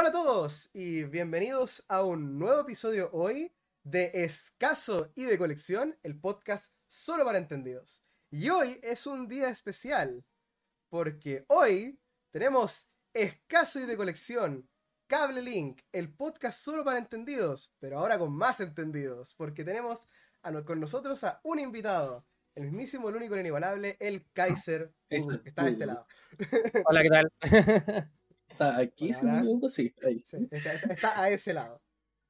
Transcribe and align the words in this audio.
Hola 0.00 0.08
a 0.08 0.12
todos 0.12 0.70
y 0.72 1.04
bienvenidos 1.04 1.84
a 1.86 2.02
un 2.02 2.38
nuevo 2.38 2.62
episodio 2.62 3.10
hoy 3.12 3.52
de 3.82 4.10
Escaso 4.14 5.12
y 5.14 5.26
de 5.26 5.36
Colección, 5.36 5.98
el 6.02 6.18
podcast 6.18 6.72
solo 6.88 7.22
para 7.22 7.36
entendidos. 7.36 8.02
Y 8.30 8.48
hoy 8.48 8.80
es 8.82 9.06
un 9.06 9.28
día 9.28 9.50
especial 9.50 10.24
porque 10.88 11.44
hoy 11.48 12.00
tenemos 12.30 12.88
Escaso 13.12 13.78
y 13.78 13.84
de 13.84 13.98
Colección, 13.98 14.70
Cable 15.06 15.42
Link, 15.42 15.82
el 15.92 16.10
podcast 16.10 16.64
solo 16.64 16.82
para 16.82 16.96
entendidos, 16.96 17.70
pero 17.78 17.98
ahora 17.98 18.18
con 18.18 18.32
más 18.32 18.60
entendidos, 18.60 19.34
porque 19.34 19.64
tenemos 19.64 20.08
con 20.64 20.80
nosotros 20.80 21.22
a 21.24 21.42
un 21.44 21.58
invitado, 21.58 22.24
el 22.54 22.64
mismísimo, 22.64 23.10
el 23.10 23.16
único, 23.16 23.34
el 23.34 23.40
inigualable, 23.40 23.98
el 24.00 24.26
Kaiser, 24.32 24.94
que 25.10 25.18
está 25.44 25.64
de 25.64 25.72
este 25.72 25.84
lado. 25.84 26.06
Hola, 26.86 27.02
¿qué 27.02 27.10
tal? 27.10 27.30
Está 28.60 28.78
aquí, 28.78 29.10
sí, 29.10 29.26
está, 30.50 31.22
a 31.22 31.30
ese 31.30 31.54
lado. 31.54 31.80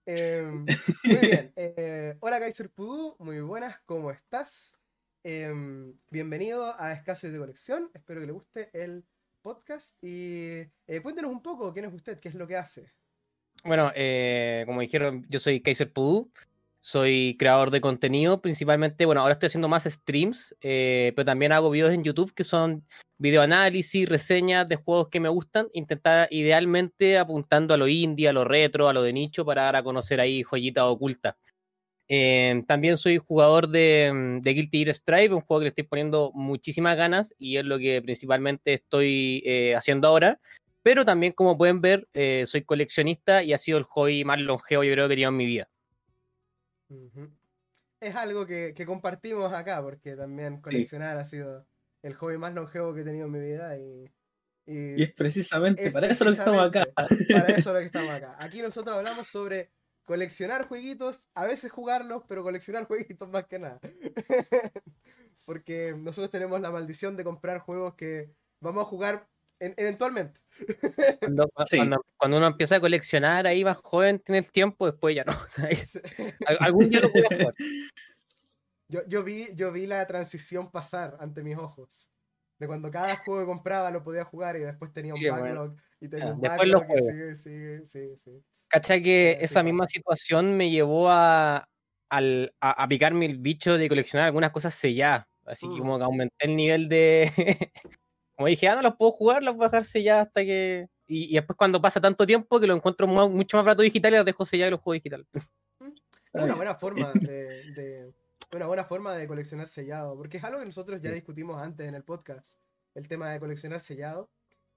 Em, 0.06 0.64
muy 1.04 1.16
bien. 1.16 1.52
Eh, 1.56 2.16
hola 2.20 2.38
Kaiser 2.38 2.70
Pudú, 2.70 3.16
muy 3.18 3.40
buenas, 3.40 3.80
¿cómo 3.84 4.12
estás? 4.12 4.76
Em, 5.24 5.92
bienvenido 6.08 6.80
a 6.80 6.92
Escaso 6.92 7.28
de 7.28 7.36
Colección, 7.36 7.90
espero 7.94 8.20
que 8.20 8.28
le 8.28 8.32
guste 8.32 8.70
el 8.72 9.04
podcast 9.42 9.96
y 10.04 10.60
eh, 10.86 11.00
cuéntenos 11.02 11.32
un 11.32 11.42
poco 11.42 11.72
quién 11.72 11.86
es 11.86 11.92
usted, 11.92 12.20
qué 12.20 12.28
es 12.28 12.36
lo 12.36 12.46
que 12.46 12.54
hace. 12.54 12.92
Bueno, 13.64 13.90
eh, 13.96 14.62
como 14.66 14.82
dijeron, 14.82 15.26
yo 15.28 15.40
soy 15.40 15.60
Kaiser 15.60 15.92
Pudú, 15.92 16.30
soy 16.80 17.36
creador 17.38 17.70
de 17.70 17.82
contenido, 17.82 18.40
principalmente, 18.40 19.04
bueno, 19.04 19.20
ahora 19.20 19.34
estoy 19.34 19.48
haciendo 19.48 19.68
más 19.68 19.84
streams, 19.84 20.56
eh, 20.62 21.12
pero 21.14 21.26
también 21.26 21.52
hago 21.52 21.70
videos 21.70 21.92
en 21.92 22.02
YouTube 22.02 22.32
que 22.34 22.42
son 22.42 22.86
videoanálisis, 23.18 24.08
reseñas 24.08 24.66
de 24.66 24.76
juegos 24.76 25.08
que 25.10 25.20
me 25.20 25.28
gustan, 25.28 25.68
intentar 25.74 26.26
idealmente 26.30 27.18
apuntando 27.18 27.74
a 27.74 27.76
lo 27.76 27.86
indie, 27.86 28.28
a 28.28 28.32
lo 28.32 28.44
retro, 28.44 28.88
a 28.88 28.94
lo 28.94 29.02
de 29.02 29.12
nicho, 29.12 29.44
para 29.44 29.64
dar 29.64 29.76
a 29.76 29.82
conocer 29.82 30.20
ahí 30.20 30.42
joyitas 30.42 30.84
ocultas. 30.84 31.34
Eh, 32.08 32.64
también 32.66 32.96
soy 32.96 33.18
jugador 33.18 33.68
de, 33.68 34.40
de, 34.42 34.54
Guilty 34.54 34.84
Gear 34.84 34.96
Strive, 34.96 35.34
un 35.34 35.42
juego 35.42 35.60
que 35.60 35.64
le 35.64 35.68
estoy 35.68 35.84
poniendo 35.84 36.32
muchísimas 36.34 36.96
ganas 36.96 37.34
y 37.38 37.58
es 37.58 37.64
lo 37.64 37.78
que 37.78 38.02
principalmente 38.02 38.72
estoy 38.72 39.42
eh, 39.44 39.74
haciendo 39.76 40.08
ahora. 40.08 40.40
Pero 40.82 41.04
también, 41.04 41.34
como 41.34 41.58
pueden 41.58 41.82
ver, 41.82 42.08
soy 42.46 42.62
coleccionista 42.62 43.42
y 43.42 43.52
ha 43.52 43.58
sido 43.58 43.76
el 43.76 43.84
hobby 43.84 44.24
más 44.24 44.40
longevo 44.40 44.82
yo 44.82 44.92
creo 44.92 45.08
que 45.08 45.12
he 45.12 45.16
tenido 45.16 45.28
en 45.28 45.36
mi 45.36 45.44
vida. 45.44 45.68
Es 48.00 48.16
algo 48.16 48.46
que, 48.46 48.74
compartimos 48.86 49.52
acá, 49.52 49.82
porque 49.82 50.16
también 50.16 50.60
coleccionar 50.60 51.16
ha 51.18 51.24
sido 51.24 51.66
el 52.02 52.14
hobby 52.14 52.38
más 52.38 52.54
longevo 52.54 52.94
que 52.94 53.02
he 53.02 53.04
tenido 53.04 53.26
en 53.26 53.32
mi 53.32 53.40
vida 53.40 53.78
y, 53.78 54.10
y, 54.66 55.02
es 55.02 55.12
precisamente 55.12 55.90
para 55.90 56.06
eso 56.06 56.24
lo 56.24 56.30
que 56.30 56.38
estamos 56.38 56.62
acá. 56.62 56.86
Para 56.94 57.08
eso 57.48 57.72
lo 57.72 57.80
que 57.80 57.86
estamos 57.86 58.10
acá. 58.10 58.36
Aquí 58.38 58.62
nosotros 58.62 58.96
hablamos 58.96 59.26
sobre 59.26 59.70
coleccionar 60.04 60.66
jueguitos, 60.66 61.28
a 61.34 61.46
veces 61.46 61.70
jugarlos, 61.70 62.24
pero 62.26 62.42
coleccionar 62.42 62.84
jueguitos 62.88 63.28
más 63.28 63.46
que 63.46 63.58
nada. 63.58 63.80
porque 65.46 65.94
nosotros 65.96 66.30
tenemos 66.30 66.60
la 66.60 66.70
maldición 66.70 67.16
de 67.16 67.24
comprar 67.24 67.58
juegos 67.58 67.94
que 67.94 68.32
vamos 68.60 68.82
a 68.82 68.88
jugar 68.88 69.28
eventualmente. 69.60 70.40
Cuando, 72.18 72.36
uno 72.38 72.46
empieza 72.46 72.76
a 72.76 72.80
coleccionar 72.80 73.46
ahí 73.46 73.64
más 73.64 73.76
joven, 73.78 74.18
tiene 74.18 74.38
el 74.38 74.50
tiempo, 74.50 74.86
después 74.86 75.14
ya 75.14 75.24
no. 75.24 75.32
algún 76.60 76.90
día 76.90 77.00
lo 77.00 77.12
puedo 77.12 77.28
jugar. 77.28 77.54
Yo, 78.88 79.06
yo, 79.06 79.22
vi, 79.22 79.46
yo 79.54 79.70
vi 79.70 79.86
la 79.86 80.04
transición 80.04 80.72
pasar 80.72 81.16
ante 81.20 81.44
mis 81.44 81.56
ojos. 81.56 82.08
De 82.58 82.66
cuando 82.66 82.90
cada 82.90 83.14
juego 83.18 83.40
que 83.40 83.46
compraba 83.46 83.88
lo 83.92 84.02
podía 84.02 84.24
jugar 84.24 84.56
y 84.56 84.58
después 84.58 84.92
tenía 84.92 85.14
un 85.14 85.22
backlog. 85.22 85.76
Y 86.00 86.08
tenía 86.08 86.32
un 86.32 86.40
backlog 86.40 86.86
y 86.88 87.36
sí, 87.36 87.86
sí, 87.86 88.16
sí, 88.16 88.42
Cacha 88.66 89.00
que 89.00 89.38
esa 89.40 89.62
misma 89.62 89.86
situación 89.86 90.56
me 90.56 90.70
llevó 90.70 91.08
a, 91.08 91.68
al, 92.08 92.52
a, 92.60 92.88
picarme 92.88 93.26
el 93.26 93.38
bicho 93.38 93.78
de 93.78 93.88
coleccionar 93.88 94.26
algunas 94.26 94.50
cosas 94.50 94.74
selladas. 94.74 95.24
Así 95.46 95.68
que 95.68 95.76
mm. 95.76 95.78
como 95.78 95.98
que 95.98 96.04
aumenté 96.04 96.46
el 96.46 96.56
nivel 96.56 96.88
de, 96.88 97.30
como 98.40 98.48
dije, 98.48 98.68
ah, 98.68 98.76
no 98.76 98.80
los 98.80 98.96
puedo 98.96 99.12
jugar, 99.12 99.42
los 99.42 99.54
voy 99.54 99.66
a 99.66 99.68
dejarse 99.68 100.02
ya 100.02 100.22
hasta 100.22 100.40
que. 100.40 100.88
Y, 101.06 101.34
después, 101.34 101.58
cuando 101.58 101.82
pasa 101.82 102.00
tanto 102.00 102.26
tiempo 102.26 102.58
que 102.58 102.66
lo 102.66 102.74
encuentro 102.74 103.06
mucho 103.06 103.58
más 103.58 103.66
barato 103.66 103.82
digital, 103.82 104.14
los 104.14 104.24
dejo 104.24 104.46
sellar 104.46 104.68
y 104.68 104.70
los 104.70 104.80
juego 104.80 104.94
digital. 104.94 105.26
Es 105.34 105.44
una 106.32 106.54
buena 106.54 106.74
forma 106.74 107.12
de, 107.20 108.14
una 108.50 108.66
buena 108.66 108.84
forma 108.84 109.14
de 109.14 109.28
coleccionar 109.28 109.68
sellado, 109.68 110.16
porque 110.16 110.38
es 110.38 110.44
algo 110.44 110.58
que 110.58 110.64
nosotros 110.64 111.02
ya 111.02 111.12
discutimos 111.12 111.60
antes 111.60 111.86
en 111.86 111.94
el 111.94 112.02
podcast, 112.02 112.58
el 112.94 113.08
tema 113.08 113.30
de 113.30 113.40
coleccionar 113.40 113.82
sellado. 113.82 114.30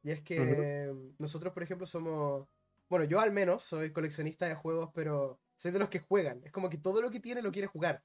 Y 0.04 0.12
es 0.12 0.22
que 0.22 0.94
nosotros, 1.18 1.54
por 1.54 1.64
ejemplo, 1.64 1.88
somos. 1.88 2.46
Bueno, 2.90 3.06
yo 3.06 3.22
al 3.22 3.32
menos 3.32 3.64
soy 3.64 3.94
coleccionista 3.94 4.46
de 4.46 4.56
juegos, 4.56 4.90
pero 4.94 5.40
soy 5.56 5.72
de 5.72 5.80
los 5.80 5.88
que 5.88 6.00
juegan. 6.00 6.42
Es 6.44 6.52
como 6.52 6.70
que 6.70 6.80
todo 6.80 7.02
lo 7.02 7.10
que 7.12 7.22
tiene 7.22 7.42
lo 7.42 7.54
quiere 7.54 7.70
jugar. 7.70 8.04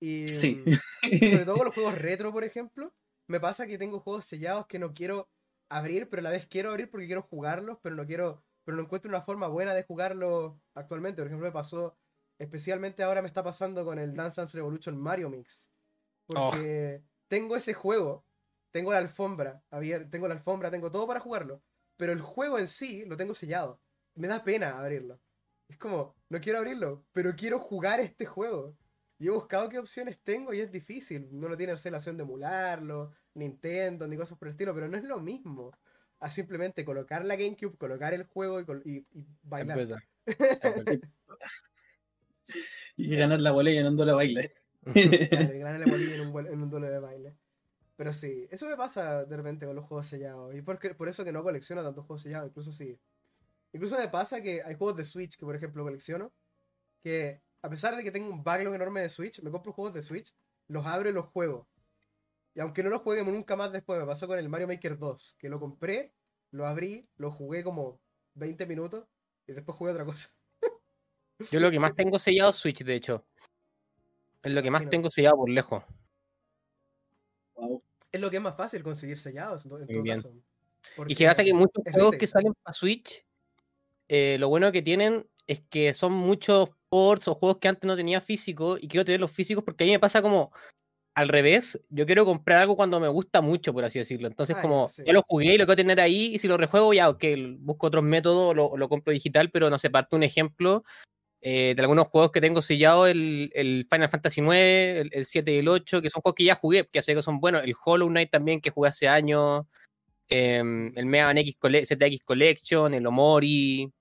Y 0.00 0.26
sí. 0.26 0.64
sobre 1.02 1.44
todo 1.44 1.62
los 1.62 1.72
juegos 1.72 1.96
retro, 1.96 2.32
por 2.32 2.42
ejemplo 2.42 2.92
me 3.32 3.40
pasa 3.40 3.66
que 3.66 3.78
tengo 3.78 3.98
juegos 3.98 4.26
sellados 4.26 4.66
que 4.66 4.78
no 4.78 4.92
quiero 4.92 5.30
abrir, 5.70 6.10
pero 6.10 6.20
a 6.20 6.24
la 6.24 6.30
vez 6.30 6.46
quiero 6.46 6.68
abrir 6.68 6.90
porque 6.90 7.06
quiero 7.06 7.22
jugarlos, 7.22 7.78
pero 7.82 7.96
no 7.96 8.04
quiero, 8.04 8.44
pero 8.62 8.76
no 8.76 8.82
encuentro 8.82 9.08
una 9.08 9.22
forma 9.22 9.48
buena 9.48 9.72
de 9.72 9.84
jugarlo 9.84 10.60
actualmente. 10.74 11.22
Por 11.22 11.28
ejemplo, 11.28 11.46
me 11.46 11.52
pasó, 11.52 11.96
especialmente 12.38 13.02
ahora 13.02 13.22
me 13.22 13.28
está 13.28 13.42
pasando 13.42 13.86
con 13.86 13.98
el 13.98 14.14
Dance 14.14 14.38
Dance 14.38 14.54
Revolution 14.54 15.00
Mario 15.00 15.30
Mix. 15.30 15.70
Porque 16.26 17.02
tengo 17.26 17.56
ese 17.56 17.72
juego, 17.72 18.26
tengo 18.70 18.92
la 18.92 18.98
alfombra, 18.98 19.64
tengo 20.10 20.28
la 20.28 20.34
alfombra, 20.34 20.70
tengo 20.70 20.90
todo 20.90 21.06
para 21.06 21.20
jugarlo, 21.20 21.62
pero 21.96 22.12
el 22.12 22.20
juego 22.20 22.58
en 22.58 22.68
sí 22.68 23.06
lo 23.06 23.16
tengo 23.16 23.34
sellado. 23.34 23.80
Me 24.14 24.28
da 24.28 24.44
pena 24.44 24.78
abrirlo. 24.78 25.18
Es 25.68 25.78
como, 25.78 26.14
no 26.28 26.38
quiero 26.38 26.58
abrirlo, 26.58 27.06
pero 27.12 27.34
quiero 27.34 27.58
jugar 27.58 27.98
este 27.98 28.26
juego. 28.26 28.76
Y 29.18 29.28
he 29.28 29.30
buscado 29.30 29.68
qué 29.68 29.78
opciones 29.78 30.20
tengo 30.22 30.52
y 30.52 30.60
es 30.60 30.70
difícil. 30.70 31.28
No 31.30 31.48
lo 31.48 31.56
tiene 31.56 31.72
la 31.72 31.96
opción 31.96 32.16
de 32.16 32.24
emularlo, 32.24 33.12
Nintendo, 33.34 34.06
ni 34.06 34.16
cosas 34.16 34.38
por 34.38 34.48
el 34.48 34.52
estilo, 34.52 34.74
pero 34.74 34.88
no 34.88 34.96
es 34.96 35.04
lo 35.04 35.20
mismo 35.20 35.72
a 36.20 36.30
simplemente 36.30 36.84
colocar 36.84 37.24
la 37.24 37.36
GameCube, 37.36 37.76
colocar 37.76 38.14
el 38.14 38.24
juego 38.24 38.60
y, 38.84 39.04
bailar. 39.42 40.04
y 42.96 43.16
ganar 43.16 43.40
la 43.40 43.50
bolilla 43.50 43.80
en 43.82 43.86
un 43.88 43.96
duelo 43.96 44.12
de 44.12 44.16
baile. 44.16 44.54
ganar 44.84 45.80
la 45.80 45.86
bolilla 45.86 46.14
en 46.14 46.28
un, 46.28 46.46
en 46.46 46.62
un 46.62 46.70
duelo 46.70 46.88
de 46.88 46.98
baile. 47.00 47.36
Pero 47.96 48.12
sí, 48.12 48.48
eso 48.50 48.66
me 48.66 48.76
pasa 48.76 49.24
de 49.24 49.36
repente 49.36 49.66
con 49.66 49.76
los 49.76 49.84
juegos 49.84 50.06
sellados. 50.06 50.54
Y 50.54 50.62
por, 50.62 50.78
por 50.96 51.08
eso 51.08 51.24
que 51.24 51.32
no 51.32 51.42
colecciono 51.42 51.82
tantos 51.82 52.04
juegos 52.06 52.22
sellados. 52.22 52.48
Incluso 52.48 52.72
sí. 52.72 52.98
Incluso 53.72 53.98
me 53.98 54.08
pasa 54.08 54.42
que 54.42 54.62
hay 54.62 54.74
juegos 54.74 54.96
de 54.96 55.04
Switch 55.04 55.36
que, 55.36 55.44
por 55.44 55.56
ejemplo, 55.56 55.82
colecciono. 55.82 56.32
Que 57.02 57.42
a 57.62 57.68
pesar 57.68 57.96
de 57.96 58.02
que 58.02 58.10
tengo 58.10 58.32
un 58.32 58.42
backlog 58.42 58.74
enorme 58.74 59.02
de 59.02 59.08
Switch, 59.08 59.40
me 59.42 59.50
compro 59.50 59.72
juegos 59.72 59.94
de 59.94 60.02
Switch, 60.02 60.34
los 60.68 60.86
abro 60.86 61.10
y 61.10 61.12
los 61.12 61.26
juego. 61.26 61.68
Y 62.54 62.60
aunque 62.60 62.82
no 62.82 62.90
los 62.90 63.00
juegue 63.00 63.24
nunca 63.24 63.56
más 63.56 63.72
después, 63.72 63.98
me 63.98 64.06
pasó 64.06 64.26
con 64.26 64.38
el 64.38 64.48
Mario 64.48 64.68
Maker 64.68 64.98
2, 64.98 65.36
que 65.38 65.48
lo 65.48 65.58
compré, 65.58 66.12
lo 66.50 66.66
abrí, 66.66 67.08
lo 67.16 67.30
jugué 67.30 67.64
como 67.64 68.00
20 68.34 68.66
minutos 68.66 69.06
y 69.46 69.52
después 69.52 69.76
jugué 69.76 69.92
otra 69.92 70.04
cosa. 70.04 70.28
Yo 71.50 71.60
lo 71.60 71.70
que 71.70 71.80
más 71.80 71.94
tengo 71.94 72.18
sellado 72.18 72.52
Switch, 72.52 72.84
de 72.84 72.94
hecho. 72.94 73.26
Es 74.42 74.52
lo 74.52 74.62
que 74.62 74.70
más 74.70 74.88
tengo 74.88 75.10
sellado 75.10 75.36
por 75.36 75.48
lejos. 75.48 75.82
Es 78.10 78.20
lo 78.20 78.28
que 78.28 78.36
es 78.36 78.42
más 78.42 78.56
fácil 78.56 78.82
conseguir 78.82 79.18
sellados, 79.18 79.64
en 79.64 79.70
todo, 79.70 80.04
caso. 80.04 80.34
y 81.06 81.14
que 81.14 81.26
pasa 81.26 81.44
que 81.44 81.54
muchos 81.54 81.82
juegos 81.90 82.16
que 82.16 82.26
salen 82.26 82.52
para 82.62 82.74
Switch, 82.74 83.24
eh, 84.08 84.36
lo 84.38 84.48
bueno 84.48 84.70
que 84.72 84.82
tienen 84.82 85.26
es 85.46 85.60
que 85.70 85.94
son 85.94 86.12
muchos 86.12 86.70
ports 86.88 87.28
o 87.28 87.34
juegos 87.34 87.58
que 87.58 87.68
antes 87.68 87.86
no 87.86 87.96
tenía 87.96 88.20
físico 88.20 88.76
y 88.78 88.88
quiero 88.88 89.04
tener 89.04 89.20
los 89.20 89.30
físicos 89.30 89.64
porque 89.64 89.84
a 89.84 89.86
mí 89.86 89.92
me 89.92 90.00
pasa 90.00 90.20
como 90.20 90.52
al 91.14 91.28
revés, 91.28 91.80
yo 91.90 92.06
quiero 92.06 92.24
comprar 92.24 92.58
algo 92.62 92.76
cuando 92.76 92.98
me 92.98 93.08
gusta 93.08 93.40
mucho, 93.40 93.72
por 93.72 93.84
así 93.84 93.98
decirlo. 93.98 94.28
Entonces, 94.28 94.56
como 94.56 94.88
ya 95.04 95.12
lo 95.12 95.22
jugué 95.22 95.54
y 95.54 95.58
lo 95.58 95.66
quiero 95.66 95.76
tener 95.76 96.00
ahí, 96.00 96.34
y 96.34 96.38
si 96.38 96.48
lo 96.48 96.56
rejuego, 96.56 96.94
ya, 96.94 97.08
ok, 97.10 97.24
busco 97.58 97.88
otros 97.88 98.02
métodos, 98.02 98.56
lo, 98.56 98.76
lo 98.76 98.88
compro 98.88 99.12
digital, 99.12 99.50
pero 99.50 99.68
no 99.68 99.78
sé, 99.78 99.90
parte 99.90 100.16
un 100.16 100.22
ejemplo 100.22 100.84
eh, 101.44 101.74
de 101.74 101.82
algunos 101.82 102.06
juegos 102.06 102.30
que 102.30 102.40
tengo 102.40 102.62
sellado, 102.62 103.08
el, 103.08 103.50
el 103.54 103.86
Final 103.90 104.08
Fantasy 104.08 104.40
IX, 104.40 105.12
el, 105.12 105.24
7 105.26 105.52
y 105.52 105.58
el 105.58 105.68
8, 105.68 106.00
que 106.00 106.08
son 106.08 106.22
juegos 106.22 106.36
que 106.36 106.44
ya 106.44 106.54
jugué, 106.54 106.86
que 106.86 107.02
sé 107.02 107.16
que 107.16 107.22
son 107.22 107.40
buenos. 107.40 107.64
El 107.64 107.74
Hollow 107.84 108.08
Knight 108.08 108.30
también, 108.30 108.60
que 108.60 108.70
jugué 108.70 108.90
hace 108.90 109.08
años. 109.08 109.64
Em, 110.28 110.92
el 110.96 111.06
Mega 111.06 111.26
Man 111.26 111.38
X 111.38 111.56
ZX 111.60 112.22
Collection, 112.24 112.94
el 112.94 113.04
Omori, 113.04 113.92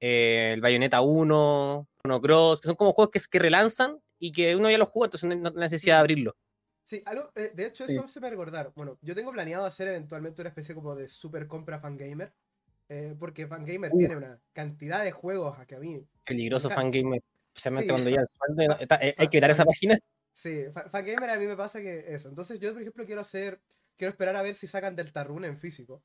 eh, 0.00 0.52
el 0.54 0.60
Bayonetta 0.62 1.02
1, 1.02 1.88
Chrono 2.00 2.20
Cross, 2.20 2.60
que 2.62 2.66
son 2.68 2.76
como 2.76 2.92
juegos 2.92 3.10
que, 3.12 3.20
que 3.30 3.38
relanzan 3.38 3.98
y 4.18 4.32
que 4.32 4.56
uno 4.56 4.70
ya 4.70 4.78
los 4.78 4.88
juega, 4.88 5.06
entonces 5.08 5.38
no, 5.38 5.50
necesita 5.50 6.00
abrirlo. 6.00 6.34
Sí, 6.86 7.02
algo, 7.04 7.32
eh, 7.34 7.50
de 7.52 7.66
hecho 7.66 7.84
eso 7.84 8.06
se 8.06 8.20
me 8.20 8.30
recordar. 8.30 8.70
Bueno, 8.76 8.96
yo 9.02 9.16
tengo 9.16 9.32
planeado 9.32 9.66
hacer 9.66 9.88
eventualmente 9.88 10.40
una 10.40 10.50
especie 10.50 10.72
como 10.72 10.94
de 10.94 11.08
super 11.08 11.48
compra 11.48 11.80
fangamer. 11.80 12.32
Eh, 12.88 13.16
porque 13.18 13.48
Fangamer 13.48 13.90
uh. 13.92 13.98
tiene 13.98 14.14
una 14.14 14.38
cantidad 14.52 15.02
de 15.02 15.10
juegos 15.10 15.58
a 15.58 15.66
que 15.66 15.74
a 15.74 15.80
mí. 15.80 16.06
Peligroso 16.24 16.70
Fangamer. 16.70 17.20
Especialmente 17.52 17.88
cuando 17.88 18.10
ya 18.78 18.98
eh, 19.00 19.16
hay 19.18 19.26
que 19.26 19.40
dar 19.40 19.50
esa 19.50 19.64
página. 19.64 19.98
Sí, 20.32 20.66
Fangamer 20.92 21.30
a 21.30 21.38
mí 21.40 21.46
me 21.48 21.56
pasa 21.56 21.80
que 21.80 22.04
eso. 22.06 22.28
Entonces 22.28 22.60
yo, 22.60 22.72
por 22.72 22.82
ejemplo, 22.82 23.04
quiero 23.04 23.22
hacer. 23.22 23.60
Quiero 23.96 24.12
esperar 24.12 24.36
a 24.36 24.42
ver 24.42 24.54
si 24.54 24.68
sacan 24.68 24.94
Deltarune 24.94 25.48
en 25.48 25.58
físico. 25.58 26.04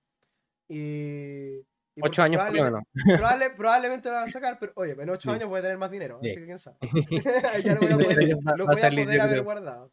Y 0.67 1.63
ocho 2.01 2.23
años 2.23 2.41
probablemente, 2.41 3.55
probablemente 3.55 4.09
lo 4.09 4.15
van 4.15 4.29
a 4.29 4.31
sacar, 4.31 4.57
pero 4.59 4.71
oye, 4.77 4.95
en 4.97 5.09
ocho 5.11 5.29
años 5.29 5.47
voy 5.47 5.59
a 5.59 5.61
tener 5.61 5.77
más 5.77 5.91
dinero, 5.91 6.17
así 6.23 6.33
que 6.33 6.45
quién 6.45 6.57
sabe. 6.57 6.77
ya 7.63 7.75
lo 7.75 7.81
voy 7.81 7.91
a 7.91 7.97
poder, 7.97 8.29
lo 8.57 8.65
voy 8.65 8.81
a 8.81 8.89
poder 8.89 9.21
haber 9.21 9.43
guardado. 9.43 9.91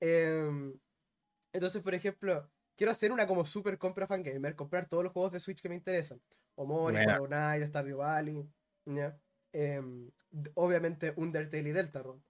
Em, 0.00 0.78
entonces, 1.52 1.82
por 1.82 1.94
ejemplo, 1.94 2.50
quiero 2.76 2.92
hacer 2.92 3.12
una 3.12 3.26
como 3.26 3.44
super 3.44 3.78
compra 3.78 4.06
fangamer, 4.06 4.56
comprar 4.56 4.88
todos 4.88 5.04
los 5.04 5.12
juegos 5.12 5.32
de 5.32 5.40
Switch 5.40 5.60
que 5.60 5.68
me 5.68 5.74
interesan. 5.74 6.20
Omori, 6.54 6.96
Hollow 6.96 7.26
Knight, 7.26 7.66
Stardew 7.66 7.98
Valley, 7.98 8.48
¿ya? 8.86 9.18
Em, 9.52 10.10
obviamente 10.54 11.12
Undertale 11.16 11.68
y 11.68 11.72
Deltarune. 11.72 12.22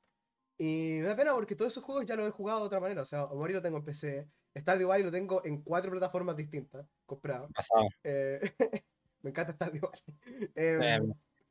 Y 0.58 0.98
me 1.00 1.06
da 1.06 1.16
pena 1.16 1.32
porque 1.32 1.56
todos 1.56 1.72
esos 1.72 1.84
juegos 1.84 2.04
ya 2.04 2.16
los 2.16 2.28
he 2.28 2.32
jugado 2.32 2.60
de 2.60 2.66
otra 2.66 2.80
manera. 2.80 3.02
O 3.02 3.06
sea, 3.06 3.24
Omori 3.24 3.54
lo 3.54 3.62
tengo 3.62 3.78
en 3.78 3.84
PC, 3.84 4.28
Stardew 4.58 4.88
Valley 4.88 5.04
lo 5.04 5.10
tengo 5.10 5.42
en 5.44 5.62
cuatro 5.62 5.90
plataformas 5.90 6.36
distintas, 6.36 6.86
comprado. 7.06 7.48
Eh, 8.04 8.40
me 9.22 9.30
encanta 9.30 9.52
Stardew 9.52 9.80
Valley. 9.80 10.50
Eh, 10.54 11.00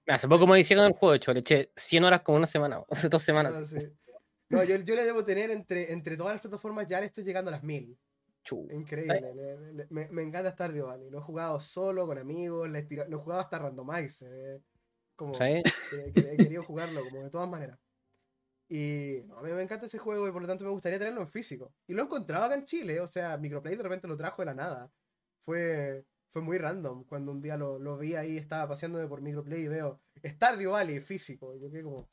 hace 0.07 0.27
poco 0.27 0.45
me 0.45 0.60
hicieron 0.60 0.86
el 0.86 0.94
juego, 0.94 1.15
hecho, 1.15 1.33
le 1.33 1.39
eché 1.39 1.72
100 1.75 2.04
horas 2.04 2.22
como 2.22 2.38
una 2.38 2.48
semana, 2.48 2.83
hace 2.89 3.10
dos 3.10 3.24
semanas. 3.24 3.74
Ah, 3.74 3.80
no, 4.50 4.63
yo, 4.63 4.75
yo, 4.78 4.96
le 4.96 5.06
debo 5.06 5.24
tener 5.24 5.51
entre, 5.51 5.92
entre 5.92 6.18
todas 6.18 6.34
las 6.34 6.42
plataformas, 6.42 6.88
ya 6.88 7.00
le 7.00 7.07
estoy 7.07 7.24
llegando 7.24 7.50
a 7.50 7.54
las 7.54 7.63
mil. 7.63 7.98
Increíble, 8.72 9.86
me, 9.90 10.07
me, 10.10 10.22
encanta 10.24 10.51
Stardew 10.51 10.88
Valley. 10.88 11.10
Lo 11.10 11.19
he 11.19 11.22
jugado 11.22 11.60
solo, 11.60 12.07
con 12.07 12.18
amigos, 12.18 12.69
lo 12.69 12.78
he 12.78 13.22
jugado 13.22 13.42
hasta 13.42 13.60
randomizer. 13.60 14.31
Eh. 14.34 14.62
Como 15.16 15.36
he, 15.42 15.62
querido 16.38 16.63
jugarlo 16.63 17.04
como 17.04 17.24
de 17.24 17.30
todas 17.30 17.50
maneras. 17.50 17.78
Y 18.69 19.18
a 19.18 19.42
mí 19.42 19.51
me 19.51 19.63
encanta 19.63 19.88
ese 19.88 19.98
juego 19.98 20.28
y 20.28 20.31
por 20.31 20.42
lo 20.42 20.48
tanto 20.48 20.63
me 20.63 20.69
gustaría 20.69 21.00
tenerlo 21.00 21.22
en 21.22 21.28
físico. 21.28 21.74
Y 21.88 21.94
lo 21.94 22.01
he 22.01 22.06
encontrado 22.06 22.46
acá 22.46 22.56
en 22.56 22.66
Chile, 22.66 23.00
o 23.01 23.07
sea, 23.07 23.38
Microplay 23.38 23.75
de 23.75 23.84
repente 23.84 24.07
lo 24.07 24.16
trajo 24.16 24.42
de 24.42 24.46
la 24.46 24.54
nada. 24.54 24.92
Fue, 25.44 26.06
fue 26.30 26.42
muy 26.42 26.57
random 26.57 27.04
cuando 27.06 27.31
un 27.31 27.42
día 27.42 27.57
lo, 27.57 27.80
lo 27.80 27.98
vi 27.98 28.16
ahí, 28.16 28.38
estaba 28.38 28.69
paseándome 28.69 29.07
por 29.07 29.22
Microplay 29.22 29.63
y 29.63 29.68
veo 29.68 30.00
Stardew 30.24 30.72
Valley 30.72 31.01
físico. 31.01 31.56
Y 31.56 31.60
yo 31.60 31.69
quedé 31.69 31.84
como, 31.84 32.10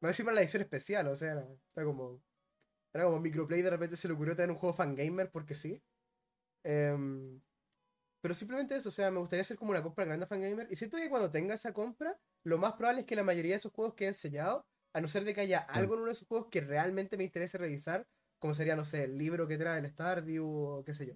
me 0.00 0.08
voy 0.08 0.16
a 0.18 0.24
para 0.24 0.34
la 0.34 0.40
edición 0.40 0.62
especial, 0.62 1.06
o 1.08 1.16
sea, 1.16 1.32
era, 1.32 1.84
como. 1.84 2.22
Era 2.92 3.04
como 3.04 3.20
Microplay 3.20 3.62
de 3.62 3.70
repente 3.70 3.96
se 3.96 4.08
le 4.08 4.14
ocurrió 4.14 4.34
tener 4.34 4.50
un 4.50 4.56
juego 4.56 4.74
fangamer 4.74 5.30
porque 5.30 5.54
sí. 5.54 5.80
Em, 6.64 7.40
pero 8.20 8.34
simplemente 8.34 8.76
eso, 8.76 8.88
o 8.88 8.92
sea, 8.92 9.10
me 9.10 9.20
gustaría 9.20 9.42
hacer 9.42 9.56
como 9.56 9.70
una 9.70 9.82
compra 9.82 10.04
grande 10.04 10.24
a 10.24 10.28
fangamer. 10.28 10.66
Y 10.70 10.76
siento 10.76 10.96
que 10.96 11.08
cuando 11.08 11.30
tenga 11.30 11.54
esa 11.54 11.72
compra, 11.72 12.18
lo 12.44 12.58
más 12.58 12.72
probable 12.72 13.02
es 13.02 13.06
que 13.06 13.14
la 13.14 13.22
mayoría 13.22 13.52
de 13.52 13.58
esos 13.58 13.72
juegos 13.72 13.94
queden 13.94 14.14
sellados, 14.14 14.64
a 14.92 15.00
no 15.00 15.08
ser 15.08 15.24
de 15.24 15.34
que 15.34 15.42
haya 15.42 15.60
algo 15.60 15.94
en 15.94 16.00
uno 16.00 16.06
de 16.08 16.14
esos 16.14 16.26
juegos 16.26 16.48
que 16.50 16.60
realmente 16.60 17.16
me 17.16 17.24
interese 17.24 17.58
revisar, 17.58 18.06
como 18.40 18.54
sería, 18.54 18.74
no 18.74 18.84
sé, 18.84 19.04
el 19.04 19.16
libro 19.16 19.46
que 19.46 19.56
trae 19.56 19.78
el 19.78 19.88
Stardew 19.88 20.46
o 20.46 20.84
qué 20.84 20.94
sé 20.94 21.06
yo. 21.06 21.14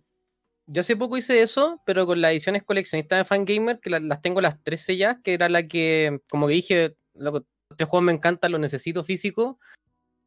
Yo 0.67 0.81
hace 0.81 0.97
poco 0.97 1.17
hice 1.17 1.43
eso, 1.43 1.83
pero 1.85 2.07
con 2.07 2.21
las 2.21 2.31
ediciones 2.31 2.63
coleccionistas 2.63 3.19
de 3.19 3.25
Fangamer, 3.25 3.81
que 3.81 3.91
las, 3.91 4.23
tengo 4.23 4.41
las 4.41 4.63
tres 4.63 4.83
selladas, 4.83 5.19
que 5.23 5.35
era 5.35 5.49
la 5.49 5.67
que, 5.67 6.23
como 6.31 6.47
que 6.47 6.55
dije, 6.55 6.97
loco, 7.15 7.45
tres 7.77 7.89
juegos 7.89 8.05
me 8.05 8.13
encantan, 8.13 8.53
los 8.53 8.61
necesito 8.61 9.05
físico. 9.05 9.59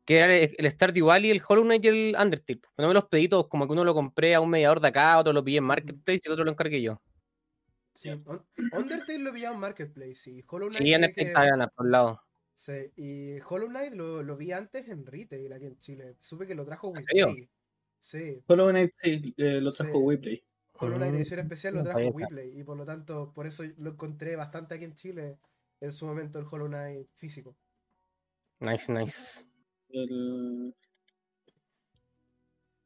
Que 0.06 0.20
era 0.20 0.34
el, 0.34 0.72
Stardew 0.72 1.08
Valley, 1.08 1.32
el 1.32 1.42
Hollow 1.46 1.66
Knight 1.66 1.84
y 1.84 1.88
el 1.90 2.16
Undertale. 2.18 2.62
No 2.78 2.88
me 2.88 2.94
los 2.94 3.06
pedí 3.06 3.28
todos, 3.28 3.48
como 3.50 3.68
que 3.68 3.74
uno 3.74 3.84
lo 3.84 3.94
compré 3.94 4.36
a 4.36 4.40
un 4.40 4.50
mediador 4.50 4.80
de 4.80 4.88
acá, 4.88 5.18
otro 5.18 5.34
lo 5.34 5.44
pillé 5.44 5.58
en 5.58 5.66
Marketplace 5.66 6.22
y 6.24 6.28
el 6.28 6.32
otro 6.32 6.46
lo 6.46 6.52
encargué 6.52 6.82
yo. 6.82 7.02
Sí, 7.94 8.10
Undertale 8.72 9.20
lo 9.20 9.34
pillé 9.34 9.48
en 9.48 9.60
Marketplace 9.60 10.32
y 10.32 10.46
Hollow 10.48 10.70
Knight. 10.70 10.82
Sí, 10.82 10.94
en 10.94 11.04
este 11.04 11.22
está 11.24 11.72
por 11.76 11.90
lado. 11.90 12.24
Sí, 12.56 12.92
y 12.96 13.40
Hollow 13.42 13.68
Knight 13.68 13.94
lo, 13.94 14.24
lo, 14.24 14.38
vi 14.38 14.54
antes 14.54 14.88
en 14.88 15.06
retail 15.06 15.52
aquí 15.52 15.66
en 15.66 15.78
Chile. 15.78 16.16
Supe 16.22 16.48
que 16.48 16.56
lo 16.56 16.66
trajo 16.66 16.88
Weplay. 16.88 17.50
Sí. 18.00 18.42
Hollow 18.48 18.70
Knight 18.70 18.94
sí, 19.02 19.34
eh, 19.36 19.60
lo 19.60 19.74
trajo 19.74 20.12
sí. 20.24 20.44
Hollow 20.72 20.98
Knight 20.98 21.16
edición 21.16 21.40
especial 21.42 21.74
lo 21.76 21.84
trajo 21.84 22.00
Weplay 22.00 22.58
y 22.58 22.64
por 22.64 22.78
lo 22.78 22.86
tanto, 22.86 23.34
por 23.34 23.46
eso 23.46 23.64
lo 23.78 23.92
encontré 23.92 24.38
bastante 24.38 24.76
aquí 24.76 24.86
en 24.86 24.96
Chile 24.96 25.38
en 25.80 25.92
su 25.92 26.06
momento 26.06 26.40
el 26.40 26.46
Hollow 26.50 26.68
Knight 26.68 27.08
físico. 27.16 27.56
Nice, 28.60 28.92
nice. 28.92 29.46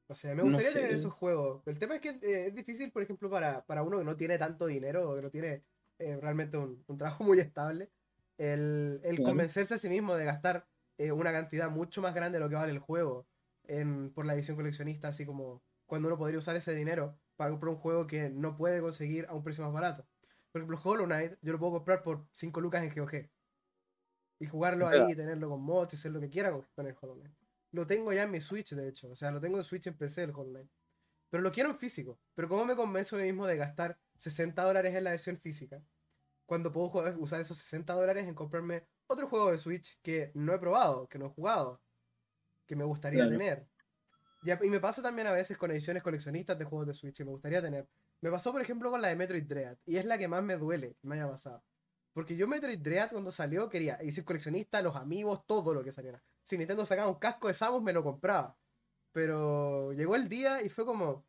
O 0.07 0.15
sea, 0.15 0.35
me 0.35 0.43
gustaría 0.43 0.73
tener 0.73 0.91
esos 0.91 1.13
juegos. 1.13 1.63
El 1.65 1.79
tema 1.79 1.95
es 1.95 2.01
que 2.01 2.09
eh, 2.09 2.47
es 2.47 2.55
difícil, 2.55 2.91
por 2.91 3.01
ejemplo, 3.01 3.29
para, 3.29 3.65
para, 3.65 3.81
uno 3.81 3.99
que 3.99 4.03
no 4.03 4.17
tiene 4.17 4.37
tanto 4.37 4.65
dinero 4.65 5.09
o 5.09 5.15
que 5.15 5.21
no 5.21 5.29
tiene 5.29 5.63
eh, 5.99 6.17
realmente 6.21 6.57
un, 6.57 6.83
trabajo 6.97 7.23
muy 7.23 7.39
estable, 7.39 7.89
el, 8.37 8.99
el 9.03 9.23
convencerse 9.23 9.75
a 9.75 9.77
sí 9.77 9.87
mismo 9.87 10.15
de 10.15 10.25
gastar 10.25 10.67
eh, 10.97 11.11
una 11.11 11.31
cantidad 11.31 11.69
mucho 11.69 12.01
más 12.01 12.13
grande 12.13 12.37
de 12.37 12.43
lo 12.43 12.49
que 12.49 12.55
vale 12.55 12.71
el 12.71 12.79
juego 12.79 13.25
en, 13.63 14.11
por 14.11 14.25
la 14.25 14.33
edición 14.33 14.57
coleccionista, 14.57 15.07
así 15.07 15.25
como 15.25 15.63
cuando 15.85 16.07
uno 16.07 16.17
podría 16.17 16.39
usar 16.39 16.55
ese 16.55 16.75
dinero 16.75 17.17
para 17.35 17.51
comprar 17.51 17.73
un 17.73 17.79
juego 17.79 18.05
que 18.05 18.29
no 18.29 18.57
puede 18.57 18.81
conseguir 18.81 19.25
a 19.29 19.33
un 19.33 19.43
precio 19.43 19.63
más 19.63 19.73
barato. 19.73 20.05
Por 20.51 20.61
ejemplo, 20.61 20.79
Hollow 20.83 21.05
Knight, 21.05 21.33
yo 21.41 21.53
lo 21.53 21.59
puedo 21.59 21.73
comprar 21.73 22.03
por 22.03 22.25
5 22.33 22.61
lucas 22.61 22.83
en 22.83 22.93
GOG. 22.93 23.29
Y 24.39 24.45
jugarlo 24.47 24.87
ahí, 24.87 25.15
tenerlo 25.15 25.49
con 25.49 25.61
mods 25.61 25.93
hacer 25.93 26.11
lo 26.11 26.19
que 26.19 26.29
quiera 26.29 26.51
con, 26.51 26.87
el 26.87 26.95
Hollow 26.99 27.15
Knight. 27.15 27.35
Lo 27.71 27.87
tengo 27.87 28.11
ya 28.11 28.23
en 28.23 28.31
mi 28.31 28.41
Switch, 28.41 28.73
de 28.73 28.89
hecho. 28.89 29.09
O 29.09 29.15
sea, 29.15 29.31
lo 29.31 29.39
tengo 29.39 29.57
en 29.57 29.63
Switch 29.63 29.87
en 29.87 29.93
PC 29.95 30.23
el 30.23 30.31
Hollow 30.31 30.51
Knight. 30.51 30.69
Pero 31.29 31.43
lo 31.43 31.51
quiero 31.51 31.69
en 31.69 31.77
físico. 31.77 32.19
Pero 32.35 32.49
¿cómo 32.49 32.65
me 32.65 32.75
convenzo 32.75 33.15
a 33.15 33.19
mí 33.19 33.25
mismo 33.25 33.47
de 33.47 33.55
gastar 33.55 33.97
60 34.17 34.61
dólares 34.63 34.93
en 34.93 35.03
la 35.03 35.11
versión 35.11 35.37
física? 35.37 35.81
Cuando 36.45 36.71
puedo 36.71 37.17
usar 37.19 37.39
esos 37.39 37.57
60 37.57 37.93
dólares 37.93 38.27
en 38.27 38.35
comprarme 38.35 38.85
otro 39.07 39.27
juego 39.29 39.51
de 39.51 39.57
Switch 39.57 39.99
que 40.01 40.31
no 40.33 40.53
he 40.53 40.59
probado, 40.59 41.07
que 41.07 41.17
no 41.17 41.27
he 41.27 41.29
jugado, 41.29 41.81
que 42.65 42.75
me 42.75 42.83
gustaría 42.83 43.29
tener. 43.29 43.67
Y, 44.43 44.69
me 44.69 44.79
pasa 44.79 45.01
también 45.01 45.27
a 45.27 45.31
veces 45.31 45.57
con 45.57 45.71
ediciones 45.71 46.01
coleccionistas 46.01 46.57
de 46.57 46.65
juegos 46.65 46.87
de 46.87 46.93
Switch 46.93 47.15
que 47.15 47.25
me 47.25 47.31
gustaría 47.31 47.61
tener. 47.61 47.87
Me 48.21 48.29
pasó, 48.29 48.51
por 48.51 48.61
ejemplo, 48.61 48.91
con 48.91 49.01
la 49.01 49.07
de 49.07 49.15
Metroid 49.15 49.43
Dread. 49.43 49.77
Y 49.85 49.97
es 49.97 50.05
la 50.05 50.17
que 50.17 50.27
más 50.27 50.43
me 50.43 50.55
duele 50.55 50.95
que 51.01 51.07
me 51.07 51.15
haya 51.15 51.29
pasado. 51.29 51.63
Porque 52.13 52.35
yo 52.35 52.47
Metroid 52.47 52.79
Dread 52.79 53.11
cuando 53.11 53.31
salió 53.31 53.69
quería 53.69 53.95
edición 53.95 54.25
coleccionista, 54.25 54.81
los 54.81 54.95
amigos, 54.95 55.45
todo 55.47 55.73
lo 55.73 55.83
que 55.83 55.91
saliera. 55.91 56.21
Si 56.43 56.57
Nintendo 56.57 56.85
sacaba 56.85 57.09
un 57.09 57.19
casco 57.19 57.47
de 57.47 57.53
Samus 57.55 57.81
me 57.81 57.93
lo 57.93 58.03
compraba. 58.03 58.57
Pero 59.11 59.91
llegó 59.93 60.15
el 60.15 60.29
día 60.29 60.61
y 60.61 60.69
fue 60.69 60.85
como... 60.85 61.25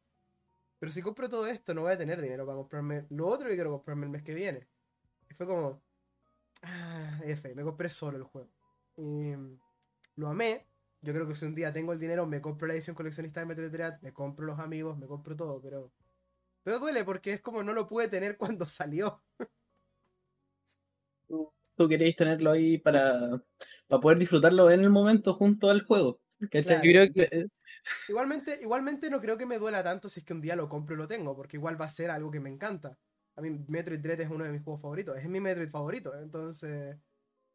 Pero 0.79 0.93
si 0.93 1.01
compro 1.01 1.29
todo 1.29 1.47
esto 1.47 1.75
no 1.75 1.83
voy 1.83 1.93
a 1.93 1.99
tener 1.99 2.21
dinero 2.21 2.45
para 2.45 2.57
comprarme 2.57 3.07
lo 3.11 3.27
otro 3.29 3.49
que 3.49 3.55
quiero 3.55 3.71
comprarme 3.71 4.07
el 4.07 4.11
mes 4.13 4.23
que 4.23 4.35
viene. 4.35 4.69
Y 5.31 5.35
fue 5.35 5.47
como... 5.47 5.83
Ah, 6.63 7.21
F, 7.25 7.55
me 7.55 7.63
compré 7.63 7.89
solo 7.89 8.19
el 8.19 8.25
juego. 8.25 8.51
Y 8.97 9.33
lo 10.17 10.29
amé. 10.29 10.67
Yo 11.01 11.13
creo 11.13 11.27
que 11.27 11.35
si 11.35 11.47
un 11.47 11.55
día 11.55 11.73
tengo 11.73 11.93
el 11.93 11.99
dinero 11.99 12.27
me 12.27 12.41
compro 12.41 12.69
la 12.69 12.75
edición 12.75 12.95
coleccionista 12.95 13.41
de 13.41 13.47
Metroid 13.47 13.71
Dread, 13.71 14.01
me 14.03 14.13
compro 14.13 14.47
los 14.47 14.59
amigos, 14.61 14.99
me 14.99 15.07
compro 15.07 15.35
todo, 15.37 15.61
pero 15.61 15.91
pero 16.63 16.79
duele 16.79 17.05
porque 17.05 17.35
es 17.35 17.41
como 17.41 17.63
no 17.63 17.73
lo 17.73 17.87
pude 17.87 18.09
tener 18.09 18.37
cuando 18.37 18.67
salió. 18.67 19.23
Tú, 21.27 21.89
queréis 21.89 22.15
tenerlo 22.15 22.53
ahí 22.53 22.79
para, 22.79 23.43
para 23.89 24.01
poder 24.01 24.19
disfrutarlo 24.19 24.71
en 24.71 24.81
el 24.81 24.91
momento 24.91 25.35
junto 25.35 25.69
al 25.71 25.83
juego. 25.83 26.21
Eh, 26.51 27.47
igualmente, 28.09 28.59
igualmente 28.61 29.11
no 29.11 29.21
creo 29.21 29.37
que 29.37 29.47
me 29.47 29.59
duela 29.59 29.83
tanto 29.83 30.09
si 30.09 30.21
es 30.21 30.27
que 30.27 30.33
un 30.33 30.41
día 30.41 30.57
lo 30.57 30.69
compro 30.69 30.95
y 30.95 30.99
lo 30.99 31.09
tengo, 31.09 31.37
porque 31.37 31.57
igual 31.57 31.81
va 31.81 31.87
a 31.87 31.91
ser 31.91 32.11
algo 32.11 32.31
que 32.31 32.41
me 32.41 32.51
encanta. 32.51 32.99
A 33.37 33.41
mí 33.41 33.51
Metroid 33.69 34.01
Dread 34.01 34.21
es 34.21 34.31
uno 34.31 34.45
de 34.45 34.53
mis 34.53 34.63
juegos 34.63 34.83
favoritos, 34.83 35.17
es 35.17 35.29
mi 35.29 35.41
Metroid 35.41 35.71
favorito, 35.71 36.15
entonces 36.17 36.99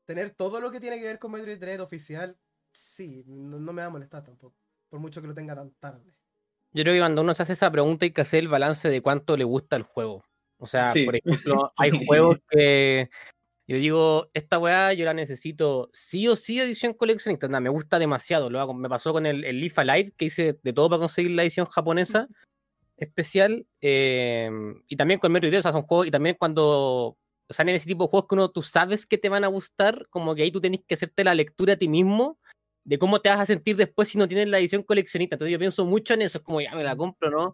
tener 0.06 0.32
todo 0.32 0.60
lo 0.60 0.72
que 0.72 0.80
tiene 0.80 0.98
que 0.98 1.06
ver 1.06 1.20
con 1.20 1.32
Metroid 1.32 1.60
Dread 1.60 1.82
oficial, 1.82 2.38
sí, 2.72 3.24
no, 3.28 3.60
no 3.60 3.74
me 3.74 3.82
va 3.82 3.88
a 3.88 3.92
molestar 3.92 4.24
tampoco, 4.24 4.58
por 4.90 5.00
mucho 5.00 5.22
que 5.22 5.28
lo 5.28 5.34
tenga 5.34 5.56
tan 5.56 5.72
tarde. 5.76 6.14
Yo 6.78 6.84
creo 6.84 6.94
que 6.94 7.00
cuando 7.00 7.24
uno 7.24 7.34
se 7.34 7.42
hace 7.42 7.54
esa 7.54 7.72
pregunta 7.72 8.06
hay 8.06 8.12
que 8.12 8.22
hacer 8.22 8.40
el 8.40 8.50
balance 8.50 8.88
de 8.88 9.02
cuánto 9.02 9.36
le 9.36 9.44
gusta 9.44 9.76
el 9.76 9.82
juego. 9.82 10.24
O 10.60 10.68
sea, 10.68 10.94
por 11.06 11.16
ejemplo, 11.16 11.68
hay 11.78 12.06
juegos 12.06 12.38
que 12.50 13.10
yo 13.68 13.78
digo, 13.78 14.30
esta 14.36 14.60
weá 14.60 14.94
yo 14.94 15.04
la 15.04 15.16
necesito 15.16 15.90
sí 15.92 16.28
o 16.28 16.36
sí 16.36 16.60
edición 16.60 16.94
coleccionista. 16.94 17.48
Nada, 17.48 17.62
me 17.62 17.70
gusta 17.70 17.98
demasiado. 17.98 18.52
Lo 18.52 18.60
hago. 18.60 18.76
Me 18.76 18.90
pasó 18.90 19.12
con 19.12 19.26
el, 19.26 19.44
el 19.44 19.60
Leaf 19.60 19.80
Alive, 19.80 20.14
que 20.16 20.26
hice 20.26 20.60
de 20.62 20.74
todo 20.74 20.88
para 20.88 21.00
conseguir 21.00 21.32
la 21.32 21.42
edición 21.42 21.66
japonesa 21.66 22.28
especial. 22.98 23.66
Eh, 23.82 24.52
y 24.88 24.96
también 24.96 25.20
con 25.20 25.32
Metroid 25.32 25.58
o 25.58 25.62
sea, 25.64 25.72
son 25.72 25.82
juegos, 25.82 26.06
y 26.06 26.12
también 26.12 26.36
cuando 26.38 27.18
o 27.50 27.54
sea, 27.54 27.64
en 27.64 27.70
ese 27.70 27.88
tipo 27.88 28.04
de 28.04 28.10
juegos 28.10 28.28
que 28.28 28.36
uno 28.36 28.50
tú 28.50 28.62
sabes 28.62 29.06
que 29.06 29.18
te 29.18 29.30
van 29.30 29.44
a 29.44 29.48
gustar, 29.48 30.08
como 30.10 30.36
que 30.36 30.44
ahí 30.44 30.52
tú 30.52 30.62
tenés 30.62 30.82
que 30.86 30.96
hacerte 30.96 31.24
la 31.24 31.34
lectura 31.34 31.74
a 31.74 31.78
ti 31.78 31.88
mismo 31.88 32.38
de 32.88 32.98
cómo 32.98 33.20
te 33.20 33.28
vas 33.28 33.42
a 33.42 33.46
sentir 33.46 33.76
después 33.76 34.08
si 34.08 34.18
no 34.18 34.30
tienes 34.30 34.48
la 34.48 34.60
edición 34.60 34.82
coleccionista. 34.82 35.36
Entonces 35.36 35.52
yo 35.52 35.60
pienso 35.60 35.86
mucho 35.86 36.14
en 36.14 36.22
eso, 36.22 36.38
es 36.38 36.44
como 36.44 36.62
ya 36.62 36.74
me 36.74 36.86
la 36.86 36.96
compro, 36.96 37.30
¿no? 37.30 37.54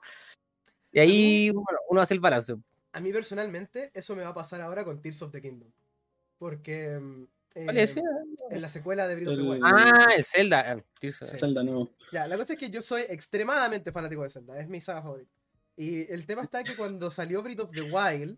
Y 0.92 1.00
ahí 1.00 1.50
bueno, 1.50 1.80
uno 1.90 2.02
hace 2.02 2.14
el 2.14 2.20
balance. 2.20 2.56
A 2.92 3.00
mí 3.00 3.12
personalmente 3.12 3.90
eso 3.96 4.16
me 4.16 4.22
va 4.22 4.30
a 4.30 4.34
pasar 4.36 4.62
ahora 4.62 4.86
con 4.86 5.02
Tears 5.02 5.24
of 5.24 5.32
the 5.32 5.42
Kingdom. 5.42 5.72
Porque 6.38 7.00
eh, 7.56 7.68
es? 7.74 7.98
en 7.98 8.62
la 8.62 8.70
secuela 8.70 9.08
de 9.08 9.16
Breath 9.16 9.30
of 9.30 9.38
the 9.38 9.42
Wild. 9.42 9.64
Ah, 9.66 10.10
el 10.16 10.24
Zelda. 10.24 10.78
Eh, 11.02 11.12
Zelda 11.12 11.64
no. 11.64 11.90
Ya, 12.12 12.28
la 12.28 12.38
cosa 12.38 12.54
es 12.54 12.60
que 12.60 12.70
yo 12.70 12.84
soy 12.84 13.02
extremadamente 13.10 13.92
fanático 13.92 14.22
de 14.22 14.30
Zelda, 14.30 14.60
es 14.60 14.70
mi 14.70 14.82
saga 14.82 15.02
favorita. 15.02 15.32
Y 15.76 16.12
el 16.14 16.28
tema 16.28 16.44
está 16.44 16.64
que 16.64 16.76
cuando 16.76 17.10
salió 17.10 17.42
Breath 17.42 17.62
of 17.62 17.72
the 17.72 17.82
Wild, 17.82 18.38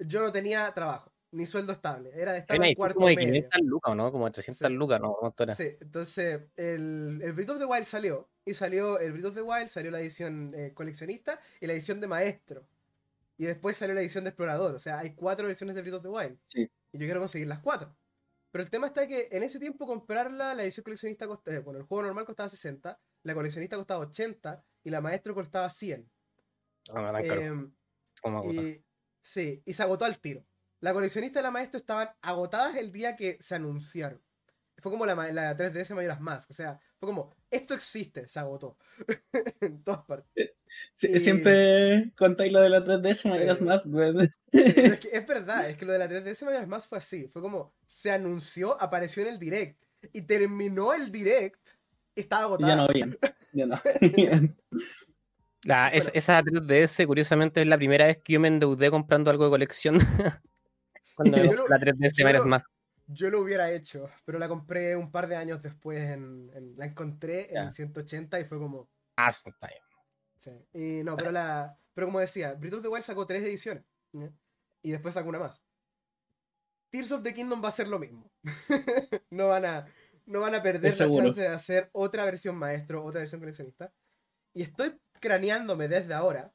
yo 0.00 0.20
no 0.20 0.30
tenía 0.30 0.70
trabajo 0.74 1.13
ni 1.34 1.46
sueldo 1.46 1.72
estable. 1.72 2.10
Era 2.14 2.32
de 2.32 2.38
estar 2.38 2.62
en 2.62 2.74
cuarto 2.74 2.96
como 2.96 3.08
de 3.08 3.16
500 3.16 3.60
lucas, 3.62 3.96
¿no? 3.96 4.12
Como 4.12 4.24
de 4.26 4.30
300 4.30 4.70
lucas, 4.70 5.00
¿no? 5.00 5.34
Sí, 5.56 5.76
entonces 5.80 6.42
el, 6.56 7.20
el 7.22 7.32
Breath 7.32 7.50
of 7.50 7.58
the 7.58 7.64
Wild 7.64 7.84
salió. 7.84 8.28
Y 8.46 8.54
salió 8.54 8.98
el 8.98 9.12
Breath 9.12 9.26
of 9.26 9.34
the 9.34 9.42
Wild, 9.42 9.68
salió 9.68 9.90
la 9.90 10.00
edición 10.00 10.52
eh, 10.54 10.72
coleccionista 10.74 11.40
y 11.60 11.66
la 11.66 11.72
edición 11.72 12.00
de 12.00 12.06
maestro. 12.06 12.66
Y 13.36 13.46
después 13.46 13.76
salió 13.76 13.94
la 13.94 14.02
edición 14.02 14.24
de 14.24 14.30
Explorador. 14.30 14.74
O 14.74 14.78
sea, 14.78 14.98
hay 14.98 15.14
cuatro 15.14 15.46
versiones 15.46 15.74
de 15.74 15.82
Breath 15.82 15.94
of 15.96 16.02
the 16.02 16.08
Wild. 16.08 16.38
Sí. 16.40 16.70
Y 16.92 16.98
yo 16.98 17.06
quiero 17.06 17.20
conseguir 17.20 17.48
las 17.48 17.60
cuatro. 17.60 17.96
Pero 18.50 18.62
el 18.62 18.70
tema 18.70 18.86
está 18.86 19.08
que 19.08 19.28
en 19.32 19.42
ese 19.42 19.58
tiempo 19.58 19.86
comprarla, 19.86 20.54
la 20.54 20.62
edición 20.62 20.84
coleccionista 20.84 21.26
costaba, 21.26 21.58
bueno, 21.60 21.80
el 21.80 21.86
juego 21.86 22.04
normal 22.04 22.24
costaba 22.24 22.48
60, 22.48 23.00
la 23.24 23.34
coleccionista 23.34 23.76
costaba 23.76 24.04
80 24.06 24.64
y 24.84 24.90
la 24.90 25.00
maestro 25.00 25.34
costaba 25.34 25.68
100. 25.68 26.08
Ah, 26.90 27.10
tan 27.10 27.26
caro. 27.26 27.40
Em, 27.40 27.74
¿Cómo 28.22 28.38
agotar? 28.38 28.64
y, 28.64 28.84
sí, 29.20 29.60
y 29.64 29.72
se 29.72 29.82
agotó 29.82 30.04
al 30.04 30.20
tiro. 30.20 30.46
La 30.84 30.92
coleccionista 30.92 31.40
y 31.40 31.42
la 31.42 31.50
maestro 31.50 31.78
estaban 31.80 32.10
agotadas 32.20 32.76
el 32.76 32.92
día 32.92 33.16
que 33.16 33.38
se 33.40 33.54
anunciaron. 33.54 34.20
Fue 34.78 34.92
como 34.92 35.06
la, 35.06 35.14
la 35.32 35.56
3DS 35.56 35.94
Majora's 35.94 36.20
Mask. 36.20 36.50
O 36.50 36.52
sea, 36.52 36.78
fue 36.98 37.08
como, 37.08 37.30
esto 37.50 37.72
existe, 37.72 38.28
se 38.28 38.38
agotó. 38.38 38.76
en 39.62 39.82
todas 39.82 40.02
partes. 40.04 40.50
Sí, 40.94 41.08
Y- 41.14 41.18
Siempre 41.20 42.12
contáis 42.18 42.52
lo 42.52 42.60
de 42.60 42.68
la 42.68 42.84
3DS, 42.84 43.14
Sí. 43.14 43.28
me 43.30 43.38
digas 43.38 43.62
más, 43.62 43.86
güey. 43.86 44.12
Es 44.24 44.38
que 45.00 45.08
es 45.12 45.26
verdad, 45.26 45.70
es 45.70 45.78
que 45.78 45.86
lo 45.86 45.92
de 45.94 45.98
la 46.00 46.06
3DS 46.08 46.44
Majora's 46.44 46.68
Mask 46.68 46.88
fue 46.90 46.98
así. 46.98 47.28
Fue 47.32 47.40
como, 47.40 47.72
se 47.86 48.10
anunció, 48.10 48.76
apareció 48.82 49.22
en 49.22 49.28
el 49.30 49.38
direct. 49.38 49.82
Y 50.12 50.20
terminó 50.22 50.92
el 50.92 51.10
direct, 51.10 51.66
estaba 52.14 52.42
agotada. 52.42 52.68
ya 52.68 52.76
no 52.76 52.82
habían. 52.82 53.18
Ya 53.54 53.64
no. 53.66 53.80
La- 55.64 55.88
es- 55.88 56.04
bueno. 56.04 56.18
esa 56.18 56.42
3DS, 56.42 57.06
curiosamente, 57.06 57.62
es 57.62 57.68
la 57.68 57.78
primera 57.78 58.04
vez 58.04 58.18
que 58.18 58.34
yo 58.34 58.40
me 58.40 58.48
endeudé 58.48 58.90
comprando 58.90 59.30
algo 59.30 59.44
de 59.44 59.50
colección. 59.50 59.98
Cuando 61.14 61.36
lo- 61.38 61.68
la 61.68 61.78
3DS 61.78 62.12
yo 62.16 62.24
Majora's 62.24 62.44
lo- 62.44 62.50
Mask. 62.50 62.70
Yo 63.06 63.28
lo 63.30 63.40
hubiera 63.40 63.70
hecho, 63.70 64.08
pero 64.24 64.38
la 64.38 64.48
compré 64.48 64.96
un 64.96 65.10
par 65.12 65.28
de 65.28 65.36
años 65.36 65.60
después. 65.62 65.98
En, 66.00 66.50
en- 66.54 66.74
la 66.76 66.86
encontré 66.86 67.50
Ya. 67.52 67.64
en 67.64 67.70
180 67.72 68.40
y 68.40 68.44
fue 68.44 68.58
como, 68.58 68.88
Ah, 69.16 69.30
sí. 69.32 70.50
Y 70.72 71.04
no, 71.04 71.16
pero 71.16 71.30
la. 71.30 71.78
Pero 71.94 72.06
como 72.08 72.18
decía, 72.20 72.54
Breath 72.54 72.74
of 72.74 72.82
the 72.82 72.88
Wild 72.88 73.04
sacó 73.04 73.26
tres 73.26 73.42
ediciones. 73.44 73.84
Y 74.82 74.90
después 74.90 75.14
sacó 75.14 75.28
una 75.28 75.38
más. 75.38 75.62
Tears 76.90 77.12
of 77.12 77.22
the 77.22 77.34
Kingdom 77.34 77.62
va 77.62 77.68
a 77.68 77.72
ser 77.72 77.88
lo 77.88 77.98
mismo. 77.98 78.30
no 79.30 79.48
van 79.48 79.64
a. 79.64 79.86
No 80.26 80.40
van 80.40 80.54
a 80.54 80.62
perder 80.62 80.86
Es 80.86 81.00
la 81.00 81.06
seguro. 81.06 81.24
chance 81.26 81.40
de 81.42 81.48
hacer 81.48 81.90
otra 81.92 82.24
versión 82.24 82.56
maestro, 82.56 83.04
otra 83.04 83.20
versión 83.20 83.40
coleccionista. 83.40 83.92
Y 84.54 84.62
estoy 84.62 84.98
craneándome 85.20 85.86
desde 85.88 86.14
ahora 86.14 86.52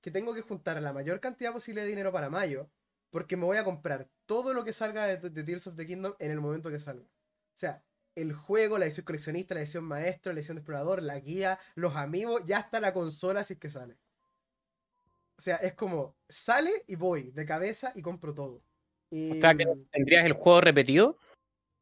que 0.00 0.10
tengo 0.10 0.32
que 0.34 0.40
juntar 0.40 0.80
la 0.80 0.92
mayor 0.94 1.20
cantidad 1.20 1.52
posible 1.52 1.82
de 1.82 1.88
dinero 1.88 2.10
para 2.12 2.30
mayo. 2.30 2.70
Porque 3.10 3.36
me 3.36 3.44
voy 3.44 3.56
a 3.56 3.64
comprar 3.64 4.08
todo 4.26 4.54
lo 4.54 4.64
que 4.64 4.72
salga 4.72 5.06
de, 5.06 5.16
de 5.30 5.42
Tears 5.44 5.66
of 5.66 5.76
the 5.76 5.86
Kingdom 5.86 6.14
en 6.18 6.30
el 6.30 6.40
momento 6.40 6.70
que 6.70 6.78
salga. 6.78 7.04
O 7.04 7.58
sea, 7.58 7.82
el 8.14 8.32
juego, 8.32 8.78
la 8.78 8.86
edición 8.86 9.04
coleccionista, 9.04 9.54
la 9.54 9.60
edición 9.62 9.84
maestro, 9.84 10.32
la 10.32 10.38
edición 10.40 10.56
de 10.56 10.60
explorador, 10.60 11.02
la 11.02 11.18
guía, 11.18 11.58
los 11.74 11.96
amigos, 11.96 12.42
ya 12.46 12.58
está 12.60 12.80
la 12.80 12.92
consola 12.92 13.42
si 13.44 13.54
es 13.54 13.58
que 13.58 13.68
sale. 13.68 13.96
O 15.38 15.42
sea, 15.42 15.56
es 15.56 15.74
como, 15.74 16.16
sale 16.28 16.70
y 16.86 16.96
voy 16.96 17.30
de 17.30 17.46
cabeza 17.46 17.92
y 17.94 18.02
compro 18.02 18.34
todo. 18.34 18.62
Y, 19.10 19.38
O 19.38 19.40
sea, 19.40 19.54
que 19.56 19.66
tendrías 19.90 20.24
el 20.24 20.34
juego 20.34 20.60
repetido. 20.60 21.18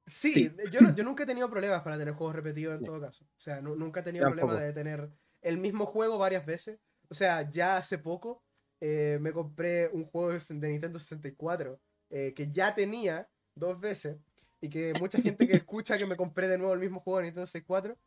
sí, 0.06 0.32
sí. 0.32 0.52
Yo, 0.70 0.80
no- 0.80 0.94
yo 0.94 1.04
nunca 1.04 1.24
he 1.24 1.26
tenido 1.26 1.50
problemas 1.50 1.82
para 1.82 1.98
tener 1.98 2.14
juegos 2.14 2.36
repetidos 2.36 2.74
en 2.74 2.80
Sí. 2.80 2.86
todo 2.86 3.00
caso. 3.00 3.24
O 3.24 3.40
sea, 3.40 3.60
nu- 3.60 3.76
nunca 3.76 4.00
he 4.00 4.02
tenido 4.02 4.26
problemas 4.30 4.60
de 4.60 4.72
tener 4.72 5.10
el 5.42 5.58
mismo 5.58 5.84
juego 5.86 6.16
varias 6.18 6.46
veces. 6.46 6.78
O 7.10 7.14
sea, 7.14 7.50
ya 7.50 7.76
hace 7.76 7.98
poco 7.98 8.42
eh, 8.80 9.18
me 9.20 9.32
compré 9.32 9.88
un 9.88 10.04
juego 10.04 10.32
de 10.32 10.68
Nintendo 10.68 10.98
64 10.98 11.80
eh, 12.10 12.32
que 12.34 12.50
ya 12.50 12.74
tenía 12.74 13.28
dos 13.54 13.80
veces 13.80 14.16
y 14.60 14.68
que 14.68 14.92
mucha 15.00 15.20
gente 15.20 15.46
que 15.46 15.56
escucha 15.64 15.98
que 15.98 16.06
me 16.06 16.16
compré 16.16 16.48
de 16.48 16.58
nuevo 16.58 16.74
el 16.74 16.80
mismo 16.80 17.00
juego 17.00 17.18
de 17.18 17.24
Nintendo 17.24 17.46
64 17.46 17.98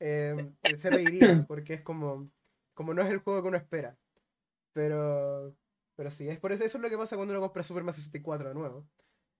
eh, 0.00 0.36
se 0.78 0.90
reiría 0.90 1.44
porque 1.48 1.74
es 1.74 1.82
como, 1.82 2.30
como 2.74 2.94
no 2.94 3.02
es 3.02 3.10
el 3.10 3.18
juego 3.18 3.42
que 3.42 3.48
uno 3.48 3.56
espera. 3.56 3.96
Pero, 4.72 5.54
pero 5.96 6.10
sí, 6.10 6.28
es 6.28 6.38
por 6.38 6.52
eso, 6.52 6.64
eso 6.64 6.78
es 6.78 6.82
lo 6.82 6.88
que 6.88 6.96
pasa 6.96 7.16
cuando 7.16 7.34
uno 7.34 7.40
compra 7.40 7.62
Super 7.62 7.82
Mario 7.82 7.98
64 7.98 8.48
de 8.48 8.54
nuevo. 8.54 8.86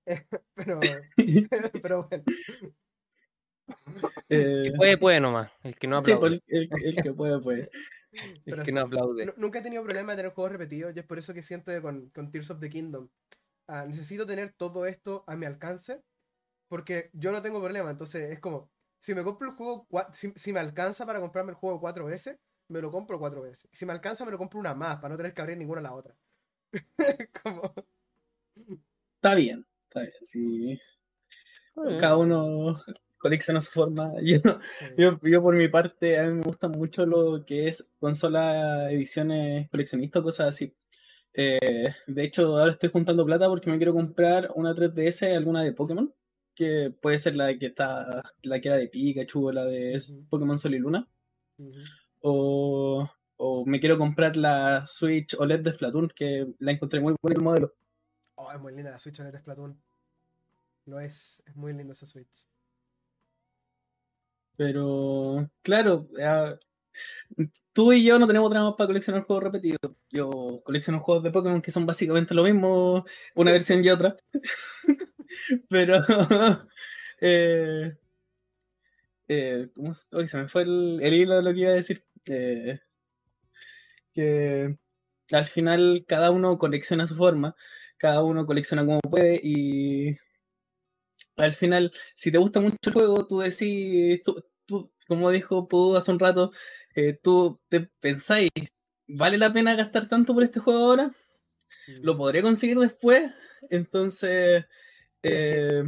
pero, 0.55 0.81
pero 1.83 2.09
bueno. 2.09 2.25
Eh, 4.29 4.65
El 4.65 4.73
que 4.73 4.77
puede, 4.77 4.99
puede 4.99 5.21
nomás. 5.21 5.51
El 5.63 5.77
que 5.77 5.87
no 5.87 6.05
sí, 6.05 6.13
pues, 6.19 6.43
el, 6.49 6.69
el 6.85 6.97
que 6.97 7.13
puede, 7.13 7.41
puede. 7.41 7.71
pero 8.45 8.63
que 8.65 8.73
no 8.73 8.81
aplaude. 8.83 9.27
Nu- 9.27 9.35
Nunca 9.37 9.59
he 9.59 9.63
tenido 9.63 9.83
problema 9.83 10.13
de 10.13 10.17
tener 10.17 10.33
juegos 10.33 10.53
repetidos, 10.53 10.95
y 10.95 10.99
es 10.99 11.05
por 11.07 11.19
eso 11.19 11.35
que 11.35 11.43
siento 11.43 11.71
que 11.73 11.83
con, 11.83 12.11
con 12.11 12.31
Tears 12.31 12.51
of 12.51 12.61
the 12.61 12.71
Kingdom 12.71 13.09
ah, 13.69 13.85
necesito 13.87 14.27
tener 14.27 14.53
todo 14.55 14.87
esto 14.87 15.25
a 15.27 15.37
mi 15.37 15.47
alcance, 15.47 16.03
porque 16.69 17.11
yo 17.15 17.33
no 17.33 17.43
tengo 17.43 17.61
problema, 17.61 17.91
entonces 17.91 18.31
es 18.33 18.41
como, 18.41 18.71
si 19.01 19.15
me 19.15 19.25
compro 19.25 19.49
el 19.51 19.57
juego, 19.57 19.87
si, 20.13 20.33
si 20.37 20.53
me 20.53 20.61
alcanza 20.61 21.07
para 21.07 21.21
comprarme 21.21 21.53
el 21.53 21.57
juego 21.57 21.81
cuatro 21.81 22.07
veces, 22.07 22.39
me 22.69 22.81
lo 22.81 22.91
compro 22.93 23.19
cuatro 23.19 23.43
veces. 23.43 23.69
Si 23.73 23.87
me 23.87 23.93
alcanza, 23.93 24.25
me 24.25 24.31
lo 24.33 24.39
compro 24.39 24.61
una 24.61 24.75
más, 24.75 24.97
para 24.97 25.11
no 25.15 25.17
tener 25.17 25.35
que 25.35 25.43
abrir 25.43 25.59
ninguna 25.59 25.81
a 25.81 25.85
la 25.85 25.95
otra. 25.95 26.17
como, 27.43 27.75
Está 29.17 29.35
bien, 29.37 29.65
está 29.85 30.01
bien. 30.01 30.13
Sí. 30.23 30.81
Cada 31.99 32.17
uno 32.17 32.77
colecciona 33.21 33.59
a 33.59 33.63
su 33.63 33.71
forma. 33.71 34.13
Yo, 34.23 34.39
sí. 34.79 34.87
yo, 34.97 35.21
yo 35.23 35.43
por 35.43 35.55
mi 35.55 35.69
parte, 35.69 36.19
a 36.19 36.25
mí 36.25 36.35
me 36.35 36.43
gusta 36.43 36.69
mucho 36.69 37.07
lo 37.07 37.45
que 37.47 37.69
es 37.69 37.89
consola, 38.01 38.91
ediciones 38.91 39.69
coleccionistas, 39.71 40.23
cosas 40.23 40.49
así. 40.49 40.75
Eh, 41.33 41.95
de 42.07 42.25
hecho, 42.25 42.59
ahora 42.59 42.73
estoy 42.73 42.91
juntando 42.91 43.25
plata 43.25 43.49
porque 43.49 43.71
me 43.71 43.77
quiero 43.77 43.95
comprar 43.95 44.51
una 44.57 44.75
3DS, 44.75 45.37
alguna 45.37 45.63
de 45.63 45.73
Pokémon, 45.73 46.13
que 46.55 46.93
puede 47.01 47.19
ser 47.19 47.37
la 47.37 47.57
que 47.57 47.67
está, 47.67 48.23
la 48.43 48.61
que 48.61 48.69
era 48.69 48.79
de 48.79 48.89
Pikachu 48.89 49.49
o 49.49 49.53
la 49.53 49.65
de. 49.65 49.99
Pokémon 50.29 50.59
Sol 50.59 50.75
y 50.75 50.79
Luna. 50.79 51.09
O, 52.21 53.09
o 53.37 53.67
me 53.67 53.81
quiero 53.81 53.99
comprar 53.99 54.37
la 54.37 54.85
Switch 54.87 55.35
OLED 55.39 55.61
de 55.61 55.73
Splatoon, 55.73 56.09
que 56.15 56.47
la 56.59 56.73
encontré 56.73 57.01
muy 57.01 57.15
bonito 57.23 57.41
el 57.41 57.45
modelo. 57.45 57.75
Oh, 58.35 58.51
es 58.51 58.61
muy 58.61 58.75
linda 58.75 58.91
la 58.91 58.99
Switch 58.99 59.21
OLED 59.21 59.33
de 59.33 59.39
Splatoon. 59.39 59.81
Lo 60.87 61.01
es, 61.01 61.43
es 61.47 61.55
muy 61.55 61.73
linda 61.73 61.93
esa 61.93 62.07
Switch. 62.07 62.50
Pero, 64.61 65.51
claro, 65.63 66.07
ah, 66.23 66.55
tú 67.73 67.93
y 67.95 68.05
yo 68.05 68.19
no 68.19 68.27
tenemos 68.27 68.49
otra 68.49 68.63
más 68.63 68.75
para 68.77 68.89
coleccionar 68.89 69.23
juegos 69.25 69.45
repetidos. 69.45 69.79
Yo 70.11 70.61
colecciono 70.65 71.01
juegos 71.01 71.25
de 71.25 71.31
Pokémon 71.31 71.63
que 71.63 71.71
son 71.71 71.87
básicamente 71.87 72.35
lo 72.35 72.45
mismo, 72.45 73.05
una 73.35 73.53
versión 73.53 73.83
y 73.83 73.89
otra. 73.89 74.17
Pero, 75.71 76.03
eh, 77.23 77.97
eh, 79.29 79.69
¿cómo 79.75 79.95
se, 79.95 80.37
me 80.37 80.49
fue 80.49 80.63
el, 80.63 81.01
el 81.03 81.15
hilo 81.15 81.37
de 81.37 81.43
lo 81.43 81.53
que 81.55 81.61
iba 81.61 81.71
a 81.71 81.75
decir. 81.75 82.05
Eh, 82.27 82.81
que 84.13 84.77
al 85.33 85.45
final 85.47 86.05
cada 86.07 86.31
uno 86.31 86.59
colecciona 86.59 87.05
a 87.05 87.07
su 87.07 87.17
forma, 87.17 87.57
cada 87.99 88.23
uno 88.23 88.47
colecciona 88.47 88.85
como 88.85 89.01
puede 89.01 89.41
y 89.43 90.17
al 91.43 91.55
final, 91.55 91.93
si 92.15 92.31
te 92.33 92.39
gusta 92.39 92.61
mucho 92.61 92.77
el 92.87 92.93
juego, 92.93 93.27
tú 93.27 93.41
decís, 93.41 94.23
tú, 94.23 94.45
tú, 94.67 94.93
como 95.09 95.31
dijo 95.31 95.69
Pudu 95.69 95.97
hace 95.97 96.13
un 96.13 96.19
rato, 96.19 96.53
eh, 96.95 97.19
tú 97.23 97.61
te 97.69 97.81
pensáis, 98.01 98.51
¿vale 99.07 99.39
la 99.39 99.53
pena 99.53 99.75
gastar 99.77 100.09
tanto 100.09 100.35
por 100.35 100.43
este 100.43 100.61
juego 100.61 100.81
ahora? 100.87 101.15
¿Lo 102.03 102.17
podré 102.17 102.43
conseguir 102.43 102.79
después? 102.79 103.33
Entonces, 103.69 104.65
eh, 105.23 105.83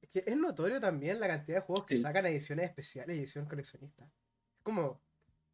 Es 0.00 0.08
que 0.10 0.24
es 0.26 0.36
notorio 0.36 0.80
también 0.80 1.20
la 1.20 1.28
cantidad 1.28 1.58
de 1.58 1.62
juegos 1.66 1.86
que 1.86 1.96
Sí. 1.96 2.02
sacan 2.02 2.26
ediciones 2.26 2.66
especiales 2.66 3.16
y 3.16 3.20
edición 3.20 3.46
coleccionista. 3.46 4.04
Es 4.04 4.62
como, 4.62 5.00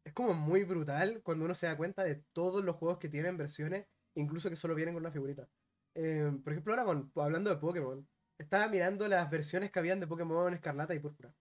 es 0.03 0.13
como 0.13 0.33
muy 0.33 0.63
brutal 0.63 1.21
cuando 1.23 1.45
uno 1.45 1.55
se 1.55 1.67
da 1.67 1.77
cuenta 1.77 2.03
de 2.03 2.23
todos 2.33 2.63
los 2.63 2.75
juegos 2.75 2.97
que 2.99 3.09
tienen 3.09 3.37
versiones, 3.37 3.85
incluso 4.15 4.49
que 4.49 4.55
solo 4.55 4.75
vienen 4.75 4.95
con 4.95 5.03
una 5.03 5.11
figurita. 5.11 5.47
Eh, 5.95 6.31
por 6.43 6.53
ejemplo, 6.53 6.73
ahora 6.73 6.85
con, 6.85 7.11
hablando 7.15 7.49
de 7.49 7.57
Pokémon, 7.57 8.07
estaba 8.39 8.67
mirando 8.67 9.07
las 9.07 9.29
versiones 9.29 9.69
que 9.69 9.77
habían 9.79 9.99
de 9.99 10.07
Pokémon 10.07 10.53
Escarlata 10.53 10.95
y 10.95 10.99
Púrpura. 10.99 11.35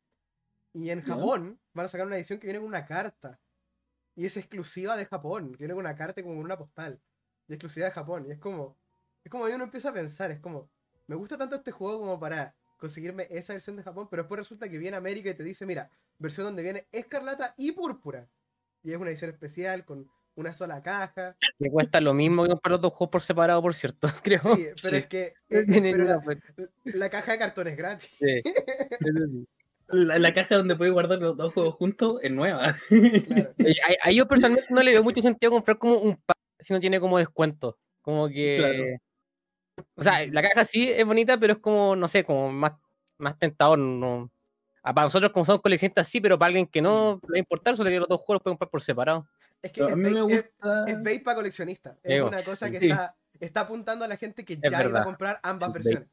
Y 0.75 0.91
en. 0.91 1.01
Japón 1.03 1.59
van 1.73 1.87
a 1.87 1.89
sacar 1.89 2.07
una 2.07 2.17
edición 2.17 2.39
que 2.39 2.47
viene 2.47 2.59
con 2.59 2.69
una 2.69 2.85
carta. 2.85 3.41
Y 4.15 4.27
es 4.27 4.37
exclusiva 4.37 4.97
de 4.97 5.07
Japón, 5.07 5.53
que 5.53 5.59
viene 5.59 5.75
con 5.75 5.85
una 5.85 5.95
carta 5.95 6.21
y 6.21 6.25
como 6.25 6.37
con 6.37 6.45
una 6.45 6.59
postal. 6.59 7.01
Y 7.47 7.55
exclusiva 7.55 7.87
de 7.87 7.93
Japón. 7.93 8.27
Y 8.27 8.33
es 8.33 8.39
como, 8.39 8.77
es 9.25 9.31
como 9.31 9.45
ahí 9.45 9.55
uno 9.55 9.65
empieza 9.65 9.91
a 9.91 9.95
pensar, 9.95 10.33
es 10.33 10.41
como, 10.41 10.69
me 11.07 11.15
gusta 11.15 11.39
tanto 11.39 11.57
este 11.57 11.71
juego 11.71 12.01
como 12.01 12.19
para 12.19 12.55
conseguirme 12.77 13.29
esa 13.31 13.53
versión 13.53 13.77
de 13.77 13.83
Japón, 13.83 14.09
pero 14.11 14.23
después 14.23 14.41
resulta 14.41 14.69
que 14.69 14.79
viene 14.79 14.97
América 14.97 15.31
y 15.31 15.35
te 15.35 15.45
dice, 15.45 15.67
mira, 15.67 15.91
versión 16.19 16.47
donde 16.47 16.63
viene 16.63 16.89
escarlata 16.91 17.55
y 17.57 17.73
púrpura. 17.73 18.29
Y 18.83 18.93
es 18.93 18.99
una 18.99 19.11
edición 19.11 19.31
especial 19.31 19.85
con 19.85 20.11
una 20.39 20.53
sola 20.53 20.81
caja. 20.83 21.37
Me 21.59 21.71
cuesta 21.71 22.01
lo 22.01 22.15
mismo 22.15 22.45
que 22.45 22.51
comprar 22.51 22.73
los 22.73 22.81
dos 22.81 22.93
juegos 22.93 23.11
por 23.11 23.23
separado, 23.23 23.61
por 23.61 23.75
cierto, 23.75 24.09
creo. 24.23 24.41
Sí, 24.55 24.69
pero 24.83 24.97
Sí. 24.97 24.97
es 24.97 25.07
que 25.07 25.23
eh, 25.27 25.35
pero 25.49 25.65
ninguna 25.67 26.21
la, 26.85 27.11
caja 27.11 27.33
de 27.33 27.39
cartón 27.39 27.69
es 27.69 27.77
gratis. 27.77 28.11
Sí. 28.19 28.43
la, 29.89 30.19
la 30.19 30.35
caja 30.35 30.57
donde 30.57 30.77
puedes 30.77 30.95
guardar 30.95 31.19
los 31.19 31.37
dos 31.37 31.53
juegos 31.53 31.75
juntos 31.75 32.21
es 32.23 32.31
nueva. 32.31 32.75
Claro. 32.89 33.53
A, 34.05 34.09
a 34.09 34.13
yo 34.13 34.29
personalmente 34.29 34.73
no 34.73 34.83
le 34.83 34.93
veo 34.93 35.03
mucho 35.03 35.21
sentido 35.23 35.51
comprar 35.51 35.79
como 35.79 35.99
un 35.99 36.17
pack 36.17 36.39
si 36.61 36.73
no 36.73 36.81
tiene 36.81 37.01
como 37.01 37.19
descuento. 37.19 37.77
Como 38.03 38.29
que. 38.29 38.57
Claro. 38.59 39.87
O 39.97 40.03
sea, 40.03 40.27
la 40.27 40.43
caja 40.43 40.65
sí 40.65 40.89
es 40.91 41.05
bonita, 41.05 41.39
pero 41.39 41.55
es 41.55 41.59
como, 41.59 41.95
no 41.97 42.09
sé, 42.09 42.25
como 42.25 42.51
más, 42.53 42.73
más 43.19 43.39
tentador. 43.39 43.79
No. 43.79 44.31
Para 44.83 45.03
nosotros, 45.03 45.33
como 45.33 45.45
somos 45.45 45.63
coleccionistas, 45.63 46.09
sí, 46.09 46.21
pero 46.21 46.39
para 46.39 46.49
alguien 46.49 46.67
que 46.67 46.81
no 46.81 47.21
le 47.25 47.33
va 47.33 47.37
a 47.37 47.39
importar, 47.39 47.77
solo 47.77 47.91
que 47.91 47.99
los 47.99 48.09
dos 48.09 48.21
juegos 48.21 48.35
los 48.37 48.43
puede 48.43 48.53
comprar 48.53 48.71
por 48.71 48.83
separado. 48.83 49.29
Es 49.63 49.73
que 49.73 49.83
A 49.83 49.89
es, 49.89 49.97
mí 49.97 50.03
me 50.11 50.23
bait, 50.23 50.31
es- 50.31 50.45
gusta. 50.59 50.85
es 50.87 51.03
bait 51.03 51.23
para 51.25 51.37
coleccionista. 51.37 51.99
Es 52.03 52.15
Digo, 52.15 52.29
una 52.29 52.43
cosa 52.43 52.71
que 52.71 52.79
sí. 52.79 52.89
está, 52.91 53.17
está 53.41 53.61
apuntando 53.63 54.05
a 54.05 54.09
la 54.09 54.17
gente 54.17 54.45
que 54.45 54.57
ya 54.57 54.85
iba 54.85 55.01
a 55.01 55.05
comprar 55.05 55.41
ambas 55.43 55.69
Es 55.71 55.75
versiones. 55.75 56.09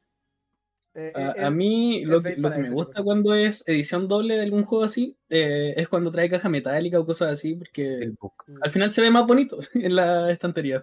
Eh, 0.98 1.12
A, 1.14 1.46
a 1.46 1.50
mí 1.50 1.98
es 2.02 2.08
lo 2.08 2.22
que, 2.22 2.36
lo 2.36 2.48
me 2.48 2.70
gusta 2.70 3.02
cuando 3.02 3.34
es 3.34 3.68
edición 3.68 4.08
doble 4.08 4.34
de 4.36 4.42
algún 4.44 4.64
juego 4.64 4.82
así 4.84 5.14
eh, 5.28 5.74
es 5.76 5.88
cuando 5.88 6.10
trae 6.10 6.30
caja 6.30 6.48
metálica 6.48 6.98
o 6.98 7.04
cosas 7.04 7.30
así, 7.32 7.54
porque 7.54 7.98
El 7.98 8.12
book. 8.12 8.44
al 8.62 8.70
final 8.70 8.90
se 8.94 9.02
ve 9.02 9.10
más 9.10 9.26
bonito 9.26 9.58
en 9.74 9.94
la 9.94 10.30
estantería. 10.32 10.82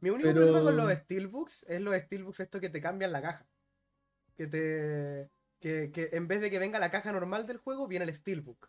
Mi 0.00 0.10
único 0.10 0.28
Pero- 0.28 0.34
problema 0.42 0.62
con 0.62 0.76
los 0.76 0.92
Steelbooks 0.92 1.64
es 1.66 1.80
los 1.80 1.94
Steelbooks 1.96 2.40
esto 2.40 2.60
que 2.60 2.68
te 2.68 2.80
cambian 2.82 3.10
la 3.12 3.22
caja. 3.22 3.46
Que 4.36 4.46
te. 4.46 5.30
Que, 5.60 5.90
que 5.90 6.10
en 6.12 6.28
vez 6.28 6.40
de 6.40 6.50
que 6.50 6.58
venga 6.58 6.78
la 6.78 6.90
caja 6.90 7.10
normal 7.12 7.46
del 7.46 7.56
juego, 7.58 7.86
viene 7.88 8.04
el 8.04 8.14
Steelbook. 8.14 8.68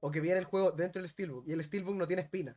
O 0.00 0.10
que 0.10 0.20
viene 0.20 0.38
el 0.38 0.44
juego 0.44 0.72
dentro 0.72 1.00
del 1.00 1.08
Steelbook. 1.08 1.48
Y 1.48 1.52
el 1.52 1.64
Steelbook 1.64 1.96
no 1.96 2.06
tiene 2.06 2.22
espina. 2.22 2.56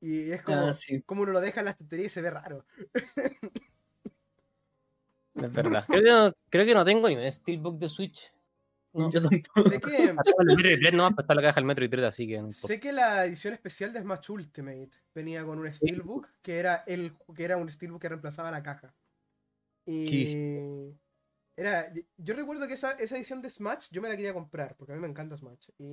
Y 0.00 0.30
es 0.30 0.42
como. 0.42 0.68
Ah, 0.68 0.74
sí. 0.74 1.02
como 1.02 1.22
uno 1.22 1.32
lo 1.32 1.40
deja 1.40 1.60
en 1.60 1.64
la 1.66 1.70
estantería 1.72 2.06
y 2.06 2.10
se 2.10 2.22
ve 2.22 2.30
raro. 2.30 2.64
Es 5.34 5.52
verdad. 5.52 5.84
Creo 5.88 6.02
que, 6.02 6.10
no, 6.10 6.32
creo 6.48 6.64
que 6.64 6.74
no 6.74 6.84
tengo 6.84 7.08
ni 7.08 7.16
un 7.16 7.32
Steelbook 7.32 7.78
de 7.78 7.88
Switch. 7.88 8.32
No. 8.92 9.10
Yo 9.10 9.20
tampoco. 9.20 9.62
Sé 9.68 9.80
que. 9.80 10.92
No, 10.92 11.08
está 11.08 11.34
la 11.34 11.42
caja 11.42 11.56
del 11.56 11.64
Metroid 11.64 11.90
Dread, 11.90 12.06
así 12.06 12.28
que 12.28 12.40
no. 12.40 12.50
Sé 12.52 12.78
que 12.78 12.92
la 12.92 13.26
edición 13.26 13.52
especial 13.52 13.92
de 13.92 14.00
Smash 14.00 14.30
Ultimate 14.30 14.90
venía 15.12 15.44
con 15.44 15.58
un 15.58 15.72
Steelbook 15.72 16.28
que 16.40 16.58
era 16.58 16.84
el 16.86 17.12
que 17.34 17.44
era 17.44 17.56
un 17.56 17.68
Steelbook 17.68 18.00
que 18.00 18.08
reemplazaba 18.08 18.52
la 18.52 18.62
caja. 18.62 18.94
Y 19.84 20.06
Sí, 20.06 20.94
era 21.56 21.92
yo 22.16 22.34
recuerdo 22.34 22.66
que 22.66 22.74
esa, 22.74 22.92
esa 22.92 23.16
edición 23.16 23.40
de 23.42 23.50
Smash 23.50 23.88
yo 23.90 24.02
me 24.02 24.08
la 24.08 24.16
quería 24.16 24.32
comprar 24.34 24.76
porque 24.76 24.92
a 24.92 24.96
mí 24.96 25.00
me 25.02 25.08
encanta 25.08 25.36
Smash 25.36 25.68
y 25.78 25.84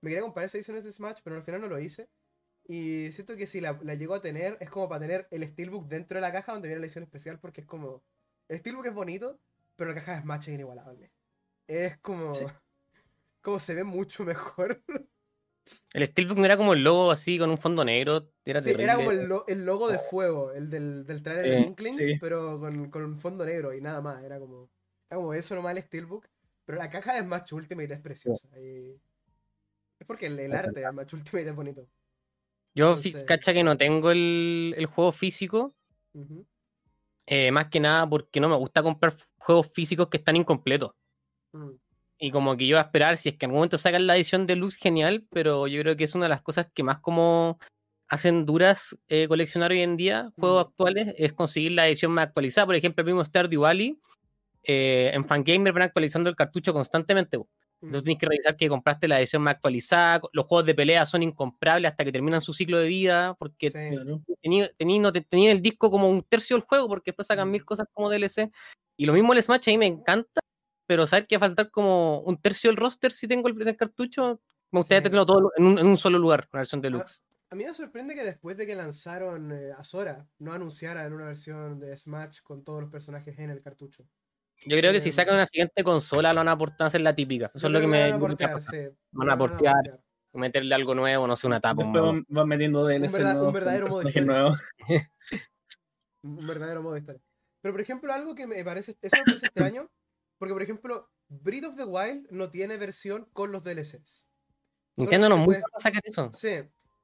me 0.00 0.10
quería 0.10 0.22
comprar 0.22 0.46
esa 0.46 0.58
edición 0.58 0.82
de 0.82 0.90
Smash, 0.92 1.20
pero 1.22 1.36
al 1.36 1.42
final 1.42 1.60
no 1.62 1.68
lo 1.68 1.78
hice. 1.78 2.08
Y 2.66 3.10
siento 3.12 3.36
que 3.36 3.46
si 3.46 3.60
la, 3.60 3.78
la 3.82 3.94
llego 3.94 4.14
a 4.14 4.22
tener 4.22 4.56
es 4.60 4.70
como 4.70 4.88
para 4.88 5.00
tener 5.00 5.28
el 5.30 5.46
Steelbook 5.46 5.86
dentro 5.86 6.16
de 6.16 6.22
la 6.22 6.32
caja 6.32 6.52
donde 6.52 6.68
viene 6.68 6.80
la 6.80 6.86
edición 6.86 7.04
especial 7.04 7.38
porque 7.38 7.60
es 7.62 7.66
como 7.66 8.02
el 8.48 8.58
Steelbook 8.58 8.86
es 8.86 8.94
bonito, 8.94 9.38
pero 9.76 9.90
la 9.90 9.96
caja 9.96 10.14
de 10.16 10.22
Smash 10.22 10.48
es 10.48 10.54
inigualable. 10.54 11.10
Es 11.66 11.98
como 11.98 12.32
Sí. 12.32 12.44
como 13.42 13.60
se 13.60 13.74
ve 13.74 13.84
mucho 13.84 14.24
mejor. 14.24 14.82
El 15.92 16.06
Steelbook 16.06 16.38
no 16.38 16.44
era 16.44 16.56
como 16.56 16.74
el 16.74 16.82
logo 16.84 17.10
así 17.10 17.38
con 17.38 17.50
un 17.50 17.58
fondo 17.58 17.84
negro. 17.84 18.28
Era 18.44 18.60
Sí, 18.60 18.66
terrible. 18.66 18.84
era 18.84 18.96
como 18.96 19.10
el, 19.12 19.26
lo- 19.26 19.46
el 19.46 19.64
logo 19.64 19.88
de 19.90 19.98
fuego, 19.98 20.52
el 20.52 20.68
del, 20.70 21.06
del 21.06 21.22
trailer 21.22 21.44
de 21.44 21.56
Eh, 21.58 21.60
Inkling, 21.62 21.94
sí. 21.96 22.18
pero 22.20 22.58
con, 22.60 22.90
con 22.90 23.04
un 23.04 23.18
fondo 23.18 23.44
negro 23.46 23.72
y 23.74 23.80
nada 23.80 24.00
más. 24.00 24.22
Era 24.22 24.38
como, 24.38 24.68
era 25.08 25.16
como 25.16 25.32
eso 25.34 25.54
nomás 25.54 25.76
el 25.76 25.82
Steelbook. 25.82 26.26
Pero 26.66 26.78
la 26.78 26.90
caja 26.90 27.14
de 27.14 27.20
Smash 27.22 27.52
Ultimate 27.54 27.92
es 27.94 28.00
preciosa. 28.00 28.48
y 28.58 28.98
Es 29.98 30.06
porque 30.06 30.26
el, 30.26 30.38
el 30.40 30.52
Es 30.52 30.58
arte 30.58 30.80
de 30.80 30.88
Smash 30.90 31.14
Ultimate 31.14 31.48
es 31.48 31.54
bonito. 31.56 31.86
Yo, 32.74 32.88
entonces- 32.96 33.22
cacha 33.24 33.52
que 33.52 33.62
no 33.64 33.76
tengo 33.76 34.10
el, 34.10 34.74
el 34.76 34.86
juego 34.86 35.12
físico. 35.12 35.74
Eh, 37.26 37.50
más 37.52 37.68
que 37.68 37.80
nada 37.80 38.08
porque 38.08 38.38
no 38.40 38.48
me 38.48 38.56
gusta 38.56 38.82
comprar 38.82 39.14
juegos 39.38 39.70
físicos 39.72 40.08
que 40.08 40.18
están 40.18 40.36
incompletos. 40.36 40.92
Mm. 41.52 41.70
Y 42.18 42.30
como 42.30 42.56
que 42.56 42.66
yo 42.66 42.76
voy 42.76 42.80
a 42.82 42.86
esperar, 42.86 43.16
si 43.16 43.28
es 43.30 43.36
que 43.36 43.44
en 43.46 43.50
algún 43.50 43.58
momento 43.60 43.78
sacan 43.78 44.06
la 44.06 44.16
edición 44.16 44.46
deluxe, 44.46 44.76
genial, 44.78 45.26
pero 45.30 45.66
yo 45.66 45.80
creo 45.82 45.96
que 45.96 46.04
es 46.04 46.14
una 46.14 46.26
de 46.26 46.28
las 46.30 46.42
cosas 46.42 46.68
que 46.72 46.82
más 46.82 47.00
como 47.00 47.58
hacen 48.08 48.46
duras 48.46 48.96
eh, 49.08 49.26
coleccionar 49.28 49.72
hoy 49.72 49.80
en 49.80 49.96
día, 49.96 50.30
juegos 50.38 50.64
Mm. 50.64 50.68
actuales, 50.68 51.14
es 51.18 51.32
conseguir 51.32 51.72
la 51.72 51.88
edición 51.88 52.12
más 52.12 52.26
actualizada. 52.28 52.66
Por 52.66 52.76
ejemplo, 52.76 53.02
el 53.02 53.06
mismo 53.06 53.24
Stardew 53.24 53.62
Valley, 53.62 53.98
eh, 54.64 55.10
en 55.14 55.24
Fangamer 55.24 55.72
van 55.72 55.82
actualizando 55.84 56.30
el 56.30 56.36
cartucho 56.36 56.72
constantemente. 56.72 57.38
Entonces 57.82 58.02
Mm. 58.02 58.04
tienes 58.04 58.20
que 58.20 58.26
revisar 58.26 58.56
que 58.56 58.68
compraste 58.68 59.08
la 59.08 59.18
edición 59.18 59.42
más 59.42 59.56
actualizada. 59.56 60.20
Los 60.32 60.46
juegos 60.46 60.66
de 60.66 60.74
pelea 60.74 61.04
son 61.06 61.22
incomprables 61.22 61.90
hasta 61.90 62.04
que 62.04 62.12
terminan 62.12 62.40
su 62.40 62.52
ciclo 62.54 62.78
de 62.78 62.88
vida, 62.88 63.34
porque 63.38 63.70
Sí. 63.70 63.78
No 64.98 65.12
te- 65.12 65.20
tenía 65.22 65.52
el 65.52 65.60
disco 65.62 65.90
como 65.90 66.08
un 66.08 66.22
tercio 66.22 66.56
del 66.56 66.64
juego, 66.66 66.88
porque 66.88 67.10
después 67.10 67.26
sacan 67.26 67.48
Mm. 67.48 67.52
mil 67.52 67.64
cosas 67.64 67.86
como 67.92 68.08
DLC. 68.10 68.50
Y 68.96 69.06
lo 69.06 69.12
mismo 69.12 69.32
el 69.32 69.42
Smash 69.42 69.68
a 69.68 69.72
mí 69.72 69.78
me 69.78 69.86
encanta, 69.86 70.40
pero 70.86 71.06
saber 71.06 71.26
que 71.26 71.36
va 71.38 71.46
a 71.46 71.48
faltar 71.48 71.70
como 71.70 72.20
un 72.20 72.36
tercio 72.40 72.70
del 72.70 72.76
roster 72.76 73.12
si 73.12 73.26
tengo 73.28 73.48
el, 73.48 73.60
el 73.68 73.76
cartucho, 73.76 74.40
me 74.70 74.80
gustaría 74.80 75.00
Sí. 75.00 75.04
tenerlo 75.04 75.26
todo 75.26 75.52
en 75.56 75.64
un, 75.66 75.78
en 75.78 75.86
un 75.86 75.96
solo 75.96 76.18
lugar, 76.18 76.48
una 76.52 76.60
versión 76.60 76.80
deluxe. 76.80 77.22
A 77.50 77.54
mí 77.56 77.64
me 77.64 77.72
sorprende 77.74 78.14
que 78.14 78.24
después 78.24 78.56
de 78.56 78.66
que 78.66 78.74
lanzaron 78.74 79.52
eh, 79.52 79.70
Azora, 79.78 80.26
no 80.38 80.52
anunciaran 80.52 81.12
una 81.12 81.26
versión 81.26 81.78
de 81.78 81.96
Smash 81.96 82.40
con 82.42 82.64
todos 82.64 82.80
los 82.80 82.90
personajes 82.90 83.38
en 83.38 83.50
el 83.50 83.62
cartucho. 83.62 84.04
Yo 84.66 84.76
creo 84.78 84.92
que 84.92 85.00
si 85.00 85.10
em, 85.10 85.14
sacan 85.14 85.34
una 85.34 85.46
siguiente 85.46 85.84
consola 85.84 86.32
lo 86.32 86.40
van 86.40 86.48
a 86.48 86.52
aportar 86.52 86.86
a 86.86 86.88
hacer 86.88 87.02
la 87.02 87.14
típica. 87.14 87.46
Eso 87.54 87.58
Yo 87.58 87.66
es 87.68 87.72
lo 87.74 87.80
que 87.80 87.86
me 87.86 88.00
van 88.02 88.12
a 88.12 88.16
a 88.16 88.18
portear, 88.18 88.62
sí. 88.62 88.78
Van 89.12 89.30
a 89.30 89.38
portear. 89.38 90.00
meterle 90.32 90.74
algo 90.74 90.94
nuevo, 90.96 91.26
no 91.28 91.36
sé, 91.36 91.46
una 91.46 91.60
tapa. 91.60 91.84
un 91.84 91.92
Después 91.92 92.12
van, 92.12 92.26
van 92.28 92.48
metiendo 92.48 92.84
DLC 92.84 93.12
verdad- 93.12 93.20
un 93.20 93.34
nuevos 93.36 93.44
con 93.44 93.52
verdadero 93.54 93.86
modo 93.88 94.08
historia. 94.08 94.22
nuevos. 94.26 94.60
un 96.22 96.46
verdadero 96.46 96.82
modo 96.82 96.94
de 96.94 97.00
historia. 97.00 97.22
Pero 97.60 97.72
por 97.74 97.80
ejemplo, 97.80 98.12
algo 98.12 98.34
que 98.34 98.46
me 98.46 98.64
parece, 98.64 98.96
eso 99.00 99.16
me 99.16 99.24
parece 99.24 99.46
extraño, 99.46 99.88
porque 100.38 100.52
por 100.54 100.62
ejemplo, 100.62 101.10
Breath 101.28 101.64
of 101.64 101.76
the 101.76 101.84
Wild 101.84 102.26
no 102.30 102.50
tiene 102.50 102.76
versión 102.76 103.28
con 103.32 103.50
los 103.52 103.62
DLCs. 103.64 104.26
Nintendo 104.96 105.28
no 105.28 105.36
mucho 105.38 105.46
puede- 105.60 105.62
a 105.72 105.80
sacar 105.80 106.02
eso. 106.04 106.30
Sí, 106.34 106.48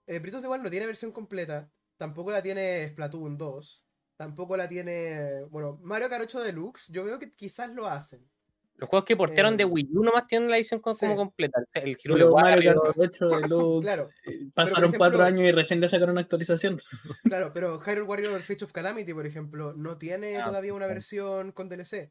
eh, 0.06 0.18
Breath 0.18 0.34
of 0.36 0.42
the 0.42 0.48
Wild 0.48 0.62
no 0.64 0.70
tiene 0.70 0.86
versión 0.86 1.10
completa, 1.12 1.70
tampoco 1.96 2.30
la 2.32 2.42
tiene 2.42 2.88
Splatoon 2.90 3.36
2, 3.38 3.84
tampoco 4.16 4.56
la 4.56 4.68
tiene, 4.68 5.44
bueno, 5.50 5.78
Mario 5.82 6.08
Kart 6.08 6.24
8 6.24 6.40
Deluxe, 6.42 6.86
yo 6.92 7.04
veo 7.04 7.18
que 7.18 7.32
quizás 7.34 7.70
lo 7.70 7.86
hacen. 7.86 8.28
Los 8.76 8.88
juegos 8.88 9.04
que 9.04 9.16
portearon 9.16 9.54
Eh, 9.54 9.56
de 9.58 9.64
Wii 9.66 9.88
U 9.92 10.02
nomás 10.02 10.26
tienen 10.26 10.48
la 10.50 10.56
edición 10.56 10.80
sí. 10.82 11.00
como 11.00 11.14
completa. 11.14 11.60
El 11.74 11.98
Hero 12.02 12.14
Pero 12.14 12.32
Mario 12.32 12.72
Kart 12.82 12.96
8 12.96 13.28
Deluxe. 13.52 13.82
Claro. 13.86 14.08
eh, 14.26 14.48
Pasaron 14.54 14.84
ejemplo- 14.84 14.98
cuatro 14.98 15.22
años 15.24 15.42
y 15.42 15.52
recién 15.52 15.80
le 15.80 15.88
sacaron 15.88 16.12
una 16.12 16.22
actualización. 16.22 16.80
Claro, 17.24 17.52
pero 17.52 17.78
Hyrule 17.80 18.02
Warrior 18.02 18.40
Age 18.40 18.64
of 18.64 18.72
Calamity, 18.72 19.12
por 19.12 19.26
ejemplo, 19.26 19.74
no 19.74 19.98
tiene 19.98 20.38
Ah, 20.38 20.44
todavía 20.46 20.72
una 20.72 20.86
versión 20.86 21.52
con 21.52 21.68
DLC. 21.68 22.10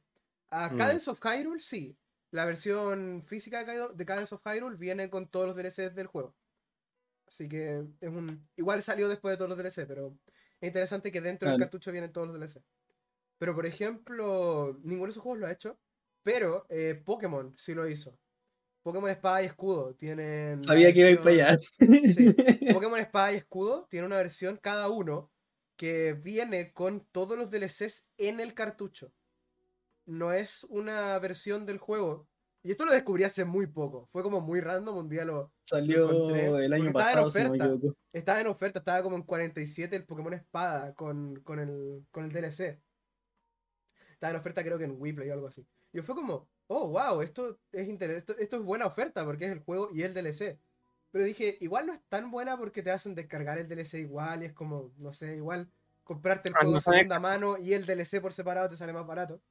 A 0.52 0.70
Mm. 0.70 0.78
Cadence 0.78 1.10
of 1.10 1.20
Hyrule 1.24 1.60
sí. 1.60 1.98
La 2.32 2.46
versión 2.46 3.24
física 3.26 3.60
de 3.60 3.66
Cad- 3.66 3.94
de 3.96 4.06
Cadence 4.06 4.36
of 4.36 4.42
Hyrule 4.46 4.78
viene 4.78 5.10
con 5.10 5.28
todos 5.28 5.48
los 5.48 5.56
DLCs 5.56 5.96
del 5.96 6.08
juego. 6.08 6.36
Así 7.28 7.48
que 7.48 7.84
es 8.02 8.10
un. 8.10 8.48
Igual 8.56 8.82
salió 8.84 9.08
después 9.08 9.34
de 9.34 9.38
todos 9.38 9.50
los 9.50 9.58
DLC, 9.58 9.86
pero 9.88 10.18
es 10.62 10.68
interesante 10.68 11.12
que 11.12 11.22
dentro 11.22 11.50
del 11.50 11.60
cartucho 11.60 11.92
vienen 11.92 12.12
todos 12.12 12.28
los 12.28 12.38
DLC. 12.40 12.64
Pero 13.38 13.56
por 13.56 13.66
ejemplo, 13.66 14.80
ninguno 14.84 15.06
de 15.08 15.12
esos 15.12 15.24
juegos 15.24 15.40
lo 15.40 15.48
ha 15.48 15.52
hecho. 15.52 15.80
Pero 16.24 16.66
eh, 16.70 17.02
Pokémon 17.06 17.54
sí 17.58 17.74
lo 17.74 17.88
hizo. 17.88 18.18
Pokémon 18.84 19.10
Espada 19.10 19.42
y 19.44 19.46
Escudo 19.46 19.94
tienen. 19.96 20.64
Sabía 20.64 20.92
que 20.94 21.00
iba 21.00 21.08
a 21.08 21.12
ir 21.12 21.20
para 21.20 21.32
allá. 21.32 21.60
Sí. 21.60 22.36
Pokémon 22.74 23.00
Espada 23.00 23.32
y 23.34 23.36
Escudo 23.38 23.88
tiene 23.90 24.06
una 24.08 24.18
versión 24.18 24.58
cada 24.58 24.90
uno 24.90 25.32
que 25.78 26.14
viene 26.14 26.74
con 26.74 27.06
todos 27.12 27.38
los 27.38 27.50
DLCs 27.50 28.06
en 28.18 28.40
el 28.40 28.54
cartucho. 28.54 29.14
No 30.10 30.34
es 30.34 30.64
una 30.70 31.18
versión 31.20 31.66
del 31.66 31.78
juego. 31.78 32.28
Y 32.62 32.72
esto 32.72 32.86
lo 32.86 32.92
descubrí 32.92 33.24
hace 33.24 33.46
muy 33.46 33.68
poco. 33.68 34.06
Fue 34.08 34.22
como 34.22 34.42
muy 34.42 34.60
random. 34.60 34.98
Un 34.98 35.10
día 35.10 35.24
lo 35.24 35.52
Salió 35.62 36.10
encontré, 36.12 36.48
el 36.66 36.74
año 36.74 36.92
porque 36.92 37.04
estaba 37.04 37.12
en 37.22 37.26
pasado, 37.26 37.30
si 37.32 37.44
no 37.44 37.50
oferta. 37.52 37.96
estaba 38.12 38.42
en 38.42 38.48
oferta. 38.48 38.80
Estaba 38.80 39.02
como 39.04 39.16
en 39.16 39.24
47 39.24 39.96
el 39.96 40.06
Pokémon 40.06 40.34
Espada 40.34 40.94
con, 40.94 41.40
con, 41.42 41.60
el, 41.60 42.06
con 42.12 42.26
el 42.26 42.32
DLC. 42.32 42.82
Estaba 44.14 44.32
en 44.32 44.38
oferta 44.38 44.64
creo 44.64 44.78
que 44.78 44.84
en 44.84 44.96
Weplay 45.00 45.30
o 45.30 45.34
algo 45.34 45.48
así. 45.48 45.66
Y 45.94 45.98
yo 45.98 46.04
fue 46.04 46.16
como, 46.16 46.50
oh, 46.68 46.90
wow, 46.90 47.22
esto 47.22 47.58
es, 47.72 47.88
interes- 47.88 48.18
esto, 48.18 48.38
esto 48.38 48.58
es 48.58 48.64
buena 48.64 48.86
oferta 48.86 49.24
porque 49.26 49.46
es 49.46 49.52
el 49.52 49.60
juego 49.60 49.90
y 49.94 50.02
el 50.04 50.14
DLC. 50.14 50.60
Pero 51.12 51.24
dije, 51.26 51.58
igual 51.62 51.88
no 51.88 51.94
es 51.94 52.02
tan 52.10 52.30
buena 52.30 52.58
porque 52.58 52.84
te 52.84 52.92
hacen 52.92 53.16
descargar 53.16 53.58
el 53.58 53.68
DLC 53.68 53.96
igual 54.00 54.44
y 54.44 54.48
es 54.48 54.54
como, 54.54 54.92
no 54.98 55.14
sé, 55.14 55.36
igual 55.38 55.72
comprarte 56.04 56.50
el 56.50 56.56
Ah, 56.56 56.60
juego 56.62 56.76
de 56.76 56.82
segunda 56.82 57.20
mano 57.20 57.58
y 57.58 57.74
el 57.74 57.86
DLC 57.86 58.20
por 58.22 58.34
separado 58.34 58.70
te 58.70 58.76
sale 58.76 58.94
más 58.94 59.08
barato. 59.08 59.42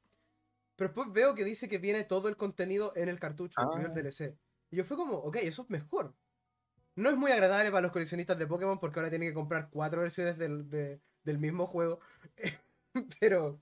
Pero 0.79 0.91
después 0.91 1.13
veo 1.13 1.35
que 1.35 1.43
dice 1.45 1.69
que 1.69 1.79
viene 1.79 2.05
todo 2.05 2.29
el 2.29 2.37
contenido 2.37 2.93
en 2.95 3.09
el 3.09 3.19
cartucho, 3.19 3.61
incluido 3.61 3.87
el 3.93 3.99
Ah. 3.99 4.03
DLC. 4.03 4.39
Y 4.71 4.77
yo 4.77 4.85
fue 4.85 4.97
como, 4.97 5.17
ok, 5.17 5.37
eso 5.43 5.63
es 5.63 5.71
mejor. 5.71 6.15
No 6.95 7.11
es 7.11 7.17
muy 7.17 7.33
agradable 7.33 7.71
para 7.73 7.81
los 7.83 7.91
coleccionistas 7.91 8.39
de 8.39 8.47
Pokémon 8.47 8.79
porque 8.79 9.01
ahora 9.01 9.11
tienen 9.11 9.29
que 9.29 9.35
comprar 9.35 9.71
cuatro 9.71 10.03
versiones 10.03 10.39
del, 10.39 10.71
de- 10.71 11.01
del 11.25 11.39
mismo 11.39 11.67
juego. 11.67 11.99
pero, 13.21 13.61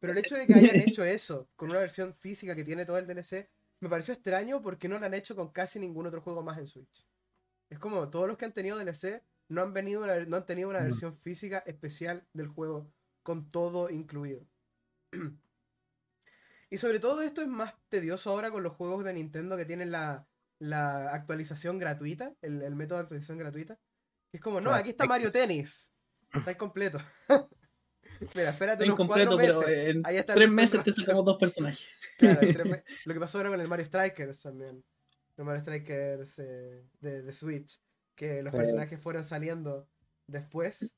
pero 0.00 0.12
el 0.12 0.18
hecho 0.18 0.34
de 0.34 0.46
que 0.48 0.54
hayan 0.54 0.76
hecho 0.98 1.04
eso 1.04 1.48
con 1.54 1.70
una 1.70 1.78
versión 1.78 2.14
física 2.14 2.56
que 2.56 2.64
tiene 2.64 2.84
todo 2.84 2.98
el 2.98 3.06
DLC 3.06 3.48
me 3.80 3.88
pareció 3.88 4.12
extraño 4.14 4.60
porque 4.60 4.88
no 4.88 4.98
lo 4.98 5.06
han 5.06 5.14
hecho 5.14 5.36
con 5.36 5.50
casi 5.52 5.78
ningún 5.78 6.06
otro 6.06 6.20
juego 6.20 6.42
más 6.42 6.58
en 6.58 6.66
Switch. 6.66 7.06
Es 7.70 7.78
como 7.78 8.10
todos 8.10 8.26
los 8.26 8.36
que 8.36 8.44
han 8.44 8.52
tenido 8.52 8.76
DLC 8.76 9.22
no 9.48 9.62
han, 9.62 9.72
venido 9.72 10.02
una- 10.02 10.24
no 10.26 10.36
han 10.36 10.46
tenido 10.46 10.68
una 10.68 10.80
versión 10.80 11.14
física 11.14 11.58
especial 11.66 12.26
del 12.32 12.48
juego 12.48 12.90
con 13.22 13.50
todo 13.52 13.88
incluido. 13.88 14.44
y 16.70 16.78
sobre 16.78 17.00
todo 17.00 17.22
esto 17.22 17.42
es 17.42 17.48
más 17.48 17.74
tedioso 17.88 18.30
ahora 18.30 18.50
con 18.50 18.62
los 18.62 18.74
juegos 18.74 19.04
de 19.04 19.12
Nintendo 19.12 19.56
que 19.56 19.64
tienen 19.64 19.90
la, 19.90 20.26
la 20.60 21.12
actualización 21.12 21.78
gratuita, 21.78 22.34
el, 22.42 22.62
el 22.62 22.76
método 22.76 22.98
de 22.98 23.02
actualización 23.02 23.38
gratuita. 23.38 23.78
Es 24.32 24.40
como, 24.40 24.60
no, 24.60 24.72
aquí 24.72 24.90
está 24.90 25.06
Mario 25.06 25.32
Tennis. 25.32 25.90
Está 26.32 26.52
incompleto. 26.52 26.98
Mira, 28.34 28.50
espérate 28.50 28.84
unos 28.84 28.94
incompleto, 28.94 29.36
cuatro 29.36 29.38
pero 29.38 29.60
meses. 29.60 29.88
en 29.96 30.02
Ahí 30.04 30.16
está 30.16 30.34
el 30.34 30.38
tres 30.38 30.50
meses 30.50 30.84
te 30.84 30.92
sacamos 30.92 31.24
dos 31.24 31.38
personajes. 31.38 31.86
Claro, 32.18 32.40
lo 33.06 33.14
que 33.14 33.20
pasó 33.20 33.38
ahora 33.38 33.50
con 33.50 33.60
el 33.60 33.68
Mario 33.68 33.86
Strikers 33.86 34.40
también. 34.40 34.84
El 35.36 35.44
Mario 35.44 35.62
Strikers 35.62 36.38
eh, 36.38 36.84
de, 37.00 37.22
de 37.22 37.32
Switch. 37.32 37.80
que 38.14 38.42
los 38.42 38.52
personajes 38.52 39.00
fueron 39.00 39.24
saliendo 39.24 39.88
después. 40.26 40.92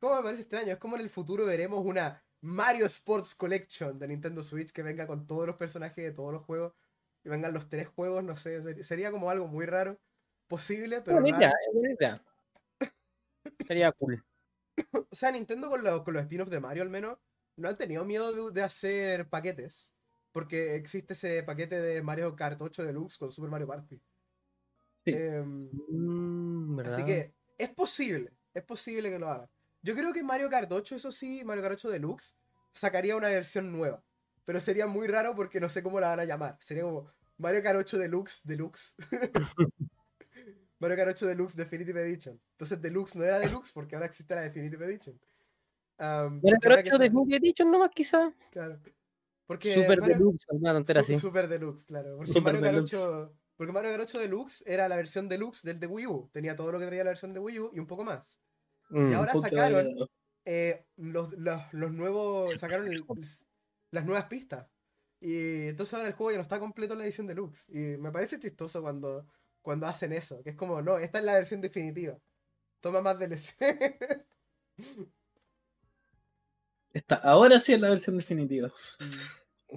¿Cómo 0.00 0.16
me 0.16 0.22
parece 0.22 0.42
extraño? 0.42 0.72
Es 0.72 0.78
como 0.78 0.96
en 0.96 1.02
el 1.02 1.10
futuro 1.10 1.44
veremos 1.44 1.84
una 1.84 2.23
Mario 2.44 2.84
Sports 2.84 3.34
Collection 3.34 3.98
de 3.98 4.06
Nintendo 4.06 4.42
Switch 4.42 4.70
que 4.70 4.82
venga 4.82 5.06
con 5.06 5.26
todos 5.26 5.46
los 5.46 5.56
personajes 5.56 6.04
de 6.04 6.12
todos 6.12 6.30
los 6.30 6.42
juegos 6.42 6.74
y 7.24 7.30
vengan 7.30 7.54
los 7.54 7.70
tres 7.70 7.88
juegos, 7.88 8.22
no 8.22 8.36
sé, 8.36 8.84
sería 8.84 9.10
como 9.10 9.30
algo 9.30 9.48
muy 9.48 9.64
raro, 9.64 9.98
posible, 10.46 11.00
pero... 11.00 11.22
Buena 11.22 11.54
Sería 13.66 13.92
cool. 13.92 14.22
O 14.92 15.14
sea, 15.14 15.32
Nintendo 15.32 15.70
con, 15.70 15.82
los 15.82 16.22
spin-offs 16.22 16.50
de 16.50 16.60
Mario 16.60 16.82
al 16.82 16.90
menos 16.90 17.18
no 17.56 17.68
han 17.68 17.78
tenido 17.78 18.04
miedo 18.04 18.50
de, 18.50 18.62
hacer 18.62 19.26
paquetes. 19.30 19.94
Porque 20.30 20.74
existe 20.74 21.14
ese 21.14 21.44
paquete 21.44 21.80
de 21.80 22.02
Mario 22.02 22.36
Kart 22.36 22.60
8 22.60 22.84
Deluxe 22.84 23.16
con 23.16 23.32
Super 23.32 23.50
Mario 23.50 23.68
Party. 23.68 24.02
Em, 25.06 25.70
mm, 25.88 26.80
así 26.80 27.04
que 27.04 27.32
es 27.56 27.70
posible, 27.70 28.32
es 28.52 28.64
posible 28.64 29.10
que 29.10 29.18
lo 29.18 29.30
hagan. 29.30 29.48
Yo 29.84 29.94
creo 29.94 30.14
que 30.14 30.22
Mario 30.22 30.48
Kart 30.48 30.72
8, 30.72 30.96
eso 30.96 31.12
sí, 31.12 31.44
Mario 31.44 31.62
Kart 31.62 31.74
8 31.74 31.90
Deluxe, 31.90 32.34
sacaría 32.72 33.16
una 33.16 33.28
versión 33.28 33.70
nueva. 33.70 34.02
Pero 34.46 34.58
sería 34.58 34.86
muy 34.86 35.06
raro 35.06 35.34
porque 35.36 35.60
no 35.60 35.68
sé 35.68 35.82
cómo 35.82 36.00
la 36.00 36.08
van 36.08 36.20
a 36.20 36.24
llamar. 36.24 36.56
Sería 36.58 36.84
como 36.84 37.10
Mario 37.36 37.62
Kart 37.62 37.78
8 37.78 37.98
Deluxe 37.98 38.40
Deluxe. 38.44 38.94
Mario 40.78 40.96
Kart 40.96 41.10
8 41.10 41.26
Deluxe 41.26 41.54
Definitive 41.54 42.00
Edition. 42.00 42.40
Entonces 42.52 42.80
Deluxe 42.80 43.14
no 43.14 43.24
era 43.24 43.38
Deluxe 43.38 43.72
porque 43.72 43.94
ahora 43.94 44.06
existe 44.06 44.34
la 44.34 44.40
Definitive 44.40 44.86
Edition. 44.86 45.20
Um, 45.98 46.40
Mario 46.42 46.58
Kart 46.62 46.86
8 46.86 46.98
Definitive 46.98 47.36
Edition 47.36 47.70
nomás 47.70 47.90
quizá. 47.90 48.34
Claro. 48.52 48.80
Porque 49.46 49.74
Super 49.74 50.00
Deluxe, 50.00 50.46
alguna 50.50 50.72
tontera 50.72 51.02
así. 51.02 51.18
Super 51.18 51.46
Deluxe, 51.46 51.84
claro. 51.84 52.16
Porque 52.16 52.40
Mario, 52.40 52.60
Kart 52.62 52.76
8, 52.78 53.34
porque 53.58 53.72
Mario 53.74 53.90
Kart 53.90 54.04
8 54.04 54.18
Deluxe 54.18 54.64
era 54.66 54.88
la 54.88 54.96
versión 54.96 55.28
Deluxe 55.28 55.62
del 55.62 55.78
de 55.78 55.86
Wii 55.86 56.06
U. 56.06 56.30
Tenía 56.32 56.56
todo 56.56 56.72
lo 56.72 56.78
que 56.78 56.86
traía 56.86 57.04
la 57.04 57.10
versión 57.10 57.34
de 57.34 57.40
Wii 57.40 57.60
U 57.60 57.70
y 57.74 57.78
un 57.78 57.86
poco 57.86 58.02
más. 58.02 58.40
Y 58.94 59.00
mm, 59.00 59.12
ahora 59.14 59.32
sacaron 59.32 59.90
eh, 60.44 60.86
los, 60.96 61.32
los, 61.32 61.60
los, 61.72 61.92
nuevos. 61.92 62.50
Sacaron 62.58 62.88
las 63.90 64.04
nuevas 64.04 64.26
pistas. 64.26 64.68
Y 65.20 65.68
entonces 65.68 65.94
ahora 65.94 66.08
el 66.08 66.14
juego 66.14 66.30
ya 66.30 66.36
no 66.36 66.42
está 66.42 66.60
completo 66.60 66.92
en 66.92 67.00
la 67.00 67.04
edición 67.06 67.26
deluxe. 67.26 67.68
Y 67.70 67.96
me 67.98 68.12
parece 68.12 68.38
chistoso 68.38 68.82
cuando, 68.82 69.26
cuando 69.62 69.86
hacen 69.86 70.12
eso. 70.12 70.40
Que 70.44 70.50
es 70.50 70.56
como, 70.56 70.80
no, 70.80 70.98
esta 70.98 71.18
es 71.18 71.24
la 71.24 71.34
versión 71.34 71.60
definitiva. 71.60 72.16
Toma 72.80 73.02
más 73.02 73.18
DLC. 73.18 73.56
Esta, 76.92 77.16
ahora 77.16 77.58
sí 77.58 77.72
es 77.72 77.80
la 77.80 77.88
versión 77.88 78.16
definitiva. 78.16 78.70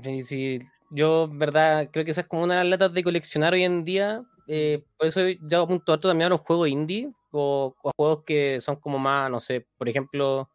Sí, 0.04 0.22
sí, 0.22 0.60
yo, 0.92 1.28
verdad, 1.28 1.90
creo 1.92 2.06
que 2.06 2.12
esa 2.12 2.22
es 2.22 2.28
como 2.28 2.44
una 2.44 2.60
de 2.60 2.60
las 2.60 2.70
latas 2.70 2.94
de 2.94 3.04
coleccionar 3.04 3.56
hoy 3.56 3.64
en 3.64 3.84
día. 3.84 4.24
Eh, 4.48 4.86
por 4.96 5.08
eso 5.08 5.22
yo 5.28 5.64
apunto 5.64 5.94
a 5.94 6.00
también 6.00 6.28
a 6.28 6.30
los 6.30 6.42
juegos 6.42 6.70
indie 6.70 7.12
o, 7.42 7.76
o, 7.82 7.90
a 7.90 7.92
juegos 7.96 8.24
que 8.26 8.62
son 8.62 8.78
como 8.78 9.00
más, 9.00 9.30
no 9.32 9.40
sé, 9.40 9.68
por 9.78 9.90
ejemplo, 9.90 10.50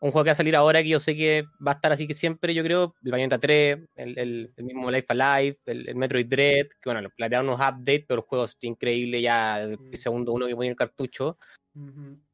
un 0.00 0.10
juego 0.10 0.24
que 0.24 0.30
va 0.30 0.32
a 0.32 0.36
salir 0.36 0.56
ahora 0.56 0.82
que 0.82 0.90
yo 0.90 1.00
sé 1.00 1.16
que 1.16 1.44
va 1.66 1.72
a 1.72 1.74
estar 1.74 1.92
así 1.92 2.06
que 2.06 2.14
siempre, 2.14 2.54
yo 2.54 2.62
creo, 2.62 2.94
el 3.02 3.10
Bayonetta 3.10 3.38
3, 3.38 3.78
el, 3.96 4.18
el, 4.56 4.64
mismo 4.64 4.90
Life 4.90 5.06
Alive, 5.08 5.58
el, 5.66 5.94
Metroid 5.94 6.26
Dread, 6.26 6.66
que 6.80 6.90
bueno, 6.90 7.08
le 7.16 7.28
dado 7.28 7.44
unos 7.44 7.60
updates, 7.60 8.04
pero 8.06 8.20
el 8.20 8.26
juego 8.26 8.44
es 8.44 8.56
increíble 8.62 9.22
ya, 9.22 9.62
el 9.62 9.78
segundo 9.94 10.32
uno 10.32 10.46
que 10.46 10.54
pone 10.54 10.68
el 10.68 10.76
cartucho. 10.76 11.38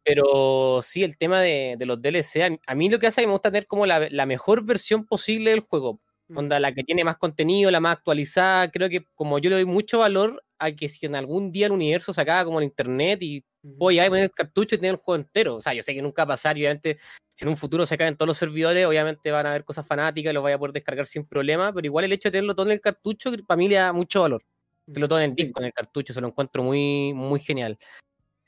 Pero 0.05 0.81
sí, 0.83 1.03
el 1.05 1.17
tema 1.17 1.41
de, 1.41 1.77
de 1.79 1.87
los 1.87 2.01
DLC, 2.01 2.61
a, 2.67 2.75
mí 2.75 2.91
lo 2.91 2.99
que 2.99 3.07
hace 3.07 3.21
es 3.21 3.25
que 3.25 3.29
me 3.29 3.33
gusta 3.33 3.51
tener 3.51 3.67
como 3.67 3.87
la, 3.87 4.09
la 4.11 4.27
mejor 4.27 4.65
versión 4.65 5.05
posible 5.05 5.51
del 5.51 5.61
juego. 5.61 6.01
Mm. 6.29 6.39
Onda, 6.39 6.61
la 6.61 6.73
que 6.73 6.85
tiene 6.85 7.05
más 7.05 7.17
contenido, 7.17 7.71
la 7.71 7.81
más 7.81 7.97
actualizada. 7.99 8.71
Creo 8.71 8.89
que 8.89 9.05
como 9.15 9.39
yo 9.39 9.51
le 9.51 9.57
doy 9.57 9.65
mucho 9.65 9.99
valor 9.99 10.45
a 10.59 10.73
que 10.73 10.89
si 10.89 11.07
en 11.07 11.17
algún 11.17 11.53
día 11.53 11.67
el 11.67 11.73
universo 11.73 12.13
sacaba 12.13 12.45
como 12.45 12.61
el 12.61 12.65
internet 12.65 13.23
y 13.23 13.45
voy 13.63 13.99
a 13.99 14.09
poner 14.09 14.25
el 14.25 14.31
cartucho 14.33 14.75
y 14.75 14.79
tener 14.79 14.95
el 14.95 15.01
juego 15.01 15.23
entero. 15.23 15.57
O 15.57 15.61
sea, 15.61 15.73
yo 15.73 15.83
sé 15.83 15.95
que 15.95 16.03
nunca 16.03 16.25
va 16.25 16.35
a 16.35 16.37
pasar 16.37 16.59
y 16.59 16.63
obviamente 16.63 16.99
si 17.35 17.45
en 17.45 17.49
un 17.49 17.57
futuro 17.57 17.87
se 17.87 17.97
caen 17.97 18.17
todos 18.17 18.27
los 18.27 18.37
servidores, 18.37 18.87
obviamente 18.87 19.31
van 19.31 19.47
a 19.47 19.51
haber 19.51 19.65
cosas 19.65 19.87
fanáticas 19.87 20.31
y 20.31 20.35
los 20.35 20.43
vaya 20.43 20.57
a 20.57 20.59
poder 20.59 20.73
descargar 20.73 21.07
sin 21.07 21.25
problema, 21.25 21.73
pero 21.73 21.87
igual 21.87 22.05
el 22.05 22.13
hecho 22.13 22.29
de 22.29 22.33
tenerlo 22.33 22.55
todo 22.55 22.67
en 22.67 22.73
el 22.73 22.81
cartucho, 22.81 23.31
para 23.47 23.57
mí 23.57 23.69
le 23.69 23.77
da 23.77 23.93
mucho 23.93 24.21
valor. 24.21 24.45
Tenerlo 24.87 25.09
todo 25.09 25.21
en 25.21 25.31
el 25.31 25.37
disco, 25.37 25.61
en 25.61 25.67
el 25.67 25.73
cartucho, 25.73 26.13
se 26.13 26.21
lo 26.21 26.29
encuentro 26.29 26.63
muy, 26.63 27.15
muy 27.15 27.41
genial. 27.41 27.79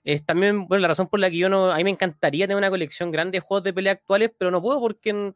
Es 0.03 0.24
también, 0.24 0.66
bueno, 0.68 0.83
la 0.83 0.88
razón 0.88 1.09
por 1.09 1.18
la 1.18 1.31
que 1.31 1.38
yo 1.38 1.48
no, 1.48 1.72
a 1.72 1.77
mí 1.77 1.85
me 1.85 1.90
encantaría 1.90 2.46
tener 2.46 2.59
una 2.59 2.68
colección 2.68 3.11
grande 3.11 3.37
de 3.37 3.40
juegos 3.40 3.64
de 3.64 3.72
pelea 3.72 3.92
actuales, 3.92 4.33
pero 4.37 4.50
no 4.50 4.61
puedo 4.61 4.79
porque 4.81 5.33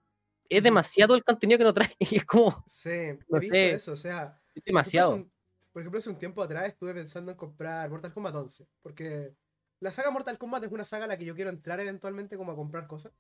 es 0.49 0.63
demasiado 0.63 1.15
el 1.15 1.25
contenido 1.25 1.59
que 1.59 1.65
nos 1.65 1.75
trae. 1.75 1.95
Y 1.99 2.17
es 2.17 2.25
como. 2.25 2.65
Sí, 2.67 2.91
he 2.91 3.19
visto 3.41 3.55
eso, 3.55 3.93
o 3.93 3.97
sea. 3.97 4.39
Es 4.55 4.65
demasiado. 4.65 5.27
Por 5.73 5.83
ejemplo, 5.83 6.01
hace 6.01 6.11
un 6.11 6.19
tiempo 6.19 6.43
atrás 6.43 6.69
estuve 6.69 6.93
pensando 6.93 7.31
en 7.31 7.37
comprar 7.37 7.89
Mortal 7.89 8.13
Kombat 8.13 8.35
11, 8.35 8.67
porque 8.83 9.33
la 9.81 9.91
saga 9.93 10.11
Mortal 10.11 10.39
Kombat 10.39 10.65
es 10.65 10.73
una 10.73 10.85
saga 10.85 11.05
a 11.05 11.09
la 11.09 11.17
que 11.17 11.25
yo 11.25 11.35
quiero 11.35 11.51
entrar 11.51 11.79
eventualmente 11.81 12.37
como 12.37 12.53
a 12.53 12.57
comprar 12.57 12.87
cosas. 12.87 13.13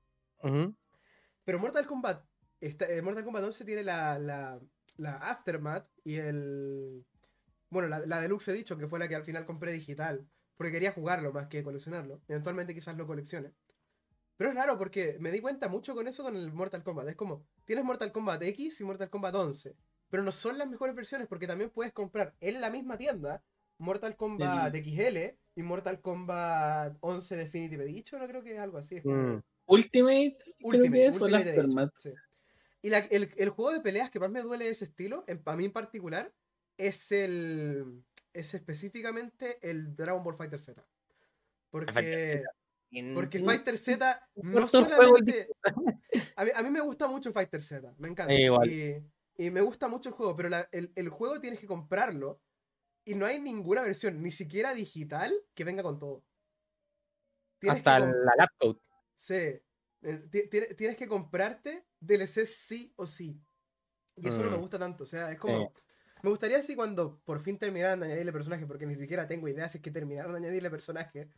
Pero 1.44 1.59
Mortal 1.59 1.87
Kombat, 1.87 2.25
eh, 2.61 3.03
Mortal 3.03 3.25
Kombat 3.25 3.44
11 3.44 3.64
tiene 3.64 3.85
la, 3.85 4.18
la, 4.18 4.61
la 4.97 5.16
Aftermath 5.16 5.88
y 6.05 6.16
el... 6.16 7.05
Bueno, 7.71 7.88
la, 7.88 8.01
la, 8.01 8.21
Deluxe 8.21 8.53
dicho 8.53 8.77
que 8.79 8.88
fue 8.88 8.99
la 8.99 9.09
que 9.09 9.14
al 9.14 9.25
final 9.25 9.44
compré 9.44 9.73
digital, 9.73 10.27
porque 10.57 10.73
quería 10.73 10.92
jugarlo 10.92 11.33
más 11.33 11.49
que 11.49 11.62
coleccionarlo. 11.62 12.23
Eventualmente 12.27 12.75
quizás 12.75 12.97
lo 12.97 13.07
coleccione. 13.07 13.53
Pero 14.37 14.51
es 14.51 14.57
raro 14.57 14.79
porque 14.79 15.16
me 15.21 15.31
di 15.31 15.40
cuenta 15.40 15.68
mucho 15.68 15.94
con 15.94 16.07
eso 16.09 16.23
con 16.23 16.37
el 16.37 16.53
Mortal 16.53 16.83
Kombat. 16.83 17.09
Es 17.09 17.16
como, 17.16 17.44
tienes 17.64 17.85
Mortal 17.85 18.12
Kombat 18.12 18.42
X 18.42 18.81
y 18.81 18.85
Mortal 18.85 19.11
Kombat 19.11 19.35
11, 19.35 19.77
pero 20.09 20.23
no 20.23 20.33
son 20.33 20.59
las 20.59 20.68
mejores 20.68 20.94
versiones 20.94 21.27
porque 21.29 21.47
también 21.47 21.71
puedes 21.71 21.92
comprar 21.92 22.35
en 22.40 22.61
la 22.61 22.71
misma 22.71 22.97
tienda 22.97 23.42
Mortal 23.79 24.17
Kombat 24.17 24.75
XL 24.75 25.19
y 25.55 25.62
Mortal 25.62 26.01
Kombat 26.01 26.97
11 27.01 27.37
Definitive 27.37 27.85
Edition, 27.85 28.21
no 28.21 28.29
creo 28.29 28.43
que 28.43 28.55
es 28.55 28.59
algo 28.59 28.79
así. 28.79 29.01
Mm. 29.03 29.43
Ultimate, 29.67 30.38
Ultimate, 30.62 31.93
Y 32.83 32.93
el, 32.93 33.49
juego 33.51 33.73
de 33.73 33.81
peleas 33.81 34.11
que 34.11 34.19
más 34.19 34.31
me 34.31 34.43
duele 34.43 34.64
de 34.64 34.71
ese 34.71 34.87
estilo, 34.87 35.25
para 35.45 35.57
mí 35.57 35.67
en 35.67 35.73
particular, 35.73 36.33
es 36.77 37.12
el 37.12 38.03
es 38.33 38.55
específicamente 38.55 39.59
el 39.69 39.97
Dragon 39.97 40.23
Ball 40.23 40.37
Fighter 40.37 40.61
Z. 40.61 40.87
Porque, 41.71 42.45
porque 43.14 43.41
Fighter 43.41 43.77
Z 43.77 44.31
no 44.37 44.69
solamente. 44.69 45.49
A 46.37 46.62
mí, 46.62 46.71
me 46.71 46.81
gusta 46.81 47.09
mucho 47.09 47.33
Fighter 47.33 47.61
Z, 47.61 47.95
me 47.99 48.09
encanta. 48.09 48.33
Y, 48.33 48.97
y, 49.37 49.51
me 49.51 49.61
gusta 49.61 49.88
mucho 49.88 50.09
el 50.09 50.14
juego, 50.14 50.37
pero 50.37 50.49
el, 50.73 50.93
el, 50.95 51.09
juego 51.09 51.41
tienes 51.41 51.61
que 51.61 51.67
comprarlo 51.67 52.41
y 53.09 53.14
no 53.14 53.25
hay 53.25 53.40
ninguna 53.40 53.81
versión, 53.81 54.23
ni 54.23 54.31
siquiera 54.31 54.75
digital, 54.75 55.33
que 55.55 55.64
venga 55.64 55.83
con 55.83 55.99
todo. 55.99 56.23
Hasta 57.66 58.01
la 58.01 58.35
laptop. 58.37 58.79
Sí. 59.14 59.59
Eh, 60.03 60.75
tienes 60.77 60.94
que 60.94 61.09
comprarte 61.09 61.87
DLC 62.01 62.44
sí 62.44 62.92
o 62.97 63.07
sí. 63.07 63.42
Y 64.14 64.29
eso 64.29 64.42
no 64.42 64.51
me 64.51 64.59
mm. 64.59 64.61
gusta 64.61 64.79
tanto. 64.79 65.05
O 65.05 65.07
sea, 65.07 65.33
es 65.33 65.38
como. 65.38 65.73
Me 66.23 66.29
gustaría 66.29 66.59
así 66.59 66.77
cuando 66.77 67.18
por 67.25 67.40
fin 67.40 67.57
terminaran 67.57 68.01
de 68.01 68.07
añadirle 68.07 68.33
personaje, 68.33 68.66
porque 68.66 68.85
ni 68.85 68.97
siquiera 68.97 69.27
tengo 69.27 69.49
idea 69.49 69.71
si 69.71 69.79
es 69.79 69.83
que 69.83 69.90
terminaron 69.90 70.33
de 70.33 70.38
añadirle 70.38 70.68
personaje. 70.68 71.31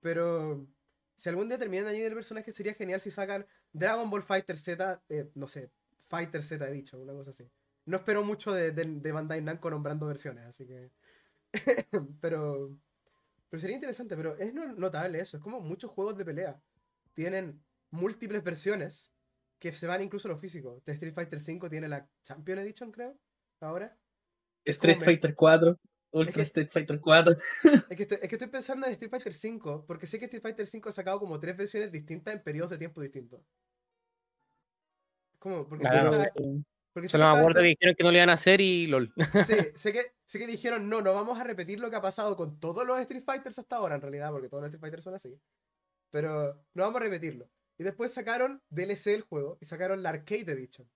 Pero 0.00 0.66
si 1.16 1.28
algún 1.28 1.46
día 1.46 1.58
terminan 1.58 1.84
de 1.84 1.90
añadirle 1.92 2.16
personaje, 2.16 2.50
sería 2.50 2.74
genial 2.74 3.00
si 3.00 3.12
sacan 3.12 3.46
Dragon 3.72 4.10
Ball 4.10 4.24
Fighter 4.24 4.58
Z, 4.58 5.00
eh, 5.10 5.30
no 5.34 5.46
sé, 5.46 5.70
Fighter 6.08 6.42
Z 6.42 6.68
he 6.68 6.72
dicho, 6.72 6.98
una 6.98 7.12
cosa 7.12 7.30
así. 7.30 7.48
No 7.84 7.98
espero 7.98 8.24
mucho 8.24 8.52
de, 8.52 8.72
de 8.72 9.12
Bandai 9.12 9.42
Namco 9.42 9.70
nombrando 9.70 10.08
versiones, 10.08 10.44
así 10.46 10.66
que. 10.66 10.90
pero. 12.20 12.76
Pero 13.50 13.60
sería 13.60 13.76
interesante, 13.76 14.16
pero 14.16 14.36
es 14.36 14.52
notable 14.52 15.20
eso. 15.20 15.36
Es 15.36 15.42
como 15.42 15.60
muchos 15.60 15.90
juegos 15.90 16.16
de 16.18 16.24
pelea 16.24 16.60
tienen 17.14 17.62
múltiples 17.90 18.42
versiones 18.42 19.12
que 19.58 19.72
se 19.72 19.86
van 19.86 20.02
incluso 20.02 20.28
a 20.28 20.32
lo 20.32 20.38
físico. 20.38 20.82
Street 20.84 21.14
Fighter 21.14 21.38
V 21.38 21.70
tiene 21.70 21.88
la 21.88 22.06
Champion 22.24 22.58
Edition, 22.58 22.92
creo, 22.92 23.16
ahora. 23.60 23.96
Street 24.64 25.00
Fighter 25.00 25.34
4. 25.34 25.78
Ultra 26.10 26.42
Street 26.42 26.68
Fighter 26.70 27.00
4. 27.00 27.36
Es 27.36 27.96
que, 27.96 28.02
estoy, 28.02 28.18
es 28.20 28.28
que, 28.28 28.34
estoy, 28.34 28.48
pensando 28.48 28.86
en 28.86 28.92
Street 28.92 29.10
Fighter 29.10 29.34
5, 29.34 29.84
porque 29.86 30.06
sé 30.06 30.18
que 30.18 30.26
Street 30.26 30.42
Fighter 30.42 30.66
5 30.66 30.88
ha 30.88 30.92
sacado 30.92 31.18
como 31.18 31.40
tres 31.40 31.56
versiones 31.56 31.90
distintas 31.90 32.34
en 32.34 32.42
periodos 32.42 32.70
de 32.70 32.78
tiempo 32.78 33.00
distintos. 33.00 33.40
¿Cómo? 35.38 35.66
Porque 35.66 35.82
claro, 35.82 36.10
porque 36.94 37.08
se 37.08 37.18
lo 37.18 37.24
me 37.24 37.38
acuerdo 37.38 37.60
que 37.60 37.66
dijeron 37.66 37.94
que 37.96 38.04
no 38.04 38.12
le 38.12 38.18
iban 38.18 38.30
a 38.30 38.34
hacer 38.34 38.60
y 38.60 38.86
lol. 38.86 39.12
Sí, 39.16 39.16
sé 39.74 39.92
que, 39.92 40.14
sé 40.24 40.38
que 40.38 40.46
dijeron, 40.46 40.88
no, 40.88 41.02
no 41.02 41.12
vamos 41.12 41.40
a 41.40 41.44
repetir 41.44 41.80
lo 41.80 41.90
que 41.90 41.96
ha 41.96 42.00
pasado 42.00 42.36
con 42.36 42.60
todos 42.60 42.86
los 42.86 43.00
Street 43.00 43.24
Fighters 43.24 43.58
hasta 43.58 43.76
ahora, 43.76 43.96
en 43.96 44.00
realidad, 44.00 44.30
porque 44.30 44.48
todos 44.48 44.62
los 44.62 44.68
Street 44.68 44.80
Fighters 44.80 45.02
son 45.02 45.14
así. 45.14 45.36
Pero 46.10 46.64
no 46.72 46.84
vamos 46.84 47.00
a 47.00 47.04
repetirlo. 47.04 47.50
Y 47.78 47.82
después 47.82 48.12
sacaron 48.12 48.62
DLC 48.70 49.06
del 49.06 49.22
juego 49.22 49.58
y 49.60 49.64
sacaron 49.64 50.04
la 50.04 50.10
Arcade 50.10 50.52
Edition, 50.52 50.88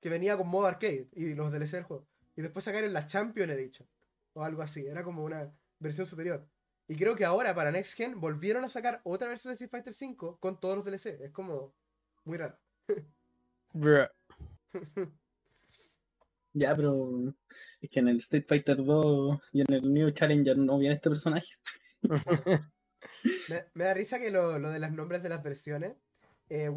que 0.00 0.08
venía 0.08 0.38
con 0.38 0.48
modo 0.48 0.68
arcade 0.68 1.10
y 1.12 1.34
los 1.34 1.52
DLC 1.52 1.72
del 1.72 1.84
juego. 1.84 2.08
Y 2.34 2.40
después 2.40 2.64
sacaron 2.64 2.94
la 2.94 3.04
Champion 3.04 3.50
Edition, 3.50 3.86
o 4.32 4.42
algo 4.42 4.62
así, 4.62 4.86
era 4.86 5.04
como 5.04 5.22
una 5.22 5.52
versión 5.78 6.06
superior. 6.06 6.48
Y 6.88 6.96
creo 6.96 7.14
que 7.14 7.26
ahora 7.26 7.54
para 7.54 7.70
Next 7.70 7.94
Gen 7.94 8.18
volvieron 8.18 8.64
a 8.64 8.70
sacar 8.70 9.02
otra 9.04 9.28
versión 9.28 9.50
de 9.50 9.62
Street 9.62 9.70
Fighter 9.70 9.92
V 9.92 10.38
con 10.40 10.58
todos 10.58 10.76
los 10.76 10.86
DLC. 10.86 11.20
Es 11.20 11.30
como 11.30 11.74
muy 12.24 12.38
raro. 12.38 12.58
Ya, 16.56 16.74
pero 16.74 17.34
es 17.82 17.90
que 17.90 18.00
en 18.00 18.08
el 18.08 18.16
Street 18.16 18.46
Fighter 18.48 18.82
2 18.82 19.50
y 19.52 19.60
en 19.60 19.66
el 19.74 19.92
New 19.92 20.10
Challenger 20.10 20.56
no 20.56 20.78
viene 20.78 20.94
este 20.94 21.10
personaje. 21.10 21.52
Me, 23.74 23.84
da 23.84 23.92
risa 23.92 24.18
que 24.18 24.30
lo, 24.30 24.58
de 24.58 24.78
los 24.78 24.92
nombres 24.92 25.22
de 25.22 25.28
las 25.28 25.42
versiones, 25.42 25.96
eh, 26.48 26.70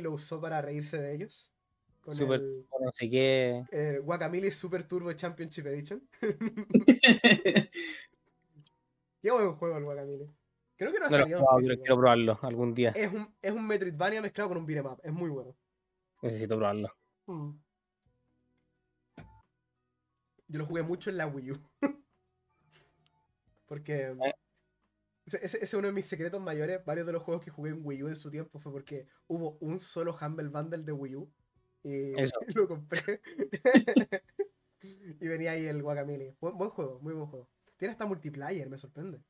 lo 0.00 0.12
usó 0.12 0.40
para 0.40 0.62
reírse 0.62 0.98
de 0.98 1.14
ellos. 1.14 1.52
Con 2.00 2.16
Super, 2.16 2.40
no 2.40 2.90
sé 2.90 3.10
qué. 3.10 3.64
Eh, 3.70 4.00
Super 4.50 4.84
Turbo 4.84 5.12
Championship 5.12 5.66
Edition. 5.66 6.08
qué 9.20 9.30
buen 9.30 9.52
juego 9.56 9.76
el 9.76 9.84
Guacamole. 9.84 10.30
Creo 10.76 10.90
que 10.90 11.00
no 11.00 11.04
ha 11.04 11.10
salido. 11.10 11.44
quiero 11.58 11.98
probarlo 11.98 12.38
algún 12.40 12.72
día. 12.72 12.92
Es 12.96 13.12
un, 13.12 13.28
es 13.42 13.52
un 13.52 13.66
Metroidvania 13.66 14.22
mezclado 14.22 14.48
con 14.48 14.56
un 14.56 14.64
beat'em 14.64 14.86
up. 14.86 15.00
Es 15.02 15.12
muy 15.12 15.28
bueno. 15.28 15.54
Necesito 16.22 16.56
probarlo. 16.56 16.90
Mm. 17.26 17.67
Yo 20.48 20.58
lo 20.58 20.66
jugué 20.66 20.82
mucho 20.82 21.10
en 21.10 21.18
la 21.18 21.26
Wii 21.26 21.52
U. 21.52 21.62
porque 23.66 24.06
eh. 24.06 24.34
ese, 25.26 25.62
es 25.62 25.74
uno 25.74 25.88
de 25.88 25.92
mis 25.92 26.06
secretos 26.06 26.40
mayores. 26.40 26.84
Varios 26.84 27.06
de 27.06 27.12
los 27.12 27.22
juegos 27.22 27.44
que 27.44 27.50
jugué 27.50 27.70
en 27.70 27.80
Wii 27.84 28.02
U 28.02 28.08
en 28.08 28.16
su 28.16 28.30
tiempo 28.30 28.58
fue 28.58 28.72
porque 28.72 29.06
hubo 29.26 29.58
un 29.60 29.78
solo 29.78 30.16
Humble 30.20 30.48
Bundle 30.48 30.84
de 30.84 30.92
Wii 30.92 31.16
U. 31.16 31.30
Y 31.84 32.14
lo 32.54 32.66
compré. 32.66 33.20
y 34.80 35.28
venía 35.28 35.52
ahí 35.52 35.66
el 35.66 35.82
Guacamole. 35.82 36.36
Buen, 36.40 36.56
buen, 36.56 36.70
juego, 36.70 36.98
muy 37.00 37.12
buen 37.12 37.26
juego. 37.26 37.50
Tiene 37.76 37.92
hasta 37.92 38.06
multiplayer, 38.06 38.68
me 38.68 38.78
sorprende. 38.78 39.22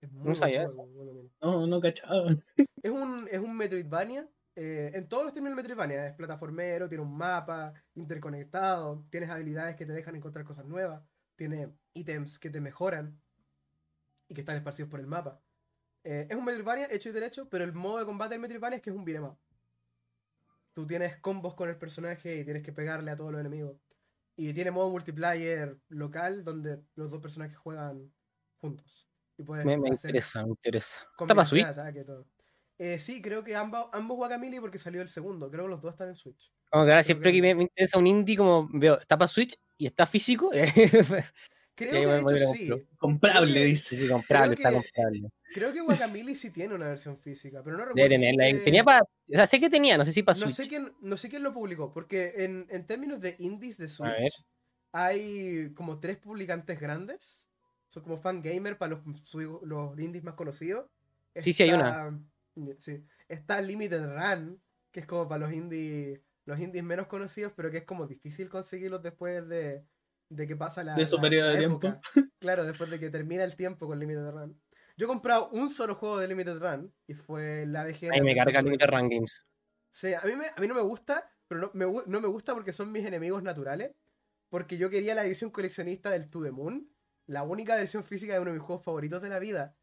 Es 0.00 0.10
muy 0.12 0.32
no 0.32 1.26
No, 1.42 1.66
no 1.66 1.80
cachaba. 1.80 2.36
Es 2.82 2.90
un, 2.90 3.28
es 3.30 3.38
un 3.38 3.56
Metroidvania 3.56 4.28
eh, 4.62 4.90
en 4.92 5.08
todos 5.08 5.24
los 5.24 5.32
términos 5.32 5.56
de 5.56 5.62
Metroidvania, 5.62 6.06
es 6.06 6.14
plataformero, 6.14 6.86
tiene 6.86 7.02
un 7.02 7.16
mapa 7.16 7.72
interconectado, 7.94 9.06
tienes 9.08 9.30
habilidades 9.30 9.74
que 9.74 9.86
te 9.86 9.92
dejan 9.94 10.16
encontrar 10.16 10.44
cosas 10.44 10.66
nuevas, 10.66 11.02
tiene 11.34 11.72
ítems 11.94 12.38
que 12.38 12.50
te 12.50 12.60
mejoran 12.60 13.18
y 14.28 14.34
que 14.34 14.42
están 14.42 14.56
esparcidos 14.56 14.90
por 14.90 15.00
el 15.00 15.06
mapa. 15.06 15.40
Eh, 16.04 16.26
es 16.28 16.36
un 16.36 16.44
Metroidvania 16.44 16.88
hecho 16.90 17.08
y 17.08 17.12
derecho, 17.12 17.48
pero 17.48 17.64
el 17.64 17.72
modo 17.72 18.00
de 18.00 18.04
combate 18.04 18.34
del 18.34 18.42
Metroidvania 18.42 18.76
es 18.76 18.82
que 18.82 18.90
es 18.90 18.96
un 18.96 19.02
beat'em 19.02 19.34
Tú 20.74 20.86
tienes 20.86 21.16
combos 21.20 21.54
con 21.54 21.70
el 21.70 21.78
personaje 21.78 22.36
y 22.36 22.44
tienes 22.44 22.62
que 22.62 22.74
pegarle 22.74 23.12
a 23.12 23.16
todos 23.16 23.32
los 23.32 23.40
enemigos. 23.40 23.80
Y 24.36 24.52
tiene 24.52 24.72
modo 24.72 24.90
multiplayer 24.90 25.80
local 25.88 26.44
donde 26.44 26.84
los 26.96 27.10
dos 27.10 27.22
personajes 27.22 27.56
juegan 27.56 28.12
juntos. 28.58 29.08
Y 29.38 29.42
me, 29.42 29.88
interesa, 29.88 30.42
me 30.42 30.50
interesa. 30.50 31.00
¿Está 31.18 31.34
para 31.34 31.46
Switch? 31.46 31.66
Eh, 32.82 32.98
sí, 32.98 33.20
creo 33.20 33.44
que 33.44 33.54
ambos, 33.54 33.88
ambos 33.92 34.16
Guacamole 34.16 34.58
porque 34.58 34.78
salió 34.78 35.02
el 35.02 35.10
segundo. 35.10 35.50
Creo 35.50 35.64
que 35.64 35.70
los 35.70 35.82
dos 35.82 35.92
están 35.92 36.08
en 36.08 36.16
Switch. 36.16 36.50
Como 36.70 36.86
que 36.86 36.90
ahora 36.92 37.02
siempre 37.02 37.30
que, 37.30 37.42
me, 37.42 37.50
interesa 37.50 37.98
un 37.98 38.06
indie, 38.06 38.38
como 38.38 38.70
veo, 38.72 38.98
está 38.98 39.18
para 39.18 39.28
Switch 39.28 39.54
y 39.76 39.84
está 39.84 40.06
físico. 40.06 40.50
creo 41.74 41.92
que 41.92 42.34
de 42.34 42.36
hecho, 42.36 42.52
sí. 42.54 42.70
Comprable, 42.96 43.64
dice. 43.64 43.98
Sí, 43.98 44.08
comprable, 44.08 44.54
está 44.54 44.72
comprable. 44.72 45.28
Creo 45.52 45.74
que 45.74 45.82
Guacamole 45.82 46.34
sí 46.34 46.52
tiene 46.52 46.74
una 46.74 46.88
versión 46.88 47.18
física, 47.18 47.62
pero 47.62 47.76
no 47.76 47.84
recuerdo. 47.84 48.64
Tenía 48.64 48.82
para. 48.82 49.02
O 49.02 49.06
sea, 49.28 49.46
sé 49.46 49.60
que 49.60 49.68
tenía, 49.68 49.98
no 49.98 50.06
sé 50.06 50.14
si 50.14 50.22
para 50.22 50.36
Switch. 50.36 50.48
No 50.48 50.54
sé 50.54 50.66
quién, 50.66 50.90
no 51.02 51.18
sé 51.18 51.28
quién 51.28 51.42
lo 51.42 51.52
publicó, 51.52 51.92
porque 51.92 52.32
en, 52.38 52.66
en 52.70 52.86
términos 52.86 53.20
de 53.20 53.36
indies 53.40 53.76
de 53.76 53.90
Switch, 53.90 54.42
hay 54.92 55.70
como 55.74 56.00
tres 56.00 56.16
publicantes 56.16 56.80
grandes. 56.80 57.46
Son 57.88 58.02
como 58.02 58.16
fangamer 58.16 58.78
para 58.78 58.96
los, 58.96 59.34
los 59.64 60.00
indies 60.00 60.24
más 60.24 60.34
conocidos. 60.34 60.86
Sí, 61.36 61.52
sí, 61.52 61.64
hay 61.64 61.72
una. 61.72 62.18
Sí. 62.78 63.04
Está 63.28 63.60
Limited 63.60 64.06
Run, 64.06 64.60
que 64.90 65.00
es 65.00 65.06
como 65.06 65.28
para 65.28 65.46
los 65.46 65.54
indies, 65.54 66.20
los 66.44 66.58
indies 66.58 66.84
menos 66.84 67.06
conocidos, 67.06 67.52
pero 67.54 67.70
que 67.70 67.78
es 67.78 67.84
como 67.84 68.06
difícil 68.06 68.48
conseguirlos 68.48 69.02
después 69.02 69.48
de, 69.48 69.84
que 70.28 70.56
pasa 70.56 70.82
la. 70.84 70.94
De 70.94 71.06
su 71.06 71.20
periodo 71.20 71.50
de 71.50 71.58
tiempo. 71.58 72.00
Claro, 72.38 72.64
después 72.64 72.90
de 72.90 72.98
que 72.98 73.10
termina 73.10 73.44
el 73.44 73.56
tiempo 73.56 73.86
con 73.86 73.98
Limited 73.98 74.30
Run. 74.30 74.60
Yo 74.96 75.06
he 75.06 75.08
comprado 75.08 75.48
un 75.50 75.70
solo 75.70 75.94
juego 75.94 76.18
de 76.18 76.28
Limited 76.28 76.58
Run 76.58 76.92
y 77.06 77.14
fue 77.14 77.66
la 77.66 77.84
VG. 77.84 78.12
Ahí 78.12 78.20
me 78.20 78.34
carga 78.34 78.62
Limited 78.62 78.88
Run 78.88 79.08
Games. 79.08 79.46
Sí, 79.90 80.12
a 80.14 80.20
mí, 80.24 80.32
a 80.32 80.60
mí 80.60 80.66
no 80.68 80.74
me 80.74 80.82
gusta, 80.82 81.30
pero 81.48 81.60
no 81.60 81.70
me, 81.74 81.86
no 82.06 82.20
me 82.20 82.28
gusta 82.28 82.54
porque 82.54 82.72
son 82.72 82.92
mis 82.92 83.04
enemigos 83.04 83.42
naturales. 83.42 83.92
Porque 84.48 84.78
yo 84.78 84.90
quería 84.90 85.14
la 85.14 85.24
edición 85.24 85.50
coleccionista 85.50 86.10
del 86.10 86.28
To 86.28 86.42
The 86.42 86.50
Moon, 86.50 86.90
la 87.26 87.44
única 87.44 87.76
versión 87.76 88.02
física 88.02 88.34
de 88.34 88.40
uno 88.40 88.50
de 88.50 88.58
mis 88.58 88.66
juegos 88.66 88.84
favoritos 88.84 89.22
de 89.22 89.28
la 89.28 89.38
vida 89.38 89.76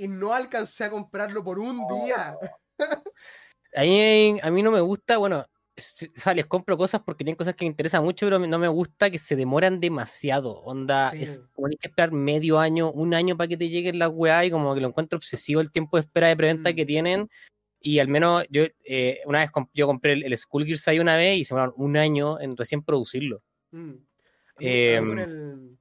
y 0.00 0.08
no 0.08 0.32
alcancé 0.32 0.84
a 0.84 0.90
comprarlo 0.90 1.44
por 1.44 1.58
un 1.58 1.86
día. 1.86 2.36
a, 3.76 3.82
mí, 3.82 4.40
a 4.42 4.50
mí 4.50 4.62
no 4.62 4.70
me 4.70 4.80
gusta, 4.80 5.18
bueno, 5.18 5.44
o 6.26 6.34
les 6.34 6.46
compro 6.46 6.78
cosas 6.78 7.02
porque 7.02 7.24
tienen 7.24 7.36
cosas 7.36 7.54
que 7.54 7.66
me 7.66 7.70
interesan 7.70 8.02
mucho, 8.02 8.26
pero 8.26 8.38
no 8.38 8.58
me 8.58 8.68
gusta 8.68 9.10
que 9.10 9.18
se 9.18 9.36
demoran 9.36 9.78
demasiado. 9.78 10.52
Onda, 10.62 11.10
es 11.10 11.42
como 11.52 11.68
hay 11.68 11.76
que 11.76 11.88
esperar 11.88 12.12
medio 12.12 12.58
año, 12.58 12.90
un 12.90 13.12
año 13.12 13.36
para 13.36 13.48
que 13.48 13.58
te 13.58 13.68
lleguen 13.68 13.98
las 13.98 14.10
weá 14.10 14.44
y 14.44 14.50
como 14.50 14.74
que 14.74 14.80
lo 14.80 14.88
encuentro 14.88 15.18
obsesivo 15.18 15.60
el 15.60 15.70
tiempo 15.70 15.98
de 15.98 16.02
espera 16.02 16.28
de 16.28 16.36
preventa 16.36 16.72
que 16.72 16.84
mm. 16.84 16.86
tienen. 16.86 17.30
Y 17.82 17.98
al 17.98 18.08
menos 18.08 18.44
yo, 18.50 18.64
eh, 18.84 19.20
una 19.26 19.40
vez 19.40 19.50
yo 19.74 19.86
compré 19.86 20.14
el, 20.14 20.24
el 20.24 20.36
Skull 20.36 20.64
Gears 20.64 20.88
ahí 20.88 20.98
una 20.98 21.16
vez 21.16 21.38
y 21.38 21.44
se 21.44 21.54
demoraron 21.54 21.74
un 21.76 21.96
año 21.98 22.40
en 22.40 22.56
recién 22.56 22.82
producirlo. 22.82 23.42
Mm. 23.70 23.92
Em, 24.58 25.18
el, 25.18 25.78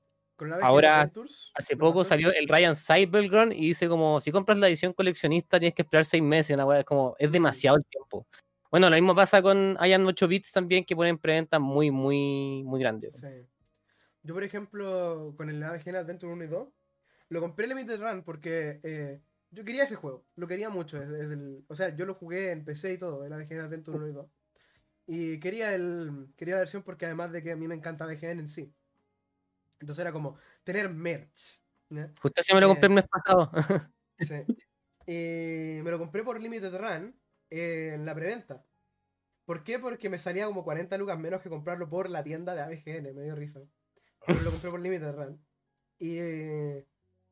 Ahora, 0.62 1.12
hace 1.54 1.78
poco 1.78 2.04
salió 2.04 2.32
el 2.34 2.48
Ryan 2.48 2.76
Cyberground 2.76 3.54
y 3.54 3.68
dice 3.68 3.88
como, 3.88 4.22
si 4.22 4.32
compras 4.32 4.58
la 4.60 4.68
edición 4.68 4.94
coleccionista 4.94 5.60
tienes 5.60 5.76
que 5.76 5.82
esperar 5.82 6.06
seis 6.06 6.24
meses, 6.24 6.58
una 6.58 6.80
es 6.80 6.86
como, 6.86 7.16
es 7.20 7.32
demasiado 7.32 7.78
el 7.78 7.86
tiempo. 7.86 8.28
Bueno, 8.72 8.90
lo 8.90 8.96
mismo 8.96 9.16
pasa 9.16 9.42
con 9.42 9.78
Ian 9.82 10.06
8 10.06 10.28
bits 10.28 10.52
también, 10.52 10.86
que 10.86 10.96
ponen 10.96 11.18
preventa 11.18 11.60
muy, 11.60 11.90
muy, 11.90 12.64
muy 12.66 12.80
grandes. 12.80 13.22
Yo, 14.22 14.34
por 14.34 14.44
ejemplo, 14.44 15.34
con 15.38 15.50
el 15.50 15.64
AVGN 15.64 15.96
Adventure 15.96 16.34
1 16.34 16.44
y 16.44 16.48
2, 16.48 16.68
lo 17.30 17.42
compré 17.42 17.68
Limited 17.68 18.00
Run 18.00 18.24
porque 18.24 18.80
eh, 18.84 19.22
yo 19.50 19.64
quería 19.66 19.84
ese 19.84 19.96
juego, 19.96 20.26
lo 20.36 20.48
quería 20.48 20.70
mucho. 20.70 21.02
o 21.68 21.76
sea, 21.76 21.96
yo 21.96 22.06
lo 22.06 22.14
jugué 22.14 22.52
en 22.52 22.64
PC 22.64 22.94
y 22.94 22.98
todo, 22.98 23.26
el 23.26 23.34
AVGN 23.34 23.62
Adventure 23.62 23.98
1 23.98 24.08
y 24.08 24.12
2. 24.12 24.32
Y 25.08 25.40
quería, 25.40 25.74
el, 25.74 26.28
quería 26.36 26.56
la 26.56 26.60
versión 26.60 26.84
porque 26.84 27.08
además 27.08 27.32
de 27.32 27.42
que 27.42 27.52
a 27.52 27.56
mí 27.56 27.68
me 27.68 27.74
encanta 27.74 28.04
AVGN 28.04 28.40
en 28.40 28.48
sí. 28.48 28.72
Entonces 29.80 30.02
era 30.02 30.12
como 30.12 30.38
tener 30.64 30.90
merch. 30.90 31.60
Justo 32.22 32.42
así 32.42 32.54
me 32.54 32.62
lo 32.62 32.68
compré 32.68 32.88
el 32.88 32.94
mes 32.94 33.06
pasado. 33.08 33.52
sí. 34.20 34.46
me 35.08 35.90
lo 35.90 35.98
compré 35.98 36.24
por 36.24 36.40
Limited 36.40 36.76
Run 36.76 37.20
eh, 37.50 37.94
en 37.96 38.06
la 38.06 38.14
preventa. 38.14 38.66
¿Por 39.46 39.64
qué? 39.64 39.80
Porque 39.80 40.10
me 40.10 40.20
salía 40.20 40.46
como 40.46 40.64
40 40.64 40.98
lucas 40.98 41.18
menos 41.18 41.42
que 41.42 41.50
comprarlo 41.50 41.90
por 41.90 42.10
la 42.10 42.24
tienda 42.24 42.54
de 42.54 42.62
ABGN, 42.62 43.16
me 43.16 43.24
dio 43.24 43.36
risa. 43.36 43.62
Pero 44.26 44.42
lo 44.42 44.52
compré 44.52 44.70
por 44.70 44.80
Limited 44.80 45.16
Run. 45.16 45.44
Y, 45.98 46.20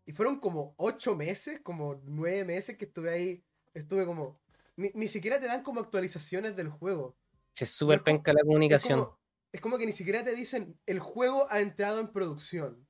y 0.05 0.11
fueron 0.13 0.39
como 0.39 0.73
8 0.77 1.15
meses, 1.15 1.59
como 1.61 2.01
9 2.05 2.43
meses 2.45 2.77
que 2.77 2.85
estuve 2.85 3.11
ahí. 3.11 3.45
Estuve 3.73 4.05
como. 4.05 4.39
Ni, 4.75 5.07
siquiera 5.07 5.39
te 5.39 5.47
dan 5.47 5.63
como 5.63 5.79
actualizaciones 5.79 6.55
del 6.55 6.69
juego. 6.69 7.15
Se 7.51 7.65
súper 7.65 8.03
penca 8.03 8.33
la 8.33 8.41
comunicación 8.41 9.07
es 9.51 9.61
como 9.61 9.77
que 9.77 9.85
ni 9.85 9.91
siquiera 9.91 10.23
te 10.23 10.35
dicen 10.35 10.79
el 10.85 10.99
juego 10.99 11.47
ha 11.49 11.59
entrado 11.59 11.99
en 11.99 12.11
producción. 12.11 12.87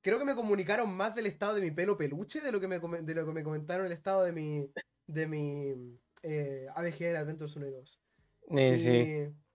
Creo 0.00 0.18
que 0.18 0.24
me 0.24 0.34
comunicaron 0.34 0.90
más 0.94 1.14
del 1.14 1.26
estado 1.26 1.54
de 1.54 1.62
mi 1.62 1.70
pelo 1.70 1.96
peluche 1.96 2.40
de 2.40 2.52
lo 2.52 2.60
que 2.60 2.68
me, 2.68 2.78
de 2.78 3.14
lo 3.14 3.26
que 3.26 3.32
me 3.32 3.42
comentaron 3.42 3.86
el 3.86 3.92
estado 3.92 4.22
de 4.22 4.32
mi, 4.32 4.70
de 5.06 5.26
mi 5.26 5.98
eh, 6.22 6.68
ABG 6.74 7.16
Adventures 7.16 7.56
1 7.56 7.66
y 7.66 7.70
2. 7.70 8.00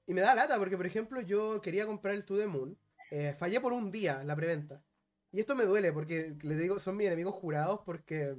y, 0.07 0.13
me 0.13 0.21
da 0.21 0.35
lata 0.35 0.57
porque, 0.57 0.75
por 0.75 0.85
ejemplo, 0.85 1.21
yo 1.21 1.61
quería 1.61 1.85
comprar 1.85 2.15
el 2.15 2.25
To 2.25 2.37
The 2.37 2.47
Moon. 2.47 2.77
Eh, 3.11 3.33
fallé 3.37 3.61
por 3.61 3.71
un 3.71 3.91
día 3.91 4.23
la 4.23 4.35
preventa. 4.35 4.83
Y 5.31 5.39
esto 5.39 5.55
me 5.55 5.65
duele 5.65 5.93
porque, 5.93 6.35
les 6.41 6.57
digo, 6.57 6.79
son 6.79 6.97
mis 6.97 7.07
enemigos 7.07 7.35
jurados 7.35 7.79
porque 7.85 8.35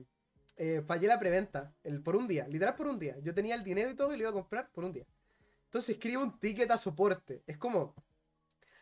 eh, 0.56 0.82
fallé 0.86 1.08
la 1.08 1.18
preventa 1.18 1.74
el, 1.82 2.02
por 2.02 2.14
un 2.14 2.28
día, 2.28 2.46
literal 2.46 2.74
por 2.74 2.88
un 2.88 2.98
día. 2.98 3.16
Yo 3.22 3.32
tenía 3.32 3.54
el 3.54 3.64
dinero 3.64 3.90
y 3.90 3.96
todo 3.96 4.12
y 4.12 4.16
lo 4.16 4.22
iba 4.24 4.30
a 4.30 4.34
comprar 4.34 4.70
por 4.70 4.84
un 4.84 4.92
día. 4.92 5.06
Entonces 5.72 5.94
escribe 5.94 6.22
un 6.22 6.38
ticket 6.38 6.70
a 6.70 6.76
soporte. 6.76 7.42
Es 7.46 7.56
como, 7.56 7.94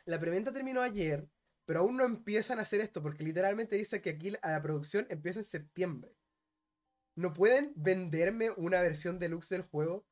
la 0.06 0.18
preventa 0.18 0.52
terminó 0.52 0.82
ayer, 0.82 1.28
pero 1.64 1.80
aún 1.80 1.96
no 1.96 2.04
empiezan 2.04 2.58
a 2.58 2.62
hacer 2.62 2.80
esto, 2.80 3.00
porque 3.00 3.22
literalmente 3.22 3.76
dice 3.76 4.02
que 4.02 4.10
aquí 4.10 4.32
a 4.42 4.50
la 4.50 4.60
producción 4.60 5.06
empieza 5.08 5.38
en 5.38 5.44
septiembre. 5.44 6.16
No 7.14 7.32
pueden 7.32 7.72
venderme 7.76 8.50
una 8.50 8.80
versión 8.80 9.20
deluxe 9.20 9.50
del 9.50 9.62
juego, 9.62 10.04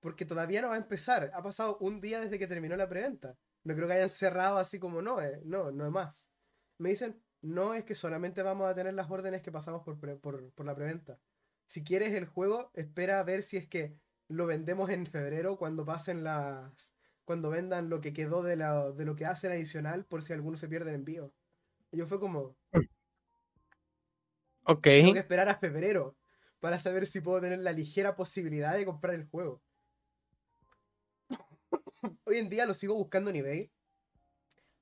porque 0.00 0.24
todavía 0.24 0.62
no 0.62 0.70
va 0.70 0.74
a 0.74 0.78
empezar. 0.78 1.30
Ha 1.32 1.44
pasado 1.44 1.78
un 1.78 2.00
día 2.00 2.18
desde 2.18 2.40
que 2.40 2.48
terminó 2.48 2.76
la 2.76 2.88
preventa. 2.88 3.38
No 3.62 3.76
creo 3.76 3.86
que 3.86 3.94
hayan 3.94 4.10
cerrado 4.10 4.58
así 4.58 4.80
como 4.80 5.02
no, 5.02 5.22
eh, 5.22 5.40
no, 5.44 5.70
no 5.70 5.86
es 5.86 5.92
más. 5.92 6.26
Me 6.78 6.88
dicen, 6.88 7.22
no 7.40 7.74
es 7.74 7.84
que 7.84 7.94
solamente 7.94 8.42
vamos 8.42 8.68
a 8.68 8.74
tener 8.74 8.94
las 8.94 9.08
órdenes 9.08 9.42
que 9.42 9.52
pasamos 9.52 9.84
por, 9.84 9.96
por, 10.18 10.50
por 10.50 10.66
la 10.66 10.74
preventa. 10.74 11.20
Si 11.66 11.84
quieres 11.84 12.14
el 12.14 12.26
juego, 12.26 12.72
espera 12.74 13.20
a 13.20 13.22
ver 13.22 13.44
si 13.44 13.58
es 13.58 13.68
que 13.68 13.96
lo 14.28 14.46
vendemos 14.46 14.90
en 14.90 15.06
febrero 15.06 15.56
cuando 15.56 15.84
pasen 15.84 16.24
las. 16.24 16.92
Cuando 17.24 17.50
vendan 17.50 17.90
lo 17.90 18.00
que 18.00 18.12
quedó 18.12 18.42
de, 18.42 18.54
la, 18.54 18.92
de 18.92 19.04
lo 19.04 19.16
que 19.16 19.26
hacen 19.26 19.50
adicional 19.50 20.04
por 20.04 20.22
si 20.22 20.32
alguno 20.32 20.56
se 20.56 20.68
pierde 20.68 20.90
el 20.90 20.96
envío. 20.96 21.32
Y 21.90 21.98
yo 21.98 22.06
fue 22.06 22.20
como. 22.20 22.56
Ok. 24.68 24.82
Tengo 24.82 25.12
que 25.12 25.20
esperar 25.20 25.48
a 25.48 25.54
febrero 25.54 26.16
para 26.58 26.80
saber 26.80 27.06
si 27.06 27.20
puedo 27.20 27.40
tener 27.40 27.60
la 27.60 27.70
ligera 27.70 28.16
posibilidad 28.16 28.74
de 28.74 28.84
comprar 28.84 29.14
el 29.14 29.24
juego. 29.28 29.62
Hoy 32.24 32.38
en 32.38 32.48
día 32.48 32.66
lo 32.66 32.74
sigo 32.74 32.96
buscando 32.96 33.30
en 33.30 33.36
eBay. 33.36 33.70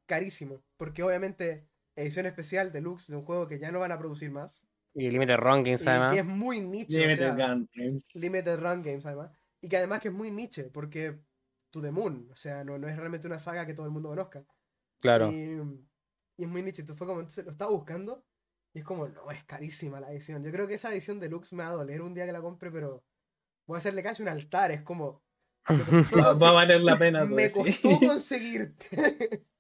Carísimo. 0.06 0.62
Porque 0.78 1.02
obviamente 1.02 1.68
edición 1.96 2.24
especial 2.24 2.72
deluxe 2.72 3.08
de 3.08 3.16
un 3.16 3.26
juego 3.26 3.46
que 3.46 3.58
ya 3.58 3.70
no 3.72 3.80
van 3.80 3.92
a 3.92 3.98
producir 3.98 4.30
más. 4.30 4.64
Y 4.94 5.10
Limited 5.10 5.36
Run 5.36 5.64
Games, 5.64 5.86
además. 5.86 6.14
Y 6.14 6.18
es 6.18 6.24
muy 6.24 6.60
niche. 6.60 6.98
Limited 6.98 7.32
o 7.32 7.36
sea, 7.36 7.48
Run 7.48 7.68
Games. 7.74 8.14
Limited 8.14 8.58
Run 8.60 8.82
Games, 8.82 9.06
además. 9.06 9.30
Y 9.60 9.68
que 9.68 9.76
además 9.76 10.00
que 10.00 10.08
es 10.08 10.14
muy 10.14 10.30
niche, 10.30 10.64
porque 10.64 11.18
To 11.70 11.80
The 11.80 11.90
Moon, 11.90 12.28
o 12.32 12.36
sea, 12.36 12.62
no, 12.64 12.78
no 12.78 12.86
es 12.86 12.96
realmente 12.96 13.26
una 13.26 13.38
saga 13.38 13.66
que 13.66 13.74
todo 13.74 13.86
el 13.86 13.92
mundo 13.92 14.10
conozca. 14.10 14.44
Claro. 15.00 15.32
Y, 15.32 15.60
y 16.36 16.44
es 16.44 16.48
muy 16.48 16.62
niche. 16.62 16.82
Entonces 16.82 16.98
fue 16.98 17.06
como, 17.06 17.20
entonces 17.20 17.44
lo 17.44 17.50
estaba 17.50 17.70
buscando 17.70 18.24
y 18.74 18.80
es 18.80 18.84
como, 18.84 19.08
no, 19.08 19.30
es 19.30 19.44
carísima 19.44 20.00
la 20.00 20.12
edición. 20.12 20.42
Yo 20.42 20.50
creo 20.50 20.66
que 20.66 20.74
esa 20.74 20.92
edición 20.92 21.20
deluxe 21.20 21.52
me 21.52 21.62
va 21.62 21.70
a 21.70 21.74
doler 21.74 22.02
un 22.02 22.12
día 22.12 22.26
que 22.26 22.32
la 22.32 22.42
compre, 22.42 22.70
pero 22.70 23.04
voy 23.66 23.76
a 23.76 23.78
hacerle 23.78 24.02
casi 24.02 24.22
un 24.22 24.28
altar. 24.28 24.72
Es 24.72 24.82
como. 24.82 25.22
me 25.68 25.76
Va, 26.22 26.34
va 26.34 26.48
a 26.48 26.52
valer 26.52 26.82
la 26.82 26.98
pena. 26.98 27.24
Me 27.24 27.48
pues, 27.48 27.52
sí. 27.52 27.80
costó 27.80 28.06
conseguirte. 28.06 29.46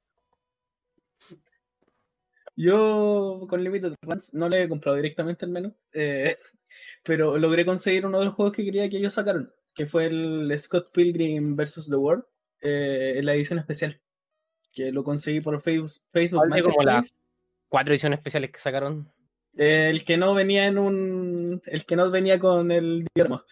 Yo 2.56 3.46
con 3.48 3.62
Limited 3.64 3.94
Runs 4.02 4.32
no 4.34 4.48
le 4.48 4.62
he 4.62 4.68
comprado 4.68 4.96
directamente 4.96 5.44
el 5.44 5.50
menú, 5.50 5.74
eh, 5.92 6.36
pero 7.02 7.36
logré 7.38 7.64
conseguir 7.64 8.06
uno 8.06 8.18
de 8.20 8.26
los 8.26 8.34
juegos 8.34 8.54
que 8.54 8.64
quería 8.64 8.88
que 8.88 8.98
ellos 8.98 9.14
sacaron, 9.14 9.52
que 9.74 9.86
fue 9.86 10.06
el 10.06 10.52
Scott 10.58 10.92
Pilgrim 10.92 11.56
vs. 11.56 11.88
The 11.90 11.96
World, 11.96 12.24
eh, 12.60 13.14
en 13.16 13.26
la 13.26 13.34
edición 13.34 13.58
especial, 13.58 14.00
que 14.72 14.92
lo 14.92 15.02
conseguí 15.02 15.40
por 15.40 15.60
Facebook, 15.60 15.90
Facebook 16.10 16.42
como 16.42 16.54
la- 16.54 16.62
Marketplace. 16.94 17.10
Cuatro 17.68 17.92
ediciones 17.92 18.18
especiales 18.18 18.50
que 18.52 18.58
sacaron. 18.58 19.10
Eh, 19.56 19.88
el 19.90 20.04
que 20.04 20.16
no 20.16 20.34
venía 20.34 20.66
en 20.66 20.78
un, 20.78 21.62
el 21.66 21.84
que 21.84 21.96
no 21.96 22.10
venía 22.10 22.38
con 22.38 22.70
el 22.70 23.06
diorama. 23.14 23.44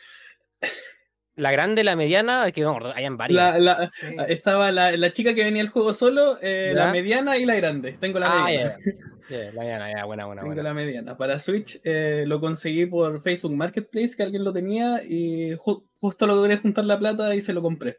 La 1.37 1.51
grande, 1.51 1.83
la 1.83 1.97
mediana, 1.97 2.51
que 2.53 2.61
no, 2.61 2.77
hayan 2.95 3.17
varias. 3.17 3.59
La, 3.59 3.59
la- 3.59 3.89
Sí. 3.89 4.07
estaba 4.29 4.71
la, 4.71 4.93
la 4.97 5.13
chica 5.15 5.35
que 5.35 5.45
venía 5.45 5.63
el 5.63 5.71
juego 5.71 5.95
solo, 5.95 6.39
eh, 6.43 6.73
la 6.75 6.93
mediana 6.93 7.39
y 7.39 7.47
la 7.47 7.55
grande. 7.55 7.93
Tengo 7.99 8.19
la 8.19 8.27
ah, 8.43 8.45
mediana. 8.45 8.73
la 9.31 9.53
mediana, 9.63 9.93
ya, 9.93 10.05
buena, 10.05 10.27
buena, 10.27 10.43
Tengo 10.43 10.55
buena. 10.55 10.63
la 10.69 10.75
mediana. 10.75 11.17
Para 11.17 11.39
Switch 11.39 11.81
eh, 11.85 12.25
lo 12.27 12.39
conseguí 12.39 12.85
por 12.85 13.23
Facebook 13.23 13.57
Marketplace, 13.57 14.15
que 14.15 14.23
alguien 14.25 14.45
lo 14.45 14.53
tenía, 14.53 15.03
y 15.03 15.53
ju- 15.57 15.87
justo 16.01 16.27
logré 16.27 16.59
juntar 16.59 16.85
la 16.85 16.99
plata 16.99 17.35
y 17.35 17.41
se 17.41 17.55
lo 17.55 17.63
compré. 17.63 17.99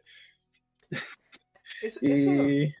Eso, 1.82 1.98
eso, 2.02 2.30
Y, 2.48 2.72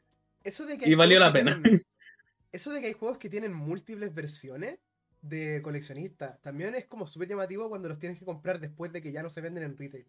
eso 0.44 0.66
de 0.66 0.78
que 0.78 0.88
y 0.88 0.94
valió 0.94 1.18
juegos 1.18 1.34
la 1.34 1.40
que 1.40 1.44
pena. 1.50 1.62
tienen- 1.62 1.82
eso 2.52 2.70
de 2.72 2.80
que 2.80 2.86
hay 2.86 2.92
juegos 2.92 3.18
que 3.18 3.28
tienen 3.28 3.52
múltiples 3.52 4.14
versiones 4.14 4.78
de 5.20 5.62
coleccionista 5.62 6.38
también 6.42 6.74
es 6.74 6.84
como 6.84 7.06
súper 7.06 7.28
llamativo 7.28 7.68
cuando 7.70 7.88
los 7.88 7.98
tienes 7.98 8.18
que 8.18 8.26
comprar 8.26 8.60
después 8.60 8.92
de 8.92 9.00
que 9.00 9.10
ya 9.10 9.22
no 9.22 9.30
se 9.30 9.40
venden 9.40 9.64
en 9.64 9.76
retail. 9.76 10.06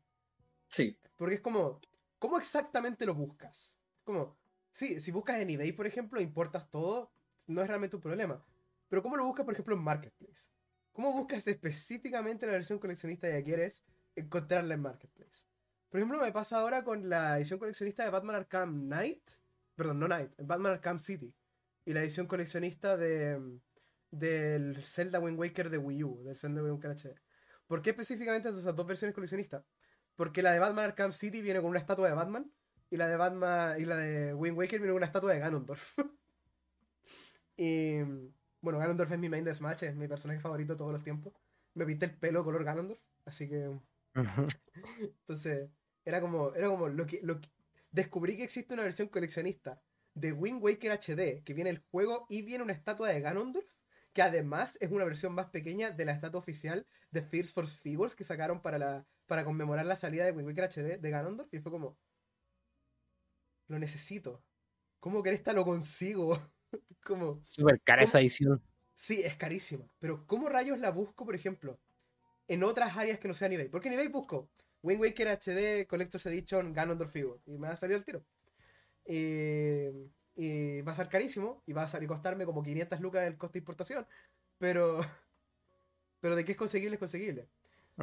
Sí, 0.67 0.99
Porque 1.15 1.36
es 1.36 1.41
como, 1.41 1.80
¿cómo 2.19 2.38
exactamente 2.38 3.06
lo 3.06 3.15
buscas? 3.15 3.75
Como, 4.04 4.38
sí, 4.71 4.99
si 4.99 5.12
buscas 5.12 5.38
en 5.38 5.49
eBay, 5.49 5.71
por 5.71 5.88
ejemplo, 5.88 6.21
importas 6.21 6.69
todo, 6.69 7.12
no 7.47 7.62
es 7.62 7.67
realmente 7.67 7.95
un 7.95 8.01
problema. 8.01 8.43
Pero 8.89 9.01
¿cómo 9.01 9.17
lo 9.17 9.25
buscas, 9.25 9.45
por 9.45 9.54
ejemplo, 9.54 9.75
en 9.75 9.82
Marketplace? 9.82 10.49
¿Cómo 10.93 11.12
buscas 11.12 11.47
específicamente 11.47 12.45
la 12.45 12.54
versión 12.54 12.80
coleccionista 12.80 13.30
que 13.30 13.43
quieres 13.43 13.84
encontrarla 14.15 14.73
en 14.75 14.82
Marketplace? 14.82 15.45
Por 15.89 15.99
ejemplo, 15.99 16.21
me 16.21 16.32
pasa 16.32 16.60
ahora 16.60 16.84
con 16.84 17.10
la 17.10 17.38
edición 17.38 17.60
coleccionista 17.60 18.04
de 18.04 18.10
Batman 18.10 18.36
Arkham 18.36 18.86
Knight. 18.86 19.30
Perdón, 19.75 19.99
no 19.99 20.06
Knight, 20.08 20.32
Batman 20.38 20.73
Arkham 20.73 20.99
City. 20.99 21.34
Y 21.86 21.93
la 21.93 22.01
edición 22.01 22.28
coleccionista 22.28 22.97
de 22.97 23.60
del 24.12 24.84
Zelda 24.86 25.19
Wind 25.19 25.38
Waker 25.38 25.69
de 25.69 25.78
Wii 25.78 26.04
U, 26.04 26.23
del 26.23 26.38
Zelda 26.38 26.63
Wind 26.63 26.75
Waker 26.75 26.91
HD. 26.91 27.21
¿Por 27.67 27.82
qué 27.82 27.91
específicamente 27.91 28.49
esas 28.49 28.75
dos 28.75 28.86
versiones 28.86 29.13
coleccionistas? 29.13 29.65
Porque 30.15 30.41
la 30.41 30.51
de 30.51 30.60
Batman 30.60 30.86
Arkham 30.86 31.12
City 31.12 31.41
viene 31.41 31.62
con 31.62 31.69
una 31.69 31.80
estatua 31.80 32.08
de 32.08 32.13
Batman 32.13 32.51
y 32.89 32.97
la 32.97 33.08
de 33.08 33.17
Batman 33.17 33.80
y 33.80 33.86
la 33.86 33.97
de 33.97 34.34
Wind 34.34 34.58
Waker 34.58 34.80
viene 34.80 34.91
con 34.91 34.97
una 34.97 35.08
estatua 35.08 35.34
de 35.34 35.39
Ganondorf. 35.39 35.93
y 37.58 37.99
bueno, 38.62 38.80
Ganondorf 38.80 39.12
es 39.12 39.19
mi 39.19 39.30
main 39.30 39.43
deathmatch, 39.43 39.84
es 39.84 39.95
mi 39.95 40.08
personaje 40.08 40.39
favorito 40.39 40.73
de 40.73 40.78
todos 40.78 40.91
los 40.93 41.04
tiempos. 41.04 41.34
Me 41.73 41.86
pinté 41.86 42.06
el 42.06 42.17
pelo 42.17 42.43
color 42.43 42.63
Ganondorf, 42.63 42.99
así 43.25 43.49
que 43.49 43.69
entonces 44.99 45.69
era 46.06 46.21
como 46.21 46.54
era 46.54 46.67
como 46.67 46.88
lo 46.88 47.06
que 47.06 47.19
lo 47.21 47.41
que- 47.41 47.49
descubrí 47.91 48.38
que 48.38 48.43
existe 48.43 48.73
una 48.73 48.84
versión 48.84 49.08
coleccionista 49.08 49.82
de 50.13 50.32
Wind 50.32 50.62
Waker 50.63 50.91
HD, 50.91 51.43
que 51.43 51.54
viene 51.54 51.69
el 51.69 51.80
juego 51.80 52.25
y 52.30 52.41
viene 52.41 52.63
una 52.63 52.73
estatua 52.73 53.10
de 53.10 53.19
Ganondorf, 53.21 53.65
que 54.13 54.21
además 54.21 54.78
es 54.80 54.91
una 54.91 55.04
versión 55.04 55.34
más 55.34 55.47
pequeña 55.47 55.91
de 55.91 56.06
la 56.06 56.13
estatua 56.13 56.39
oficial 56.39 56.88
de 57.12 57.21
Fierce 57.21 57.51
Force 57.54 57.78
Figures 57.78 58.15
que 58.15 58.23
sacaron 58.23 58.62
para, 58.62 58.78
la, 58.78 59.06
para 59.27 59.45
conmemorar 59.45 59.85
la 59.85 59.95
salida 59.95 60.25
de 60.25 60.31
Wind 60.31 60.47
Waker 60.47 60.65
HD 60.65 60.99
de 60.99 61.09
Ganondorf, 61.09 61.53
y 61.53 61.59
fue 61.59 61.71
como, 61.71 61.97
lo 63.67 63.79
necesito. 63.79 64.43
¿Cómo 64.99 65.23
que 65.23 65.31
esta 65.31 65.53
lo 65.53 65.63
consigo? 65.65 66.39
como, 67.05 67.43
Súper 67.49 67.81
cara 67.81 68.01
¿Cómo? 68.01 68.07
esa 68.09 68.19
edición. 68.19 68.61
sí, 68.95 69.21
es 69.23 69.35
carísima, 69.35 69.88
pero 69.99 70.25
¿cómo 70.27 70.49
rayos 70.49 70.79
la 70.79 70.91
busco, 70.91 71.25
por 71.25 71.35
ejemplo, 71.35 71.79
en 72.47 72.63
otras 72.63 72.95
áreas 72.97 73.19
que 73.19 73.27
no 73.27 73.33
sean 73.33 73.53
eBay? 73.53 73.69
Porque 73.69 73.88
en 73.88 73.95
eBay 73.95 74.07
busco 74.09 74.49
Wind 74.81 75.01
Waker 75.01 75.27
HD 75.29 75.88
Collector's 75.88 76.25
Edition 76.27 76.73
Ganondorf 76.73 77.11
Figure, 77.11 77.39
y 77.45 77.57
me 77.57 77.67
va 77.67 77.73
a 77.73 77.77
salir 77.77 77.95
al 77.95 78.03
tiro. 78.03 78.25
Y, 79.07 79.89
y 80.35 80.81
va 80.81 80.91
a 80.91 80.95
ser 80.95 81.09
carísimo 81.09 81.63
y 81.65 81.73
va 81.73 81.83
a 81.83 81.88
salir 81.88 82.07
costarme 82.09 82.45
como 82.45 82.63
500 82.63 82.99
lucas 82.99 83.25
el 83.27 83.38
coste 83.38 83.53
de 83.53 83.61
importación. 83.61 84.07
Pero, 84.57 84.99
pero 86.19 86.35
de 86.35 86.45
qué 86.45 86.53
es 86.53 86.57
conseguible, 86.57 86.95
es 86.95 86.99
conseguible. 86.99 87.49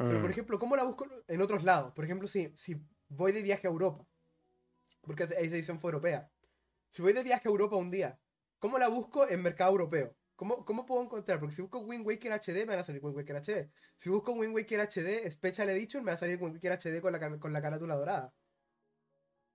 Pero 0.07 0.19
por 0.21 0.29
Mm. 0.29 0.31
ejemplo, 0.31 0.59
¿cómo 0.59 0.75
la 0.75 0.83
busco 0.83 1.07
en 1.27 1.41
otros 1.41 1.63
lados? 1.63 1.93
Por 1.93 2.05
ejemplo, 2.05 2.27
si, 2.27 2.53
si 2.57 2.81
voy 3.09 3.31
de 3.31 3.41
viaje 3.43 3.67
a 3.67 3.71
Europa, 3.71 4.05
porque 5.01 5.23
esa 5.23 5.35
edición 5.39 5.79
fue 5.79 5.89
europea. 5.91 6.31
Si 6.91 7.01
voy 7.01 7.13
de 7.13 7.23
viaje 7.23 7.47
a 7.47 7.51
Europa 7.51 7.75
un 7.77 7.91
día, 7.91 8.19
¿cómo 8.59 8.77
la 8.79 8.87
busco 8.89 9.27
en 9.29 9.41
mercado 9.41 9.71
europeo? 9.71 10.15
¿Cómo, 10.35 10.65
¿Cómo 10.65 10.85
puedo 10.85 11.03
encontrar? 11.03 11.39
Porque 11.39 11.55
si 11.55 11.61
busco 11.61 11.79
Wind 11.79 12.05
Waker 12.07 12.33
HD, 12.33 12.59
me 12.65 12.73
van 12.73 12.79
a 12.79 12.83
salir 12.83 13.03
Wind 13.03 13.17
Waker 13.17 13.37
HD. 13.37 13.71
Si 13.97 14.09
busco 14.09 14.33
Wind 14.33 14.55
Waker 14.55 14.81
HD 14.81 15.29
Special 15.31 15.69
Edition, 15.69 16.03
me 16.03 16.11
va 16.11 16.15
a 16.15 16.17
salir 16.17 16.41
Wind 16.41 16.55
Waker 16.55 16.73
HD 16.73 17.01
con 17.01 17.11
la, 17.13 17.39
con 17.39 17.53
la 17.53 17.61
carátula 17.61 17.95
dorada. 17.95 18.33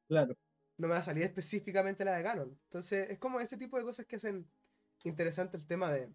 claro. 0.09 0.35
no 0.79 0.89
me 0.89 0.95
va 0.95 1.01
a 1.01 1.03
salir 1.03 1.25
específicamente 1.25 2.05
la 2.05 2.15
de 2.17 2.23
Ganon. 2.23 2.51
Entonces, 2.65 3.11
es 3.11 3.19
como 3.19 3.41
ese 3.41 3.57
tipo 3.57 3.77
de 3.79 3.85
cosas 3.85 4.07
que 4.07 4.17
hacen 4.17 4.51
interesante 5.05 5.57
el 5.57 5.67
tema 5.67 5.91
de, 5.93 6.13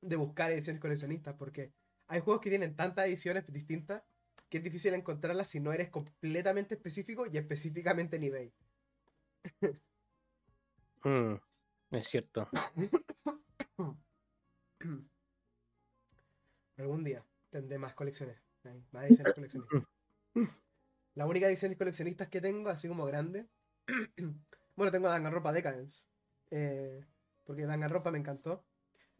de 0.00 0.16
buscar 0.16 0.52
ediciones 0.52 0.80
coleccionistas, 0.80 1.34
porque 1.34 1.72
hay 2.06 2.20
juegos 2.20 2.42
que 2.42 2.50
tienen 2.50 2.76
tantas 2.76 3.06
ediciones 3.06 3.44
distintas 3.52 4.02
que 4.48 4.58
es 4.58 4.64
difícil 4.64 4.94
encontrarlas 4.94 5.48
si 5.48 5.60
no 5.60 5.72
eres 5.72 5.90
completamente 5.90 6.74
específico 6.74 7.26
y 7.26 7.36
específicamente 7.36 8.16
en 8.16 8.24
eBay. 8.24 8.52
Mm, 11.04 11.34
Es 11.90 12.06
cierto. 12.08 12.48
Algún 16.76 17.04
día 17.04 17.24
tendré 17.50 17.78
más 17.78 17.94
colecciones, 17.94 18.38
más 18.92 19.04
ediciones 19.04 19.34
coleccionistas. 19.34 19.82
La 21.14 21.26
única 21.26 21.46
edición 21.48 21.74
coleccionistas 21.74 22.28
que 22.28 22.40
tengo, 22.40 22.70
así 22.70 22.88
como 22.88 23.04
grande, 23.06 23.46
bueno, 24.76 24.90
tengo 24.90 25.08
Danganronpa 25.08 25.52
Decadence, 25.52 26.06
eh, 26.50 27.04
porque 27.44 27.66
Danganronpa 27.66 28.10
me 28.10 28.18
encantó, 28.18 28.64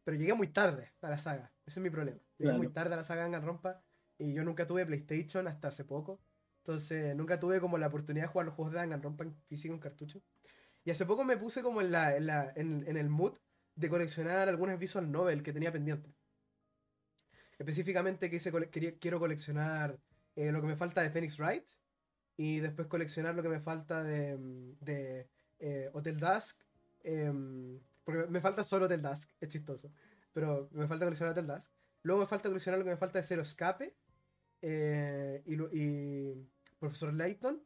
pero 0.04 0.16
llegué 0.16 0.34
muy 0.34 0.48
tarde 0.48 0.92
a 1.00 1.08
la 1.10 1.18
saga, 1.18 1.52
ese 1.66 1.80
es 1.80 1.82
mi 1.82 1.90
problema. 1.90 2.18
Llegué 2.38 2.52
muy 2.58 2.68
tarde 2.72 2.94
a 2.94 2.96
la 2.98 3.04
saga 3.04 3.22
Danganronpa 3.22 3.82
y 4.18 4.32
yo 4.34 4.44
nunca 4.44 4.66
tuve 4.66 4.86
PlayStation 4.86 5.48
hasta 5.48 5.68
hace 5.68 5.84
poco, 5.84 6.20
entonces 6.58 7.16
nunca 7.16 7.40
tuve 7.40 7.60
como 7.60 7.78
la 7.78 7.86
oportunidad 7.88 8.24
de 8.26 8.28
jugar 8.32 8.46
los 8.46 8.54
juegos 8.54 8.72
de 8.72 8.78
Danganronpa 8.80 9.24
en 9.24 9.34
físico 9.48 9.74
en 9.74 9.80
cartucho. 9.80 10.22
Y 10.84 10.90
hace 10.90 11.06
poco 11.06 11.24
me 11.24 11.36
puse 11.38 11.62
como 11.62 11.80
en, 11.80 11.90
la, 11.90 12.16
en, 12.16 12.26
la- 12.26 12.52
en- 12.56 12.84
en 12.86 12.96
el 12.98 13.08
mood 13.08 13.34
de 13.74 13.88
coleccionar 13.88 14.48
algunas 14.48 14.78
visual 14.78 15.10
novel 15.10 15.42
que 15.42 15.52
tenía 15.52 15.72
pendiente. 15.72 16.14
Específicamente 17.58 18.30
quise 18.30 18.50
cole- 18.52 18.68
quería- 18.70 18.98
quiero 18.98 19.18
coleccionar 19.18 19.98
eh, 20.36 20.50
lo 20.52 20.60
que 20.60 20.66
me 20.66 20.76
falta 20.76 21.00
de 21.02 21.10
Phoenix 21.10 21.38
Wright 21.38 21.64
y 22.36 22.58
después 22.60 22.88
coleccionar 22.88 23.34
lo 23.34 23.42
que 23.42 23.48
me 23.48 23.60
falta 23.60 24.02
de, 24.02 24.36
mm, 24.36 24.78
de 24.80 25.28
eh, 25.60 25.90
Hotel 25.92 26.18
Dusk. 26.18 26.60
em, 27.06 27.80
porque 28.04 28.26
me 28.28 28.40
falta 28.40 28.62
solo 28.64 28.86
Hotel 28.86 29.02
Dusk, 29.02 29.30
es 29.40 29.48
chistoso. 29.48 29.90
Pero 30.32 30.68
me 30.72 30.86
falta 30.86 31.04
coleccionar 31.04 31.32
Hotel 31.32 31.46
Dusk. 31.46 31.70
Luego 32.02 32.20
me 32.20 32.26
falta 32.26 32.48
coleccionar 32.48 32.78
lo 32.78 32.84
que 32.84 32.90
me 32.90 32.96
falta 32.96 33.18
de 33.18 33.24
Zero 33.24 33.42
Escape 33.42 33.96
eh, 34.60 35.42
y, 35.46 36.34
Profesor 36.78 37.14
Layton, 37.14 37.62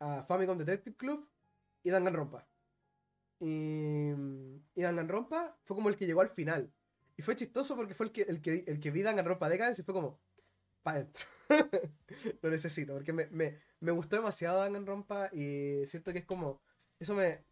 a 0.00 0.22
Famicom 0.24 0.58
Detective 0.58 0.96
Club 0.96 1.28
y 1.82 1.90
Danganronpa. 1.90 2.46
Y, 3.38 4.10
y 4.74 4.82
Danganronpa 4.82 5.58
fue 5.64 5.76
como 5.76 5.88
el 5.88 5.96
que 5.96 6.06
llegó 6.06 6.20
al 6.20 6.30
final. 6.30 6.70
Y 7.16 7.22
fue 7.22 7.36
chistoso 7.36 7.76
porque 7.76 7.94
fue 7.94 8.06
el 8.06 8.12
que, 8.12 8.22
el 8.22 8.40
que, 8.40 8.64
el 8.66 8.80
que 8.80 8.90
vi 8.90 9.02
Danganronpa 9.02 9.48
Decadence 9.48 9.82
y 9.82 9.84
fue 9.84 9.94
como, 9.94 10.20
pa' 10.82 10.92
adentro. 10.92 11.26
Lo 12.42 12.50
necesito, 12.50 12.94
porque 12.94 13.12
me, 13.12 13.26
me, 13.26 13.58
me 13.80 13.92
gustó 13.92 14.16
demasiado 14.16 14.60
Danganronpa 14.60 15.30
y 15.32 15.84
siento 15.86 16.12
que 16.12 16.20
es 16.20 16.24
como, 16.24 16.62
eso 16.98 17.14
me... 17.14 17.44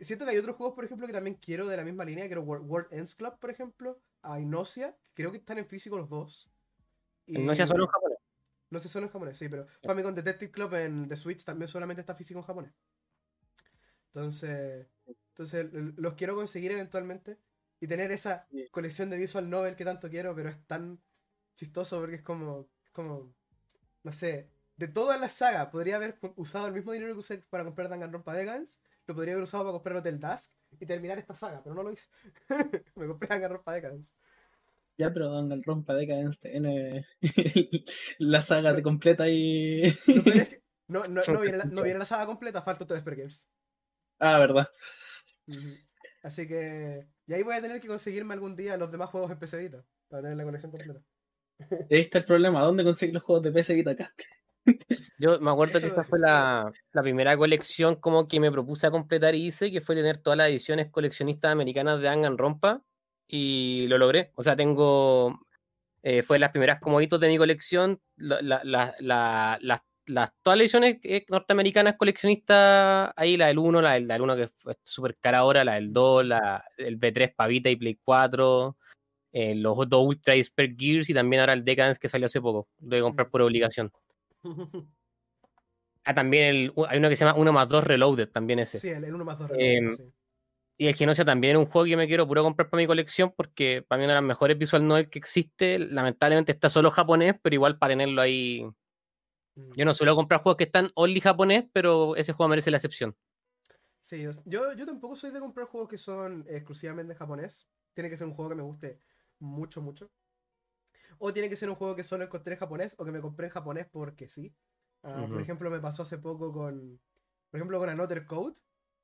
Siento 0.00 0.24
que 0.24 0.30
hay 0.32 0.38
otros 0.38 0.56
juegos, 0.56 0.74
por 0.74 0.84
ejemplo, 0.84 1.06
que 1.06 1.12
también 1.12 1.36
quiero 1.36 1.66
de 1.66 1.76
la 1.76 1.84
misma 1.84 2.04
línea. 2.04 2.26
Quiero 2.26 2.42
World, 2.42 2.68
World 2.68 2.88
Ends 2.92 3.14
Club, 3.14 3.38
por 3.38 3.50
ejemplo. 3.50 4.00
A 4.22 4.40
Inosia, 4.40 4.96
que 5.14 5.22
creo 5.22 5.30
que 5.30 5.38
están 5.38 5.58
en 5.58 5.66
físico 5.66 5.96
los 5.96 6.08
dos. 6.08 6.50
Y- 7.26 7.38
No 7.38 7.54
sea 7.54 7.66
solo 7.66 7.84
en 7.84 7.90
japonés. 7.90 8.18
no 8.70 8.78
sé, 8.80 8.88
solo 8.88 9.06
en 9.06 9.12
japonés, 9.12 9.38
sí, 9.38 9.48
pero 9.48 9.66
Famicom 9.84 10.14
Detective 10.14 10.50
Club 10.50 10.74
en 10.74 11.08
The 11.08 11.16
Switch 11.16 11.44
también 11.44 11.68
solamente 11.68 12.00
está 12.00 12.14
físico 12.14 12.40
en 12.40 12.44
japonés. 12.46 12.72
Entonces, 14.08 14.86
entonces 15.30 15.66
los 15.72 16.14
quiero 16.14 16.34
conseguir 16.34 16.72
eventualmente. 16.72 17.38
y 17.80 17.86
tener 17.86 18.10
esa 18.10 18.44
colección 18.72 19.08
de 19.08 19.16
visual 19.16 19.48
novel 19.48 19.76
que 19.76 19.84
tanto 19.84 20.08
quiero, 20.10 20.34
pero 20.34 20.48
es 20.48 20.58
tan 20.66 21.00
chistoso 21.54 22.00
porque 22.00 22.16
es 22.16 22.22
como, 22.22 22.68
como 22.92 23.32
no 24.02 24.12
sé, 24.12 24.50
de 24.76 24.88
todas 24.88 25.20
las 25.20 25.34
sagas 25.34 25.68
podría 25.68 25.94
haber 25.94 26.18
usado 26.34 26.66
el 26.66 26.72
mismo 26.72 26.90
dinero 26.90 27.12
que 27.12 27.20
usé 27.20 27.38
para 27.38 27.62
comprar 27.64 27.88
Danganronpa 27.88 28.34
Decadence, 28.34 28.78
lo 29.08 29.14
podría 29.14 29.32
haber 29.32 29.44
usado 29.44 29.64
para 29.64 29.72
comprar 29.72 29.96
Hotel 29.96 30.20
Dusk 30.20 30.52
y 30.78 30.86
terminar 30.86 31.18
esta 31.18 31.34
saga, 31.34 31.62
pero 31.62 31.74
no 31.74 31.82
lo 31.82 31.90
hice. 31.90 32.06
Me 32.94 33.06
compré 33.06 33.28
Danganronpa 33.28 33.72
Decadence. 33.72 34.12
Ya, 34.98 35.12
pero 35.12 35.32
Danganronpa 35.32 35.94
Decadence 35.94 36.38
tiene 36.40 37.06
la 38.18 38.42
saga 38.42 38.74
de 38.74 38.82
completa 38.82 39.26
y... 39.28 39.82
no, 40.88 41.06
no, 41.08 41.22
no, 41.26 41.40
viene 41.40 41.56
la, 41.56 41.64
no, 41.64 41.82
viene 41.82 41.98
la, 41.98 42.04
saga 42.04 42.26
completa, 42.26 42.60
falta 42.60 42.86
Todd 42.86 43.02
Games. 43.02 43.48
Ah, 44.18 44.38
verdad. 44.38 44.68
Así 46.22 46.46
que. 46.46 47.06
Y 47.26 47.32
ahí 47.32 47.42
voy 47.42 47.54
a 47.54 47.62
tener 47.62 47.80
que 47.80 47.86
conseguirme 47.86 48.34
algún 48.34 48.56
día 48.56 48.76
los 48.76 48.90
demás 48.90 49.08
juegos 49.08 49.30
en 49.30 49.38
PC 49.38 49.58
Vita. 49.58 49.84
Para 50.08 50.22
tener 50.22 50.36
la 50.36 50.44
colección 50.44 50.72
completa. 50.72 51.00
Ahí 51.90 52.00
está 52.00 52.18
el 52.18 52.24
problema. 52.24 52.62
¿Dónde 52.62 52.84
conseguir 52.84 53.14
los 53.14 53.22
juegos 53.22 53.44
de 53.44 53.52
PC 53.52 53.74
Vita 53.74 53.92
acá? 53.92 54.12
Yo 55.18 55.38
me 55.40 55.50
acuerdo 55.50 55.80
que 55.80 55.86
esta 55.86 56.04
fue 56.04 56.18
la, 56.18 56.70
la, 56.92 57.02
primera 57.02 57.36
colección 57.36 57.96
como 57.96 58.28
que 58.28 58.40
me 58.40 58.50
propuse 58.50 58.86
a 58.86 58.90
completar 58.90 59.34
y 59.34 59.46
hice, 59.46 59.70
que 59.70 59.80
fue 59.80 59.94
tener 59.94 60.18
todas 60.18 60.36
las 60.36 60.48
ediciones 60.48 60.90
coleccionistas 60.90 61.52
americanas 61.52 62.00
de 62.00 62.30
Rompa 62.36 62.82
y 63.26 63.86
lo 63.88 63.98
logré. 63.98 64.32
O 64.34 64.42
sea, 64.42 64.56
tengo, 64.56 65.40
eh, 66.02 66.22
fue 66.22 66.38
las 66.38 66.50
primeras 66.50 66.80
como 66.80 67.00
hitos 67.00 67.20
de 67.20 67.28
mi 67.28 67.38
colección, 67.38 68.00
la, 68.16 68.40
la, 68.64 68.94
las 69.00 69.82
las, 70.08 70.30
todas 70.42 70.58
las 70.58 70.64
ediciones 70.64 70.98
eh, 71.02 71.24
norteamericanas 71.28 71.96
coleccionistas, 71.96 73.12
ahí 73.16 73.36
la 73.36 73.48
del 73.48 73.58
1, 73.58 73.82
la 73.82 73.92
del, 73.92 74.20
1 74.20 74.36
que 74.36 74.42
es 74.42 74.52
súper 74.82 75.16
cara 75.18 75.38
ahora, 75.38 75.64
la 75.64 75.74
del 75.74 75.92
2, 75.92 76.24
la, 76.24 76.64
el 76.76 76.98
B3 76.98 77.34
Pavita 77.34 77.70
y 77.70 77.76
Play 77.76 77.98
4, 78.02 78.76
eh, 79.32 79.54
los 79.54 79.88
dos 79.88 80.06
Ultra 80.06 80.34
Spare 80.42 80.74
Gears 80.76 81.10
y 81.10 81.14
también 81.14 81.40
ahora 81.40 81.52
el 81.52 81.64
Decadence 81.64 82.00
que 82.00 82.08
salió 82.08 82.26
hace 82.26 82.40
poco, 82.40 82.68
lo 82.80 82.96
de 82.96 83.02
comprar 83.02 83.30
por 83.30 83.42
obligación. 83.42 83.92
Ah, 86.04 86.14
también 86.14 86.44
el, 86.44 86.72
hay 86.88 86.98
uno 86.98 87.10
que 87.10 87.16
se 87.16 87.26
llama 87.26 87.38
1 87.38 87.52
más 87.52 87.68
2 87.68 87.84
Reloaded, 87.84 88.30
también 88.30 88.60
ese. 88.60 88.78
Sí, 88.78 88.88
el 88.88 89.12
1 89.12 89.24
más 89.26 89.38
2 89.38 89.50
Reloaded. 89.50 89.76
Em, 89.76 89.90
sí. 89.90 90.12
Y 90.78 90.86
el 90.86 90.94
Genosia 90.94 91.22
también 91.22 91.56
es 91.56 91.62
un 91.62 91.66
juego 91.66 91.84
que 91.84 91.98
me 91.98 92.06
quiero 92.06 92.26
puro 92.26 92.42
comprar 92.42 92.70
para 92.70 92.80
mi 92.80 92.86
colección 92.86 93.34
porque 93.36 93.84
para 93.86 93.98
mí 93.98 94.04
uno 94.04 94.14
de 94.14 94.20
los 94.20 94.26
mejores 94.26 94.56
visual 94.56 94.86
novel 94.86 95.10
que 95.10 95.18
existe. 95.18 95.78
Lamentablemente 95.78 96.52
está 96.52 96.70
solo 96.70 96.90
japonés, 96.90 97.34
pero 97.42 97.52
igual 97.52 97.76
para 97.76 97.92
tenerlo 97.92 98.22
ahí 98.22 98.64
yo 99.74 99.84
no 99.84 99.94
suelo 99.94 100.14
comprar 100.14 100.42
juegos 100.42 100.56
que 100.56 100.64
están 100.64 100.90
only 100.94 101.20
japonés, 101.20 101.64
pero 101.72 102.14
ese 102.16 102.32
juego 102.32 102.48
merece 102.48 102.70
la 102.70 102.76
excepción. 102.76 103.16
Sí, 104.00 104.22
yo, 104.22 104.72
yo 104.72 104.86
tampoco 104.86 105.16
soy 105.16 105.30
de 105.32 105.40
comprar 105.40 105.66
juegos 105.66 105.88
que 105.88 105.98
son 105.98 106.46
exclusivamente 106.48 107.14
japonés. 107.14 107.68
Tiene 107.92 108.08
que 108.08 108.16
ser 108.16 108.26
un 108.26 108.34
juego 108.34 108.50
que 108.50 108.54
me 108.54 108.62
guste 108.62 109.00
mucho, 109.40 109.82
mucho. 109.82 110.10
O 111.18 111.32
tiene 111.32 111.48
que 111.48 111.56
ser 111.56 111.68
un 111.68 111.76
juego 111.76 111.96
que 111.96 112.04
solo 112.04 112.24
encontré 112.24 112.54
en 112.54 112.60
japonés 112.60 112.94
o 112.98 113.04
que 113.04 113.12
me 113.12 113.20
compré 113.20 113.46
en 113.46 113.52
japonés 113.52 113.86
porque 113.86 114.28
sí. 114.28 114.54
Ah, 115.02 115.26
por 115.28 115.40
ejemplo, 115.40 115.70
me 115.70 115.80
pasó 115.80 116.02
hace 116.02 116.18
poco 116.18 116.52
con. 116.52 117.00
Por 117.50 117.58
ejemplo, 117.58 117.78
con 117.78 117.88
Another 117.88 118.26
Code. 118.26 118.56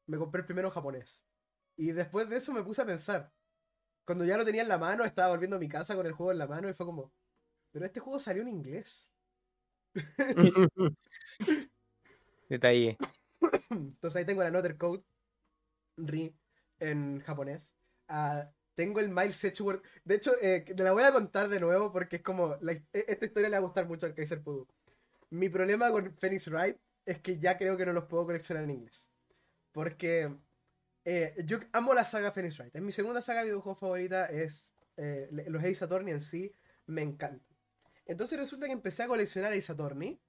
Me 0.06 0.18
compré 0.18 0.40
el 0.40 0.46
primero 0.46 0.68
en 0.68 0.74
japonés. 0.74 1.24
Y 1.76 1.92
después 1.92 2.28
de 2.28 2.36
eso 2.36 2.52
me 2.52 2.62
puse 2.62 2.82
a 2.82 2.86
pensar. 2.86 3.32
Cuando 4.04 4.24
ya 4.24 4.36
lo 4.36 4.44
tenía 4.44 4.62
en 4.62 4.68
la 4.68 4.78
mano, 4.78 5.04
estaba 5.04 5.30
volviendo 5.30 5.56
a 5.56 5.60
mi 5.60 5.68
casa 5.68 5.96
con 5.96 6.06
el 6.06 6.12
juego 6.12 6.32
en 6.32 6.38
la 6.38 6.46
mano 6.46 6.68
y 6.68 6.74
fue 6.74 6.86
como. 6.86 7.12
Pero 7.72 7.86
este 7.86 8.00
juego 8.00 8.20
salió 8.20 8.42
en 8.42 8.48
inglés. 8.48 9.10
Detalle. 12.48 12.98
Entonces 13.70 14.16
ahí 14.16 14.24
tengo 14.24 14.42
la 14.42 14.48
Another 14.48 14.76
Code 14.76 15.02
Ri 15.96 16.36
en 16.78 17.20
japonés. 17.20 17.74
Ah, 18.08 18.50
tengo 18.74 19.00
el 19.00 19.08
Miles 19.08 19.42
Edgeworth. 19.42 19.82
De 20.04 20.16
hecho, 20.16 20.32
eh, 20.40 20.60
te 20.60 20.82
la 20.82 20.92
voy 20.92 21.02
a 21.04 21.12
contar 21.12 21.48
de 21.48 21.60
nuevo 21.60 21.92
porque 21.92 22.16
es 22.16 22.22
como. 22.22 22.54
E, 22.54 22.84
esta 22.92 23.26
historia 23.26 23.48
le 23.48 23.56
va 23.56 23.58
a 23.58 23.66
gustar 23.66 23.86
mucho 23.86 24.06
al 24.06 24.14
Kaiser 24.14 24.42
Pudu. 24.42 24.66
Mi 25.30 25.48
problema 25.48 25.90
con 25.90 26.14
Phoenix 26.16 26.48
Wright 26.48 26.76
es 27.06 27.20
que 27.20 27.38
ya 27.38 27.58
creo 27.58 27.76
que 27.76 27.86
no 27.86 27.92
los 27.92 28.04
puedo 28.04 28.26
coleccionar 28.26 28.64
en 28.64 28.70
inglés. 28.70 29.10
Porque 29.72 30.36
eh, 31.04 31.34
yo 31.44 31.58
amo 31.72 31.94
la 31.94 32.04
saga 32.04 32.32
Phoenix 32.32 32.58
Wright. 32.58 32.74
Es 32.74 32.82
mi 32.82 32.92
segunda 32.92 33.22
saga 33.22 33.40
de 33.40 33.46
videojuego 33.46 33.78
favorita. 33.78 34.26
Es 34.26 34.72
eh, 34.96 35.28
los 35.30 35.62
Ace 35.62 35.84
Attorney 35.84 36.12
en 36.12 36.20
sí. 36.20 36.52
Me 36.86 37.02
encanta. 37.02 37.54
Entonces 38.06 38.38
resulta 38.38 38.66
que 38.66 38.72
empecé 38.72 39.02
a 39.02 39.08
coleccionar 39.08 39.52
Ace 39.52 39.72
Attorney. 39.72 40.20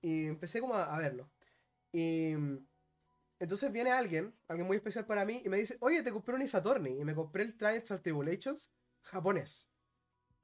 y 0.00 0.26
empecé 0.26 0.60
como 0.60 0.74
a, 0.74 0.98
verlo. 0.98 1.30
Y 1.92 2.34
entonces 3.38 3.70
viene 3.70 3.90
alguien, 3.90 4.34
alguien 4.48 4.66
muy 4.66 4.76
especial 4.76 5.06
para 5.06 5.24
mí, 5.24 5.42
y 5.44 5.48
me 5.48 5.58
dice, 5.58 5.76
oye, 5.80 6.02
te 6.02 6.12
compré 6.12 6.34
un 6.34 6.42
Attorney. 6.42 7.00
Y 7.00 7.04
me 7.04 7.14
compré 7.14 7.42
el 7.42 7.56
Trials 7.56 7.90
and 7.90 8.02
Tribulations 8.02 8.70
japonés. 9.02 9.68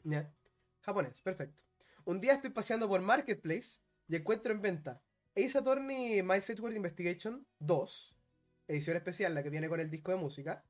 ¿Ya? 0.05 0.33
Japonés, 0.81 1.21
perfecto. 1.21 1.63
Un 2.05 2.21
día 2.21 2.35
estoy 2.35 2.51
paseando 2.51 2.89
por 2.89 3.01
Marketplace 3.01 3.79
y 4.09 4.17
encuentro 4.17 4.53
en 4.53 4.61
venta 4.61 5.03
Ace 5.37 5.57
Attorney 5.57 6.23
My 6.23 6.35
Edgeworth 6.35 6.77
Investigation 6.77 7.47
2, 7.61 8.17
edición 8.69 8.97
especial, 8.97 9.35
la 9.35 9.43
que 9.43 9.51
viene 9.51 9.69
con 9.69 9.81
el 9.81 9.91
disco 9.91 10.11
de 10.11 10.19
música. 10.19 10.65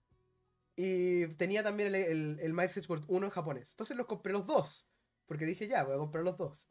Y 0.77 1.27
tenía 1.37 1.63
también 1.63 1.95
el, 1.95 1.95
el, 1.95 2.39
el 2.41 2.53
Miles 2.53 2.77
Edgeworth 2.77 3.05
1 3.09 3.27
en 3.27 3.33
japonés. 3.33 3.71
Entonces 3.71 3.97
los 3.97 4.07
compré 4.07 4.33
los 4.33 4.47
dos. 4.47 4.87
Porque 5.27 5.47
dije, 5.47 5.67
ya, 5.67 5.83
voy 5.83 5.95
a 5.95 5.99
comprar 5.99 6.25
los 6.25 6.37
dos. 6.37 6.69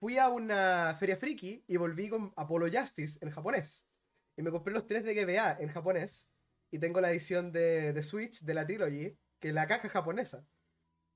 Fui 0.00 0.18
a 0.18 0.28
una 0.28 0.96
feria 0.98 1.16
friki 1.16 1.64
y 1.66 1.76
volví 1.76 2.08
con 2.08 2.32
Apollo 2.36 2.66
Justice 2.78 3.18
en 3.20 3.30
japonés. 3.30 3.86
Y 4.36 4.42
me 4.42 4.50
compré 4.50 4.72
los 4.74 4.86
tres 4.86 5.04
de 5.04 5.14
GBA 5.14 5.58
en 5.60 5.68
japonés. 5.68 6.28
Y 6.70 6.78
tengo 6.78 7.00
la 7.00 7.10
edición 7.10 7.52
de, 7.52 8.02
Switch 8.02 8.40
de 8.42 8.54
la 8.54 8.66
Trilogy, 8.66 9.16
que 9.38 9.48
es 9.48 9.54
la 9.54 9.66
caja 9.66 9.88
japonesa. 9.88 10.44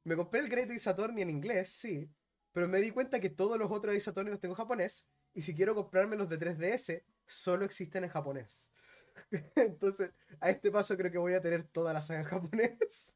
Me 0.05 0.17
compré 0.17 0.41
el 0.41 0.49
Great 0.49 0.71
Saturn 0.79 1.19
en 1.19 1.31
inglés, 1.31 1.69
sí. 1.71 2.11
Pero 2.53 2.69
me 2.69 2.81
di 2.81 2.91
cuenta 2.91 3.21
que 3.21 3.31
todos 3.31 3.59
los 3.59 3.71
otros 3.71 4.01
Saturn 4.03 4.31
los 4.31 4.41
tengo 4.41 4.55
en 4.55 4.59
japonés. 4.59 5.05
Y 5.35 5.43
si 5.43 5.55
quiero 5.55 5.75
comprarme 5.75 6.17
los 6.17 6.29
de 6.29 6.39
3DS, 6.39 7.05
solo 7.27 7.65
existen 7.65 8.05
en 8.05 8.11
japonés. 8.11 8.71
Entonces, 9.57 10.13
a 10.41 10.51
este 10.51 10.71
paso 10.71 10.97
creo 10.97 11.11
que 11.11 11.19
voy 11.19 11.35
a 11.35 11.43
tener 11.43 11.65
toda 11.65 11.93
la 11.93 12.01
saga 12.01 12.21
en 12.21 12.27
japonés. 12.27 13.15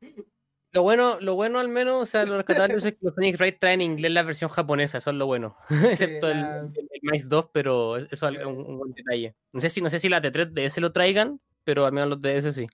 Lo 0.72 0.82
bueno, 0.82 1.20
lo 1.20 1.34
bueno 1.34 1.58
al 1.58 1.68
menos, 1.68 2.02
o 2.02 2.06
sea, 2.06 2.24
lo 2.24 2.38
rescatable 2.38 2.76
es 2.76 2.82
que 2.82 2.96
los 3.02 3.14
Phoenix 3.14 3.38
Wright 3.38 3.58
traen 3.58 3.82
en 3.82 3.92
inglés 3.92 4.10
la 4.10 4.22
versión 4.22 4.48
japonesa, 4.48 4.98
eso 4.98 5.10
es 5.10 5.16
lo 5.16 5.26
bueno. 5.26 5.54
Excepto 5.68 6.30
el, 6.30 6.38
el, 6.38 7.28
2, 7.28 7.50
pero 7.52 7.98
eso 7.98 8.28
es 8.28 8.46
un, 8.46 8.78
buen 8.78 8.92
detalle. 8.92 9.36
No 9.52 9.60
sé 9.60 9.68
si, 9.68 9.82
no 9.82 9.90
sé 9.90 9.98
si 9.98 10.08
las 10.08 10.22
de 10.22 10.32
3DS 10.32 10.80
lo 10.80 10.90
traigan, 10.90 11.40
pero 11.62 11.84
al 11.84 11.92
menos 11.92 12.08
los 12.08 12.22
DS 12.22 12.54
sí. 12.54 12.66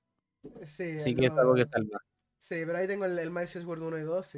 Sí, 0.62 1.00
sí 1.00 1.16
que 1.16 1.26
es 1.26 1.32
algo 1.32 1.56
que 1.56 1.66
salva. 1.66 2.00
Sí, 2.38 2.62
pero 2.64 2.78
ahí 2.78 2.86
tengo 2.86 3.04
el, 3.04 3.18
el 3.18 3.32
Miles 3.32 3.50
Sword 3.50 3.82
1 3.82 3.98
y 3.98 4.02
2. 4.02 4.32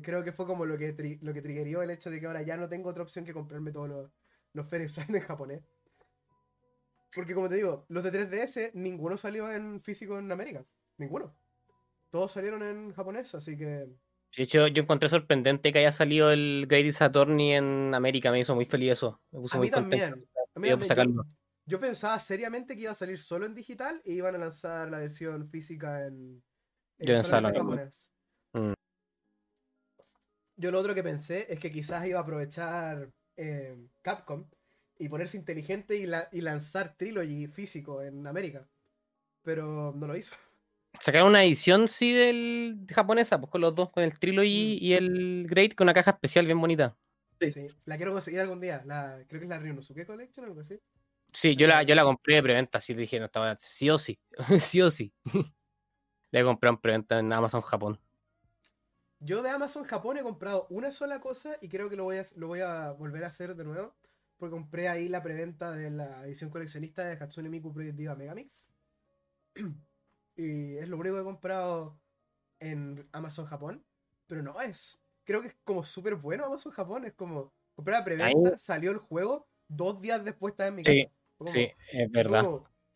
creo 0.00 0.22
que 0.22 0.32
fue 0.32 0.46
como 0.46 0.64
lo 0.64 0.78
que, 0.78 1.18
lo 1.20 1.34
que 1.34 1.42
triggerió 1.42 1.82
el 1.82 1.90
hecho 1.90 2.08
de 2.08 2.20
que 2.20 2.26
ahora 2.26 2.42
ya 2.42 2.56
no 2.56 2.68
tengo 2.68 2.88
otra 2.88 3.02
opción 3.02 3.24
que 3.24 3.34
comprarme 3.34 3.72
todos 3.72 3.88
los, 3.88 4.10
los 4.52 4.68
Phoenix 4.68 4.96
Wright 4.96 5.12
en 5.12 5.22
japonés. 5.22 5.62
Porque 7.12 7.34
como 7.34 7.48
te 7.48 7.56
digo, 7.56 7.84
los 7.88 8.04
de 8.04 8.12
3DS, 8.12 8.74
ninguno 8.74 9.16
salió 9.16 9.50
en 9.50 9.80
físico 9.80 10.20
en 10.20 10.30
América. 10.30 10.64
Ninguno 10.98 11.34
todos 12.10 12.32
salieron 12.32 12.62
en 12.62 12.92
japonés, 12.92 13.34
así 13.34 13.56
que. 13.56 13.86
De 14.36 14.42
hecho, 14.42 14.66
yo 14.66 14.82
encontré 14.82 15.08
sorprendente 15.08 15.72
que 15.72 15.78
haya 15.78 15.92
salido 15.92 16.30
el 16.30 16.66
Great 16.68 16.92
Saturni 16.92 17.54
en 17.54 17.94
América, 17.94 18.30
me 18.30 18.40
hizo 18.40 18.54
muy 18.54 18.66
feliz 18.66 18.92
eso. 18.92 19.20
Me 19.30 19.40
a 19.50 19.58
mí 19.58 19.70
también. 19.70 20.26
Yo, 21.66 21.80
pensaba 21.80 22.18
seriamente 22.18 22.74
que 22.74 22.82
iba 22.82 22.92
a 22.92 22.94
salir 22.94 23.18
solo 23.18 23.46
en 23.46 23.54
digital 23.54 24.00
y 24.04 24.14
iban 24.14 24.34
a 24.34 24.38
lanzar 24.38 24.90
la 24.90 24.98
versión 24.98 25.48
física 25.48 26.06
en, 26.06 26.42
en, 26.98 27.22
japonés. 27.22 28.10
Mm. 28.52 28.72
Yo 30.56 30.70
lo 30.70 30.80
otro 30.80 30.94
que 30.94 31.02
pensé 31.02 31.46
es 31.52 31.58
que 31.58 31.70
quizás 31.70 32.06
iba 32.06 32.18
a 32.18 32.22
aprovechar 32.22 33.10
eh, 33.36 33.76
Capcom 34.02 34.48
y 34.98 35.08
ponerse 35.08 35.36
inteligente 35.36 35.96
y, 35.96 36.10
y 36.36 36.40
lanzar 36.40 36.96
Trilogy 36.96 37.46
físico 37.46 38.02
en 38.02 38.26
América. 38.26 38.66
Pero 39.42 39.92
no 39.94 40.06
lo 40.06 40.16
hizo. 40.16 40.34
Sacaron 41.00 41.28
una 41.28 41.44
edición, 41.44 41.88
sí, 41.88 42.12
del 42.12 42.86
japonesa, 42.92 43.40
pues 43.40 43.50
con 43.50 43.60
los 43.60 43.74
dos, 43.74 43.90
con 43.90 44.02
el 44.02 44.18
Trilogy 44.18 44.78
mm. 44.80 44.84
y 44.84 44.92
el 44.94 45.46
Great, 45.48 45.74
con 45.74 45.86
una 45.86 45.94
caja 45.94 46.12
especial 46.12 46.46
bien 46.46 46.60
bonita. 46.60 46.96
Sí, 47.40 47.68
la 47.84 47.96
quiero 47.96 48.12
conseguir 48.12 48.40
algún 48.40 48.60
día. 48.60 48.82
La, 48.84 49.22
creo 49.28 49.40
que 49.40 49.44
es 49.44 49.50
la 49.50 49.58
Ryunosuke 49.58 50.04
Collection 50.04 50.44
o 50.44 50.48
algo 50.48 50.60
así. 50.60 50.80
Sí, 51.32 51.56
yo 51.56 51.66
la, 51.66 51.82
yo 51.82 51.94
la 51.94 52.04
compré 52.04 52.36
de 52.36 52.42
preventa, 52.42 52.78
así 52.78 52.94
dije, 52.94 53.18
no 53.18 53.26
estaba, 53.26 53.56
sí 53.58 53.90
o 53.90 53.98
sí, 53.98 54.18
sí 54.60 54.80
o 54.82 54.90
sí. 54.90 55.12
la 56.30 56.40
he 56.40 56.44
comprado 56.44 56.74
en 56.74 56.80
preventa 56.80 57.18
en 57.18 57.32
Amazon 57.32 57.60
Japón. 57.60 58.00
Yo 59.20 59.42
de 59.42 59.50
Amazon 59.50 59.84
Japón 59.84 60.16
he 60.16 60.22
comprado 60.22 60.66
una 60.70 60.92
sola 60.92 61.20
cosa 61.20 61.56
y 61.60 61.68
creo 61.68 61.90
que 61.90 61.96
lo 61.96 62.04
voy 62.04 62.18
a, 62.18 62.26
lo 62.36 62.46
voy 62.46 62.60
a 62.60 62.92
volver 62.92 63.24
a 63.24 63.28
hacer 63.28 63.54
de 63.56 63.64
nuevo. 63.64 63.94
Porque 64.36 64.52
compré 64.52 64.88
ahí 64.88 65.08
la 65.08 65.22
preventa 65.22 65.72
de 65.72 65.90
la 65.90 66.24
edición 66.24 66.50
coleccionista 66.50 67.04
de 67.04 67.14
Hatsune 67.14 67.48
Miku 67.48 67.72
Project 67.72 67.96
Diva 67.96 68.14
Megamix. 68.14 68.68
Y 70.38 70.76
es 70.76 70.88
lo 70.88 70.96
único 70.96 71.16
que 71.16 71.20
he 71.22 71.24
comprado 71.24 72.00
en 72.60 73.06
Amazon 73.12 73.46
Japón. 73.46 73.84
Pero 74.28 74.42
no, 74.42 74.60
es. 74.60 75.00
Creo 75.24 75.42
que 75.42 75.48
es 75.48 75.56
como 75.64 75.82
súper 75.82 76.14
bueno 76.14 76.46
Amazon 76.46 76.72
Japón. 76.72 77.04
Es 77.04 77.12
como. 77.14 77.52
Compré 77.74 77.92
la 77.94 78.04
preventa, 78.04 78.58
salió 78.58 78.90
el 78.90 78.98
juego, 78.98 79.48
dos 79.68 80.00
días 80.00 80.24
después 80.24 80.52
estaba 80.52 80.68
en 80.68 80.74
mi 80.76 80.82
casa. 80.82 81.10
sí, 81.46 81.68
es 81.92 82.10
verdad. 82.10 82.44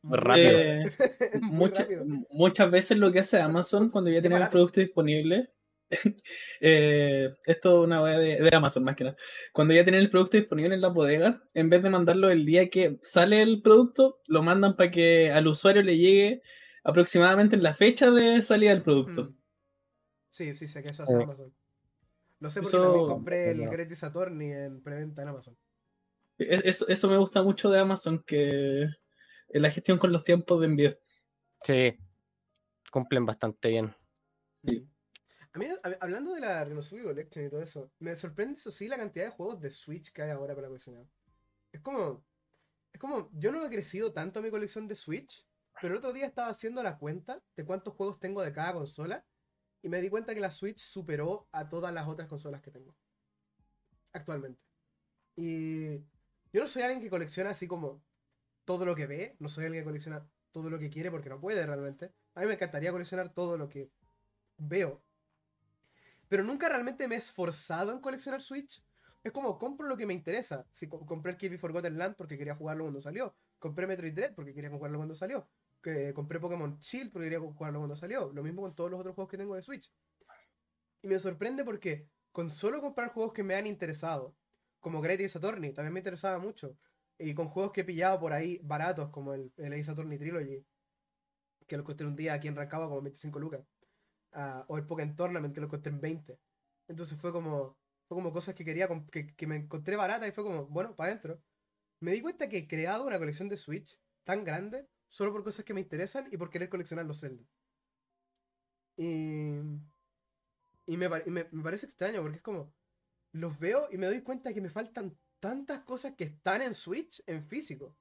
Muy 0.02 0.18
rápido. 0.18 0.48
Eh, 0.58 0.82
mucha- 1.42 1.86
muchas 2.30 2.70
veces 2.70 2.98
lo 2.98 3.12
que 3.12 3.20
hace 3.20 3.40
Amazon 3.40 3.90
cuando 3.90 4.10
ya 4.10 4.20
tiene 4.20 4.36
el 4.36 4.48
producto 4.50 4.80
disponible, 4.80 5.50
eh, 6.60 7.30
esto 7.46 7.80
es 7.82 7.86
una 7.86 8.02
wea 8.02 8.18
de, 8.18 8.38
de 8.42 8.56
Amazon 8.56 8.82
más 8.84 8.96
que 8.96 9.04
nada, 9.04 9.16
cuando 9.52 9.74
ya 9.74 9.84
tienen 9.84 10.00
el 10.00 10.10
producto 10.10 10.36
disponible 10.36 10.74
en 10.74 10.80
la 10.80 10.88
bodega, 10.88 11.42
en 11.54 11.70
vez 11.70 11.82
de 11.82 11.90
mandarlo 11.90 12.30
el 12.30 12.44
día 12.44 12.68
que 12.68 12.98
sale 13.02 13.42
el 13.42 13.62
producto, 13.62 14.20
lo 14.26 14.42
mandan 14.42 14.76
para 14.76 14.90
que 14.90 15.30
al 15.30 15.46
usuario 15.46 15.82
le 15.82 15.96
llegue 15.98 16.42
aproximadamente 16.84 17.56
en 17.56 17.62
la 17.62 17.74
fecha 17.74 18.10
de 18.10 18.40
salida 18.42 18.70
del 18.70 18.82
producto. 18.82 19.24
Mm. 19.24 19.36
Sí, 20.28 20.56
sí, 20.56 20.68
sé 20.68 20.82
que 20.82 20.88
eso 20.90 21.02
hace 21.02 21.12
Eh. 21.14 21.22
Amazon. 21.22 21.54
Lo 22.40 22.50
sé 22.50 22.60
porque 22.60 22.76
Eso- 22.76 22.82
también 22.82 23.06
compré 23.06 23.50
el 23.50 23.56
Bueno. 23.58 23.72
Great 23.72 24.02
Attorney 24.02 24.50
en 24.50 24.82
preventa 24.82 25.22
en 25.22 25.28
Amazon. 25.28 25.56
E- 26.38 26.62
Eso, 26.64 26.88
eso 26.88 27.08
me 27.08 27.16
gusta 27.18 27.42
mucho 27.42 27.70
de 27.70 27.78
Amazon, 27.78 28.22
que 28.26 28.82
eh, 29.54 29.60
la 29.60 29.70
gestión 29.70 29.98
con 29.98 30.10
los 30.12 30.24
tiempos 30.24 30.58
de 30.60 30.66
envío. 30.66 30.98
Sí. 31.62 31.96
Cumplen 32.90 33.24
bastante 33.26 33.68
bien. 33.68 33.94
Sí. 34.64 34.88
A 35.52 35.58
mí, 35.58 35.66
a- 35.66 35.96
hablando 36.00 36.32
de 36.34 36.40
la 36.40 36.64
Renosuke 36.64 37.02
Collection 37.04 37.44
y 37.46 37.50
todo 37.50 37.60
eso, 37.62 37.92
me 37.98 38.16
sorprende 38.16 38.54
eso 38.58 38.70
sí 38.70 38.88
la 38.88 38.96
cantidad 38.96 39.26
de 39.26 39.30
juegos 39.30 39.60
de 39.60 39.70
Switch 39.70 40.10
que 40.12 40.22
hay 40.22 40.30
ahora 40.30 40.54
para 40.54 40.66
coleccionar. 40.68 41.04
Es 41.70 41.80
como. 41.82 42.24
Es 42.92 42.98
como. 42.98 43.30
Yo 43.34 43.52
no 43.52 43.64
he 43.64 43.68
crecido 43.70 44.12
tanto 44.12 44.40
mi 44.42 44.50
colección 44.50 44.88
de 44.88 44.96
Switch, 44.96 45.46
pero 45.82 45.94
el 45.94 45.98
otro 45.98 46.14
día 46.14 46.26
estaba 46.26 46.48
haciendo 46.48 46.82
la 46.82 46.98
cuenta 46.98 47.42
de 47.56 47.66
cuántos 47.66 47.94
juegos 47.94 48.20
tengo 48.20 48.42
de 48.42 48.54
cada 48.54 48.74
consola 48.74 49.26
y 49.82 49.90
me 49.90 50.00
di 50.02 50.10
cuenta 50.10 50.34
que 50.34 50.40
la 50.40 50.50
Switch 50.52 50.80
superó 50.80 51.48
a 51.52 51.68
todas 51.70 51.94
las 51.94 52.08
otras 52.08 52.28
consolas 52.28 52.62
que 52.62 52.72
tengo. 52.72 52.96
Actualmente. 54.12 54.60
Y 55.36 55.98
yo 56.52 56.62
no 56.62 56.68
soy 56.68 56.82
alguien 56.82 57.02
que 57.02 57.10
colecciona 57.10 57.50
así 57.50 57.68
como 57.68 58.02
todo 58.64 58.86
lo 58.86 58.96
que 58.96 59.06
ve, 59.08 59.36
no 59.40 59.48
soy 59.48 59.66
alguien 59.66 59.82
que 59.82 59.88
colecciona 59.90 60.28
todo 60.52 60.70
lo 60.70 60.78
que 60.78 60.90
quiere 60.90 61.10
porque 61.10 61.30
no 61.30 61.40
puede 61.40 61.66
realmente. 61.66 62.12
A 62.34 62.42
mí 62.42 62.48
me 62.48 62.54
encantaría 62.54 62.92
coleccionar 62.92 63.34
todo 63.34 63.58
lo 63.58 63.68
que 63.68 63.90
veo. 64.58 65.02
Pero 66.28 66.44
nunca 66.44 66.68
realmente 66.68 67.06
me 67.08 67.14
he 67.16 67.18
esforzado 67.18 67.92
en 67.92 68.00
coleccionar 68.00 68.42
Switch. 68.42 68.82
Es 69.22 69.32
como 69.32 69.58
compro 69.58 69.86
lo 69.86 69.96
que 69.96 70.06
me 70.06 70.14
interesa. 70.14 70.66
Si 70.70 70.88
co- 70.88 71.04
compré 71.06 71.32
el 71.32 71.38
Kirby 71.38 71.58
Forgotten 71.58 71.98
Land 71.98 72.16
porque 72.16 72.38
quería 72.38 72.54
jugarlo 72.56 72.84
cuando 72.84 73.00
salió. 73.00 73.34
Compré 73.58 73.86
Metroid 73.86 74.14
Dread 74.14 74.34
porque 74.34 74.54
quería 74.54 74.70
jugarlo 74.70 74.98
cuando 74.98 75.14
salió. 75.14 75.48
Que 75.82 76.14
compré 76.14 76.38
Pokémon 76.38 76.78
Shield 76.78 77.12
porque 77.12 77.26
quería 77.26 77.40
jugarlo 77.40 77.80
cuando 77.80 77.96
salió. 77.96 78.32
Lo 78.32 78.42
mismo 78.42 78.62
con 78.62 78.74
todos 78.74 78.90
los 78.90 79.00
otros 79.00 79.14
juegos 79.14 79.30
que 79.30 79.36
tengo 79.36 79.54
de 79.54 79.62
Switch. 79.62 79.92
Y 81.02 81.08
me 81.08 81.18
sorprende 81.18 81.64
porque 81.64 82.08
con 82.30 82.50
solo 82.50 82.80
comprar 82.80 83.10
juegos 83.12 83.32
que 83.32 83.42
me 83.42 83.56
han 83.56 83.66
interesado, 83.66 84.36
como 84.80 85.00
Great 85.00 85.20
Ace 85.20 85.38
Attorney, 85.38 85.72
también 85.72 85.92
me 85.92 86.00
interesaba 86.00 86.38
mucho. 86.38 86.76
Y 87.18 87.34
con 87.34 87.48
juegos 87.48 87.72
que 87.72 87.82
he 87.82 87.84
pillado 87.84 88.18
por 88.20 88.32
ahí 88.32 88.60
baratos, 88.62 89.10
como 89.10 89.34
el, 89.34 89.52
el 89.56 89.72
Ace 89.72 89.90
Attorney 89.90 90.18
Trilogy, 90.18 90.64
que 91.66 91.76
lo 91.76 91.82
encontré 91.82 92.06
un 92.06 92.16
día 92.16 92.34
aquí 92.34 92.48
en 92.48 92.56
Rancagua 92.56 92.88
como 92.88 93.02
25 93.02 93.38
lucas. 93.38 93.60
Ah, 94.32 94.64
o 94.68 94.78
el 94.78 94.86
Pokémon 94.86 95.14
Tournament, 95.14 95.54
que 95.54 95.60
lo 95.60 95.66
encontré 95.66 95.92
en 95.92 96.00
20. 96.00 96.38
Entonces 96.88 97.18
fue 97.18 97.32
como, 97.32 97.76
fue 98.06 98.16
como 98.16 98.32
cosas 98.32 98.54
que 98.54 98.64
quería, 98.64 98.88
que, 99.10 99.34
que 99.34 99.46
me 99.46 99.56
encontré 99.56 99.96
barata 99.96 100.26
y 100.26 100.32
fue 100.32 100.44
como, 100.44 100.66
bueno, 100.66 100.94
para 100.96 101.10
adentro. 101.10 101.40
Me 102.00 102.12
di 102.12 102.20
cuenta 102.20 102.48
que 102.48 102.58
he 102.58 102.68
creado 102.68 103.06
una 103.06 103.18
colección 103.18 103.48
de 103.48 103.56
Switch 103.56 103.98
tan 104.24 104.44
grande 104.44 104.88
solo 105.12 105.30
por 105.30 105.44
cosas 105.44 105.64
que 105.66 105.74
me 105.74 105.80
interesan 105.82 106.26
y 106.32 106.38
por 106.38 106.48
querer 106.48 106.70
coleccionar 106.70 107.04
los 107.04 107.20
Zelda. 107.20 107.44
Y, 108.96 109.58
y, 110.86 110.96
me, 110.96 111.06
y 111.26 111.30
me- 111.30 111.48
me 111.50 111.62
parece 111.62 111.84
extraño 111.86 112.22
porque 112.22 112.36
es 112.38 112.42
como, 112.42 112.72
los 113.32 113.58
veo 113.58 113.88
y 113.90 113.98
me 113.98 114.06
doy 114.06 114.22
cuenta 114.22 114.54
que 114.54 114.60
me 114.62 114.70
faltan 114.70 115.16
tantas 115.38 115.80
cosas 115.84 116.14
que 116.16 116.24
están 116.24 116.62
en 116.62 116.74
Switch 116.74 117.22
en 117.26 117.42
físico. 117.44 117.94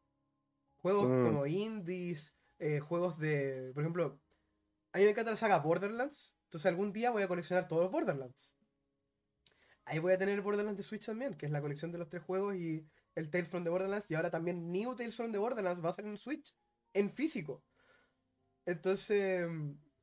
Juegos 0.78 1.06
Mm. 1.08 1.26
como 1.26 1.46
indies, 1.46 2.34
eh, 2.60 2.80
juegos 2.80 3.18
de, 3.20 3.72
por 3.74 3.84
ejemplo, 3.84 4.20
a 4.94 4.98
mí 4.98 5.04
me 5.04 5.12
encanta 5.12 5.32
la 5.32 5.38
saga 5.38 5.60
Borderlands, 5.60 6.34
entonces 6.46 6.66
algún 6.68 6.94
día 6.94 7.12
voy 7.12 7.24
a 7.24 7.28
coleccionar 7.28 7.68
todos 7.68 7.84
los 7.84 7.92
Borderlands. 7.92 8.56
Ahí 9.86 10.00
voy 10.00 10.14
a 10.14 10.18
tener 10.18 10.36
el 10.36 10.42
Borderlands 10.42 10.78
de 10.78 10.84
Switch 10.84 11.06
también, 11.06 11.34
que 11.36 11.46
es 11.46 11.52
la 11.52 11.60
colección 11.62 11.92
de 11.92 11.98
los 11.98 12.08
tres 12.08 12.24
juegos 12.24 12.56
y 12.56 12.88
el 13.16 13.30
Tales 13.30 13.50
from 13.50 13.64
the 13.66 13.70
Borderlands, 13.70 14.10
y 14.10 14.16
ahora 14.16 14.30
también 14.32 14.72
New 14.72 14.96
Tales 14.96 15.16
from 15.18 15.32
the 15.34 15.38
Borderlands 15.38 15.84
va 15.84 15.90
a 15.90 15.94
salir 15.94 16.12
en 16.12 16.18
Switch, 16.18 16.56
en 16.94 17.10
físico. 17.12 17.64
Entonces, 18.66 19.48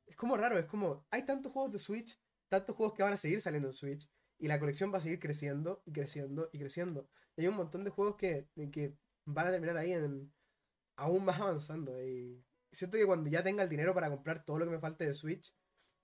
es 0.07 0.16
como 0.16 0.36
raro, 0.36 0.59
es 0.59 0.66
como, 0.66 1.07
hay 1.11 1.24
tantos 1.24 1.53
juegos 1.53 1.72
de 1.72 1.78
Switch, 1.78 2.20
tantos 2.49 2.76
juegos 2.76 2.95
que 2.95 3.03
van 3.03 3.12
a 3.12 3.16
seguir 3.16 3.41
saliendo 3.41 3.68
en 3.68 3.74
Switch, 3.74 4.09
y 4.39 4.49
la 4.49 4.59
colección 4.59 4.93
va 4.93 4.99
a 4.99 5.01
seguir 5.01 5.18
creciendo 5.18 5.82
y 5.84 5.93
creciendo 5.93 6.49
y 6.53 6.59
creciendo. 6.59 7.09
Y 7.36 7.43
hay 7.43 7.49
un 7.49 7.57
montón 7.57 7.84
de 7.84 7.91
juegos 7.91 8.16
que, 8.16 8.49
que 8.72 8.95
van 9.24 9.49
a 9.49 9.51
terminar 9.51 9.76
ahí 9.76 9.93
en, 9.93 10.32
aún 10.97 11.24
más 11.24 11.41
avanzando. 11.41 12.03
Y 12.03 12.45
siento 12.72 12.99
que 12.99 13.07
cuando 13.07 13.30
ya 13.30 13.43
tenga 13.43 13.62
el 13.62 13.68
dinero 13.68 13.95
para 13.95 14.11
comprar 14.11 14.45
todo 14.45 14.59
lo 14.59 14.66
que 14.66 14.72
me 14.72 14.80
falte 14.80 15.07
de 15.07 15.14
Switch, 15.14 15.55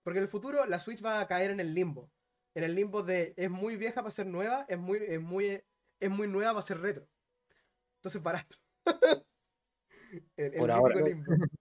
porque 0.03 0.19
en 0.19 0.25
el 0.25 0.29
futuro 0.29 0.65
la 0.67 0.79
Switch 0.79 1.05
va 1.05 1.21
a 1.21 1.29
caer 1.29 1.51
en 1.51 1.61
el 1.61 1.75
limbo. 1.75 2.11
En 2.55 2.65
el 2.65 2.75
limbo 2.75 3.03
de 3.03 3.35
es 3.37 3.51
muy 3.51 3.77
vieja 3.77 4.03
para 4.03 4.11
ser 4.11 4.27
nueva, 4.27 4.67
es 4.69 4.79
muy, 4.79 4.99
es 4.99 5.21
muy, 5.21 5.63
es 6.01 6.11
muy 6.11 6.29
nueva 6.29 6.53
para 6.55 6.67
ser 6.67 6.81
retro. 6.81 7.09
Entonces 7.97 8.23
barato. 8.23 8.57
el 10.37 10.53
el 10.55 10.59
Por 10.59 10.71
ahora. 10.71 11.01
limbo. 11.01 11.27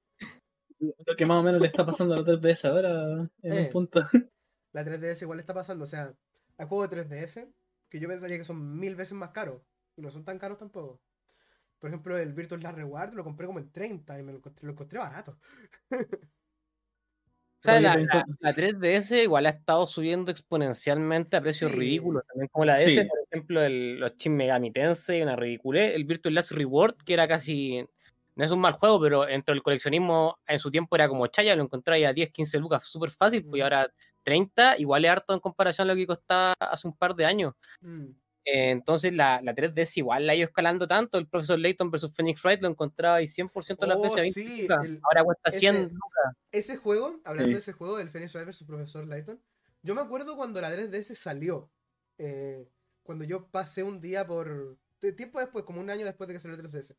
Lo 1.08 1.16
que 1.16 1.26
más 1.26 1.38
o 1.40 1.44
menos 1.44 1.62
le 1.62 1.68
está 1.68 1.86
pasando 1.86 2.14
a 2.14 2.18
la 2.18 2.24
3DS 2.26 2.66
ahora 2.70 3.30
en 3.42 3.54
Eh. 3.54 3.62
un 3.66 3.70
punto. 3.72 4.04
La 4.74 4.84
3DS 4.84 5.22
igual 5.22 5.40
está 5.40 5.54
pasando. 5.54 5.84
O 5.84 5.88
sea, 5.88 6.14
hay 6.58 6.68
juegos 6.68 6.90
de 6.90 6.98
3DS 6.98 7.48
que 7.90 8.00
yo 8.00 8.08
pensaría 8.10 8.38
que 8.38 8.44
son 8.44 8.78
mil 8.80 8.96
veces 8.96 9.14
más 9.14 9.30
caros. 9.30 9.62
Y 9.96 10.02
no 10.02 10.10
son 10.12 10.26
tan 10.26 10.40
caros 10.40 10.58
tampoco. 10.58 11.00
Por 11.80 11.90
ejemplo, 11.90 12.18
el 12.18 12.34
Virtual 12.34 12.62
Last 12.62 12.78
Reward 12.78 13.14
lo 13.14 13.24
compré 13.24 13.46
como 13.48 13.60
en 13.60 13.72
30 13.72 14.20
y 14.20 14.24
me 14.24 14.32
lo 14.32 14.40
encontré, 14.40 14.66
lo 14.66 14.72
encontré 14.74 15.00
barato. 15.00 15.38
O 17.60 17.66
sea, 17.66 17.80
la, 17.80 17.96
la- 17.96 18.02
entonces- 18.02 18.38
la 18.42 18.54
3DS 18.54 19.24
igual 19.24 19.46
ha 19.46 19.50
estado 19.52 19.88
subiendo 19.88 20.32
exponencialmente 20.32 21.38
a 21.38 21.42
precios 21.42 21.72
Sí. 21.72 21.78
ridículos. 21.78 22.24
También 22.28 22.50
como 22.52 22.66
la 22.66 22.74
DS, 22.74 22.84
Sí. 22.84 23.08
por 23.08 23.20
ejemplo, 23.32 23.62
el, 23.64 24.00
los 24.02 24.18
Shin 24.18 24.36
Megami 24.36 24.72
Tensei, 24.74 25.22
una 25.22 25.38
ridiculez. 25.38 25.96
El 25.96 26.04
Virtual 26.04 26.36
Last 26.36 26.52
Reward, 26.52 26.98
que 27.06 27.14
era 27.14 27.26
casi. 27.26 27.86
No 28.36 28.44
es 28.44 28.52
un 28.52 28.60
mal 28.60 28.74
juego, 28.74 29.00
pero 29.02 29.26
dentro 29.26 29.54
del 29.54 29.62
coleccionismo 29.62 30.40
en 30.48 30.58
su 30.60 30.72
tiempo 30.72 30.96
era 30.96 31.08
como 31.08 31.28
chaya, 31.28 31.56
lo 31.56 31.64
encontraba 31.64 32.08
a 32.08 32.14
10, 32.14 32.32
15 32.32 32.58
lucas, 32.60 32.84
súper 32.88 33.12
fácil, 33.12 33.44
pues 33.46 33.60
y 33.60 33.62
Mm. 33.62 33.64
ahora 33.64 33.94
30, 34.24 34.78
igual 34.80 35.06
es 35.06 35.12
harto 35.12 35.34
en 35.34 35.40
comparación 35.40 35.88
a 35.90 35.94
lo 35.94 35.98
que 35.98 36.08
costaba 36.08 36.54
hace 36.60 36.88
un 36.88 36.96
par 36.98 37.14
de 37.16 37.26
años. 37.26 37.54
Mm. 37.82 38.06
Eh, 38.46 38.72
entonces 38.72 39.14
la, 39.14 39.40
la 39.42 39.54
3DS 39.54 39.98
igual 40.00 40.26
la 40.28 40.34
ha 40.34 40.36
ido 40.36 40.46
escalando 40.48 40.86
tanto. 40.88 41.18
El 41.18 41.28
profesor 41.28 41.58
Layton 41.60 41.90
versus 41.92 42.14
Phoenix 42.14 42.44
Wright 42.44 42.62
lo 42.62 42.68
encontraba 42.68 43.16
ahí 43.18 43.28
100% 43.28 43.86
de 43.86 43.88
las 43.88 43.98
Oh, 43.98 44.02
veces 44.04 44.18
a 44.18 44.22
20 44.22 44.42
sí, 44.44 44.62
lucas. 44.64 44.86
el- 44.86 45.00
Ahora 45.04 45.24
cuesta 45.24 45.50
ese- 45.50 45.60
100 45.60 45.84
lucas. 45.84 46.36
Ese 46.52 46.76
juego, 46.78 47.20
hablando 47.24 47.48
Sí. 47.50 47.54
de 47.54 47.60
ese 47.60 47.72
juego, 47.74 48.00
el 48.00 48.10
Phoenix 48.10 48.34
Wright 48.34 48.48
vs 48.48 48.64
Profesor 48.66 49.08
Layton, 49.08 49.42
yo 49.82 49.96
me 49.96 50.02
acuerdo 50.02 50.36
cuando 50.36 50.60
la 50.60 50.72
3DS 50.72 51.16
salió. 51.16 51.70
eh, 52.20 52.70
cuando 53.02 53.26
yo 53.26 53.48
pasé 53.48 53.82
un 53.84 54.00
día 54.00 54.26
por. 54.28 54.78
Tiempo 55.18 55.40
después, 55.40 55.66
como 55.66 55.82
un 55.82 55.90
año 55.90 56.06
después 56.06 56.28
de 56.28 56.36
que 56.36 56.40
salió 56.40 56.56
la 56.56 56.64
3DS. 56.64 56.96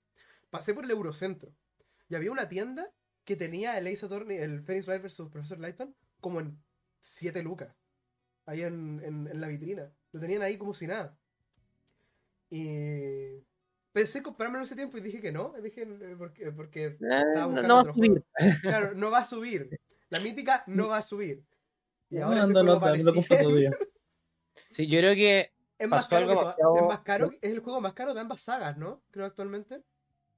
Pasé 0.54 0.72
por 0.72 0.84
el 0.84 0.90
Eurocentro. 0.92 1.52
Y 2.08 2.14
había 2.14 2.30
una 2.30 2.48
tienda 2.48 2.88
que 3.24 3.34
tenía 3.34 3.76
el 3.76 3.88
Ace 3.88 4.06
Attorney, 4.06 4.36
el 4.36 4.62
Phoenix 4.62 4.86
Wright 4.86 5.02
vs 5.02 5.22
Profesor 5.32 5.58
Layton, 5.58 5.96
como 6.20 6.38
en 6.38 6.62
7 7.00 7.42
lucas. 7.42 7.74
Ahí 8.46 8.62
en, 8.62 9.00
en- 9.02 9.26
en 9.26 9.40
la 9.40 9.48
vitrina. 9.48 9.90
Lo 10.12 10.20
tenían 10.20 10.42
ahí 10.42 10.56
como 10.56 10.72
si 10.72 10.86
nada. 10.86 11.18
Y. 12.50 13.42
Pensé 13.92 14.22
comprármelo 14.22 14.60
en 14.60 14.64
ese 14.66 14.76
tiempo 14.76 14.96
y 14.98 15.00
dije 15.00 15.20
que 15.20 15.32
no. 15.32 15.54
Dije, 15.60 15.82
eh, 15.82 16.14
porque, 16.16 16.52
porque 16.52 16.84
Eh, 16.84 16.98
estaba 17.00 17.46
no, 17.46 17.48
buscando 17.50 17.68
no 17.68 17.74
va 17.74 17.80
a 17.80 17.82
otro 17.82 17.94
subir. 17.94 18.10
juego. 18.10 18.24
Claro, 18.62 18.94
no 18.94 19.10
va 19.10 19.18
a 19.18 19.24
subir. 19.24 19.80
La 20.10 20.20
mítica 20.20 20.62
no 20.68 20.86
va 20.88 20.98
a 20.98 21.02
subir. 21.02 21.44
Y 22.10 22.18
ahora 22.18 22.40
ese 22.42 22.46
Anda, 22.48 22.60
juego 22.60 22.74
no, 22.74 22.80
vale 22.80 23.02
lo 23.02 23.12
compro 23.14 23.36
100. 23.36 23.48
todavía. 23.48 23.70
Sí, 24.70 24.86
yo 24.86 24.98
creo 25.00 25.14
que 25.14 25.52
Es 25.78 25.88
más 25.88 26.06
caro, 26.06 26.28
que 26.28 26.34
es 26.80 26.82
más 26.86 27.00
caro, 27.00 27.30
es 27.40 27.50
el 27.52 27.58
juego 27.60 27.80
más 27.80 27.92
caro 27.94 28.14
de 28.14 28.20
ambas 28.20 28.40
sagas, 28.40 28.76
¿no? 28.76 29.02
Creo 29.10 29.26
actualmente. 29.26 29.82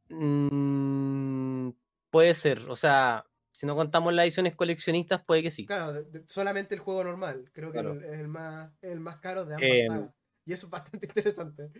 Mm, 0.09 1.71
puede 2.11 2.35
ser. 2.35 2.69
O 2.69 2.77
sea, 2.77 3.25
si 3.53 3.67
no 3.67 3.75
contamos 3.75 4.13
las 4.15 4.25
ediciones 4.25 4.55
coleccionistas, 4.55 5.25
puede 5.25 5.43
que 5.43 5.51
sí. 5.51 5.67
Claro, 5.67 5.93
de- 5.93 6.05
de- 6.05 6.25
solamente 6.29 6.75
el 6.75 6.81
juego 6.81 7.05
normal. 7.05 7.51
Creo 7.53 7.71
que 7.73 7.81
Claro. 7.81 7.93
el- 7.95 8.05
es 8.05 8.21
el 8.21 8.29
más, 8.29 8.73
el 8.83 9.01
más 9.01 9.17
caro 9.19 9.45
de 9.45 9.55
ambas 9.55 9.71
Eh, 9.71 9.87
sagas. 9.87 10.11
Y 10.45 10.53
eso 10.53 10.67
es 10.67 10.71
bastante 10.71 11.07
interesante. 11.35 11.71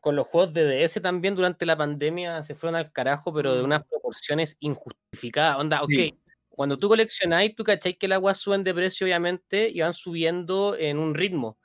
Con 0.00 0.16
los 0.16 0.26
juegos 0.26 0.52
de 0.52 0.64
DS 0.64 1.00
también 1.00 1.34
durante 1.36 1.64
la 1.64 1.76
pandemia 1.76 2.42
se 2.42 2.54
fueron 2.54 2.74
al 2.76 2.90
carajo, 2.92 3.32
pero 3.32 3.54
de 3.54 3.62
Mm. 3.62 3.66
unas 3.66 3.84
proporciones 3.84 4.56
injustificadas. 4.60 5.56
Onda, 5.58 5.78
Sí. 5.88 6.10
ok. 6.10 6.18
Cuando 6.54 6.76
tú 6.78 6.88
coleccionáis, 6.88 7.54
tú 7.54 7.64
cacháis 7.64 7.96
que 7.96 8.08
las 8.08 8.16
aguas 8.16 8.36
suben 8.38 8.62
de 8.62 8.74
precio, 8.74 9.06
obviamente, 9.06 9.70
y 9.70 9.80
van 9.80 9.94
subiendo 9.94 10.76
en 10.76 10.98
un 10.98 11.14
ritmo. 11.14 11.58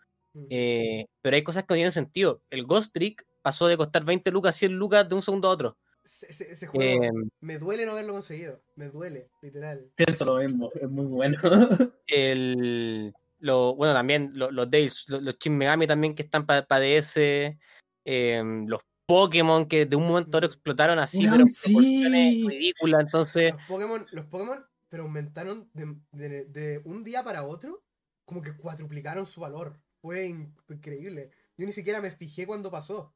Eh, 0.50 1.08
pero 1.22 1.36
hay 1.36 1.44
cosas 1.44 1.64
que 1.64 1.74
no 1.74 1.78
tienen 1.78 1.92
sentido. 1.92 2.42
El 2.52 2.64
Ghost 2.66 2.94
Trick 2.94 3.26
pasó 3.48 3.66
de 3.68 3.78
costar 3.78 4.04
20 4.04 4.30
lucas 4.30 4.56
a 4.56 4.60
100 4.60 4.74
lucas 4.74 5.08
de 5.08 5.16
un 5.16 5.22
segundo 5.22 5.48
a 5.48 5.52
otro. 5.52 5.78
Ese, 6.04 6.68
juego 6.68 7.04
Eh, 7.06 7.12
me 7.40 7.58
duele 7.58 7.86
no 7.86 7.94
haberlo 7.94 8.12
conseguido. 8.12 8.62
Me 8.76 8.90
duele, 8.90 9.30
literal. 9.42 9.90
Pienso 9.96 10.26
lo 10.26 10.36
mismo, 10.36 10.70
es 10.76 10.90
muy 10.90 11.06
bueno. 11.06 11.38
el, 12.08 13.14
lo, 13.40 13.74
bueno, 13.76 13.94
también 13.94 14.32
lo- 14.36 14.52
los 14.52 14.70
Days, 14.70 15.06
lo- 15.08 15.22
los 15.22 15.38
Shin 15.40 15.58
Megami 15.58 15.88
también 15.88 16.14
que 16.14 16.24
están 16.24 16.46
para 16.46 16.66
DS, 16.78 17.58
eh, 18.04 18.44
los 18.68 18.82
Pokémon 19.06 19.66
que 19.66 19.86
de 19.86 19.96
un 19.96 20.06
momento 20.10 20.36
a 20.36 20.40
otro 20.40 20.50
explotaron 20.50 21.00
así, 21.00 21.20
Weón, 21.20 21.32
pero 21.32 21.48
sí. 21.48 21.72
proporciones 21.74 22.46
ridículas. 22.48 23.00
Entonces, 23.00 23.54
Los 23.54 23.62
Pokémon, 23.64 24.06
los 24.12 24.26
Pokémon, 24.26 24.66
pero 24.90 25.04
aumentaron 25.04 25.70
de, 25.74 25.96
de- 26.12 26.46
de 26.48 26.82
un 26.84 27.06
día 27.06 27.24
para 27.24 27.46
otro, 27.46 27.82
como 28.26 28.42
que 28.42 28.58
cuadruplicaron 28.58 29.26
su 29.26 29.40
valor. 29.40 29.80
Fue 30.02 30.26
in- 30.28 30.54
increíble. 30.68 31.32
Yo 31.58 31.66
ni 31.66 31.72
siquiera 31.72 32.02
me 32.02 32.12
fijé 32.12 32.46
cuando 32.46 32.70
pasó. 32.70 33.14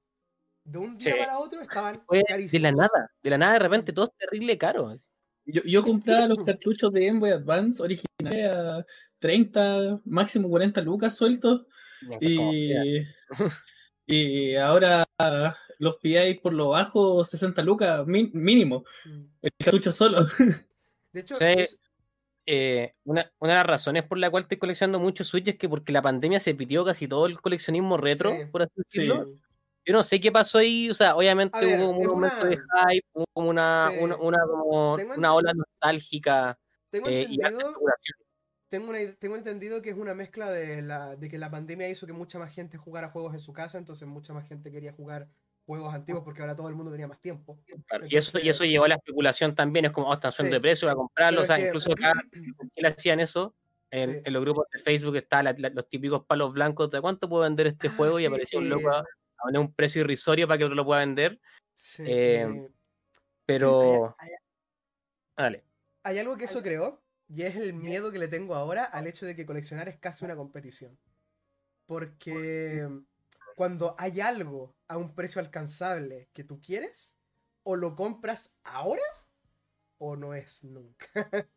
De 0.63 0.77
un 0.77 0.97
día 0.97 1.13
Sí. 1.13 1.19
para 1.19 1.39
otro 1.39 1.61
estaban 1.61 2.01
fue 2.05 2.21
de 2.29 2.59
la 2.59 2.71
nada. 2.71 3.11
De 3.23 3.29
la 3.29 3.37
nada, 3.37 3.53
de 3.53 3.59
repente, 3.59 3.93
todo 3.93 4.05
es 4.05 4.11
terrible 4.17 4.57
caro. 4.57 4.95
Yo, 5.45 5.61
yo 5.65 5.81
compraba 5.83 6.27
los 6.27 6.45
cartuchos 6.45 6.91
de 6.93 7.05
Game 7.07 7.19
Boy 7.19 7.31
Advance 7.31 7.81
originales 7.81 8.49
a 8.51 8.85
30, 9.19 9.99
máximo 10.05 10.49
40 10.49 10.81
lucas 10.81 11.15
sueltos. 11.15 11.65
Y, 12.19 12.71
y 14.07 14.55
ahora 14.55 15.05
los 15.79 15.97
pilláis 15.97 16.39
por 16.39 16.53
lo 16.53 16.69
bajo 16.69 17.23
60 17.23 17.61
lucas 17.63 18.05
mínimo. 18.05 18.83
Mm. 19.05 19.23
El 19.41 19.51
cartucho 19.57 19.91
solo. 19.91 20.25
De 21.13 21.21
hecho, 21.21 21.35
Sí. 21.35 21.43
es- 21.45 21.77
Eh, 22.47 22.95
una, 23.03 23.31
una 23.39 23.51
de 23.53 23.57
las 23.59 23.65
razones 23.67 24.03
por 24.03 24.17
la 24.17 24.31
cual 24.31 24.43
estoy 24.43 24.57
coleccionando 24.57 24.99
mucho 24.99 25.23
Switch 25.23 25.47
es 25.49 25.57
que 25.57 25.69
porque 25.69 25.91
la 25.91 26.01
pandemia 26.01 26.39
se 26.39 26.55
pitió 26.55 26.83
casi 26.83 27.07
todo 27.07 27.27
el 27.27 27.39
coleccionismo 27.39 27.97
retro, 27.97 28.31
Sí. 28.31 28.45
por 28.51 28.63
así 28.63 28.71
Sí. 28.87 29.07
Yo 29.85 29.93
no 29.93 30.03
sé 30.03 30.19
qué 30.21 30.31
pasó 30.31 30.59
ahí, 30.59 30.89
o 30.89 30.93
sea, 30.93 31.15
obviamente 31.15 31.59
ver, 31.59 31.79
hubo 31.79 31.89
un 31.89 32.05
momento 32.07 32.35
una- 32.41 32.49
de 32.49 32.57
hype, 32.57 33.07
hubo 33.13 33.25
como 33.33 33.49
una, 33.49 33.89
Sí. 33.91 33.97
una, 34.01 34.15
una 34.17 34.37
como 34.47 34.93
una 34.95 35.33
ola 35.33 35.53
nostálgica 35.53 36.57
tengo 36.91 37.07
eh, 37.07 37.21
entendido. 37.23 37.49
Tengo, 38.69 38.89
una- 38.89 39.15
tengo 39.19 39.35
entendido 39.35 39.81
que 39.81 39.89
es 39.89 39.97
una 39.97 40.13
mezcla 40.13 40.49
de, 40.49 40.81
la, 40.81 41.15
de 41.15 41.29
que 41.29 41.37
la 41.37 41.49
pandemia 41.49 41.89
hizo 41.89 42.05
que 42.07 42.13
mucha 42.13 42.39
más 42.39 42.53
gente 42.53 42.77
jugara 42.77 43.09
juegos 43.09 43.33
en 43.33 43.39
su 43.39 43.51
casa, 43.53 43.77
entonces 43.77 44.07
mucha 44.07 44.33
más 44.33 44.47
gente 44.47 44.71
quería 44.71 44.93
jugar 44.93 45.27
juegos 45.65 45.93
antiguos 45.93 46.23
porque 46.23 46.41
ahora 46.41 46.55
todo 46.55 46.69
el 46.69 46.75
mundo 46.75 46.91
tenía 46.91 47.07
más 47.07 47.19
tiempo. 47.19 47.59
Claro, 47.87 48.05
y, 48.07 48.15
eso, 48.15 48.39
y 48.39 48.49
eso 48.49 48.63
llevó 48.63 48.85
a 48.85 48.89
la 48.89 48.95
especulación 48.95 49.55
también, 49.55 49.85
es 49.85 49.91
como, 49.91 50.07
oh, 50.09 50.13
están 50.13 50.31
subiendo 50.31 50.55
Sí. 50.55 50.57
de 50.57 50.61
precio, 50.61 50.87
voy 50.87 50.93
a 50.93 50.95
comprarlo, 50.95 51.41
o 51.41 51.45
sea, 51.45 51.57
que- 51.57 51.67
incluso 51.67 51.91
acá 51.91 52.13
en 52.33 52.69
Chile 52.75 52.87
hacían 52.87 53.19
eso, 53.19 53.55
en, 53.89 54.11
Sí. 54.13 54.21
en 54.23 54.33
los 54.33 54.41
grupos 54.41 54.65
de 54.71 54.79
Facebook 54.79 55.15
está 55.17 55.43
los 55.43 55.89
típicos 55.89 56.23
palos 56.25 56.53
blancos 56.53 56.89
de 56.91 57.01
cuánto 57.01 57.27
puedo 57.27 57.43
vender 57.43 57.67
este 57.67 57.87
Ah, 57.89 57.93
juego 57.97 58.19
y 58.19 58.23
sí, 58.23 58.27
aparecía 58.27 58.59
un 58.59 58.69
loco 58.69 58.89
a, 59.43 59.59
un 59.59 59.73
precio 59.73 60.01
irrisorio 60.01 60.47
para 60.47 60.57
que 60.57 60.65
otro 60.65 60.75
lo 60.75 60.85
pueda 60.85 60.99
vender, 61.01 61.39
Sí, 61.73 62.03
Eh, 62.05 62.41
eh, 62.43 62.69
pero... 63.45 64.15
hay, 64.19 64.29
hay- 64.29 64.35
Dale. 65.35 65.63
hay 66.03 66.19
algo 66.19 66.37
que 66.37 66.45
eso 66.45 66.61
creó 66.61 67.01
y 67.27 67.43
es 67.43 67.55
el 67.55 67.73
miedo 67.73 68.11
que 68.11 68.19
le 68.19 68.27
tengo 68.27 68.53
ahora 68.55 68.83
al 68.83 69.07
hecho 69.07 69.25
de 69.25 69.35
que 69.35 69.45
coleccionar 69.45 69.87
es 69.89 69.97
casi 69.97 70.25
una 70.25 70.35
competición. 70.35 70.99
Porque 71.87 72.87
cuando 73.55 73.95
hay 73.97 74.21
algo 74.21 74.75
a 74.87 74.97
un 74.97 75.15
precio 75.15 75.41
alcanzable 75.41 76.29
que 76.33 76.43
tú 76.43 76.59
quieres, 76.59 77.15
o 77.63 77.75
lo 77.75 77.95
compras 77.95 78.51
ahora 78.63 79.03
o 79.97 80.15
no 80.15 80.33
es 80.33 80.63
nunca. 80.63 81.07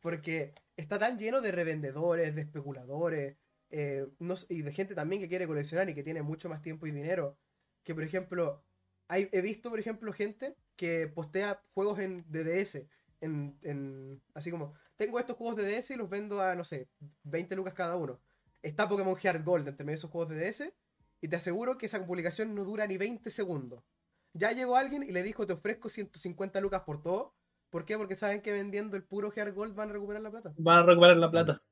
Porque 0.00 0.54
está 0.76 0.98
tan 0.98 1.18
lleno 1.18 1.40
de 1.40 1.52
revendedores, 1.52 2.34
de 2.34 2.42
especuladores, 2.42 3.36
eh, 3.78 4.06
no 4.18 4.34
y 4.48 4.62
de 4.62 4.72
gente 4.72 4.94
también 4.94 5.20
que 5.20 5.28
quiere 5.28 5.46
coleccionar 5.46 5.88
y 5.90 5.94
que 5.94 6.02
tiene 6.02 6.22
mucho 6.22 6.48
más 6.48 6.62
tiempo 6.62 6.86
y 6.86 6.90
dinero. 6.92 7.38
Que 7.84 7.94
por 7.94 8.02
ejemplo, 8.02 8.64
hay, 9.08 9.28
he 9.32 9.40
visto 9.42 9.68
por 9.70 9.78
ejemplo 9.78 10.12
gente 10.12 10.56
que 10.76 11.06
postea 11.08 11.62
juegos 11.74 11.98
en 12.00 12.24
de 12.30 12.42
DS, 12.44 12.88
en, 13.20 13.58
en- 13.62 14.22
así 14.34 14.50
como, 14.50 14.74
tengo 14.96 15.18
estos 15.18 15.36
juegos 15.36 15.56
de 15.56 15.64
DS 15.80 15.90
y 15.90 15.96
los 15.96 16.08
vendo 16.08 16.40
a, 16.40 16.54
no 16.54 16.64
sé, 16.64 16.88
20 17.24 17.54
lucas 17.56 17.74
cada 17.74 17.96
uno. 17.96 18.20
Está 18.62 18.88
Pokémon 18.88 19.14
Heart 19.16 19.44
Gold 19.44 19.68
entre 19.68 19.84
medio 19.84 19.96
de 19.96 19.98
esos 19.98 20.10
juegos 20.10 20.30
de 20.30 20.38
DS 20.50 20.72
y 21.20 21.28
te 21.28 21.36
aseguro 21.36 21.76
que 21.76 21.86
esa 21.86 22.04
publicación 22.06 22.54
no 22.54 22.64
dura 22.64 22.86
ni 22.86 22.96
20 22.96 23.30
segundos. 23.30 23.84
Ya 24.32 24.52
llegó 24.52 24.76
alguien 24.76 25.02
y 25.02 25.12
le 25.12 25.22
dijo, 25.22 25.46
te 25.46 25.52
ofrezco 25.52 25.88
150 25.88 26.60
lucas 26.60 26.80
por 26.82 27.02
todo. 27.02 27.34
¿Por 27.70 27.84
qué? 27.84 27.96
Porque 27.96 28.16
saben 28.16 28.42
que 28.42 28.52
vendiendo 28.52 28.96
el 28.96 29.02
puro 29.04 29.30
Heart 29.30 29.54
Gold 29.54 29.74
van 29.74 29.90
a 29.90 29.92
recuperar 29.94 30.22
la 30.22 30.30
plata. 30.30 30.54
Van 30.58 30.78
a 30.78 30.82
recuperar 30.82 31.16
la 31.16 31.30
plata. 31.30 31.62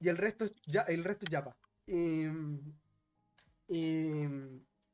Y 0.00 0.08
el 0.08 0.16
resto 0.16 0.46
es, 0.46 0.54
ya, 0.66 0.82
el 0.82 1.04
resto 1.04 1.26
es 1.26 1.30
Yapa. 1.30 1.56
Y, 1.86 2.24
y 3.68 4.24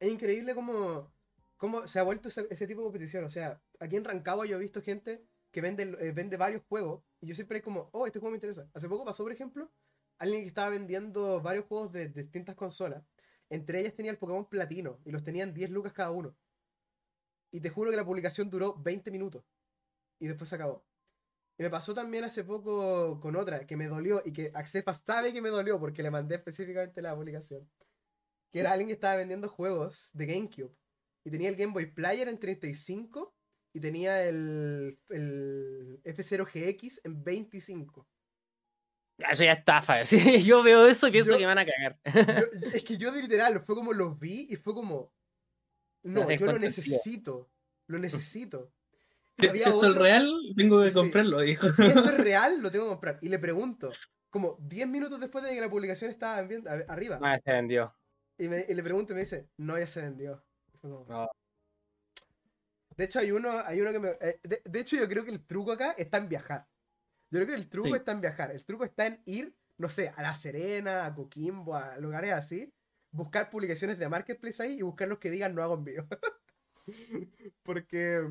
es 0.00 0.12
increíble 0.12 0.54
cómo, 0.54 1.12
cómo 1.56 1.86
se 1.86 1.98
ha 1.98 2.02
vuelto 2.02 2.28
ese, 2.28 2.66
tipo 2.66 2.80
de 2.80 2.86
competición. 2.86 3.24
O 3.24 3.30
sea, 3.30 3.62
aquí 3.80 3.96
en 3.96 4.04
Rancagua 4.04 4.46
yo 4.46 4.56
he 4.56 4.60
visto 4.60 4.82
gente 4.82 5.24
que 5.50 5.60
vende, 5.60 5.84
eh, 6.00 6.12
vende 6.12 6.36
varios 6.36 6.62
juegos 6.68 7.02
y 7.20 7.28
yo 7.28 7.34
siempre 7.34 7.58
es 7.58 7.64
como, 7.64 7.88
oh, 7.92 8.06
este 8.06 8.18
juego 8.18 8.32
me 8.32 8.36
interesa. 8.36 8.68
Hace 8.74 8.88
poco 8.88 9.04
pasó, 9.04 9.22
por 9.22 9.32
ejemplo, 9.32 9.70
alguien 10.18 10.42
que 10.42 10.48
estaba 10.48 10.70
vendiendo 10.70 11.40
varios 11.40 11.66
juegos 11.66 11.92
de, 11.92 12.08
de 12.08 12.24
distintas 12.24 12.56
consolas. 12.56 13.04
Entre 13.48 13.80
ellas 13.80 13.94
tenía 13.94 14.10
el 14.10 14.18
Pokémon 14.18 14.48
Platino 14.48 14.98
y 15.04 15.12
los 15.12 15.22
tenían 15.22 15.54
10 15.54 15.70
lucas 15.70 15.92
cada 15.92 16.10
uno. 16.10 16.36
Y 17.52 17.60
te 17.60 17.70
juro 17.70 17.90
que 17.90 17.96
la 17.96 18.04
publicación 18.04 18.50
duró 18.50 18.74
20 18.74 19.10
minutos 19.10 19.44
y 20.18 20.26
después 20.26 20.48
se 20.50 20.56
acabó. 20.56 20.84
Y 21.58 21.62
me 21.62 21.70
pasó 21.70 21.94
también 21.94 22.24
hace 22.24 22.44
poco 22.44 23.18
con 23.20 23.34
otra 23.36 23.66
que 23.66 23.76
me 23.76 23.86
dolió 23.88 24.22
y 24.24 24.32
que 24.32 24.50
Axepa 24.54 24.92
sabe 24.94 25.32
que 25.32 25.40
me 25.40 25.48
dolió 25.48 25.80
porque 25.80 26.02
le 26.02 26.10
mandé 26.10 26.34
específicamente 26.36 27.00
la 27.00 27.14
publicación. 27.16 27.68
Que 28.52 28.60
era 28.60 28.72
alguien 28.72 28.88
que 28.88 28.94
estaba 28.94 29.16
vendiendo 29.16 29.48
juegos 29.48 30.10
de 30.12 30.26
GameCube 30.26 30.74
y 31.24 31.30
tenía 31.30 31.48
el 31.48 31.56
Game 31.56 31.72
Boy 31.72 31.86
Player 31.86 32.28
en 32.28 32.38
35 32.38 33.34
y 33.74 33.80
tenía 33.80 34.26
el, 34.28 34.98
el 35.08 36.00
F0GX 36.04 37.00
en 37.04 37.24
25. 37.24 38.06
Ah, 39.24 39.32
Eso 39.32 39.44
ya 39.44 39.52
es 39.52 39.58
estafa. 39.58 40.04
sí, 40.04 40.42
Yo 40.42 40.62
veo 40.62 40.86
eso 40.86 41.08
y 41.08 41.12
pienso 41.12 41.32
Yo- 41.32 41.38
que 41.38 41.46
van 41.46 41.58
a 41.58 41.64
cagar. 41.66 41.98
Yo- 42.04 42.60
es 42.74 42.84
que 42.84 42.98
yo 42.98 43.12
de 43.12 43.22
literal, 43.22 43.60
fue 43.60 43.74
como 43.74 43.92
los 43.94 44.18
vi 44.18 44.46
y 44.50 44.56
fue 44.56 44.74
como. 44.74 45.12
No, 46.02 46.30
yo 46.30 46.46
lo 46.46 46.58
necesito. 46.58 47.50
Lo 47.88 47.98
necesito. 47.98 48.72
Si, 49.38 49.46
esto 49.46 49.90
es 49.90 49.94
real, 49.96 50.30
tengo 50.56 50.82
que 50.82 50.90
Sí. 50.90 50.94
comprarlo, 50.94 51.40
dijo. 51.40 51.68
Si 51.68 51.82
esto 51.86 52.04
es 52.04 52.16
real, 52.28 52.60
lo 52.62 52.70
tengo 52.70 52.86
que 52.86 52.90
comprar. 52.90 53.18
Y 53.22 53.28
le 53.28 53.38
pregunto, 53.38 53.90
como 54.30 54.56
10 54.60 54.88
minutos 54.88 55.20
después 55.20 55.44
de 55.44 55.50
que 55.54 55.60
la 55.60 55.68
publicación 55.70 56.10
estaba 56.10 56.38
en 56.40 56.48
vien- 56.48 56.68
a- 56.68 56.92
arriba, 56.92 57.18
Ah, 57.22 57.38
se 57.42 57.52
vendió. 57.52 57.94
y, 58.38 58.48
me- 58.48 58.64
y 58.68 58.74
le 58.74 58.82
pregunto 58.82 59.12
y 59.12 59.14
me 59.14 59.20
dice, 59.20 59.48
no, 59.58 59.78
ya 59.78 59.86
se 59.86 60.02
vendió. 60.02 60.42
Como- 60.80 61.04
No. 61.08 61.28
De 62.96 63.04
hecho, 63.04 63.18
hay 63.18 63.30
uno, 63.30 63.50
hay 63.66 63.80
uno 63.80 63.92
que 63.92 63.98
me. 63.98 64.08
eh, 64.22 64.40
de, 64.42 64.62
de 64.64 64.80
hecho, 64.80 64.96
yo 64.96 65.06
creo 65.06 65.22
que 65.24 65.30
el 65.30 65.44
truco 65.46 65.72
acá 65.72 65.92
está 65.98 66.16
en 66.16 66.28
viajar. 66.30 66.66
Yo 67.30 67.38
creo 67.40 67.46
que 67.48 67.54
el 67.54 67.68
truco 67.68 67.88
Sí. 67.88 67.94
está 67.94 68.12
en 68.12 68.20
viajar. 68.22 68.50
El 68.52 68.64
truco 68.64 68.84
está 68.84 69.06
en 69.06 69.20
ir, 69.26 69.54
no 69.76 69.90
sé, 69.90 70.14
a 70.16 70.22
La 70.22 70.32
Serena, 70.32 71.04
a 71.04 71.14
Coquimbo, 71.14 71.74
a 71.76 71.98
lugares 71.98 72.32
así. 72.32 72.72
Buscar 73.10 73.50
publicaciones 73.50 73.98
de 73.98 74.08
Marketplace 74.08 74.62
ahí 74.62 74.76
y 74.78 74.82
buscar 74.82 75.08
los 75.08 75.18
que 75.18 75.30
digan 75.30 75.54
no 75.54 75.62
hago 75.62 75.74
envío. 75.74 76.06
porque. 77.62 78.22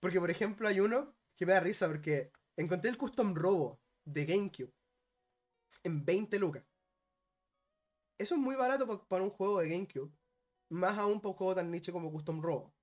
Porque, 0.00 0.18
por 0.20 0.30
ejemplo, 0.30 0.66
hay 0.68 0.80
uno 0.80 1.14
que 1.36 1.46
me 1.46 1.52
da 1.52 1.60
risa 1.60 1.86
porque 1.86 2.32
encontré 2.56 2.90
el 2.90 2.96
Custom 2.98 3.34
Robo 3.34 3.80
de 4.04 4.24
GameCube 4.26 4.72
en 5.84 6.04
20 6.04 6.38
lucas. 6.38 6.64
Eso 8.18 8.34
es 8.34 8.40
muy 8.40 8.54
barato 8.56 8.86
pa- 8.86 9.06
para 9.08 9.22
un 9.22 9.30
juego 9.30 9.60
de 9.60 9.68
GameCube. 9.70 10.12
Más 10.70 10.98
aún 10.98 11.20
para 11.20 11.30
un 11.30 11.36
juego 11.36 11.54
tan 11.54 11.70
nicho 11.70 11.92
como 11.92 12.10
Custom 12.12 12.40
Robo. 12.42 12.74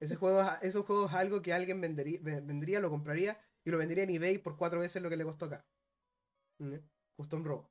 Ese 0.00 0.16
juego, 0.16 0.40
es- 0.42 0.62
esos 0.62 0.84
juegos 0.84 1.10
es 1.10 1.16
algo 1.16 1.40
que 1.42 1.52
alguien 1.52 1.80
vendería, 1.80 2.18
ve- 2.22 2.40
vendría, 2.40 2.80
lo 2.80 2.90
compraría 2.90 3.38
y 3.64 3.70
lo 3.70 3.78
vendería 3.78 4.04
en 4.04 4.10
eBay 4.10 4.38
por 4.38 4.56
cuatro 4.56 4.80
veces 4.80 5.02
lo 5.02 5.08
que 5.08 5.16
le 5.16 5.24
costó 5.24 5.46
acá. 5.46 5.66
¿Mm? 6.58 6.76
Custom 7.16 7.44
Robo. 7.44 7.70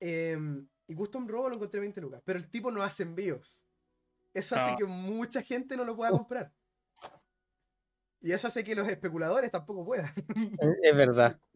Em, 0.00 0.68
y 0.86 0.94
Custom 0.94 1.26
Robo 1.26 1.48
lo 1.50 1.56
encontré 1.56 1.80
20 1.80 2.00
lucas. 2.00 2.22
Pero 2.24 2.38
el 2.38 2.50
tipo 2.50 2.70
no 2.70 2.82
hace 2.82 3.02
envíos. 3.02 3.62
Eso 4.34 4.54
hace 4.54 4.72
Ah. 4.72 4.76
que 4.76 4.84
mucha 4.84 5.42
gente 5.42 5.76
no 5.76 5.84
lo 5.84 5.96
pueda 5.96 6.10
comprar. 6.10 6.54
Y 8.26 8.32
eso 8.32 8.48
hace 8.48 8.64
que 8.64 8.74
los 8.74 8.88
especuladores 8.88 9.52
tampoco 9.52 9.84
puedan. 9.84 10.12
Es 10.82 10.96
verdad. 10.96 11.38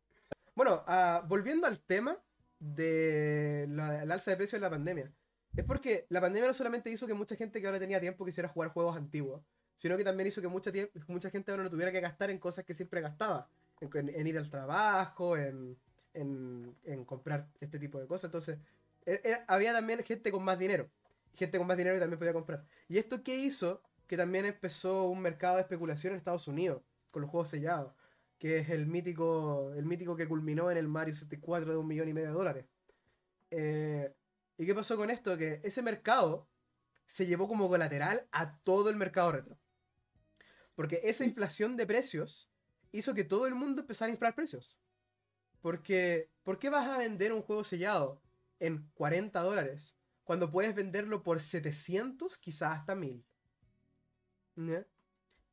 Bueno, 0.55 0.85
ah, 0.87 1.25
volviendo 1.27 1.67
al 1.67 1.79
tema 1.81 2.19
de 2.59 3.67
la, 3.71 4.03
el 4.03 4.11
alza 4.13 4.31
de 4.31 4.37
precios 4.37 4.61
de 4.61 4.67
la 4.67 4.71
pandemia. 4.71 5.11
Es 5.57 5.65
porque 5.65 6.07
la 6.11 6.21
pandemia 6.21 6.49
no 6.49 6.55
solamente 6.55 6.91
hizo 6.91 7.07
que 7.07 7.15
mucha 7.15 7.35
gente 7.35 7.61
que 7.61 7.67
ahora 7.67 7.79
tenía 7.79 7.99
tiempo 8.01 8.25
quisiera 8.27 8.49
jugar 8.49 8.71
juegos 8.71 8.97
antiguos, 8.97 9.43
sino 9.75 9.97
que 9.97 10.05
también 10.05 10.27
hizo 10.27 10.41
que 10.43 10.49
mucha, 10.49 10.71
mucha 11.09 11.31
gente 11.31 11.51
ahora 11.51 11.65
no 11.65 11.71
tuviera 11.71 11.91
que 11.93 12.01
gastar 12.01 12.31
en 12.31 12.39
cosas 12.39 12.65
que 12.65 12.75
siempre 12.75 13.01
gastaba. 13.01 13.49
En, 13.81 13.89
en- 13.97 14.15
en 14.21 14.27
ir 14.27 14.37
al 14.39 14.51
trabajo, 14.51 15.37
en, 15.37 15.79
en- 16.15 16.77
en 16.85 17.05
comprar 17.05 17.47
este 17.61 17.79
tipo 17.79 17.99
de 17.99 18.07
cosas. 18.07 18.25
Entonces, 18.29 18.59
e- 19.07 19.21
e- 19.25 19.43
había 19.49 19.73
también 19.73 20.03
gente 20.05 20.31
con 20.31 20.45
más 20.45 20.59
dinero. 20.59 20.91
Gente 21.35 21.57
con 21.59 21.67
más 21.67 21.77
dinero 21.79 21.97
que 21.97 22.01
también 22.01 22.19
podía 22.19 22.35
comprar. 22.35 22.65
¿Y 22.89 22.99
esto 22.99 23.23
qué 23.23 23.37
hizo? 23.37 23.83
Que 24.11 24.17
también 24.17 24.45
empezó 24.45 25.05
un 25.05 25.21
mercado 25.21 25.55
de 25.55 25.63
especulación 25.63 26.13
en 26.13 26.19
Estados 26.19 26.49
Unidos 26.49 26.83
con 27.13 27.23
los 27.23 27.31
juegos 27.31 27.49
sellados 27.49 27.95
que 28.41 28.59
es 28.59 28.71
el 28.71 28.87
mítico, 28.87 29.73
el 29.77 29.85
mítico 29.85 30.17
que 30.17 30.27
culminó 30.27 30.71
en 30.71 30.79
el 30.79 30.89
Mario 30.89 31.13
64 31.13 31.71
de 31.71 31.77
un 31.77 31.87
millón 31.87 32.09
y 32.09 32.15
medio 32.15 32.29
de 32.29 32.35
dólares. 32.35 32.67
Eh, 33.51 34.15
¿Y 34.57 34.65
qué 34.65 34.75
pasó 34.75 34.97
con 34.97 35.11
esto? 35.11 35.37
Que 35.37 35.61
ese 35.63 35.83
mercado 35.83 36.49
se 37.07 37.27
llevó 37.27 37.47
como 37.47 37.69
colateral 37.69 38.27
a 38.33 38.59
todo 38.61 38.89
el 38.89 38.97
mercado 38.97 39.33
retro. 39.33 39.59
Porque 40.75 41.03
esa 41.05 41.25
inflación 41.27 41.77
de 41.77 41.87
precios 41.87 42.51
hizo 42.93 43.13
que 43.13 43.25
todo 43.25 43.47
el 43.47 43.55
mundo 43.55 43.83
empezara 43.83 44.09
a 44.09 44.15
inflar 44.15 44.35
precios. 44.35 44.81
Porque, 45.61 46.31
¿por 46.43 46.59
qué 46.59 46.71
vas 46.71 46.89
a 46.89 46.97
vender 46.97 47.35
un 47.35 47.43
juego 47.43 47.63
sellado 47.63 48.23
en 48.59 48.91
40 48.95 49.39
dólares 49.43 49.99
cuando 50.25 50.51
puedes 50.51 50.75
venderlo 50.75 51.23
por 51.23 51.41
700, 51.41 52.39
quizás 52.39 52.79
hasta 52.79 52.95
1000? 52.95 53.23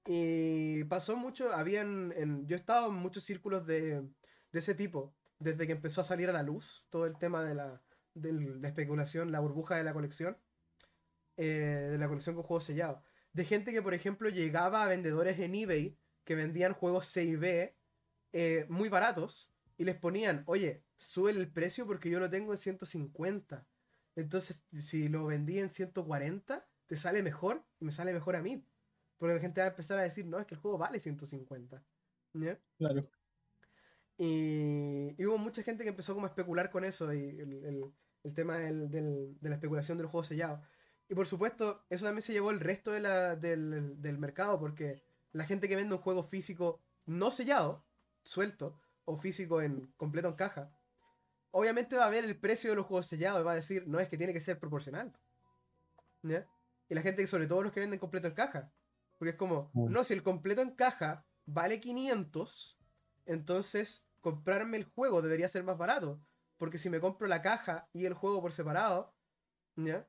Y 0.05 0.83
pasó 0.85 1.17
mucho, 1.17 1.51
habían, 1.53 2.13
en, 2.15 2.47
yo 2.47 2.55
he 2.55 2.59
estado 2.59 2.87
en 2.87 2.95
muchos 2.95 3.23
círculos 3.23 3.67
de, 3.67 4.01
de 4.51 4.59
ese 4.59 4.73
tipo, 4.73 5.13
desde 5.39 5.67
que 5.67 5.73
empezó 5.73 6.01
a 6.01 6.05
salir 6.05 6.29
a 6.29 6.33
la 6.33 6.43
luz 6.43 6.87
todo 6.89 7.05
el 7.05 7.17
tema 7.17 7.43
de 7.43 7.55
la, 7.55 7.81
de 8.13 8.31
la 8.33 8.67
especulación, 8.67 9.31
la 9.31 9.39
burbuja 9.39 9.75
de 9.75 9.83
la 9.83 9.93
colección, 9.93 10.37
eh, 11.35 11.89
de 11.91 11.97
la 11.97 12.07
colección 12.07 12.35
con 12.35 12.43
juegos 12.43 12.63
sellados. 12.63 13.01
De 13.33 13.45
gente 13.45 13.71
que, 13.71 13.81
por 13.81 13.93
ejemplo, 13.93 14.29
llegaba 14.29 14.83
a 14.83 14.87
vendedores 14.87 15.39
en 15.39 15.53
eBay 15.55 15.97
que 16.23 16.35
vendían 16.35 16.73
juegos 16.73 17.07
C 17.07 17.23
y 17.23 17.35
B 17.35 17.75
eh, 18.33 18.65
muy 18.69 18.89
baratos 18.89 19.51
y 19.77 19.83
les 19.83 19.95
ponían, 19.95 20.43
oye, 20.47 20.83
sube 20.97 21.31
el 21.31 21.51
precio 21.51 21.85
porque 21.85 22.09
yo 22.09 22.19
lo 22.19 22.29
tengo 22.29 22.53
en 22.53 22.57
150. 22.57 23.67
Entonces, 24.15 24.59
si 24.79 25.09
lo 25.09 25.27
vendí 25.27 25.59
en 25.59 25.69
140, 25.69 26.67
te 26.87 26.95
sale 26.95 27.21
mejor 27.21 27.63
y 27.79 27.85
me 27.85 27.91
sale 27.91 28.13
mejor 28.13 28.35
a 28.35 28.41
mí. 28.41 28.65
Porque 29.17 29.35
la 29.35 29.39
gente 29.39 29.61
va 29.61 29.67
a 29.67 29.69
empezar 29.71 29.97
a 29.97 30.03
decir, 30.03 30.25
no, 30.25 30.39
es 30.39 30.45
que 30.45 30.55
el 30.55 30.61
juego 30.61 30.77
vale 30.77 30.99
150. 30.99 31.83
Claro. 32.77 33.09
Y, 34.17 35.15
hubo 35.25 35.37
mucha 35.37 35.63
gente 35.63 35.83
que 35.83 35.89
empezó 35.89 36.13
como 36.13 36.25
a 36.25 36.29
especular 36.29 36.69
con 36.69 36.83
eso 36.83 37.13
y 37.13 37.29
el, 37.29 37.93
tema 38.35 38.57
de 38.57 39.35
la 39.41 39.55
especulación 39.55 39.97
del 39.97 40.07
juego 40.07 40.23
sellado. 40.23 40.61
Y 41.09 41.15
por 41.15 41.27
supuesto, 41.27 41.85
eso 41.89 42.05
también 42.05 42.21
se 42.21 42.33
llevó 42.33 42.51
el 42.51 42.59
resto 42.59 42.91
del, 42.91 44.01
del 44.01 44.17
mercado 44.17 44.59
porque 44.59 45.01
la 45.31 45.45
gente 45.45 45.69
que 45.69 45.75
vende 45.75 45.95
un 45.95 46.01
juego 46.01 46.23
físico 46.23 46.81
no 47.05 47.31
sellado, 47.31 47.85
suelto, 48.23 48.77
o 49.05 49.17
físico 49.17 49.61
en 49.61 49.87
completo 49.95 50.27
en 50.27 50.35
caja, 50.35 50.69
obviamente 51.51 51.95
va 51.95 52.05
a 52.05 52.09
ver 52.09 52.25
el 52.25 52.37
precio 52.37 52.69
de 52.69 52.75
los 52.75 52.85
juegos 52.85 53.07
sellados 53.07 53.41
y 53.41 53.45
va 53.45 53.53
a 53.53 53.55
decir, 53.55 53.87
no 53.87 53.99
es 53.99 54.09
que 54.09 54.17
tiene 54.17 54.33
que 54.33 54.41
ser 54.41 54.59
proporcional. 54.59 55.13
Y 56.89 56.93
la 56.93 57.01
gente, 57.01 57.25
sobre 57.25 57.47
todo 57.47 57.63
los 57.63 57.71
que 57.71 57.79
venden 57.79 57.99
completo 57.99 58.27
en 58.27 58.33
caja, 58.33 58.73
porque 59.17 59.31
es 59.31 59.35
como, 59.37 59.71
mm. 59.73 59.91
no, 59.91 60.03
si 60.03 60.13
el 60.13 60.23
completo 60.23 60.61
en 60.61 60.71
caja 60.71 61.25
vale 61.45 61.79
500, 61.79 62.79
entonces 63.25 64.05
comprarme 64.21 64.77
el 64.77 64.83
juego 64.83 65.21
debería 65.21 65.47
ser 65.47 65.63
más 65.63 65.77
barato. 65.77 66.21
Porque 66.57 66.77
si 66.77 66.89
me 66.89 66.99
compro 66.99 67.27
la 67.27 67.41
caja 67.41 67.87
y 67.93 68.05
el 68.05 68.13
juego 68.13 68.41
por 68.41 68.51
separado, 68.51 69.13
¿ya? 69.75 70.07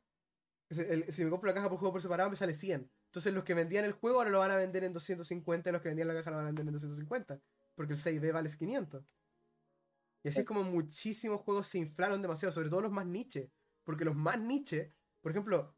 si 0.70 1.24
me 1.24 1.30
compro 1.30 1.48
la 1.48 1.54
caja 1.54 1.68
por 1.68 1.78
juego 1.78 1.92
por 1.92 2.02
separado 2.02 2.30
me 2.30 2.36
sale 2.36 2.54
100. 2.54 2.90
Entonces 3.06 3.32
los 3.32 3.44
que 3.44 3.54
vendían 3.54 3.84
el 3.84 3.92
juego 3.92 4.18
ahora 4.18 4.30
lo 4.30 4.38
van 4.38 4.50
a 4.50 4.56
vender 4.56 4.84
en 4.84 4.92
250 4.92 5.68
y 5.68 5.72
los 5.72 5.80
que 5.80 5.88
vendían 5.88 6.08
la 6.08 6.14
caja 6.14 6.30
lo 6.30 6.36
van 6.36 6.46
a 6.46 6.48
vender 6.48 6.66
en 6.66 6.72
250. 6.72 7.40
Porque 7.74 7.94
el 7.94 7.98
6B 7.98 8.32
vale 8.32 8.50
500. 8.50 9.04
Y 10.24 10.28
así 10.28 10.40
es 10.40 10.46
como 10.46 10.64
muchísimos 10.64 11.40
juegos 11.42 11.68
se 11.68 11.78
inflaron 11.78 12.20
demasiado, 12.20 12.52
sobre 12.52 12.68
todo 12.68 12.82
los 12.82 12.92
más 12.92 13.06
niche. 13.06 13.50
Porque 13.84 14.04
los 14.04 14.14
más 14.14 14.38
niche, 14.38 14.92
por 15.20 15.30
ejemplo, 15.30 15.74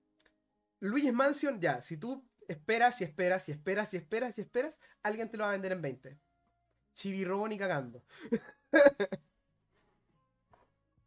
Luigi's 0.80 1.12
Mansion, 1.12 1.60
ya, 1.60 1.82
si 1.82 1.96
tú 1.96 2.28
esperas 2.50 3.00
y 3.00 3.04
esperas 3.04 3.48
y 3.48 3.52
esperas 3.52 3.94
y 3.94 3.96
esperas 3.96 4.38
y 4.38 4.40
esperas, 4.40 4.78
alguien 5.02 5.30
te 5.30 5.36
lo 5.36 5.44
va 5.44 5.50
a 5.50 5.52
vender 5.52 5.72
en 5.72 5.82
20. 5.82 6.18
Chibi-Robo 6.94 7.48
ni 7.48 7.58
cagando. 7.58 8.02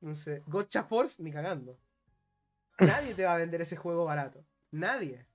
no 0.02 0.16
sé, 0.16 0.44
Gotcha 0.48 0.84
Force 0.84 1.22
ni 1.22 1.32
cagando. 1.32 1.80
Nadie 2.80 3.14
te 3.14 3.26
va 3.26 3.36
a 3.36 3.38
vender 3.38 3.62
ese 3.62 3.76
juego 3.76 4.06
barato. 4.06 4.46
Nadie 4.72 5.28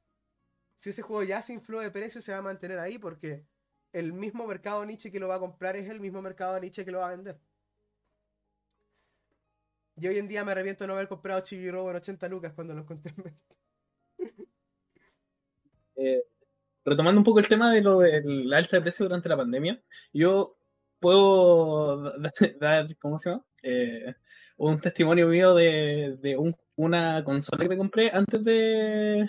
si 0.79 0.91
ese 0.91 1.03
juego 1.03 1.25
ya 1.25 1.43
se 1.43 1.53
infló 1.53 1.81
de 1.81 1.91
precio, 1.91 2.23
se 2.23 2.31
va 2.31 2.39
a 2.39 2.43
mantener 2.43 2.79
ahí 2.79 2.99
porque 2.99 3.45
el 3.93 4.13
mismo 4.13 4.47
mercado 4.47 4.87
niche 4.87 5.11
que 5.11 5.19
lo 5.19 5.27
va 5.27 5.35
a 5.35 5.41
comprar 5.41 5.77
es 5.77 5.91
el 5.91 5.99
mismo 5.99 6.23
mercado 6.23 6.59
niche 6.61 6.85
que 6.85 6.93
lo 6.93 7.01
va 7.01 7.09
a 7.09 7.17
vender. 7.17 7.41
Y 9.97 10.07
hoy 10.07 10.19
en 10.19 10.29
día 10.29 10.45
me 10.45 10.53
arrepiento 10.53 10.85
de 10.85 10.89
no 10.89 10.95
haber 10.95 11.09
comprado 11.09 11.41
Chibi 11.41 11.67
en 11.67 11.75
80 11.75 12.29
lucas 12.29 12.53
cuando 12.53 12.75
lo 12.75 12.83
encontré 12.83 13.13
en 13.17 13.27
eh, 13.27 13.35
retomando 16.89 17.21
un 17.21 17.25
poco 17.25 17.39
el 17.39 17.49
tema 17.49 17.73
de 17.73 17.83
lo 17.83 18.01
del 18.01 18.53
alza 18.53 18.77
de 18.77 18.83
precio 18.83 19.07
durante 19.07 19.29
la 19.29 19.37
pandemia, 19.37 19.81
yo 20.13 20.57
puedo 21.01 22.13
dar, 22.61 22.97
¿cómo 22.99 23.19
se 23.19 23.31
llama? 23.31 23.45
Eh, 23.63 24.15
un 24.57 24.81
testimonio 24.81 25.29
mío 25.29 25.55
de, 25.55 26.17
de 26.21 26.37
una 26.77 27.23
consola 27.25 27.63
que 27.63 27.69
me 27.69 27.77
compré 27.77 28.11
antes 28.13 28.43
de, 28.43 29.29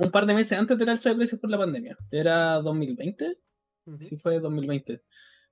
un 0.00 0.10
par 0.10 0.26
de 0.26 0.34
meses 0.34 0.58
antes 0.58 0.78
del 0.78 0.88
alza 0.88 1.10
de 1.10 1.16
precios 1.16 1.40
por 1.40 1.50
la 1.50 1.58
pandemia. 1.58 1.96
Era 2.10 2.54
2020. 2.60 3.36
Sí, 4.00 4.16
fue 4.16 4.40
2020. 4.40 5.02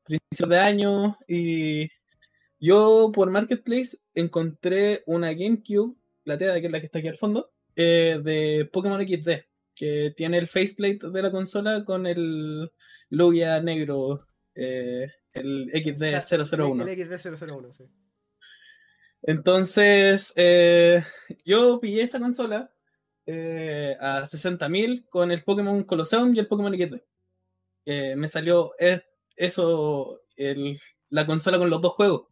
Principio 0.04 0.46
de 0.46 0.58
año. 0.58 1.16
Y 1.28 1.90
yo 2.58 3.12
por 3.14 3.30
Marketplace 3.30 3.98
encontré 4.14 5.02
una 5.06 5.32
GameCube, 5.32 5.96
plateada, 6.24 6.60
que 6.60 6.66
es 6.66 6.72
la 6.72 6.80
que 6.80 6.86
está 6.86 6.98
aquí 6.98 7.08
al 7.08 7.18
fondo, 7.18 7.50
eh, 7.76 8.20
de 8.22 8.68
Pokémon 8.72 9.00
XD, 9.06 9.47
que 9.78 10.12
tiene 10.16 10.38
el 10.38 10.48
faceplate 10.48 11.08
de 11.08 11.22
la 11.22 11.30
consola 11.30 11.84
con 11.84 12.06
el 12.06 12.70
Lugia 13.10 13.60
negro, 13.62 14.26
eh, 14.54 15.08
el 15.32 15.70
XD001. 15.72 16.88
El 16.88 16.98
XD001, 16.98 17.72
sí. 17.72 17.84
Entonces, 19.22 20.32
eh, 20.36 21.04
yo 21.44 21.78
pillé 21.80 22.02
esa 22.02 22.18
consola 22.18 22.72
eh, 23.24 23.96
a 24.00 24.22
60.000 24.22 25.08
con 25.08 25.30
el 25.30 25.44
Pokémon 25.44 25.84
Colosseum 25.84 26.34
y 26.34 26.40
el 26.40 26.48
Pokémon 26.48 26.74
XD. 26.74 27.00
Eh, 27.86 28.16
me 28.16 28.26
salió 28.26 28.72
eso, 29.36 30.22
la 31.08 31.26
consola 31.26 31.58
con 31.58 31.70
los 31.70 31.80
dos 31.80 31.92
juegos. 31.92 32.26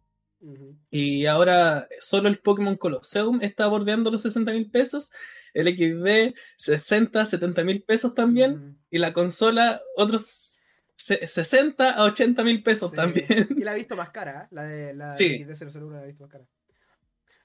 Y 0.90 1.26
ahora 1.26 1.88
solo 2.00 2.28
el 2.28 2.38
Pokémon 2.38 2.76
Colosseum 2.76 3.40
está 3.42 3.66
bordeando 3.66 4.10
los 4.10 4.22
60 4.22 4.52
mil 4.52 4.70
pesos, 4.70 5.12
el 5.54 5.68
XD 5.68 6.36
60, 6.56 7.24
70 7.24 7.64
mil 7.64 7.82
pesos 7.82 8.14
también, 8.14 8.78
y 8.90 8.98
la 8.98 9.12
consola 9.12 9.80
otros 9.96 10.60
60 10.96 11.90
a 11.92 12.04
80 12.04 12.44
mil 12.44 12.62
pesos 12.62 12.92
también. 12.92 13.48
Y 13.56 13.64
la 13.64 13.72
he 13.72 13.76
visto 13.76 13.96
más 13.96 14.10
cara, 14.10 14.44
¿eh? 14.44 14.48
la 14.50 14.62
de 14.64 14.94
la 14.94 15.16
XD001 15.16 15.90
la 15.90 16.04
he 16.04 16.06
visto 16.06 16.24
más 16.24 16.32
cara. 16.32 16.46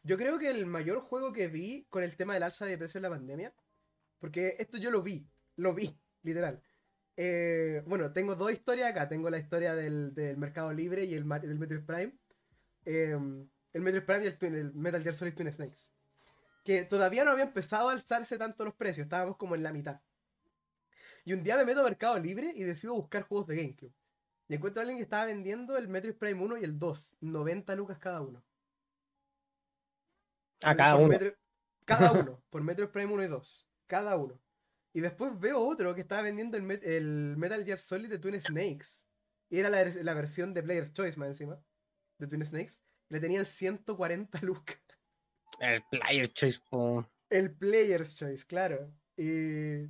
Yo 0.04 0.18
creo 0.18 0.40
que 0.40 0.50
el 0.50 0.66
mayor 0.66 1.00
juego 1.00 1.32
que 1.32 1.48
vi 1.48 1.86
con 1.90 2.04
el 2.04 2.16
tema 2.16 2.34
del 2.34 2.44
alza 2.44 2.66
de 2.66 2.78
precios 2.78 3.02
de 3.02 3.10
la 3.10 3.16
pandemia, 3.16 3.54
porque 4.20 4.56
esto 4.58 4.78
yo 4.78 4.90
lo 4.90 5.02
vi, 5.02 5.28
lo 5.56 5.74
vi, 5.74 5.96
literal. 6.24 6.62
Eh, 7.18 7.84
bueno, 7.86 8.14
tengo 8.14 8.36
dos 8.36 8.52
historias 8.52 8.90
acá. 8.90 9.08
Tengo 9.08 9.30
la 9.30 9.38
historia 9.38 9.76
del, 9.76 10.14
Mercado 10.38 10.74
Libre 10.74 11.04
y 11.06 11.14
el 11.14 11.28
del 11.28 11.60
Metroid 11.60 11.86
Prime. 11.86 12.18
Em, 12.86 13.48
el 13.74 13.82
Metroid 13.82 14.04
Prime 14.04 14.26
y 14.26 14.46
el, 14.46 14.74
Metal 14.74 15.02
Gear 15.02 15.16
Solid 15.16 15.34
Twin 15.34 15.52
Snakes. 15.52 15.92
Que 16.64 16.84
todavía 16.84 17.24
no 17.26 17.32
había 17.32 17.46
empezado 17.46 17.90
a 17.90 17.94
alzarse 17.94 18.38
tanto 18.38 18.66
los 18.66 18.76
precios, 18.76 19.06
estábamos 19.06 19.38
como 19.38 19.56
en 19.56 19.64
la 19.64 19.72
mitad. 19.72 20.02
Y 21.24 21.34
un 21.34 21.44
día 21.44 21.58
me 21.58 21.66
meto 21.66 21.82
a 21.82 21.84
Mercado 21.84 22.18
Libre 22.20 22.52
y 22.56 22.64
decido 22.64 22.94
buscar 22.94 23.24
juegos 23.24 23.48
de 23.48 23.58
GameCube. 23.58 23.94
Y 24.48 24.56
encuentro 24.56 24.82
a 24.82 24.84
alguien 24.84 24.98
que 24.98 25.04
estaba 25.04 25.26
vendiendo 25.26 25.78
el 25.78 25.88
Metroid 25.88 26.16
Prime 26.16 26.44
1 26.44 26.58
y 26.58 26.64
el 26.64 26.78
2, 26.78 27.14
90 27.22 27.76
lucas 27.76 27.98
cada 28.00 28.22
uno. 28.22 28.44
A 30.64 30.76
cada 30.76 30.96
uno. 30.96 31.18
cada 31.86 32.12
uno, 32.12 32.44
por 32.50 32.62
Metroid 32.62 32.90
Prime 32.90 33.14
1 33.14 33.24
y 33.24 33.28
2. 33.28 33.70
Cada 33.88 34.18
uno. 34.18 34.40
Y 34.94 35.00
después 35.00 35.40
veo 35.40 35.60
otro 35.60 35.96
que 35.96 36.02
estaba 36.02 36.24
vendiendo 36.24 36.58
el, 36.58 36.70
el 36.84 37.36
Metal 37.38 37.64
Gear 37.64 37.78
Solid 37.78 38.10
de 38.10 38.20
Twin 38.20 38.42
Snakes. 38.42 39.06
Y 39.50 39.60
era 39.60 39.70
la, 39.70 39.84
la, 39.84 40.14
versión 40.14 40.54
de 40.54 40.64
Player's 40.64 40.94
Choice 40.94 41.18
más 41.18 41.30
encima. 41.30 41.62
De 42.22 42.28
Twin 42.28 42.46
Snakes. 42.46 42.80
Le 43.10 43.20
tenían 43.20 43.46
140 43.46 44.40
lucas. 44.46 44.78
El 45.60 45.84
Player's 45.90 46.34
Choice, 46.34 46.60
El 47.30 47.52
Player's 47.54 48.16
Choice, 48.16 48.46
claro. 48.46 48.92
Y 49.18 49.82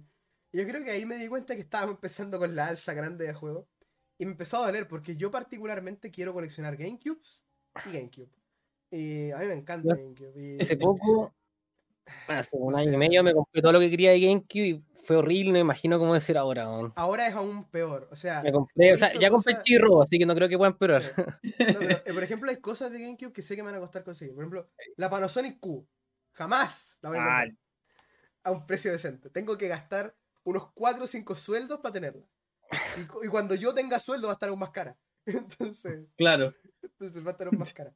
yo 0.54 0.68
creo 0.68 0.84
que 0.84 0.92
ahí 0.92 1.06
me 1.06 1.18
di 1.18 1.28
cuenta 1.28 1.56
que 1.56 1.62
estábamos 1.62 1.96
empezando 1.96 2.40
con 2.40 2.56
la 2.56 2.68
alza 2.68 2.94
grande 2.94 3.26
de 3.26 3.34
juego. 3.34 3.68
Y 4.18 4.26
me 4.26 4.32
empezó 4.32 4.58
a 4.58 4.68
doler 4.68 4.88
porque 4.88 5.16
yo 5.16 5.32
particularmente 5.32 6.12
quiero 6.12 6.34
coleccionar 6.34 6.78
GameCubes 6.78 7.46
y 7.86 7.92
GameCube. 7.92 8.32
Y 8.92 9.32
a 9.32 9.38
mí 9.38 9.46
me 9.48 9.54
encanta 9.54 9.96
GameCube. 9.96 10.58
Hace 10.60 10.78
poco, 10.78 11.34
hace 12.28 12.49
un 12.53 12.76
año 12.76 12.93
y 12.93 12.97
medio, 12.97 13.24
me 13.24 13.34
compré 13.34 13.62
todo 13.62 13.74
lo 13.74 13.80
que 13.80 13.89
quería 13.89 14.12
de 14.12 14.20
GameCube 14.20 14.68
y 14.68 14.84
fue 14.93 15.18
horrible, 15.18 15.47
no 15.47 15.53
me 15.53 15.59
imagino 15.59 15.99
cómo 15.99 16.14
decir 16.14 16.38
ahora. 16.38 16.66
Ahora 16.95 17.28
es 17.28 17.34
aún 17.34 17.66
peor. 17.70 18.07
O 18.12 18.16
sea, 18.16 18.41
me 18.43 18.51
compré, 18.51 18.93
o 18.93 18.97
sea 18.97 19.14
ya 19.20 19.30
compré 19.30 19.62
chirro, 19.64 20.01
así 20.01 20.18
que 20.18 20.26
no 20.26 20.36
creo 20.36 20.47
que 20.49 20.57
puedan 20.57 20.78
peor. 20.78 21.01
Eh, 22.03 22.14
por 22.14 22.24
ejemplo, 22.24 22.49
hay 22.49 22.57
cosas 22.57 22.91
de 22.91 22.99
GameCube 22.99 23.34
que 23.34 23.41
sé 23.41 23.55
que 23.55 23.64
me 23.64 23.72
van 23.72 23.78
a 23.78 23.82
costar 23.82 24.03
conseguir. 24.03 24.34
Por 24.34 24.43
ejemplo, 24.43 24.70
la 24.97 25.09
Panasonic 25.09 25.59
Q. 25.59 25.88
Jamás 26.34 26.97
la 27.01 27.09
voy 27.09 27.18
a 27.18 27.22
comprar. 27.22 27.51
A 28.43 28.51
un 28.51 28.66
precio 28.66 28.91
decente. 28.91 29.30
Tengo 29.30 29.57
que 29.57 29.68
gastar 29.68 30.16
unos 30.43 30.72
4 30.74 31.03
o 31.03 31.07
5 31.07 31.36
sueldos 31.36 31.80
para 31.80 31.93
tenerla. 31.93 32.26
Y, 32.97 33.26
y, 33.26 33.30
cuando 33.30 33.53
yo 33.55 33.74
tenga 33.74 33.99
sueldo 33.99 34.28
va 34.28 34.34
a 34.34 34.36
estar 34.36 34.49
aún 34.49 34.59
más 34.59 34.72
cara. 34.72 34.97
Entonces. 35.26 36.07
Claro. 36.18 36.53
Entonces 36.82 37.24
va 37.24 37.30
a 37.30 37.32
estar 37.34 37.47
aún 37.47 37.59
más 37.59 37.74
cara. 37.74 37.93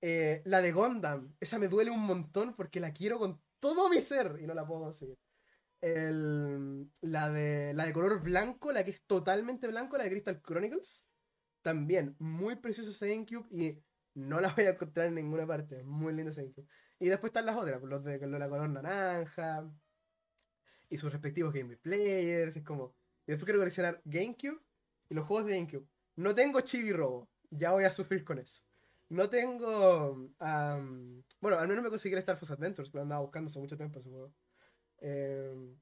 Eh, 0.00 0.42
la 0.44 0.62
de 0.62 0.70
Gondam, 0.70 1.34
esa 1.40 1.58
me 1.58 1.68
duele 1.68 1.90
un 1.90 2.00
montón 2.00 2.54
porque 2.54 2.78
la 2.78 2.92
quiero 2.92 3.18
con 3.18 3.40
todo 3.60 3.88
mi 3.88 4.00
ser 4.00 4.38
y 4.40 4.46
no 4.46 4.54
la 4.54 4.66
puedo 4.66 4.82
conseguir. 4.82 5.18
la, 5.80 7.30
de, 7.30 7.72
la 7.74 7.86
de 7.86 7.92
color 7.92 8.22
blanco, 8.22 8.72
la 8.72 8.84
que 8.84 8.90
es 8.90 9.02
totalmente 9.06 9.68
blanco, 9.68 9.96
la 9.96 10.04
de 10.04 10.10
Crystal 10.10 10.42
Chronicles, 10.42 11.06
también 11.62 12.16
muy 12.18 12.56
precioso 12.56 12.90
ese 12.90 13.08
GameCube 13.08 13.46
y 13.50 13.82
no 14.14 14.40
la 14.40 14.52
voy 14.54 14.64
a 14.64 14.70
encontrar 14.70 15.06
en 15.08 15.14
ninguna 15.14 15.46
parte. 15.46 15.82
Muy 15.84 16.12
lindo 16.12 16.30
ese 16.30 16.42
GameCube. 16.42 16.66
Y 16.98 17.08
después 17.08 17.30
están 17.30 17.46
las 17.46 17.56
otras, 17.56 17.82
los 17.82 18.02
de 18.04 18.18
la 18.26 18.48
color 18.48 18.68
naranja. 18.68 19.70
y 20.88 20.98
sus 20.98 21.12
respectivos 21.12 21.52
Game 21.52 21.76
Players. 21.76 22.56
Es 22.56 22.64
como. 22.64 22.96
Y 23.26 23.32
después 23.32 23.44
quiero 23.44 23.60
coleccionar 23.60 24.00
GameCube 24.04 24.60
y 25.10 25.14
los 25.14 25.26
juegos 25.26 25.46
de 25.46 25.56
GameCube. 25.56 25.88
No 26.16 26.34
tengo 26.34 26.60
Chibi 26.60 26.92
Robo. 26.92 27.28
Ya 27.50 27.72
voy 27.72 27.84
a 27.84 27.92
sufrir 27.92 28.24
con 28.24 28.38
eso. 28.38 28.62
No 29.10 29.30
tengo. 29.30 30.30
bueno, 31.40 31.58
al 31.58 31.68
menos 31.68 31.82
me 31.82 31.90
conseguí 31.90 32.14
el 32.14 32.18
Star 32.20 32.36
Fox 32.36 32.52
Adventures, 32.52 32.90
que 32.90 32.98
lo 32.98 33.02
andaba 33.02 33.22
buscando 33.22 33.48
hace 33.48 33.58
mucho 33.58 33.76
tiempo 33.76 33.98
ese 33.98 34.10
juego. 34.10 34.32
Em, 35.00 35.76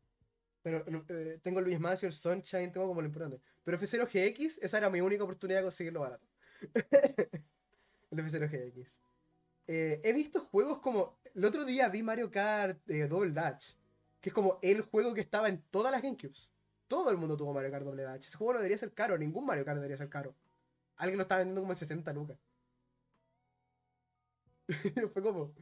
pero 0.62 0.84
eh, 1.08 1.38
tengo 1.42 1.60
Luis 1.60 1.78
Macio, 1.80 2.08
el 2.08 2.14
Sunshine, 2.14 2.72
tengo 2.72 2.86
como 2.86 3.00
lo 3.00 3.06
importante. 3.06 3.40
Pero 3.64 3.78
F0 3.78 4.06
GX, 4.06 4.58
esa 4.58 4.78
era 4.78 4.90
mi 4.90 5.00
única 5.00 5.24
oportunidad 5.24 5.60
de 5.60 5.64
conseguirlo 5.64 6.00
barato. 6.00 6.26
el 8.10 8.18
F0 8.18 8.48
GX. 8.48 8.98
Eh, 9.66 10.00
he 10.04 10.12
visto 10.12 10.40
juegos 10.40 10.78
como. 10.80 11.18
El 11.34 11.44
otro 11.44 11.64
día 11.64 11.88
vi 11.88 12.02
Mario 12.02 12.30
Kart 12.30 12.78
eh, 12.88 13.06
Double 13.08 13.32
Dutch, 13.32 13.76
que 14.20 14.30
es 14.30 14.34
como 14.34 14.58
el 14.62 14.80
juego 14.82 15.12
que 15.12 15.20
estaba 15.20 15.48
en 15.48 15.62
todas 15.70 15.92
las 15.92 16.02
GameCubes. 16.02 16.52
Todo 16.88 17.10
el 17.10 17.16
mundo 17.16 17.36
tuvo 17.36 17.52
Mario 17.52 17.70
Kart 17.72 17.84
Double 17.84 18.04
Dutch. 18.04 18.26
Ese 18.26 18.36
juego 18.36 18.54
no 18.54 18.58
debería 18.60 18.78
ser 18.78 18.92
caro, 18.94 19.18
ningún 19.18 19.44
Mario 19.44 19.64
Kart 19.64 19.76
debería 19.76 19.96
ser 19.96 20.08
caro. 20.08 20.34
Alguien 20.96 21.18
lo 21.18 21.22
estaba 21.22 21.40
vendiendo 21.40 21.60
como 21.60 21.72
en 21.72 21.78
60 21.78 22.12
lucas. 22.12 22.38
Fue 25.12 25.22
como. 25.22 25.54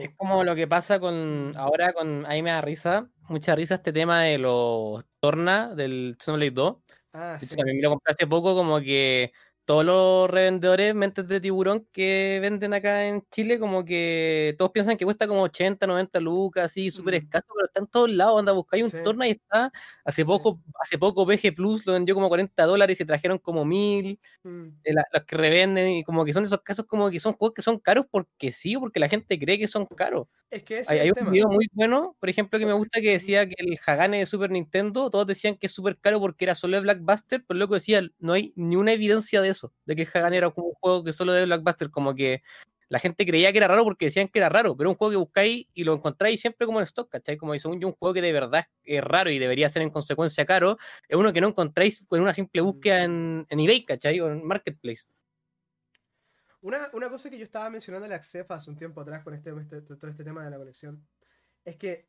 Es 0.00 0.14
como 0.16 0.42
lo 0.42 0.54
que 0.54 0.66
pasa 0.66 0.98
con 0.98 1.52
ahora 1.56 1.92
con 1.92 2.24
ahí 2.26 2.42
me 2.42 2.50
da 2.50 2.62
risa, 2.62 3.10
mucha 3.28 3.54
risa 3.54 3.74
este 3.74 3.92
tema 3.92 4.22
de 4.22 4.38
los 4.38 5.04
Torna 5.20 5.74
del 5.74 6.16
Xenoblade 6.18 6.50
2. 6.52 6.76
Ah, 7.12 7.38
sí. 7.38 7.54
También 7.54 7.76
me 7.76 7.82
lo 7.82 7.90
compré 7.90 8.12
hace 8.14 8.26
poco 8.26 8.54
como 8.54 8.80
que 8.80 9.32
todos 9.66 9.84
los 9.84 10.30
revendedores 10.30 10.94
mentes 10.94 11.26
de 11.26 11.40
tiburón 11.40 11.86
que 11.92 12.38
venden 12.40 12.72
acá 12.72 13.08
en 13.08 13.26
Chile, 13.32 13.58
como 13.58 13.84
que 13.84 14.54
todos 14.56 14.70
piensan 14.70 14.96
que 14.96 15.04
cuesta 15.04 15.26
como 15.26 15.42
80, 15.42 15.88
90 15.88 16.20
lucas, 16.20 16.66
así, 16.66 16.92
súper 16.92 17.14
mm. 17.14 17.16
escaso, 17.16 17.46
pero 17.52 17.66
está 17.66 17.80
en 17.80 17.88
todos 17.88 18.10
lados, 18.12 18.38
anda, 18.38 18.52
buscáis 18.52 18.84
un 18.84 19.02
torna 19.02 19.26
y 19.26 19.32
está, 19.32 19.72
hace 20.04 20.24
poco, 20.24 20.60
hace 20.80 20.98
poco 20.98 21.26
VG 21.26 21.52
Plus 21.52 21.84
lo 21.84 21.94
vendió 21.94 22.14
como 22.14 22.28
40 22.28 22.64
dólares 22.64 22.96
y 22.96 22.98
se 22.98 23.04
trajeron 23.04 23.38
como 23.38 23.64
1000, 23.64 24.20
mm. 24.44 24.66
eh, 24.84 24.94
los 25.12 25.24
que 25.24 25.36
revenden, 25.36 25.88
y 25.88 26.04
como 26.04 26.24
que 26.24 26.32
son 26.32 26.44
esos 26.44 26.60
casos 26.62 26.86
como 26.86 27.10
que 27.10 27.18
son 27.18 27.32
juegos 27.32 27.54
que 27.54 27.62
son 27.62 27.80
caros 27.80 28.06
porque 28.08 28.52
sí, 28.52 28.76
porque 28.76 29.00
la 29.00 29.08
gente 29.08 29.36
cree 29.36 29.58
que 29.58 29.66
son 29.66 29.84
caros. 29.86 30.28
Es 30.48 30.62
que 30.62 30.84
hay, 30.86 31.10
un 31.10 31.30
video 31.32 31.48
muy 31.48 31.66
bueno, 31.72 32.16
por 32.20 32.28
ejemplo, 32.28 32.56
que 32.58 32.66
me 32.66 32.72
gusta 32.72 33.00
que 33.00 33.10
decía 33.10 33.48
que 33.48 33.56
el 33.58 33.76
Hagane 33.84 34.20
de 34.20 34.26
Super 34.26 34.50
Nintendo, 34.52 35.10
todos 35.10 35.26
decían 35.26 35.56
que 35.56 35.66
es 35.66 35.72
súper 35.72 35.98
caro 35.98 36.20
porque 36.20 36.44
era 36.44 36.54
solo 36.54 36.76
de 36.76 36.82
Blackbuster, 36.82 37.44
pero 37.46 37.58
luego 37.58 37.74
decía, 37.74 38.00
no 38.20 38.32
hay 38.32 38.52
ni 38.54 38.76
una 38.76 38.92
evidencia 38.92 39.40
de 39.40 39.48
eso, 39.48 39.55
de 39.84 39.96
que 39.96 40.02
el 40.02 40.08
Hagane 40.12 40.36
era 40.36 40.50
como 40.50 40.68
un 40.68 40.74
juego 40.74 41.04
que 41.04 41.12
solo 41.12 41.32
de 41.32 41.44
Blackbuster, 41.44 41.90
como 41.90 42.14
que 42.14 42.42
la 42.88 42.98
gente 43.00 43.26
creía 43.26 43.50
que 43.52 43.58
era 43.58 43.68
raro 43.68 43.84
porque 43.84 44.06
decían 44.06 44.28
que 44.28 44.38
era 44.38 44.48
raro, 44.48 44.76
pero 44.76 44.90
un 44.90 44.96
juego 44.96 45.10
que 45.10 45.16
buscáis 45.16 45.66
y 45.74 45.84
lo 45.84 45.94
encontráis 45.94 46.40
siempre 46.40 46.66
como 46.66 46.78
en 46.78 46.84
stock, 46.84 47.10
¿cachai? 47.10 47.36
Como 47.36 47.58
según 47.58 47.80
yo, 47.80 47.88
un 47.88 47.94
juego 47.94 48.14
que 48.14 48.22
de 48.22 48.32
verdad 48.32 48.66
es 48.84 49.02
raro 49.02 49.30
y 49.30 49.38
debería 49.38 49.68
ser 49.68 49.82
en 49.82 49.90
consecuencia 49.90 50.46
caro, 50.46 50.78
es 51.08 51.16
uno 51.16 51.32
que 51.32 51.40
no 51.40 51.48
encontráis 51.48 52.06
con 52.06 52.20
una 52.20 52.32
simple 52.32 52.60
búsqueda 52.60 53.02
en, 53.02 53.46
en 53.48 53.60
eBay, 53.60 53.84
¿cachai? 53.84 54.20
O 54.20 54.28
en 54.28 54.44
Marketplace. 54.44 55.08
Una, 56.66 57.08
cosa 57.08 57.30
que 57.30 57.38
yo 57.38 57.44
estaba 57.44 57.70
mencionando 57.70 58.12
a 58.12 58.16
Axefa 58.16 58.56
hace 58.56 58.70
un 58.70 58.76
tiempo 58.76 59.00
atrás 59.00 59.22
con 59.22 59.34
este, 59.34 59.50
este, 59.50 59.82
todo 59.82 60.10
este 60.10 60.24
tema 60.24 60.44
de 60.44 60.50
la 60.50 60.56
colección 60.56 61.06
es 61.64 61.76
que 61.76 62.08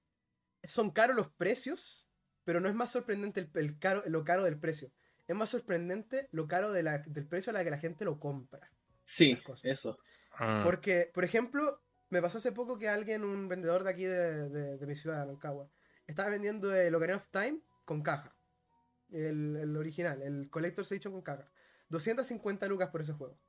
son 0.64 0.90
caros 0.90 1.16
los 1.16 1.30
precios, 1.30 2.08
pero 2.44 2.60
no 2.60 2.68
es 2.68 2.74
más 2.74 2.92
sorprendente 2.92 3.48
el, 3.54 3.78
caro, 3.78 4.02
lo 4.08 4.24
caro 4.24 4.44
del 4.44 4.60
precio. 4.60 4.92
Es 5.28 5.36
más 5.36 5.50
sorprendente 5.50 6.30
lo 6.32 6.48
caro 6.48 6.72
del 6.72 7.28
precio 7.28 7.50
a 7.50 7.54
la 7.54 7.64
que 7.64 7.72
la 7.72 7.78
gente 7.78 8.06
lo 8.06 8.20
compra. 8.20 8.72
Sí, 9.02 9.38
eso. 9.64 10.00
Ah. 10.34 10.62
Porque, 10.64 11.12
por 11.14 11.24
ejemplo, 11.26 11.82
me 12.10 12.22
pasó 12.22 12.38
hace 12.38 12.52
poco 12.52 12.78
que 12.78 12.88
alguien, 12.88 13.24
un 13.24 13.48
vendedor 13.48 13.84
de 13.84 13.90
aquí 13.90 14.06
de, 14.06 14.78
mi 14.86 14.96
ciudad, 14.96 15.20
de 15.20 15.26
Rancagua, 15.26 15.70
estaba 16.06 16.30
vendiendo 16.30 16.74
el 16.74 16.96
Ocarina 16.96 17.18
of 17.18 17.28
Time 17.30 17.62
con 17.84 18.02
caja. 18.02 18.36
El, 19.10 19.56
el 19.58 19.76
original, 19.78 20.22
el 20.22 20.50
Collector's 20.50 20.92
Edition 20.92 21.14
con 21.14 21.22
caja. 21.22 21.50
250 21.90 22.68
lucas 22.68 22.90
por 22.90 23.02
ese 23.02 23.14
juego. 23.14 23.40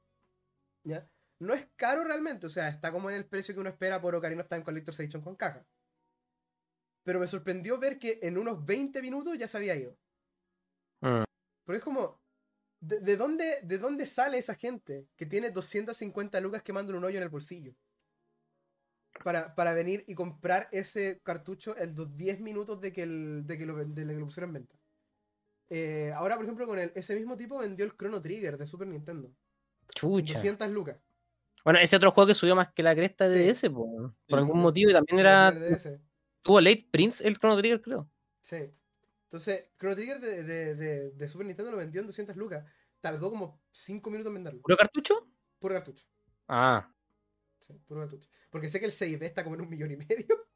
¿Ya? 0.85 1.09
No 1.39 1.55
es 1.55 1.67
caro 1.77 2.03
realmente, 2.03 2.47
o 2.47 2.51
sea, 2.51 2.69
está 2.69 2.91
como 2.91 3.11
en 3.11 3.17
el 3.17 3.27
precio 3.27 3.55
que 3.55 3.61
uno 3.61 3.71
espera 3.71 4.01
por 4.01 4.15
Ocarina 4.15 4.43
of 4.43 4.49
Time 4.49 4.65
Collector's 4.65 4.99
Edition 4.99 5.23
con 5.23 5.37
caja. 5.37 5.65
Pero 7.05 7.21
me 7.21 7.27
sorprendió 7.29 7.79
ver 7.79 7.99
que 7.99 8.19
en 8.23 8.39
unos 8.39 8.65
20 8.65 9.01
minutos 9.03 9.39
ya 9.39 9.47
se 9.47 9.57
había 9.57 9.77
ido. 9.77 9.97
Ah. 11.01 11.25
Porque 11.69 11.81
es 11.81 11.85
como, 11.85 12.19
¿de, 12.81 13.19
dónde, 13.19 13.59
¿de 13.63 13.77
dónde 13.77 14.07
sale 14.07 14.39
esa 14.39 14.55
gente 14.55 15.07
que 15.17 15.27
tiene 15.27 15.51
250 15.51 16.41
lucas 16.41 16.63
quemando 16.63 16.97
un 16.97 17.05
hoyo 17.05 17.19
en 17.19 17.25
el 17.25 17.29
bolsillo? 17.29 17.75
Para, 19.23 19.55
para, 19.55 19.75
venir 19.75 20.03
y 20.07 20.15
comprar 20.15 20.71
ese 20.73 21.21
cartucho 21.23 21.77
en 21.77 21.95
los 21.95 22.17
10 22.17 22.41
minutos 22.41 22.81
de 22.81 22.91
que, 22.91 23.03
el, 23.03 23.47
de 23.47 23.59
que, 23.59 23.67
lo, 23.67 23.77
de 23.85 24.07
que 24.07 24.15
lo 24.15 24.25
pusieron 24.25 24.49
en 24.49 24.55
venta. 24.55 24.77
Eh, 25.69 26.11
ahora, 26.17 26.37
por 26.37 26.47
ejemplo, 26.47 26.67
con 26.67 26.79
el, 26.79 26.91
ese 26.95 27.15
mismo 27.15 27.37
tipo 27.37 27.59
vendió 27.59 27.85
el 27.85 27.95
Chrono 27.95 28.23
Trigger 28.23 28.57
de 28.57 28.65
Super 28.65 28.89
Nintendo. 28.89 29.31
Chucha. 29.95 30.33
200 30.33 30.71
lucas. 30.71 30.97
Bueno, 31.65 31.81
ese 31.81 31.97
otro 31.97 32.13
juego 32.13 32.29
que 32.29 32.35
subió 32.35 32.57
más 32.57 32.73
que 32.73 32.83
la 32.83 32.95
cresta 32.95 33.29
de 33.29 33.51
ese, 33.51 33.69
por, 33.69 34.15
algún 34.31 34.63
motivo, 34.63 34.89
y 34.89 34.95
también 34.95 35.19
era. 35.19 35.55
Tuvo 36.41 36.63
Late 36.63 36.89
Prince 36.91 37.29
el 37.29 37.39
Chrono 37.39 37.59
Trigger, 37.59 37.83
creo. 37.83 38.11
Sí. 38.41 38.73
Entonces, 39.29 39.67
Chrono 39.79 39.95
Trigger 39.95 40.21
de, 40.21 41.13
de, 41.13 41.29
Super 41.29 41.47
Nintendo 41.47 41.71
lo 41.71 41.77
vendió 41.77 42.01
en 42.01 42.07
200 42.07 42.35
lucas. 42.37 42.65
Tardó 43.01 43.31
como 43.31 43.61
5 43.71 44.11
minutos 44.11 44.31
en 44.31 44.35
venderlo. 44.35 44.63
¿Puro 44.63 44.77
cartucho? 44.77 45.29
Puro 45.59 45.75
cartucho. 45.75 46.07
Ah. 46.49 46.91
Sí, 47.61 47.75
puro 47.87 48.01
cartucho. 48.01 48.29
Porque 48.51 48.71
sé 48.71 48.81
que 48.81 48.87
el 48.87 48.93
6 48.93 49.21
está 49.21 49.45
como 49.45 49.57
en 49.57 49.63
un 49.63 49.69
millón 49.69 49.91
y 49.91 49.97
medio. 49.97 50.49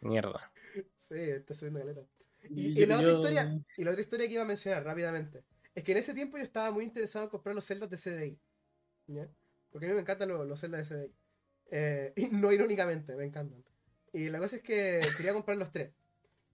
Mierda. 0.00 0.50
Sí, 0.98 1.14
está 1.14 1.52
subiendo 1.52 1.80
caleta. 1.80 2.00
Y, 2.48 2.86
la 2.86 2.96
otra 2.96 3.12
historia, 3.12 3.64
y 3.76 3.84
la 3.84 3.90
otra 3.90 4.00
historia 4.00 4.26
que 4.26 4.32
iba 4.32 4.42
a 4.42 4.46
mencionar 4.46 4.82
rápidamente 4.82 5.44
es 5.74 5.84
que 5.84 5.92
en 5.92 5.98
ese 5.98 6.14
tiempo 6.14 6.38
yo 6.38 6.42
estaba 6.42 6.70
muy 6.70 6.84
interesado 6.84 7.26
en 7.26 7.30
comprar 7.30 7.54
los 7.54 7.66
celdas 7.66 7.90
de 7.90 7.98
CDI. 7.98 8.40
Porque 9.70 9.86
a 9.86 9.88
mí 9.90 9.94
me 9.94 10.00
encantan 10.00 10.28
los, 10.28 10.46
los 10.46 10.60
Zelda 10.60 10.78
de 10.78 10.84
CDI. 10.84 11.14
Eh, 11.70 12.12
y 12.16 12.28
no 12.28 12.52
irónicamente, 12.52 13.14
me 13.16 13.24
encantan. 13.24 13.64
Y 14.12 14.28
la 14.28 14.38
cosa 14.38 14.56
es 14.56 14.62
que 14.62 15.00
quería 15.16 15.32
comprar 15.32 15.56
los 15.56 15.70
tres. 15.70 15.92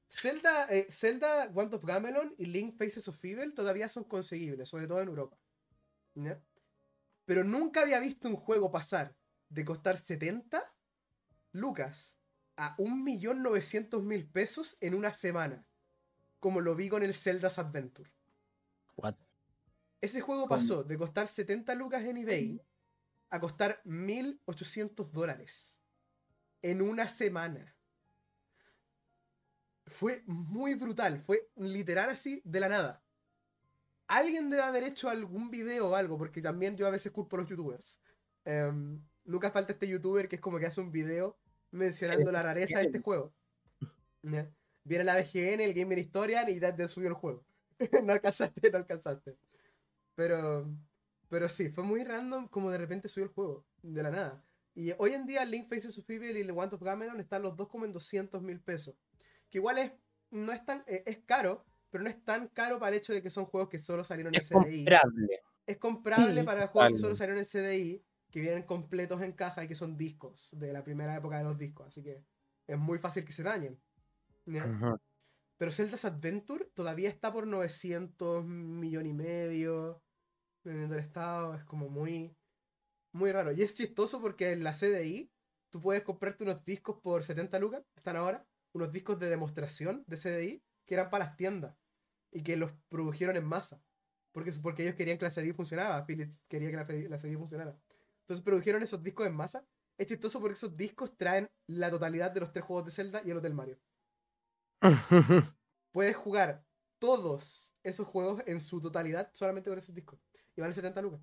Zelda, 0.08 0.66
eh, 0.70 0.86
Zelda, 0.90 1.50
Want 1.52 1.74
of 1.74 1.84
Gamelon 1.84 2.34
y 2.38 2.46
Link 2.46 2.76
Faces 2.76 3.08
of 3.08 3.24
Evil 3.24 3.54
todavía 3.54 3.88
son 3.88 4.04
conseguibles, 4.04 4.68
sobre 4.68 4.86
todo 4.86 5.00
en 5.00 5.08
Europa. 5.08 5.38
Pero 7.24 7.44
nunca 7.44 7.80
había 7.82 7.98
visto 7.98 8.28
un 8.28 8.36
juego 8.36 8.70
pasar 8.70 9.16
de 9.48 9.64
costar 9.64 9.98
70 9.98 10.62
lucas 11.52 12.16
a 12.56 12.76
1.900.000 12.76 14.30
pesos 14.30 14.76
en 14.80 14.94
una 14.94 15.12
semana. 15.12 15.66
Como 16.40 16.60
lo 16.60 16.74
vi 16.74 16.88
con 16.88 17.02
el 17.02 17.12
Zelda's 17.12 17.58
Adventure. 17.58 18.10
What? 18.96 19.16
Ese 20.00 20.20
juego 20.20 20.48
pasó 20.48 20.84
de 20.84 20.96
costar 20.96 21.26
70 21.26 21.74
lucas 21.74 22.04
en 22.04 22.18
eBay 22.18 22.62
a 23.30 23.40
costar 23.40 23.82
1.800 23.84 25.10
dólares 25.10 25.78
en 26.62 26.82
una 26.82 27.08
semana. 27.08 27.75
Fue 29.86 30.22
muy 30.26 30.74
brutal, 30.74 31.20
fue 31.20 31.48
literal 31.56 32.10
así 32.10 32.42
de 32.44 32.60
la 32.60 32.68
nada. 32.68 33.02
Alguien 34.08 34.50
debe 34.50 34.62
haber 34.62 34.84
hecho 34.84 35.08
algún 35.08 35.50
video 35.50 35.90
o 35.90 35.94
algo, 35.94 36.18
porque 36.18 36.42
también 36.42 36.76
yo 36.76 36.86
a 36.86 36.90
veces 36.90 37.12
culpo 37.12 37.36
a 37.36 37.40
los 37.40 37.48
youtubers. 37.48 37.98
Em, 38.44 39.00
nunca 39.24 39.50
falta 39.50 39.72
este 39.72 39.88
youtuber 39.88 40.28
que 40.28 40.36
es 40.36 40.42
como 40.42 40.58
que 40.58 40.66
hace 40.66 40.80
un 40.80 40.92
video 40.92 41.38
mencionando 41.70 42.30
la 42.30 42.42
rareza 42.42 42.78
de 42.78 42.86
este 42.86 43.00
juego. 43.00 43.34
Viene 44.22 45.04
la 45.04 45.16
BGN, 45.16 45.60
el 45.60 45.74
Gamer 45.74 45.98
Historian 45.98 46.48
y 46.48 46.60
te 46.60 46.88
subió 46.88 47.08
el 47.08 47.14
juego. 47.14 47.44
no 48.04 48.12
alcanzaste, 48.12 48.70
no 48.70 48.78
alcanzaste. 48.78 49.36
Pero, 50.14 50.68
pero 51.28 51.48
sí, 51.48 51.68
fue 51.68 51.84
muy 51.84 52.04
random 52.04 52.48
como 52.48 52.70
de 52.70 52.78
repente 52.78 53.08
subió 53.08 53.24
el 53.24 53.32
juego, 53.32 53.66
de 53.82 54.02
la 54.02 54.10
nada. 54.10 54.44
Y 54.74 54.92
hoy 54.98 55.14
en 55.14 55.26
día 55.26 55.44
Link 55.44 55.66
Faces 55.66 55.98
of 55.98 56.08
Evil 56.08 56.36
y 56.36 56.40
el 56.40 56.52
Want 56.52 56.72
of 56.72 56.82
Gamelon 56.82 57.18
están 57.20 57.42
los 57.42 57.56
dos 57.56 57.68
como 57.68 57.84
en 57.84 57.92
200 57.92 58.42
mil 58.42 58.60
pesos. 58.60 58.94
Que 59.50 59.58
igual 59.58 59.78
es, 59.78 59.92
no 60.30 60.52
es 60.52 60.64
tan, 60.64 60.84
eh, 60.86 61.02
es 61.06 61.18
caro, 61.26 61.64
pero 61.90 62.04
no 62.04 62.10
es 62.10 62.22
tan 62.24 62.48
caro 62.48 62.78
para 62.78 62.90
el 62.90 62.98
hecho 62.98 63.12
de 63.12 63.22
que 63.22 63.30
son 63.30 63.46
juegos 63.46 63.68
que 63.68 63.78
solo 63.78 64.04
salieron 64.04 64.34
en 64.34 64.42
CDI. 64.42 64.84
Comprable. 64.84 65.40
Es 65.66 65.76
comprable 65.78 66.44
para 66.44 66.68
juegos 66.68 66.92
que 66.92 66.98
solo 66.98 67.16
salieron 67.16 67.38
en 67.38 67.46
CDI, 67.46 68.04
que 68.30 68.40
vienen 68.40 68.62
completos 68.62 69.22
en 69.22 69.32
caja 69.32 69.64
y 69.64 69.68
que 69.68 69.74
son 69.74 69.96
discos 69.96 70.48
de 70.52 70.72
la 70.72 70.84
primera 70.84 71.16
época 71.16 71.38
de 71.38 71.44
los 71.44 71.58
discos. 71.58 71.88
Así 71.88 72.02
que 72.02 72.22
es 72.66 72.78
muy 72.78 72.98
fácil 72.98 73.24
que 73.24 73.32
se 73.32 73.42
dañen. 73.42 73.80
Pero 75.58 75.72
Zelda's 75.72 76.04
Adventure 76.04 76.66
todavía 76.74 77.08
está 77.08 77.32
por 77.32 77.46
900 77.46 78.44
millones 78.44 79.10
y 79.10 79.14
medio 79.14 80.02
en 80.64 80.92
el 80.92 80.98
estado. 80.98 81.54
Es 81.54 81.64
como 81.64 81.88
muy, 81.88 82.36
muy 83.12 83.32
raro. 83.32 83.52
Y 83.52 83.62
es 83.62 83.74
chistoso 83.74 84.20
porque 84.20 84.52
en 84.52 84.64
la 84.64 84.74
CDI 84.74 85.30
tú 85.70 85.80
puedes 85.80 86.02
comprarte 86.02 86.44
unos 86.44 86.64
discos 86.64 87.00
por 87.00 87.24
70 87.24 87.58
lucas, 87.58 87.82
están 87.96 88.16
ahora, 88.16 88.46
unos 88.72 88.92
discos 88.92 89.18
de 89.18 89.28
demostración 89.28 90.04
de 90.06 90.16
CDI 90.16 90.62
que 90.84 90.94
eran 90.94 91.10
para 91.10 91.26
las 91.26 91.36
tiendas 91.36 91.76
y 92.30 92.42
que 92.42 92.56
los 92.56 92.72
produjeron 92.88 93.36
en 93.36 93.44
masa. 93.44 93.82
Porque, 94.32 94.52
porque 94.62 94.82
ellos 94.82 94.94
querían 94.94 95.18
que 95.18 95.24
la 95.24 95.30
CDI 95.30 95.52
funcionara, 95.52 96.04
Philips 96.04 96.38
quería 96.48 96.70
que 96.70 96.76
la, 96.76 97.08
la 97.08 97.18
CDI 97.18 97.36
funcionara. 97.36 97.78
Entonces 98.20 98.44
produjeron 98.44 98.82
esos 98.82 99.02
discos 99.02 99.26
en 99.26 99.34
masa. 99.34 99.66
Es 99.98 100.08
chistoso 100.08 100.40
porque 100.40 100.54
esos 100.54 100.76
discos 100.76 101.16
traen 101.16 101.48
la 101.66 101.90
totalidad 101.90 102.30
de 102.30 102.40
los 102.40 102.52
tres 102.52 102.64
juegos 102.64 102.84
de 102.84 102.90
Zelda 102.90 103.22
y 103.24 103.30
el 103.30 103.38
Hotel 103.38 103.54
Mario. 103.54 103.78
puedes 105.92 106.16
jugar 106.16 106.62
todos 106.98 107.72
esos 107.82 108.06
juegos 108.06 108.42
en 108.46 108.60
su 108.60 108.80
totalidad 108.80 109.30
solamente 109.32 109.70
con 109.70 109.78
esos 109.78 109.94
discos. 109.94 110.20
Y 110.54 110.60
vale 110.60 110.74
70 110.74 111.00
lucas. 111.02 111.20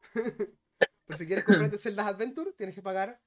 Pero 1.06 1.18
si 1.18 1.26
quieres 1.26 1.44
comprarte 1.44 1.78
Zelda 1.78 2.08
Adventure, 2.08 2.52
tienes 2.52 2.74
que 2.74 2.82
pagar 2.82 3.20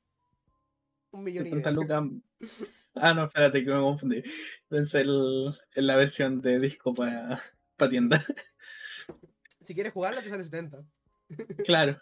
un 1.12 1.24
millón 1.24 1.47
y 1.47 1.51
medio. 1.51 2.22
Ah, 2.95 3.14
no, 3.14 3.26
espérate 3.26 3.64
que 3.64 3.70
me 3.70 3.80
confundí. 3.80 4.24
Pensé 4.68 5.01
en 5.01 5.88
la 5.88 5.95
versión 5.95 6.41
de 6.41 6.60
disco 6.60 6.93
para 6.93 7.39
tienda. 7.89 8.26
Si 9.62 9.76
quieres 9.76 9.93
jugarla, 9.93 10.22
te 10.22 10.30
sale 10.30 10.43
70. 10.43 10.84
Claro. 11.64 11.99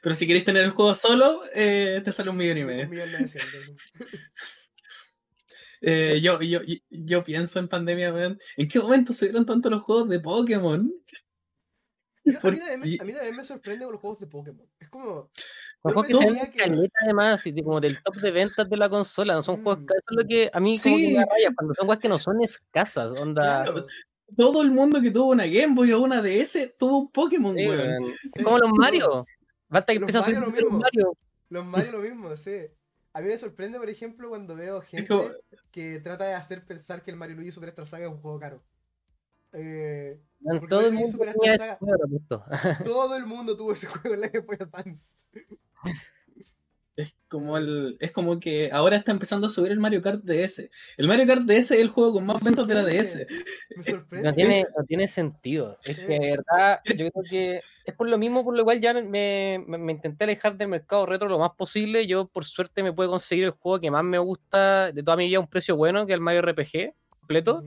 Pero 0.00 0.14
si 0.14 0.24
quieres 0.24 0.44
tener 0.44 0.62
el 0.62 0.70
juego 0.70 0.94
solo, 0.94 1.42
eh, 1.54 2.00
te 2.04 2.12
sale 2.12 2.30
un 2.30 2.36
millón 2.36 2.58
y 2.58 2.64
medio. 2.64 2.84
Un 2.84 2.90
millón 2.90 3.08
eh, 5.80 6.20
yo, 6.22 6.40
yo, 6.40 6.60
yo, 6.88 7.24
pienso 7.24 7.58
en 7.58 7.68
pandemia, 7.68 8.38
¿En 8.56 8.68
qué 8.68 8.78
momento 8.78 9.12
subieron 9.12 9.44
tanto 9.44 9.68
los 9.68 9.82
juegos 9.82 10.08
de 10.08 10.20
Pokémon? 10.20 10.90
A 12.42 12.50
mí, 12.50 12.98
también, 12.98 13.36
me 13.36 13.44
sorprende 13.44 13.84
con 13.84 13.92
los 13.92 14.00
juegos 14.00 14.20
de 14.20 14.26
Pokémon. 14.26 14.68
Es 14.78 14.88
como. 14.88 15.30
Los 15.84 15.92
juegos 15.92 16.06
que 16.06 16.14
se 16.14 16.50
que... 16.50 16.90
además, 17.02 17.46
y 17.46 17.62
como 17.62 17.80
del 17.80 18.02
top 18.02 18.16
de 18.16 18.30
ventas 18.30 18.68
de 18.68 18.76
la 18.76 18.88
consola, 18.88 19.34
no 19.34 19.42
son 19.42 19.62
juegos. 19.62 19.82
Mm. 19.82 19.84
Eso 19.84 20.04
es 20.10 20.16
lo 20.16 20.28
que 20.28 20.50
a 20.52 20.60
mí 20.60 20.78
como 20.82 20.96
que 20.96 21.16
me 21.16 21.24
raya, 21.24 21.54
cuando 21.54 21.74
son 21.74 21.86
juegos 21.86 22.02
que 22.02 22.08
no 22.08 22.18
son 22.18 22.42
escasas. 22.42 23.20
Onda. 23.20 23.64
Todo 24.36 24.62
el 24.62 24.70
mundo 24.70 25.00
que 25.00 25.10
tuvo 25.10 25.30
una 25.30 25.46
Game 25.46 25.74
Boy 25.74 25.92
o 25.92 26.00
una 26.00 26.20
DS 26.20 26.74
tuvo 26.78 26.98
un 26.98 27.10
Pokémon, 27.10 27.54
weón. 27.54 28.12
como 28.44 28.58
los 28.58 28.70
Mario. 28.72 29.24
Basta 29.68 29.92
que 29.92 29.98
a 29.98 30.30
los 30.30 30.70
Mario. 30.70 31.16
Los 31.48 31.64
Mario 31.64 31.92
lo 31.92 31.98
mismo, 32.00 32.36
sí. 32.36 32.66
A 33.14 33.20
mí 33.20 33.28
me 33.28 33.38
sorprende, 33.38 33.78
por 33.78 33.88
ejemplo, 33.88 34.28
cuando 34.28 34.54
veo 34.54 34.82
gente 34.82 35.14
que 35.70 35.98
trata 36.00 36.26
de 36.26 36.34
hacer 36.34 36.64
pensar 36.64 37.02
que 37.02 37.10
el 37.10 37.16
Mario 37.16 37.36
Luigi 37.36 37.52
Super 37.52 37.70
Star 37.70 37.86
Saga 37.86 38.06
es 38.06 38.10
un 38.10 38.20
juego 38.20 38.38
caro. 38.38 38.62
Eh, 39.52 40.20
todo, 40.68 40.86
el 40.86 40.92
mundo 40.92 41.18
todo 42.84 43.16
el 43.16 43.26
mundo 43.26 43.56
tuvo 43.56 43.72
ese 43.72 43.86
juego 43.86 44.14
en 44.14 44.20
la 44.20 44.28
Game 44.28 44.46
Boy 44.46 44.58
Advance. 44.60 45.10
Es 46.98 47.14
como 47.28 47.56
el, 47.56 47.96
es 48.00 48.10
como 48.10 48.40
que 48.40 48.72
ahora 48.72 48.96
está 48.96 49.12
empezando 49.12 49.46
a 49.46 49.50
subir 49.50 49.70
el 49.70 49.78
Mario 49.78 50.02
Kart 50.02 50.24
DS. 50.24 50.68
El 50.96 51.06
Mario 51.06 51.28
Kart 51.28 51.42
DS 51.42 51.70
es 51.70 51.80
el 51.80 51.90
juego 51.90 52.14
con 52.14 52.26
más 52.26 52.42
ventas 52.42 52.66
de 52.66 52.74
la 52.74 52.82
DS. 52.82 53.24
Me 53.76 53.84
sorprende. 53.84 54.28
No 54.28 54.34
tiene, 54.34 54.66
no 54.76 54.84
tiene 54.84 55.06
sentido. 55.06 55.78
Es 55.84 55.96
que 55.96 56.18
de 56.18 56.30
verdad, 56.30 56.80
yo 56.84 57.08
creo 57.12 57.24
que 57.30 57.60
es 57.84 57.94
por 57.94 58.08
lo 58.08 58.18
mismo 58.18 58.42
por 58.42 58.56
lo 58.56 58.64
cual 58.64 58.80
ya 58.80 58.92
me, 58.94 59.64
me, 59.64 59.92
intenté 59.92 60.24
alejar 60.24 60.56
del 60.56 60.66
mercado 60.66 61.06
retro 61.06 61.28
lo 61.28 61.38
más 61.38 61.52
posible. 61.52 62.04
Yo 62.08 62.26
por 62.26 62.44
suerte 62.44 62.82
me 62.82 62.92
puedo 62.92 63.10
conseguir 63.10 63.44
el 63.44 63.50
juego 63.52 63.78
que 63.78 63.92
más 63.92 64.02
me 64.02 64.18
gusta 64.18 64.90
de 64.90 65.00
toda 65.04 65.16
mi 65.16 65.28
vida 65.28 65.36
a 65.36 65.42
un 65.42 65.46
precio 65.46 65.76
bueno, 65.76 66.04
que 66.04 66.14
es 66.14 66.16
el 66.16 66.20
Mario 66.20 66.42
RPG 66.42 66.94
completo. 67.10 67.64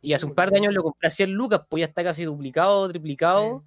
Y 0.00 0.14
hace 0.14 0.24
un 0.24 0.34
par 0.34 0.50
de 0.50 0.56
años 0.56 0.72
lo 0.72 0.84
compré 0.84 1.08
a 1.08 1.10
100 1.10 1.32
lucas, 1.32 1.60
pues 1.68 1.80
ya 1.80 1.86
está 1.86 2.02
casi 2.02 2.24
duplicado, 2.24 2.88
triplicado. 2.88 3.62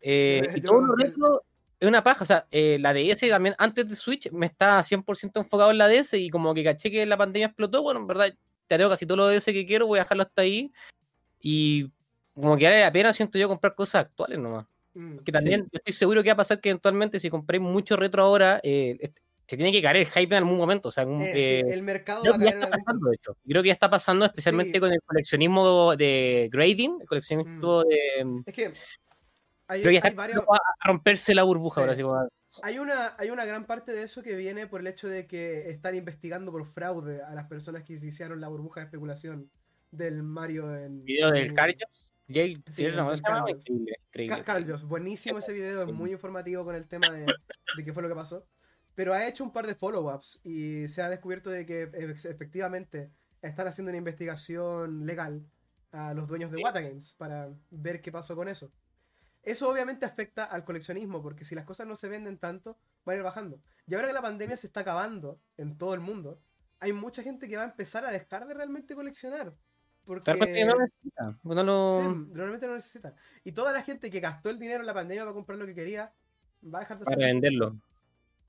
Eh, 0.00 0.42
y 0.54 0.62
todo 0.62 0.80
lo 0.80 0.96
retro 0.96 1.42
es 1.78 1.88
una 1.88 2.02
paja, 2.02 2.24
o 2.24 2.26
sea, 2.26 2.46
eh, 2.50 2.78
la 2.80 2.94
DS 2.94 3.28
también 3.28 3.54
antes 3.58 3.88
de 3.88 3.96
Switch 3.96 4.30
me 4.32 4.46
está 4.46 4.82
100% 4.82 5.40
enfocado 5.40 5.70
en 5.70 5.78
la 5.78 5.88
DS 5.88 6.14
y 6.14 6.30
como 6.30 6.54
que 6.54 6.64
caché 6.64 6.90
que 6.90 7.04
la 7.04 7.16
pandemia 7.16 7.48
explotó, 7.48 7.82
bueno, 7.82 8.00
en 8.00 8.06
verdad, 8.06 8.34
te 8.66 8.76
tengo 8.76 8.90
casi 8.90 9.06
todo 9.06 9.18
lo 9.18 9.28
DS 9.28 9.44
que 9.46 9.66
quiero, 9.66 9.86
voy 9.86 9.98
a 9.98 10.02
dejarlo 10.02 10.22
hasta 10.22 10.42
ahí 10.42 10.72
y 11.40 11.90
como 12.34 12.56
que 12.56 12.64
vale 12.64 12.80
la 12.80 12.92
pena 12.92 13.12
siento 13.12 13.38
yo 13.38 13.48
comprar 13.48 13.74
cosas 13.74 14.06
actuales 14.06 14.38
nomás. 14.38 14.66
Mm, 14.94 15.18
que 15.18 15.32
también 15.32 15.62
yo 15.64 15.76
estoy 15.76 15.92
seguro 15.92 16.22
que 16.22 16.30
va 16.30 16.34
a 16.34 16.36
pasar 16.38 16.60
que 16.60 16.70
eventualmente 16.70 17.20
si 17.20 17.28
compré 17.28 17.60
mucho 17.60 17.96
retro 17.96 18.22
ahora, 18.22 18.60
eh, 18.62 19.12
se 19.46 19.56
tiene 19.56 19.70
que 19.70 19.82
caer 19.82 19.98
el 19.98 20.06
hype 20.06 20.34
en 20.34 20.42
algún 20.42 20.56
momento. 20.56 20.88
O 20.88 20.90
sea, 20.90 21.04
eh, 21.04 21.62
el 21.68 21.82
mercado 21.82 22.24
va 22.24 22.34
a 22.34 22.38
caer 22.38 22.54
está 22.54 22.70
pasando, 22.70 23.10
de 23.10 23.14
hecho. 23.14 23.36
Creo 23.46 23.62
que 23.62 23.68
ya 23.68 23.72
está 23.74 23.90
pasando, 23.90 24.24
especialmente 24.24 24.80
con 24.80 24.92
el 24.92 25.00
coleccionismo 25.02 25.94
de 25.96 26.48
grading, 26.50 26.98
el 27.02 27.06
coleccionismo 27.06 27.82
mm. 27.82 27.88
de. 27.88 28.42
Es 28.46 28.54
que 28.54 28.72
hay, 29.68 30.00
varios... 30.14 30.44
a 30.48 30.88
romperse 30.88 31.34
la 31.34 31.42
burbuja 31.42 31.80
ahora. 31.80 32.28
Hay 32.62 32.78
una, 32.78 33.14
hay 33.18 33.30
una 33.30 33.44
gran 33.44 33.66
parte 33.66 33.92
de 33.92 34.04
eso 34.04 34.22
que 34.22 34.34
viene 34.34 34.66
por 34.66 34.80
el 34.80 34.86
hecho 34.86 35.08
de 35.08 35.26
que 35.26 35.68
están 35.68 35.94
investigando 35.94 36.50
por 36.50 36.64
fraude 36.64 37.22
a 37.22 37.34
las 37.34 37.46
personas 37.46 37.82
que 37.84 37.94
iniciaron 37.94 38.40
la 38.40 38.48
burbuja 38.48 38.80
de 38.80 38.86
especulación 38.86 39.50
del 39.90 40.22
Mario 40.22 40.74
en. 40.74 41.04
¿Video 41.04 41.30
del 41.30 41.52
Carlos? 41.52 41.76
Sí, 42.28 42.60
Carlos, 44.44 44.82
buenísimo 44.84 45.38
ese 45.38 45.52
video, 45.52 45.82
es 45.82 45.92
muy 45.92 46.10
informativo 46.10 46.64
con 46.64 46.74
el 46.74 46.88
tema 46.88 47.08
de, 47.10 47.24
de 47.24 47.84
qué 47.84 47.92
fue 47.92 48.02
lo 48.02 48.08
que 48.08 48.14
pasó. 48.14 48.46
Pero 48.96 49.12
ha 49.12 49.28
hecho 49.28 49.44
un 49.44 49.52
par 49.52 49.66
de 49.66 49.74
follow-ups 49.74 50.40
y 50.42 50.88
se 50.88 51.02
ha 51.02 51.10
descubierto 51.10 51.50
de 51.50 51.66
que 51.66 51.82
efectivamente 52.24 53.12
están 53.42 53.68
haciendo 53.68 53.90
una 53.90 53.98
investigación 53.98 55.06
legal 55.06 55.46
a 55.92 56.14
los 56.14 56.26
dueños 56.26 56.50
de 56.50 56.62
Wata 56.62 56.80
Games 56.80 57.12
para 57.12 57.50
ver 57.70 58.00
qué 58.00 58.10
pasó 58.10 58.34
con 58.34 58.48
eso. 58.48 58.72
Eso 59.46 59.70
obviamente 59.70 60.04
afecta 60.04 60.44
al 60.44 60.64
coleccionismo, 60.64 61.22
porque 61.22 61.44
si 61.44 61.54
las 61.54 61.64
cosas 61.64 61.86
no 61.86 61.94
se 61.94 62.08
venden 62.08 62.36
tanto, 62.36 62.76
van 63.04 63.14
a 63.14 63.16
ir 63.18 63.22
bajando. 63.22 63.60
Y 63.86 63.94
ahora 63.94 64.08
que 64.08 64.12
la 64.12 64.20
pandemia 64.20 64.56
se 64.56 64.66
está 64.66 64.80
acabando 64.80 65.40
en 65.56 65.78
todo 65.78 65.94
el 65.94 66.00
mundo, 66.00 66.40
hay 66.80 66.92
mucha 66.92 67.22
gente 67.22 67.48
que 67.48 67.56
va 67.56 67.62
a 67.62 67.66
empezar 67.66 68.04
a 68.04 68.10
dejar 68.10 68.48
de 68.48 68.54
realmente 68.54 68.96
coleccionar. 68.96 69.54
Porque 70.04 70.32
no 70.32 70.74
necesita. 70.80 71.38
normalmente 71.44 72.66
no 72.66 72.74
necesita. 72.74 73.14
Y 73.44 73.52
toda 73.52 73.72
la 73.72 73.82
gente 73.82 74.10
que 74.10 74.18
gastó 74.18 74.50
el 74.50 74.58
dinero 74.58 74.80
en 74.80 74.86
la 74.86 74.94
pandemia 74.94 75.22
para 75.22 75.34
comprar 75.34 75.58
lo 75.60 75.66
que 75.66 75.76
quería, 75.76 76.12
va 76.64 76.78
a 76.78 76.80
dejar 76.80 76.98
de 76.98 77.02
hacerlo. 77.02 77.20
Para 77.20 77.32
venderlo. 77.32 77.80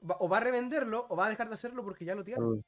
o 0.01 0.27
va 0.27 0.37
a 0.37 0.41
revenderlo 0.41 1.05
o 1.09 1.15
va 1.15 1.27
a 1.27 1.29
dejar 1.29 1.47
de 1.47 1.53
hacerlo 1.53 1.83
porque 1.83 2.05
ya 2.05 2.15
lo 2.15 2.23
tiene. 2.23 2.41
Mm. 2.41 2.63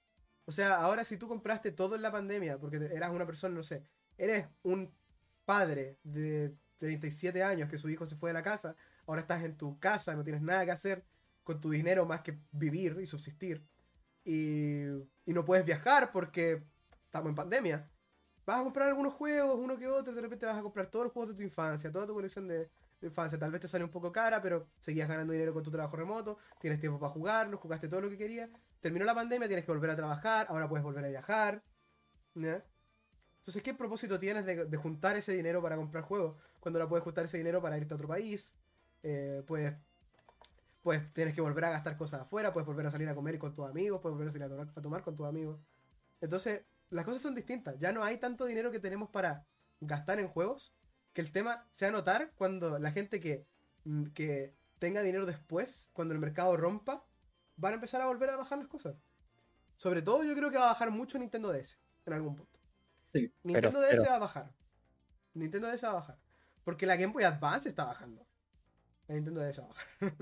O 0.46 0.52
sea, 0.52 0.76
ahora 0.76 1.04
si 1.04 1.18
tú 1.18 1.28
compraste 1.28 1.72
todo 1.72 1.96
en 1.96 2.04
la 2.04 2.12
pandemia, 2.12 2.60
porque 2.60 2.78
eras 2.94 3.12
una 3.12 3.26
persona, 3.26 3.56
no 3.56 3.64
sé, 3.64 3.84
eres 4.20 4.48
un 4.62 4.92
padre 5.46 5.98
de 6.04 6.56
37 6.80 7.44
años 7.44 7.70
que 7.70 7.78
su 7.78 7.90
hijo 7.90 8.06
se 8.06 8.16
fue 8.16 8.32
de 8.32 8.34
la 8.34 8.44
casa, 8.44 8.76
ahora 9.06 9.22
estás 9.22 9.44
en 9.44 9.56
tu 9.56 9.80
casa, 9.80 10.16
no 10.16 10.24
tienes 10.24 10.42
nada 10.42 10.66
que 10.66 10.72
hacer 10.72 11.06
con 11.44 11.62
tu 11.62 11.70
dinero 11.70 12.06
más 12.06 12.22
que 12.22 12.40
vivir 12.52 12.98
y 13.00 13.06
subsistir. 13.06 13.64
Y, 14.24 14.86
y 15.26 15.34
no 15.34 15.46
puedes 15.46 15.66
viajar 15.66 16.12
porque 16.12 16.64
estamos 17.06 17.30
en 17.30 17.36
pandemia. 17.36 17.90
Vas 18.46 18.62
a 18.62 18.64
comprar 18.64 18.90
algunos 18.90 19.14
juegos, 19.14 19.60
uno 19.60 19.78
que 19.78 19.88
otro, 19.88 20.14
de 20.14 20.22
repente 20.22 20.46
vas 20.46 20.58
a 20.58 20.62
comprar 20.62 20.88
todos 20.88 21.06
los 21.06 21.14
juegos 21.14 21.30
de 21.30 21.36
tu 21.36 21.44
infancia, 21.44 21.92
toda 21.92 22.08
tu 22.08 22.14
colección 22.14 22.48
de, 22.48 22.70
infancia. 23.02 23.38
Tal 23.38 23.52
vez 23.52 23.62
te 23.62 23.68
sale 23.68 23.84
un 23.84 23.92
poco 23.92 24.12
cara, 24.12 24.42
pero 24.42 24.68
seguías 24.80 25.08
ganando 25.08 25.34
dinero 25.34 25.54
con 25.54 25.64
tu 25.64 25.72
trabajo 25.72 25.96
remoto, 25.96 26.38
tienes 26.60 26.80
tiempo 26.80 27.00
para 27.00 27.12
jugarlo, 27.12 27.58
jugaste 27.58 27.88
todo 27.88 28.02
lo 28.02 28.10
que 28.10 28.18
querías. 28.18 28.50
Terminó 28.80 29.06
la 29.06 29.16
pandemia, 29.16 29.48
tienes 29.48 29.66
que 29.66 29.72
volver 29.72 29.92
a 29.92 29.96
trabajar, 29.96 30.48
ahora 30.50 30.68
puedes 30.68 30.84
volver 30.84 31.06
a 31.06 31.10
viajar. 31.10 31.64
Entonces, 32.36 33.62
¿qué 33.64 33.74
propósito 33.74 34.20
tienes 34.20 34.46
de, 34.46 34.78
juntar 34.78 35.18
ese 35.18 35.34
dinero 35.34 35.62
para 35.62 35.76
comprar 35.76 36.04
juegos? 36.04 36.38
Cuando 36.60 36.80
no 36.80 36.90
puedes 36.90 37.04
juntar 37.04 37.26
ese 37.26 37.38
dinero 37.38 37.62
para 37.62 37.78
irte 37.78 37.94
a 37.94 37.96
otro 37.96 38.08
país, 38.08 38.54
eh, 39.04 39.44
pues, 39.48 39.74
pues 40.82 41.14
tienes 41.14 41.34
que 41.34 41.42
volver 41.42 41.66
a 41.66 41.72
gastar 41.72 41.98
cosas 41.98 42.22
afuera, 42.22 42.54
puedes 42.54 42.68
volver 42.68 42.86
a 42.88 42.92
salir 42.92 43.08
a 43.10 43.16
comer 43.16 43.38
con 43.40 43.54
tus 43.54 43.68
amigos, 43.68 44.02
puedes 44.02 44.16
volver 44.16 44.30
a 44.30 44.32
salir 44.32 44.70
a, 44.76 44.82
tomar 44.82 45.04
con 45.04 45.16
tus 45.16 45.28
amigos. 45.28 45.60
Entonces, 46.22 46.66
las 46.90 47.06
cosas 47.06 47.22
son 47.22 47.36
distintas. 47.36 47.80
Ya 47.80 47.92
no 47.92 48.04
hay 48.04 48.18
tanto 48.18 48.46
dinero 48.46 48.72
que 48.72 48.80
tenemos 48.80 49.10
para 49.10 49.46
gastar 49.80 50.20
en 50.20 50.28
juegos, 50.28 50.74
que 51.14 51.22
el 51.22 51.32
tema 51.32 51.68
sea 51.72 51.92
notar 51.92 52.34
cuando 52.36 52.80
la 52.80 52.92
gente 52.92 53.20
que, 53.20 53.46
mm, 53.86 54.08
que 54.08 54.54
tenga 54.80 55.02
dinero 55.02 55.26
después, 55.26 55.90
cuando 55.94 56.14
el 56.14 56.20
mercado 56.20 56.58
rompa, 56.58 57.06
van 57.56 57.74
a 57.74 57.76
empezar 57.76 58.02
a 58.02 58.06
volver 58.08 58.30
a 58.30 58.38
bajar 58.38 58.58
las 58.58 58.68
cosas. 58.68 58.96
Sobre 59.76 60.02
todo 60.02 60.24
yo 60.24 60.36
creo 60.36 60.52
que 60.52 60.58
va 60.58 60.66
a 60.66 60.74
bajar 60.74 60.92
mucho 60.92 61.18
Nintendo 61.18 61.52
DS 61.54 61.78
en 62.06 62.14
algún 62.14 62.36
punto. 62.36 62.60
Nintendo 63.44 63.82
DS 63.82 64.08
va 64.08 64.16
a 64.16 64.20
bajar. 64.20 64.54
Nintendo 65.34 65.68
DS 65.70 65.84
va 65.84 65.90
a 65.92 65.94
bajar. 65.94 66.20
Porque 66.64 66.86
la 66.86 66.96
Game 66.96 67.14
Boy 67.14 67.24
Advance 67.24 67.70
está 67.70 67.86
bajando. 67.86 68.26
La 69.08 69.16
Nintendo 69.16 69.42
DS 69.42 69.60
va 69.60 69.66
a 69.66 69.68
bajar. 69.68 70.16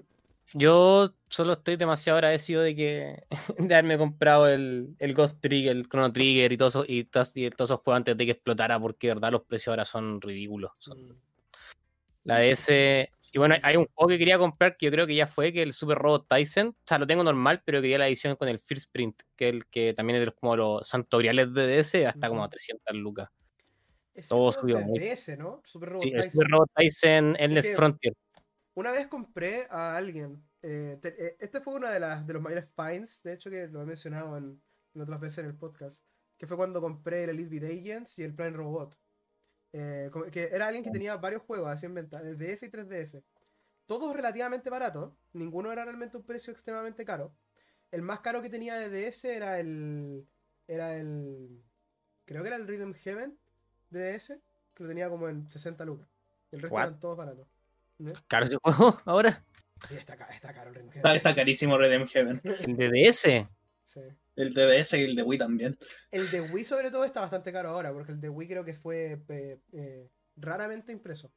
Yo 0.53 1.13
solo 1.27 1.53
estoy 1.53 1.75
demasiado 1.75 2.17
agradecido 2.17 2.61
de 2.61 2.75
que 2.75 3.23
de 3.57 3.75
haberme 3.75 3.97
comprado 3.97 4.47
el, 4.47 4.95
el 4.99 5.13
Ghost 5.13 5.41
Trigger, 5.41 5.75
el 5.75 5.89
Chrono 5.89 6.13
Trigger 6.13 6.51
y 6.51 6.57
todos 6.57 6.75
esos, 6.75 6.85
y 6.87 7.03
todos, 7.03 7.35
esos 7.35 7.79
juegos 7.81 7.97
antes 7.97 8.17
de 8.17 8.25
que 8.25 8.31
explotara, 8.31 8.79
porque 8.79 9.07
de 9.07 9.15
verdad 9.15 9.31
los 9.31 9.43
precios 9.43 9.69
ahora 9.69 9.85
son 9.85 10.21
ridículos. 10.21 10.71
Son... 10.79 11.09
Mm. 11.09 11.21
La 12.23 12.39
DS 12.39 13.09
y 13.33 13.39
bueno, 13.39 13.55
hay 13.61 13.75
un 13.75 13.85
juego 13.93 14.09
que 14.09 14.17
quería 14.17 14.37
comprar 14.37 14.77
que 14.77 14.85
yo 14.85 14.91
creo 14.91 15.05
que 15.05 15.15
ya 15.15 15.27
fue, 15.27 15.51
que 15.51 15.61
el 15.61 15.73
Super 15.73 15.97
Robot 15.97 16.27
Tyson. 16.27 16.69
O 16.69 16.83
sea, 16.85 16.97
lo 16.97 17.07
tengo 17.07 17.23
normal, 17.23 17.61
pero 17.65 17.81
quería 17.81 17.97
la 17.97 18.07
edición 18.07 18.35
con 18.35 18.47
el 18.47 18.59
First 18.59 18.91
Print, 18.91 19.21
que 19.35 19.49
el 19.49 19.65
que 19.67 19.93
también 19.93 20.15
es 20.15 20.21
de 20.21 20.25
los, 20.27 20.35
como 20.35 20.55
los 20.55 20.87
santoriales 20.87 21.53
de 21.53 21.67
DS, 21.67 22.05
hasta 22.07 22.29
como 22.29 22.43
a 22.43 22.49
300 22.49 22.95
lucas. 22.95 23.29
Todo 24.27 24.51
subió. 24.51 24.79
DS, 24.79 25.37
¿no? 25.37 25.61
Super 25.65 25.89
Robot 25.89 26.03
sí, 26.03 26.11
Tyson. 26.11 26.31
Super 26.31 26.47
Robot 26.49 26.71
Tyson 26.75 27.35
Endless 27.39 27.75
Frontier. 27.75 28.13
Una 28.75 28.91
vez 28.91 29.07
compré 29.07 29.67
a 29.69 29.95
alguien. 29.95 30.43
Eh, 30.61 30.99
eh, 31.03 31.37
este 31.39 31.61
fue 31.61 31.75
uno 31.75 31.89
de, 31.89 31.99
las, 31.99 32.25
de 32.25 32.33
los 32.33 32.41
mayores 32.41 32.65
finds, 32.75 33.21
de 33.23 33.33
hecho, 33.33 33.49
que 33.49 33.67
lo 33.67 33.81
he 33.81 33.85
mencionado 33.85 34.37
en, 34.37 34.61
en 34.93 35.01
otras 35.01 35.19
veces 35.19 35.39
en 35.39 35.45
el 35.47 35.55
podcast. 35.55 36.03
Que 36.37 36.47
fue 36.47 36.57
cuando 36.57 36.81
compré 36.81 37.23
el 37.23 37.31
Elite 37.31 37.59
Beat 37.59 37.71
Agents 37.71 38.19
y 38.19 38.23
el 38.23 38.33
Prime 38.33 38.51
Robot. 38.51 38.99
Eh, 39.73 40.09
que 40.31 40.49
era 40.51 40.67
alguien 40.67 40.83
que 40.83 40.91
tenía 40.91 41.17
varios 41.17 41.41
juegos 41.43 41.69
así 41.69 41.85
en 41.85 41.93
venta, 41.93 42.21
de 42.21 42.35
DS 42.35 42.63
y 42.63 42.69
3DS. 42.69 43.23
Todos 43.85 44.15
relativamente 44.15 44.69
baratos, 44.69 45.13
ninguno 45.33 45.71
era 45.71 45.85
realmente 45.85 46.17
un 46.17 46.23
precio 46.23 46.51
extremadamente 46.51 47.05
caro. 47.05 47.35
El 47.91 48.01
más 48.01 48.19
caro 48.21 48.41
que 48.41 48.49
tenía 48.49 48.75
de 48.75 48.89
DS 48.89 49.25
era 49.25 49.59
el. 49.59 50.27
Era 50.67 50.97
el. 50.97 51.63
creo 52.25 52.41
que 52.41 52.47
era 52.47 52.57
el 52.57 52.67
Rhythm 52.67 52.93
Heaven 52.93 53.37
de 53.89 54.17
DS, 54.17 54.39
que 54.73 54.83
lo 54.83 54.89
tenía 54.89 55.09
como 55.09 55.29
en 55.29 55.49
60 55.49 55.85
lucas. 55.85 56.07
El 56.51 56.61
resto 56.61 56.77
eran 56.77 56.99
todos 56.99 57.17
baratos. 57.17 57.47
¿Caro 58.27 58.45
ese 58.45 58.57
juego 58.57 59.01
ahora? 59.05 59.43
Sí, 59.87 59.95
está, 59.95 60.13
está 60.13 60.53
caro 60.53 60.69
el 60.69 60.75
Rhythm 60.75 60.91
Heaven. 60.91 61.15
Está, 61.15 61.35
carísimo 61.35 61.77
Rhythm 61.77 62.07
Heaven. 62.07 62.41
¿El 62.43 62.77
de 62.77 62.89
DS? 63.09 63.47
Sí. 63.85 64.01
El 64.35 64.53
de 64.53 64.79
DS 64.79 64.93
y 64.93 65.03
el 65.03 65.15
de 65.15 65.23
Wii 65.23 65.39
también. 65.39 65.77
El 66.11 66.29
de 66.29 66.41
Wii 66.41 66.63
sobre 66.63 66.91
todo 66.91 67.03
está 67.05 67.21
bastante 67.21 67.51
caro 67.51 67.69
ahora, 67.69 67.91
porque 67.91 68.11
el 68.11 68.21
de 68.21 68.29
Wii 68.29 68.47
creo 68.47 68.63
que 68.63 68.73
fue 68.75 69.19
eh, 69.29 69.59
eh, 69.73 70.09
raramente 70.35 70.91
impreso. 70.91 71.31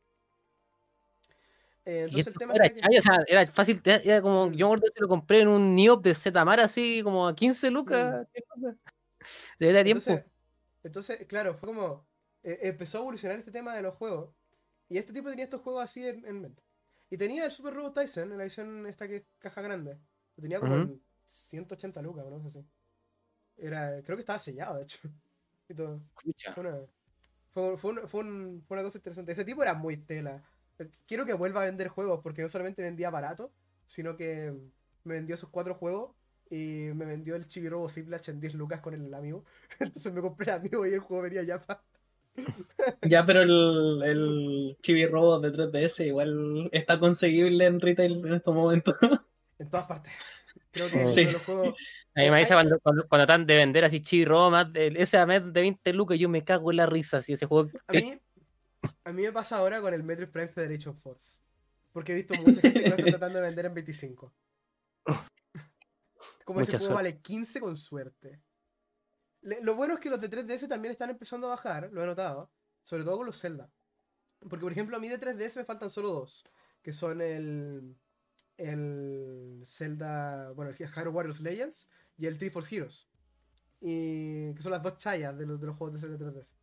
Eh, 1.87 2.05
entonces 2.05 2.27
el 2.27 2.35
tema 2.35 2.55
era, 2.55 2.69
que... 2.69 2.99
o 2.99 3.03
sea, 3.03 3.25
era 3.27 3.47
fácil, 3.47 3.81
era 3.85 4.21
como, 4.21 4.53
yo 4.53 4.71
me 4.71 4.81
lo 4.97 5.09
compré 5.09 5.41
en 5.41 5.49
un 5.49 5.75
Niop 5.75 6.05
de 6.05 6.15
Zetamar 6.15 6.61
así 6.61 7.01
como 7.03 7.27
a 7.27 7.35
15 7.35 7.71
lucas. 7.71 8.27
Mm. 8.57 8.67
De 9.59 9.85
tiempo. 9.85 10.23
Entonces, 10.83 11.27
claro, 11.27 11.55
fue 11.55 11.69
como, 11.69 12.07
empezó 12.43 12.99
a 12.99 13.01
evolucionar 13.03 13.39
este 13.39 13.51
tema 13.51 13.75
de 13.75 13.83
los 13.83 13.95
juegos, 13.95 14.35
y 14.91 14.99
este 14.99 15.13
tipo 15.13 15.31
tenía 15.31 15.45
estos 15.45 15.63
juegos 15.63 15.85
así 15.85 16.07
en, 16.07 16.41
mente. 16.41 16.63
Y 17.11 17.17
tenía 17.17 17.45
el 17.45 17.53
Super 17.53 17.73
Robot 17.73 17.95
Tyson 17.95 18.33
en 18.33 18.39
la 18.39 18.45
edición 18.45 18.87
esta 18.87 19.07
que 19.07 19.17
es 19.17 19.25
caja 19.39 19.63
grande. 19.63 19.99
Lo 20.37 20.43
tenía 20.43 20.59
como 20.59 20.75
en 20.75 21.03
180 21.27 22.03
lucas, 22.03 22.27
no 22.29 22.43
sé 22.43 22.51
si. 22.51 22.67
Era, 23.57 24.03
creo 24.03 24.17
que 24.17 24.23
estaba 24.23 24.41
sellado, 24.41 24.77
de 24.77 24.83
hecho. 24.83 24.99
Y 25.69 25.75
todo. 25.75 26.01
Fue 26.17 26.65
una, 26.65 26.81
fue, 27.53 28.09
fue, 28.09 28.25
una, 28.25 28.83
cosa 28.83 28.99
interesante. 28.99 29.31
Ese 29.31 29.45
tipo 29.45 29.63
era 29.63 29.73
muy 29.73 29.99
tela. 29.99 30.43
Quiero 31.07 31.25
que 31.25 31.33
vuelva 31.33 31.63
a 31.63 31.67
vender 31.67 31.87
juegos 31.87 32.19
porque 32.25 32.43
no 32.43 32.49
solamente 32.49 32.83
vendía 32.83 33.09
barato, 33.09 33.53
sino 33.87 34.17
que 34.17 34.53
me 35.05 35.15
vendió 35.15 35.37
esos 35.37 35.49
cuatro 35.49 35.77
juegos 35.77 36.17
y 36.51 36.89
me 36.95 37.05
vendió 37.05 37.37
el 37.37 37.47
Chibi-Robo 37.47 37.89
Ziplash 37.89 38.31
en 38.31 38.41
10 38.41 38.55
lucas 38.55 38.81
con 38.81 38.95
el 38.95 39.15
amigo. 39.15 39.45
Entonces 39.79 40.13
me 40.13 40.21
compré 40.21 40.51
el 40.51 40.59
amigo 40.59 40.85
y 40.85 40.95
el 40.95 41.01
juego 41.01 41.23
venía 41.23 41.45
ya 41.45 41.61
para. 41.61 41.85
Ya, 43.03 43.25
pero 43.27 43.43
el, 43.43 44.03
el 44.05 44.79
Chibi 44.83 45.07
Robo 45.07 45.39
de 45.41 45.53
3DS 45.53 46.07
igual 46.07 46.69
está 46.73 46.99
conseguible 46.99 47.67
en 47.67 47.81
retail 47.81 48.25
en 48.27 48.35
estos 48.35 48.55
momentos. 48.55 48.97
En 49.59 49.69
todas 49.69 49.87
partes. 49.87 50.13
Creo 50.71 50.91
que 50.91 51.07
sí. 51.09 51.25
los 51.25 51.43
juegos. 51.43 51.75
A 52.15 52.21
mí 52.21 52.31
me 52.31 52.39
dice 52.41 52.55
cuando, 52.55 52.81
cuando, 52.81 53.21
están 53.21 53.47
de 53.47 53.57
vender 53.57 53.85
así 53.85 54.01
Chibi 54.01 54.25
Robo 54.25 54.51
más 54.51 54.73
de, 54.73 54.95
ese 54.97 55.25
mes 55.27 55.45
de 55.53 55.61
20 55.61 55.93
lucas, 55.93 56.19
yo 56.19 56.29
me 56.29 56.43
cago 56.43 56.71
en 56.71 56.79
la 56.79 56.87
risa 56.87 57.23
si 57.23 57.35
ese 57.35 57.47
juego. 57.47 57.71
A 57.87 57.93
mí, 57.93 58.21
a 59.05 59.13
mí 59.13 59.23
me 59.23 59.33
pasa 59.33 59.59
ahora 59.59 59.81
con 59.81 59.95
el 59.95 60.03
Metroid 60.03 60.31
Prime 60.31 60.49
Federation 60.49 60.97
Force. 60.97 61.39
Porque 61.93 62.13
he 62.13 62.15
visto 62.17 62.35
mucha 62.35 62.61
gente 62.61 62.83
que 62.83 62.89
lo 62.89 62.97
está 62.97 63.11
tratando 63.19 63.39
de 63.39 63.47
vender 63.47 63.67
en 63.67 63.75
25. 63.75 64.33
Como 66.45 66.61
ese 66.61 66.79
juego 66.79 66.95
vale 66.95 67.21
15 67.21 67.61
con 67.61 67.77
suerte. 67.77 68.41
Lo 69.43 69.75
bueno 69.75 69.95
es 69.95 70.01
que 70.01 70.11
los 70.11 70.21
de 70.21 70.31
3DS 70.31 70.69
también 70.69 70.93
están 70.93 71.11
empezando 71.11 71.47
a 71.47 71.51
bajar, 71.51 71.91
lo 71.93 72.03
he 72.03 72.07
notado. 72.07 72.51
Sobre 72.85 73.05
todo 73.05 73.19
con 73.19 73.27
los 73.27 73.41
Zelda. 73.41 73.71
Porque, 74.41 74.63
por 74.63 74.73
ejemplo, 74.73 74.97
a 74.97 75.01
mí 75.01 75.09
de 75.09 75.21
3DS 75.21 75.57
me 75.57 75.65
faltan 75.65 75.91
solo 75.91 76.11
dos. 76.11 76.45
Que 76.83 76.93
son 76.93 77.21
el. 77.21 77.97
El 78.57 79.63
Zelda. 79.65 80.53
Bueno, 80.53 80.71
el 80.71 80.77
Hyrule 80.77 81.11
Warriors 81.11 81.41
Legends 81.41 81.89
y 82.17 82.27
el 82.27 82.39
Triforce 82.39 82.75
Heroes. 82.75 83.09
Y. 83.81 84.55
Que 84.55 84.63
son 84.63 84.73
las 84.73 84.83
dos 84.83 84.99
chayas 84.99 85.37
de 85.37 85.47
los, 85.47 85.61
de 85.61 85.67
los 85.67 85.77
juegos 85.77 85.95
de 85.95 86.01
Zelda 86.01 86.33
3DS. 86.33 86.55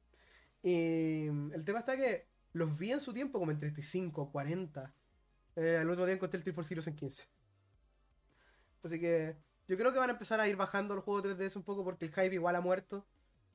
Y. 0.63 1.27
El 1.53 1.63
tema 1.65 1.79
está 1.79 1.95
que 1.95 2.27
los 2.53 2.77
vi 2.77 2.91
en 2.91 3.01
su 3.01 3.13
tiempo 3.13 3.39
como 3.39 3.51
en 3.51 3.59
35, 3.59 4.31
40. 4.31 4.93
Eh, 5.55 5.79
el 5.81 5.89
otro 5.89 6.05
día 6.05 6.15
encontré 6.15 6.37
el 6.37 6.43
Triforce 6.43 6.73
Heroes 6.73 6.87
en 6.87 6.95
15. 6.95 7.23
Así 8.83 8.99
que 8.99 9.37
yo 9.67 9.77
creo 9.77 9.91
que 9.91 9.99
van 9.99 10.09
a 10.09 10.13
empezar 10.13 10.39
a 10.39 10.47
ir 10.47 10.55
bajando 10.55 10.95
los 10.95 11.03
juegos 11.03 11.23
3DS 11.23 11.57
un 11.57 11.63
poco 11.63 11.83
porque 11.83 12.05
el 12.05 12.11
hype 12.11 12.33
igual 12.33 12.55
ha 12.55 12.61
muerto 12.61 13.05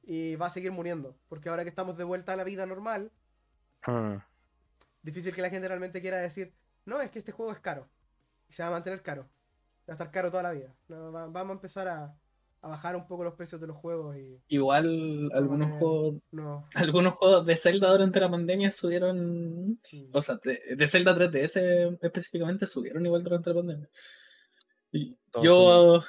y 0.03 0.37
va 0.37 0.47
a 0.47 0.51
seguir 0.51 0.73
muriendo. 0.73 1.17
Porque 1.29 1.49
ahora 1.49 1.63
que 1.63 1.71
estamos 1.71 1.97
de 1.97 2.05
vuelta 2.05 2.33
a 2.33 2.37
la 2.37 2.45
vida 2.45 2.67
normal, 2.67 3.11
ah. 3.87 4.27
difícil 5.03 5.35
que 5.35 5.43
la 5.43 5.51
gente 5.51 5.69
realmente 5.69 6.01
quiera 6.01 6.21
decir, 6.21 6.53
no, 6.85 7.01
es 7.01 7.11
que 7.11 7.21
este 7.21 7.33
juego 7.33 7.53
es 7.53 7.61
caro. 7.61 7.89
Y 8.49 8.53
se 8.53 8.63
va 8.63 8.69
a 8.69 8.73
mantener 8.73 9.03
caro. 9.03 9.23
Va 9.89 9.89
a 9.89 9.93
estar 9.93 10.11
caro 10.11 10.31
toda 10.31 10.43
la 10.43 10.53
vida. 10.53 10.75
vamos 10.89 11.51
a 11.51 11.53
empezar 11.53 11.89
a, 11.89 12.15
bajar 12.61 12.95
un 12.95 13.09
poco 13.09 13.25
los 13.25 13.35
precios 13.35 13.61
de 13.61 13.67
los 13.67 13.77
juegos. 13.77 14.17
y 14.17 14.41
Igual 14.49 15.31
algunos 15.35 15.71
juegos 15.79 16.23
algunos 16.75 17.15
juegos 17.15 17.45
de 17.45 17.57
Zelda 17.57 17.91
durante 17.91 18.21
la 18.21 18.31
pandemia 18.31 18.71
subieron. 18.71 19.81
O 20.13 20.23
sea, 20.23 20.39
de, 20.45 20.77
de 20.77 20.87
Zelda 20.87 21.15
3DS 21.15 21.99
específicamente 22.03 22.67
subieron 22.67 23.05
igual 23.07 23.23
durante 23.23 23.51
la 23.51 23.57
pandemia. 23.57 23.89
Yo, 24.93 26.03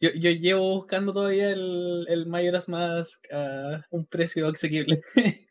yo, 0.00 0.10
yo, 0.14 0.30
llevo 0.30 0.74
buscando 0.76 1.12
todavía 1.12 1.50
el, 1.50 2.06
el 2.08 2.26
Majora's 2.26 2.68
Mask 2.68 3.26
a 3.32 3.84
un 3.90 4.06
precio 4.06 4.48
asequible. 4.48 5.02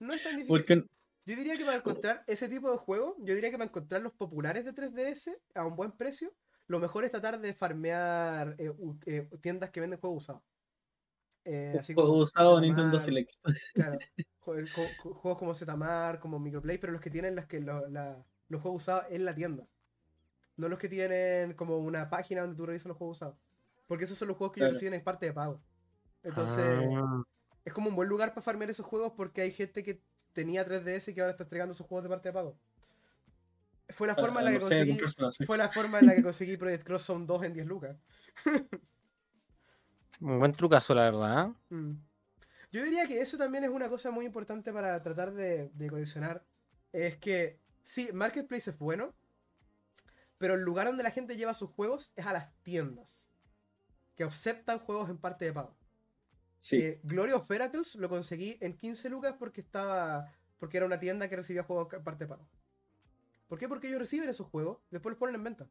no 0.00 0.14
es 0.14 0.22
tan 0.22 0.36
difícil. 0.36 0.88
Yo 1.26 1.36
diría 1.36 1.56
que 1.56 1.64
para 1.64 1.76
encontrar 1.76 2.24
ese 2.26 2.48
tipo 2.48 2.72
de 2.72 2.78
juego, 2.78 3.16
yo 3.20 3.34
diría 3.34 3.50
que 3.50 3.58
para 3.58 3.68
encontrar 3.68 4.02
los 4.02 4.12
populares 4.14 4.64
de 4.64 4.74
3DS 4.74 5.36
a 5.54 5.64
un 5.64 5.76
buen 5.76 5.92
precio, 5.92 6.34
lo 6.66 6.80
mejor 6.80 7.04
es 7.04 7.10
tratar 7.10 7.40
de 7.40 7.54
farmear 7.54 8.56
eh, 8.58 8.72
eh, 9.06 9.28
tiendas 9.40 9.70
que 9.70 9.80
venden 9.80 10.00
juegos 10.00 10.24
usados. 10.24 10.42
Eh, 11.44 11.76
así 11.78 11.94
juegos 11.94 12.30
usados 12.30 12.60
Nintendo 12.60 12.98
Select. 12.98 13.30
Claro, 13.74 13.98
juegos, 14.40 15.38
como 15.38 15.54
Zetamar, 15.54 16.20
como 16.20 16.38
Microplay, 16.38 16.78
pero 16.78 16.92
los 16.92 17.02
que 17.02 17.10
tienen 17.10 17.34
las 17.34 17.46
que 17.46 17.60
los 17.60 18.60
juegos 18.60 18.82
usados 18.82 19.04
en 19.10 19.24
la 19.24 19.34
tienda. 19.34 19.66
No 20.60 20.68
los 20.68 20.78
que 20.78 20.88
tienen 20.88 21.54
como 21.54 21.78
una 21.78 22.10
página 22.10 22.42
donde 22.42 22.56
tú 22.56 22.66
revisas 22.66 22.86
los 22.86 22.96
juegos 22.98 23.16
usados. 23.16 23.36
Porque 23.86 24.04
esos 24.04 24.18
son 24.18 24.28
los 24.28 24.36
juegos 24.36 24.54
que 24.54 24.60
ellos 24.60 24.74
reciben 24.74 24.94
en 24.94 25.02
parte 25.02 25.26
de 25.26 25.32
pago. 25.32 25.60
Entonces, 26.22 26.86
ah. 26.94 27.22
es 27.64 27.72
como 27.72 27.88
un 27.88 27.96
buen 27.96 28.08
lugar 28.08 28.30
para 28.34 28.42
farmear 28.42 28.70
esos 28.70 28.84
juegos 28.84 29.12
porque 29.16 29.40
hay 29.40 29.52
gente 29.52 29.82
que 29.82 30.02
tenía 30.34 30.66
3DS 30.66 31.08
y 31.08 31.14
que 31.14 31.22
ahora 31.22 31.32
está 31.32 31.44
entregando 31.44 31.72
esos 31.72 31.86
juegos 31.86 32.04
de 32.04 32.10
parte 32.10 32.28
de 32.28 32.32
pago. 32.34 32.58
Fue 33.88 34.06
la 34.06 34.14
forma 34.14 34.40
en 34.40 34.44
la 34.44 34.52
que 34.52 34.60
conseguí. 34.60 35.00
Fue 35.46 35.56
la 35.56 35.68
forma 35.70 35.98
en 35.98 36.06
la 36.06 36.14
que 36.14 36.22
conseguí 36.22 36.56
Project 36.56 36.84
Cross 36.84 37.02
Zone 37.02 37.26
2 37.26 37.44
en 37.44 37.54
10 37.54 37.66
lucas. 37.66 37.96
un 40.20 40.38
buen 40.38 40.52
trucazo, 40.52 40.94
la 40.94 41.04
verdad. 41.04 41.48
¿eh? 41.48 41.74
Mm. 41.74 42.02
Yo 42.70 42.84
diría 42.84 43.06
que 43.06 43.20
eso 43.20 43.38
también 43.38 43.64
es 43.64 43.70
una 43.70 43.88
cosa 43.88 44.10
muy 44.10 44.26
importante 44.26 44.72
para 44.72 45.02
tratar 45.02 45.32
de, 45.32 45.70
de 45.70 45.90
coleccionar. 45.90 46.44
Es 46.92 47.16
que, 47.16 47.58
sí, 47.82 48.10
Marketplace 48.12 48.70
es 48.70 48.78
bueno, 48.78 49.14
pero 50.40 50.54
el 50.54 50.62
lugar 50.62 50.86
donde 50.86 51.02
la 51.02 51.10
gente 51.10 51.36
lleva 51.36 51.52
sus 51.52 51.68
juegos 51.68 52.10
es 52.16 52.24
a 52.24 52.32
las 52.32 52.50
tiendas. 52.62 53.26
Que 54.14 54.24
aceptan 54.24 54.78
juegos 54.78 55.10
en 55.10 55.18
parte 55.18 55.44
de 55.44 55.52
pago. 55.52 55.76
Sí. 56.56 56.78
Eh, 56.78 57.00
Glory 57.02 57.32
of 57.32 57.50
Heracles 57.50 57.94
lo 57.96 58.08
conseguí 58.08 58.56
en 58.62 58.74
15 58.74 59.10
lucas 59.10 59.34
porque 59.38 59.60
estaba. 59.60 60.32
Porque 60.58 60.78
era 60.78 60.86
una 60.86 60.98
tienda 60.98 61.28
que 61.28 61.36
recibía 61.36 61.62
juegos 61.62 61.92
en 61.92 62.02
parte 62.02 62.24
de 62.24 62.28
pago. 62.28 62.48
¿Por 63.48 63.58
qué? 63.58 63.68
Porque 63.68 63.88
ellos 63.88 63.98
reciben 63.98 64.30
esos 64.30 64.46
juegos, 64.46 64.78
después 64.90 65.12
los 65.12 65.18
ponen 65.18 65.34
en 65.34 65.44
venta. 65.44 65.70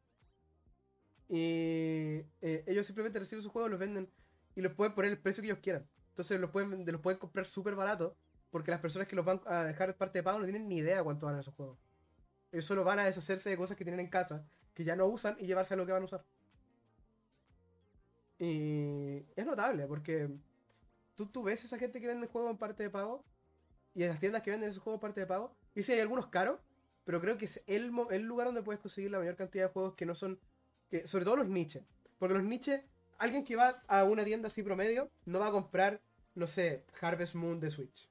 Y 1.27 2.21
eh, 2.39 2.63
ellos 2.67 2.85
simplemente 2.85 3.17
reciben 3.17 3.41
sus 3.41 3.51
juegos, 3.51 3.71
los 3.71 3.79
venden 3.79 4.07
y 4.53 4.61
los 4.61 4.73
pueden 4.73 4.93
poner 4.93 5.09
el 5.09 5.19
precio 5.19 5.41
que 5.41 5.47
ellos 5.47 5.63
quieran. 5.63 5.89
Entonces 6.09 6.39
los 6.39 6.51
pueden, 6.51 6.85
los 6.85 7.01
pueden 7.01 7.17
comprar 7.17 7.47
súper 7.47 7.73
barato 7.73 8.15
porque 8.51 8.69
las 8.69 8.81
personas 8.81 9.07
que 9.07 9.15
los 9.15 9.25
van 9.25 9.41
a 9.47 9.63
dejar 9.63 9.97
parte 9.97 10.19
de 10.19 10.23
pago 10.23 10.37
no 10.37 10.45
tienen 10.45 10.69
ni 10.69 10.77
idea 10.77 11.03
cuánto 11.03 11.25
van 11.25 11.39
esos 11.39 11.55
juegos. 11.55 11.79
Ellos 12.51 12.65
solo 12.65 12.83
van 12.83 12.99
a 12.99 13.05
deshacerse 13.05 13.49
de 13.49 13.57
cosas 13.57 13.75
que 13.75 13.83
tienen 13.83 13.99
en 13.99 14.09
casa 14.09 14.47
que 14.79 14.85
ya 14.85 14.95
no 14.95 15.07
usan 15.07 15.35
y 15.37 15.45
llevarse 15.45 15.73
a 15.73 15.77
lo 15.77 15.85
que 15.85 15.91
van 15.91 16.03
a 16.03 16.05
usar. 16.05 16.23
Y 18.37 19.25
es 19.35 19.45
notable 19.45 19.85
porque 19.87 20.29
tú, 21.15 21.25
tú 21.25 21.43
ves 21.43 21.65
esa 21.65 21.77
gente 21.77 21.99
que 21.99 22.07
vende 22.07 22.27
juegos 22.27 22.51
en 22.51 22.57
parte 22.57 22.83
de 22.83 22.89
pago 22.89 23.25
y 23.93 24.03
esas 24.03 24.21
tiendas 24.21 24.41
que 24.41 24.51
venden 24.51 24.69
esos 24.69 24.81
juegos 24.81 24.99
en 24.99 25.01
parte 25.01 25.19
de 25.19 25.27
pago. 25.27 25.53
Y 25.75 25.83
si 25.83 25.91
hay 25.91 25.99
algunos 25.99 26.27
caros, 26.27 26.61
pero 27.03 27.19
creo 27.19 27.37
que 27.37 27.43
es 27.43 27.61
el, 27.67 27.91
el 28.11 28.21
lugar 28.21 28.47
donde 28.47 28.63
puedes 28.63 28.79
conseguir 28.79 29.11
la 29.11 29.19
mayor 29.19 29.35
cantidad 29.35 29.65
de 29.65 29.73
juegos 29.73 29.95
que 29.95 30.05
no 30.05 30.15
son, 30.15 30.39
que, 30.89 31.05
sobre 31.07 31.25
todo 31.25 31.35
los 31.35 31.49
niches. 31.49 31.83
Porque 32.17 32.35
los 32.35 32.43
niches, 32.45 32.81
alguien 33.17 33.43
que 33.43 33.57
va 33.57 33.83
a 33.85 34.05
una 34.05 34.23
tienda 34.23 34.47
así 34.47 34.63
promedio, 34.63 35.11
no 35.25 35.39
va 35.39 35.47
a 35.47 35.51
comprar, 35.51 35.99
no 36.35 36.47
sé, 36.47 36.85
Harvest 37.01 37.35
Moon 37.35 37.59
de 37.59 37.69
Switch. 37.69 38.09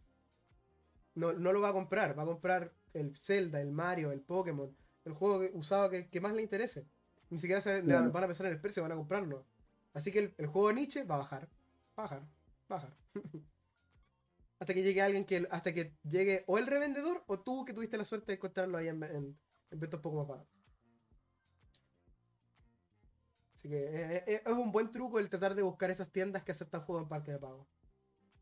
No, 1.14 1.32
no 1.32 1.50
lo 1.50 1.62
va 1.62 1.70
a 1.70 1.72
comprar, 1.72 2.18
va 2.18 2.24
a 2.24 2.26
comprar 2.26 2.74
el 2.92 3.16
Zelda, 3.16 3.58
el 3.58 3.70
Mario, 3.70 4.12
el 4.12 4.20
Pokémon, 4.20 4.76
el 5.08 5.14
juego 5.14 5.44
usado 5.54 5.90
que, 5.90 6.20
más 6.20 6.32
le 6.34 6.42
interese. 6.42 6.86
Ni 7.30 7.38
siquiera 7.38 7.60
se, 7.60 7.82
van 7.82 8.24
a 8.24 8.26
pensar 8.26 8.46
en 8.46 8.52
el 8.52 8.60
precio, 8.60 8.82
van 8.82 8.92
a 8.92 8.96
comprarlo. 8.96 9.46
Así 9.92 10.12
que 10.12 10.34
el, 10.36 10.46
juego 10.46 10.68
de 10.68 10.74
Nietzsche 10.74 11.04
va 11.04 11.16
a 11.16 11.18
bajar, 11.18 11.48
va 11.98 12.02
a 12.04 12.06
bajar, 12.06 12.22
va 12.70 12.76
a 12.76 12.80
bajar. 12.80 12.96
hasta 14.60 14.74
que 14.74 14.82
llegue 14.82 15.02
alguien 15.02 15.24
que 15.24 15.46
hasta 15.50 15.72
que 15.72 15.94
llegue 16.02 16.44
o 16.48 16.58
el 16.58 16.66
revendedor 16.66 17.22
o 17.28 17.38
tú 17.38 17.64
que 17.64 17.72
tuviste 17.72 17.96
la 17.96 18.04
suerte 18.04 18.32
de 18.32 18.36
encontrarlo 18.36 18.76
ahí 18.76 18.88
en, 18.88 19.02
en, 19.04 19.38
en 19.70 19.80
poco 19.80 20.16
más 20.16 20.26
baratos. 20.26 20.58
Así 23.54 23.68
que 23.68 23.76
eh, 23.76 24.16
eh, 24.16 24.24
eh, 24.26 24.42
es, 24.46 24.52
un 24.52 24.70
buen 24.70 24.92
truco 24.92 25.18
el 25.18 25.28
tratar 25.28 25.54
de 25.54 25.62
buscar 25.62 25.90
esas 25.90 26.10
tiendas 26.12 26.44
que 26.44 26.52
aceptan 26.52 26.82
juegos 26.82 27.02
en 27.02 27.08
parte 27.08 27.32
de 27.32 27.38
pago. 27.38 27.66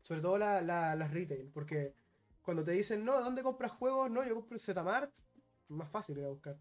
Sobre 0.01 0.21
todo 0.21 0.37
las 0.37 1.11
retail, 1.11 1.49
porque 1.51 1.95
cuando 2.43 2.63
te 2.63 2.71
dicen, 2.71 3.03
no, 3.03 3.19
¿dónde 3.19 3.43
compras 3.43 3.71
juegos? 3.71 4.09
No, 4.11 4.23
yo 4.23 4.35
compro 4.35 4.55
en 4.55 4.59
Zmart, 4.59 5.11
más 5.69 5.89
fácil 5.89 6.17
ir 6.17 6.25
a 6.25 6.29
buscar. 6.29 6.57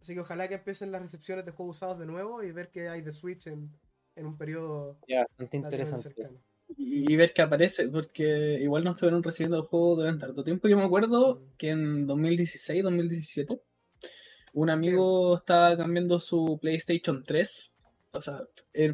Así 0.00 0.14
que 0.14 0.20
ojalá 0.20 0.48
que 0.48 0.54
empiecen 0.54 0.92
las 0.92 1.02
recepciones 1.02 1.44
de 1.44 1.52
juegos 1.52 1.76
usados 1.76 1.98
de 1.98 2.06
nuevo 2.06 2.42
y 2.42 2.52
ver 2.52 2.70
qué 2.70 2.88
hay 2.88 3.02
de 3.02 3.12
Switch 3.12 3.46
en, 3.46 3.70
un 4.16 4.36
periodo 4.36 4.98
ya, 5.08 5.26
bastante 5.28 5.56
interesante. 5.56 6.14
y 6.76 7.16
ver 7.16 7.32
qué 7.32 7.42
aparece, 7.42 7.88
porque 7.88 8.58
igual 8.60 8.84
no 8.84 8.90
estuvieron 8.92 9.22
recibiendo 9.22 9.58
el 9.58 9.64
juego 9.64 9.96
durante 9.96 10.26
tanto 10.26 10.44
tiempo. 10.44 10.68
Yo 10.68 10.76
me 10.76 10.84
acuerdo 10.84 11.36
mm. 11.36 11.56
que 11.56 11.70
en 11.70 12.06
2016, 12.06 12.82
2017, 12.82 13.60
un 14.54 14.70
amigo 14.70 15.36
estaba 15.36 15.76
cambiando 15.76 16.18
su 16.18 16.58
PlayStation 16.60 17.22
3. 17.24 17.74
O 18.12 18.22
sea, 18.22 18.42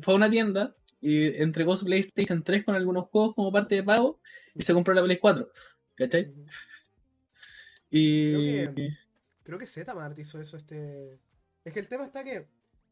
fue 0.01 0.15
a 0.15 0.17
una 0.17 0.31
tienda 0.31 0.75
y 1.01 1.41
entregó 1.43 1.77
su 1.77 1.85
PlayStation 1.85 2.43
3 2.43 2.65
con 2.65 2.75
algunos 2.75 3.07
juegos 3.07 3.35
como 3.35 3.53
parte 3.53 3.77
de 3.77 3.83
pago 3.83 4.21
y 4.55 4.63
se 4.63 4.73
compró 4.75 4.95
la 4.95 5.03
Play 5.03 5.19
4. 5.19 5.49
¿Cachai? 5.95 6.33
Y. 7.91 8.65
Creo 9.43 9.59
que, 9.59 9.67
Zmart 9.67 10.19
hizo 10.19 10.41
eso. 10.41 10.57
este 10.57 11.21
Es 11.65 11.73
que 11.73 11.81
el 11.81 11.89
tema 11.89 12.05
está 12.05 12.25
que. 12.25 12.49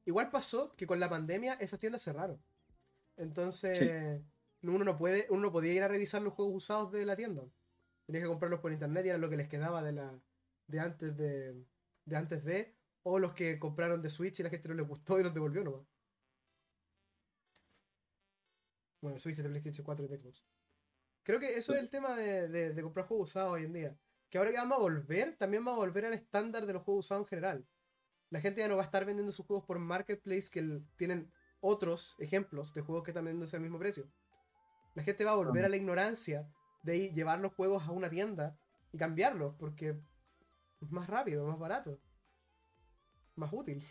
Igual 0.06 0.30
pasó 0.30 0.74
que 0.76 0.86
con 0.86 0.98
la 0.98 1.10
pandemia 1.10 1.54
esas 1.54 1.78
tiendas 1.78 2.02
cerraron. 2.02 2.42
Entonces 3.16 4.22
uno 4.62 4.84
no 4.84 4.96
puede, 4.96 5.26
uno 5.30 5.52
podía 5.52 5.74
ir 5.74 5.82
a 5.82 5.88
revisar 5.88 6.22
los 6.22 6.34
juegos 6.34 6.54
usados 6.54 6.92
de 6.92 7.04
la 7.04 7.16
tienda. 7.16 7.42
Tenía 8.06 8.22
que 8.22 8.28
comprarlos 8.28 8.60
por 8.60 8.72
internet 8.72 9.06
y 9.06 9.10
era 9.10 9.18
lo 9.18 9.30
que 9.30 9.36
les 9.36 9.48
quedaba 9.48 9.82
de 9.82 9.92
la 9.92 10.20
de 10.66 10.80
antes 10.80 11.16
de, 11.16 11.64
de 12.04 12.16
antes 12.16 12.44
de 12.44 12.74
o 13.02 13.18
los 13.18 13.32
que 13.32 13.58
compraron 13.58 14.02
de 14.02 14.10
Switch 14.10 14.40
y 14.40 14.42
la 14.42 14.50
gente 14.50 14.68
no 14.68 14.74
les 14.74 14.86
gustó 14.86 15.18
y 15.18 15.22
los 15.22 15.34
devolvió 15.34 15.64
nomás. 15.64 15.86
Bueno, 19.00 19.18
Switch 19.18 19.36
de 19.36 19.48
PlayStation 19.48 19.84
4 19.84 20.04
y 20.04 20.08
de 20.08 20.18
Xbox. 20.18 20.44
Creo 21.22 21.40
que 21.40 21.54
eso 21.54 21.74
es 21.74 21.80
el 21.80 21.90
tema 21.90 22.16
de, 22.16 22.48
de, 22.48 22.82
comprar 22.82 23.06
juegos 23.06 23.30
usados 23.30 23.54
hoy 23.54 23.64
en 23.64 23.72
día. 23.72 23.96
Que 24.30 24.38
ahora 24.38 24.50
que 24.50 24.56
vamos 24.56 24.78
a 24.78 24.80
volver, 24.80 25.36
también 25.36 25.66
va 25.66 25.72
a 25.72 25.76
volver 25.76 26.06
al 26.06 26.14
estándar 26.14 26.66
de 26.66 26.72
los 26.72 26.82
juegos 26.82 27.06
usados 27.06 27.24
en 27.24 27.28
general. 27.28 27.66
La 28.30 28.40
gente 28.40 28.60
ya 28.60 28.68
no 28.68 28.76
va 28.76 28.82
a 28.82 28.84
estar 28.84 29.04
vendiendo 29.04 29.32
sus 29.32 29.44
juegos 29.44 29.64
por 29.64 29.78
Marketplace 29.78 30.48
que 30.50 30.80
tienen 30.96 31.32
otros 31.60 32.14
ejemplos 32.18 32.72
de 32.74 32.82
juegos 32.82 33.04
que 33.04 33.10
están 33.10 33.24
vendiendo 33.24 33.46
ese 33.46 33.58
mismo 33.58 33.78
precio. 33.78 34.08
La 34.94 35.02
gente 35.02 35.24
va 35.24 35.32
a 35.32 35.36
volver 35.36 35.64
a 35.64 35.68
la 35.68 35.76
ignorancia 35.76 36.48
de 36.82 37.12
llevar 37.12 37.40
los 37.40 37.52
juegos 37.52 37.82
a 37.82 37.90
una 37.90 38.08
tienda 38.08 38.56
y 38.92 38.98
cambiarlos 38.98 39.54
porque 39.58 39.96
es 40.80 40.90
más 40.90 41.08
rápido, 41.08 41.46
más 41.46 41.58
barato, 41.58 41.98
más 43.36 43.52
útil. 43.52 43.84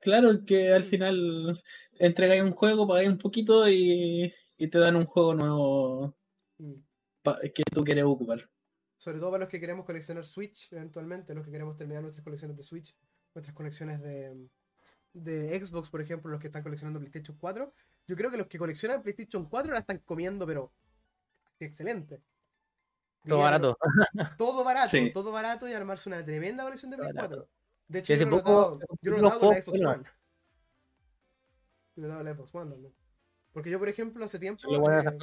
claro 0.00 0.44
que 0.44 0.72
al 0.72 0.84
final 0.84 1.62
entregáis 1.98 2.42
un 2.42 2.52
juego, 2.52 2.86
pagáis 2.86 3.08
un 3.08 3.18
poquito 3.18 3.68
y, 3.68 4.32
te 4.56 4.78
dan 4.78 4.96
un 4.96 5.06
juego 5.06 5.34
nuevo 5.34 6.14
mm. 6.58 6.74
que 7.54 7.62
tú 7.72 7.84
quieres 7.84 8.04
ocupar. 8.04 8.48
Sobre 9.00 9.18
todo 9.18 9.30
para 9.30 9.44
los 9.44 9.48
que 9.48 9.58
queremos 9.58 9.86
coleccionar 9.86 10.26
Switch 10.26 10.70
eventualmente, 10.70 11.34
los 11.34 11.42
que 11.42 11.50
queremos 11.50 11.74
terminar 11.74 12.02
nuestras 12.02 12.22
colecciones 12.22 12.54
de 12.54 12.62
Switch, 12.62 12.94
nuestras 13.34 13.56
colecciones 13.56 13.98
de, 14.02 14.46
de 15.14 15.64
Xbox, 15.64 15.88
por 15.88 16.02
ejemplo, 16.02 16.30
los 16.30 16.38
que 16.38 16.48
están 16.48 16.62
coleccionando 16.62 16.98
PlayStation 16.98 17.34
4, 17.38 17.72
yo 18.06 18.16
creo 18.16 18.30
que 18.30 18.36
los 18.36 18.46
que 18.46 18.58
coleccionan 18.58 19.02
PlayStation 19.02 19.46
4 19.46 19.72
la 19.72 19.78
están 19.78 20.00
comiendo, 20.00 20.46
pero 20.46 20.70
excelente. 21.58 22.20
Todo 23.26 23.38
barato. 23.38 23.78
Todo 24.36 24.64
barato, 24.64 24.96
todo 25.14 25.32
barato 25.32 25.66
y 25.66 25.72
armarse 25.72 26.10
una 26.10 26.22
tremenda 26.22 26.62
colección 26.62 26.90
de 26.90 26.98
Play 26.98 27.12
4. 27.14 27.48
De 27.88 27.98
hecho, 28.00 28.14
yo, 28.14 28.26
no 28.26 28.78
yo 29.00 29.12
no 29.12 29.16
lo 29.16 29.28
hago 29.28 29.40
con 29.40 29.54
la 29.54 29.62
Xbox 29.62 29.80
One. 29.80 30.04
Yo 31.96 32.06
no 32.06 32.14
lo 32.16 32.22
la 32.22 32.34
Xbox 32.34 32.54
One 32.54 32.70
también. 32.70 32.94
Porque 33.52 33.70
yo, 33.70 33.78
por 33.78 33.88
ejemplo, 33.88 34.22
hace 34.26 34.38
tiempo. 34.38 34.90
Eh, 34.90 35.18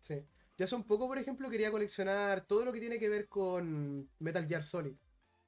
sí. 0.00 0.24
Yo 0.60 0.66
hace 0.66 0.76
un 0.76 0.84
poco, 0.84 1.08
por 1.08 1.16
ejemplo, 1.16 1.48
quería 1.48 1.70
coleccionar 1.70 2.42
todo 2.42 2.66
lo 2.66 2.72
que 2.74 2.80
tiene 2.80 2.98
que 2.98 3.08
ver 3.08 3.28
con 3.28 4.06
Metal 4.18 4.46
Gear 4.46 4.62
Solid. 4.62 4.94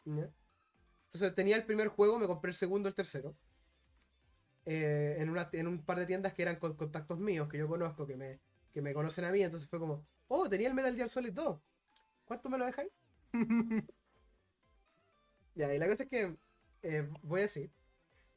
Entonces 0.07 1.35
tenía 1.35 1.55
el 1.57 1.67
primer 1.67 1.89
juego, 1.89 2.19
me 2.19 2.27
compré 2.27 2.51
el 2.51 2.57
segundo, 2.57 2.89
el 2.89 2.95
tercero. 2.95 3.37
Eh, 4.65 5.17
en, 5.19 5.29
una, 5.29 5.51
en 5.53 5.67
un 5.67 5.85
par 5.85 5.99
de 5.99 6.07
tiendas 6.07 6.33
que 6.33 6.41
eran 6.41 6.57
con 6.57 6.77
contactos 6.77 7.19
míos, 7.19 7.47
que 7.51 7.59
yo 7.59 7.69
conozco, 7.69 8.07
que 8.07 8.17
me, 8.17 8.41
que 8.73 8.81
me 8.81 8.95
conocen 8.95 9.27
a 9.27 9.33
mí, 9.33 9.43
entonces 9.43 9.69
fue 9.69 9.79
como, 9.79 10.03
oh, 10.29 10.49
tenía 10.49 10.69
el 10.69 10.75
Metal 10.75 10.97
Gear 10.97 11.11
Solid 11.11 11.35
2. 11.35 11.61
¿Cuánto 12.25 12.49
me 12.49 12.57
lo 12.57 12.65
dejáis? 12.65 12.91
ya, 15.55 15.75
y 15.75 15.79
la 15.79 15.89
cosa 15.89 16.05
es 16.05 16.09
que 16.09 16.35
eh, 16.85 17.07
voy 17.21 17.41
a 17.41 17.43
decir. 17.43 17.71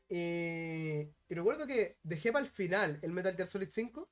y 0.09 1.33
recuerdo 1.33 1.67
que 1.67 1.95
dejé 2.03 2.33
para 2.33 2.43
el 2.43 2.51
final 2.51 2.99
el 3.01 3.13
Metal 3.13 3.33
Gear 3.33 3.47
Solid 3.47 3.69
5 3.71 4.09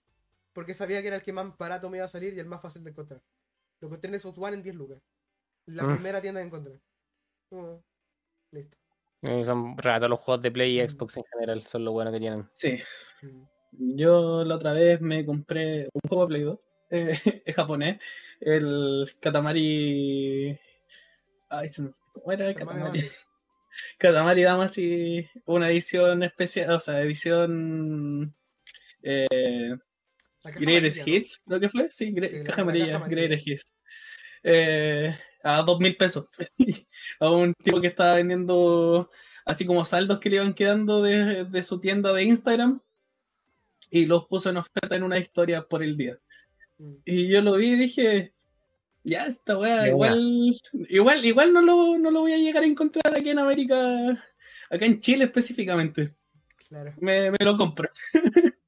porque 0.54 0.74
sabía 0.74 1.02
que 1.02 1.08
era 1.08 1.18
el 1.18 1.24
que 1.24 1.34
más 1.34 1.58
barato 1.58 1.90
me 1.90 1.98
iba 1.98 2.06
a 2.06 2.10
salir 2.10 2.34
y 2.34 2.40
el 2.40 2.46
más 2.46 2.62
fácil 2.62 2.84
de 2.84 2.92
encontrar. 2.92 3.22
Lo 3.80 3.88
encontré 3.88 4.12
en 4.12 4.20
Xbox 4.20 4.38
One 4.38 4.56
en 4.56 4.64
10 4.64 4.76
lucas. 4.76 5.02
La 5.66 5.84
mm. 5.84 5.96
primera 5.96 6.22
tienda 6.22 6.42
que 6.42 6.48
encontré. 6.48 6.80
listo. 8.52 8.78
Eh, 9.24 9.46
son 9.46 9.78
ratos 9.78 10.10
los 10.10 10.20
juegos 10.20 10.42
de 10.42 10.52
Play 10.52 10.80
y 10.80 10.84
mm. 10.84 10.90
Xbox 10.90 11.18
en 11.18 11.24
general, 11.26 11.64
son 11.64 11.86
lo 11.86 11.92
bueno 11.92 12.12
que 12.12 12.20
tienen. 12.20 12.48
Sí. 12.52 12.78
Mm. 13.22 13.96
Yo 13.96 14.44
la 14.44 14.56
otra 14.56 14.74
vez 14.74 15.02
me 15.02 15.26
compré 15.26 15.90
un 15.94 16.02
juego 16.08 16.24
de 16.24 16.28
Play 16.28 16.42
2, 16.44 16.60
eh, 16.92 17.44
japonés, 17.56 18.02
el 18.40 19.10
Katamari. 19.20 20.60
Ay, 21.50 21.68
¿Cómo 22.14 22.32
era 22.32 22.50
el 22.50 22.56
Katamari? 22.56 23.02
Katamari 23.98 24.44
Damacy, 24.44 25.28
una 25.46 25.70
edición 25.70 26.24
especial, 26.24 26.72
o 26.72 26.80
sea, 26.80 27.02
edición. 27.02 28.36
Eh, 29.02 29.76
Greatest 30.44 31.07
Hits, 31.07 31.41
creo 31.45 31.60
que 31.60 31.70
fue, 31.70 31.90
sí, 31.90 32.14
caja, 32.45 32.61
amarilla, 32.61 32.99
Greatest 32.99 33.48
Hits. 33.48 33.74
Eh, 34.44 35.15
a 35.44 35.61
dos 35.61 35.80
mil 35.80 35.95
pesos. 35.95 36.28
a 37.20 37.30
un 37.30 37.53
tipo 37.53 37.80
que 37.80 37.88
estaba 37.88 38.15
vendiendo 38.15 39.10
así 39.45 39.65
como 39.65 39.84
saldos 39.86 40.20
que 40.20 40.30
le 40.30 40.38
iban 40.38 40.53
quedando 40.53 41.02
de, 41.02 41.64
su 41.64 41.80
tienda 41.80 42.14
de 42.14 42.24
Instagram 42.24 42.82
y 43.90 44.06
los 44.06 44.26
puso 44.26 44.49
en 44.49 44.57
oferta 44.57 44.95
en 44.95 45.03
una 45.03 45.18
historia 45.18 45.68
por 45.68 45.84
el 45.84 45.98
día. 45.98 46.18
Mm. 46.78 46.95
Y 47.06 47.28
yo 47.28 47.41
lo 47.41 47.53
vi 47.53 47.74
y 47.74 47.76
dije, 47.76 48.34
ya 49.03 49.26
esta 49.26 49.57
weá, 49.57 49.88
igual, 49.88 50.60
igual, 50.90 51.26
igual 51.26 51.53
no 51.53 51.61
lo, 51.61 51.98
no 51.98 52.11
lo 52.11 52.22
voy 52.22 52.34
a 52.34 52.38
llegar 52.38 52.64
a 52.64 52.68
encontrar 52.68 53.15
aquí 53.15 53.30
en 53.30 53.40
América, 53.40 53.78
acá 54.70 54.86
en 54.86 54.99
Chile 54.99 55.26
específicamente. 55.26 56.15
Claro. 56.70 56.94
Me, 56.99 57.32
lo 57.32 57.57
compro. 57.57 57.90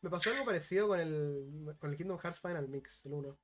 Me 0.00 0.10
pasó 0.10 0.30
algo 0.30 0.44
parecido 0.44 0.88
con 0.88 1.00
el, 1.00 1.74
con 1.78 1.90
el 1.90 1.96
Kingdom 1.96 2.18
Hearts 2.18 2.40
Final 2.40 2.68
Mix, 2.68 3.06
el 3.06 3.12
1 3.12 3.38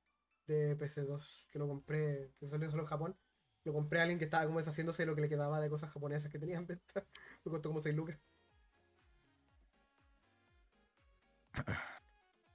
de 0.47 0.77
PC2, 0.77 1.47
que 1.49 1.59
lo 1.59 1.67
compré, 1.67 2.31
que 2.39 2.47
salió 2.47 2.69
solo 2.69 2.83
en 2.83 2.89
Japón. 2.89 3.17
Lo 3.63 3.73
compré 3.73 3.99
a 3.99 4.03
alguien 4.03 4.19
que 4.19 4.25
estaba 4.25 4.45
como 4.45 4.59
deshaciéndose 4.59 5.03
de 5.03 5.07
lo 5.07 5.15
que 5.15 5.21
le 5.21 5.29
quedaba 5.29 5.59
de 5.59 5.69
cosas 5.69 5.91
japonesas 5.91 6.31
que 6.31 6.39
tenía 6.39 6.57
en 6.57 6.67
venta. 6.67 6.83
Me 7.45 7.51
costó 7.51 7.69
como 7.69 7.79
6 7.79 7.95
lucas. 7.95 8.19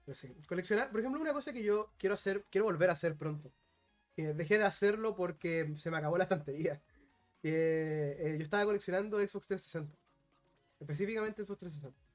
Pero 0.04 0.14
sí, 0.14 0.34
coleccionar, 0.46 0.90
por 0.90 1.00
ejemplo, 1.00 1.20
una 1.20 1.32
cosa 1.32 1.52
que 1.52 1.62
yo 1.62 1.92
quiero 1.98 2.14
hacer, 2.14 2.44
quiero 2.50 2.64
volver 2.66 2.90
a 2.90 2.94
hacer 2.94 3.16
pronto. 3.16 3.52
Que 4.14 4.34
dejé 4.34 4.58
de 4.58 4.64
hacerlo 4.64 5.14
porque 5.14 5.72
se 5.76 5.90
me 5.90 5.96
acabó 5.96 6.16
la 6.16 6.24
estantería. 6.24 6.82
Que 7.42 8.16
eh, 8.18 8.36
yo 8.38 8.44
estaba 8.44 8.64
coleccionando 8.64 9.18
Xbox 9.18 9.46
360. 9.48 9.98
Específicamente 10.80 11.44
Xbox 11.44 11.58
360. 11.58 12.05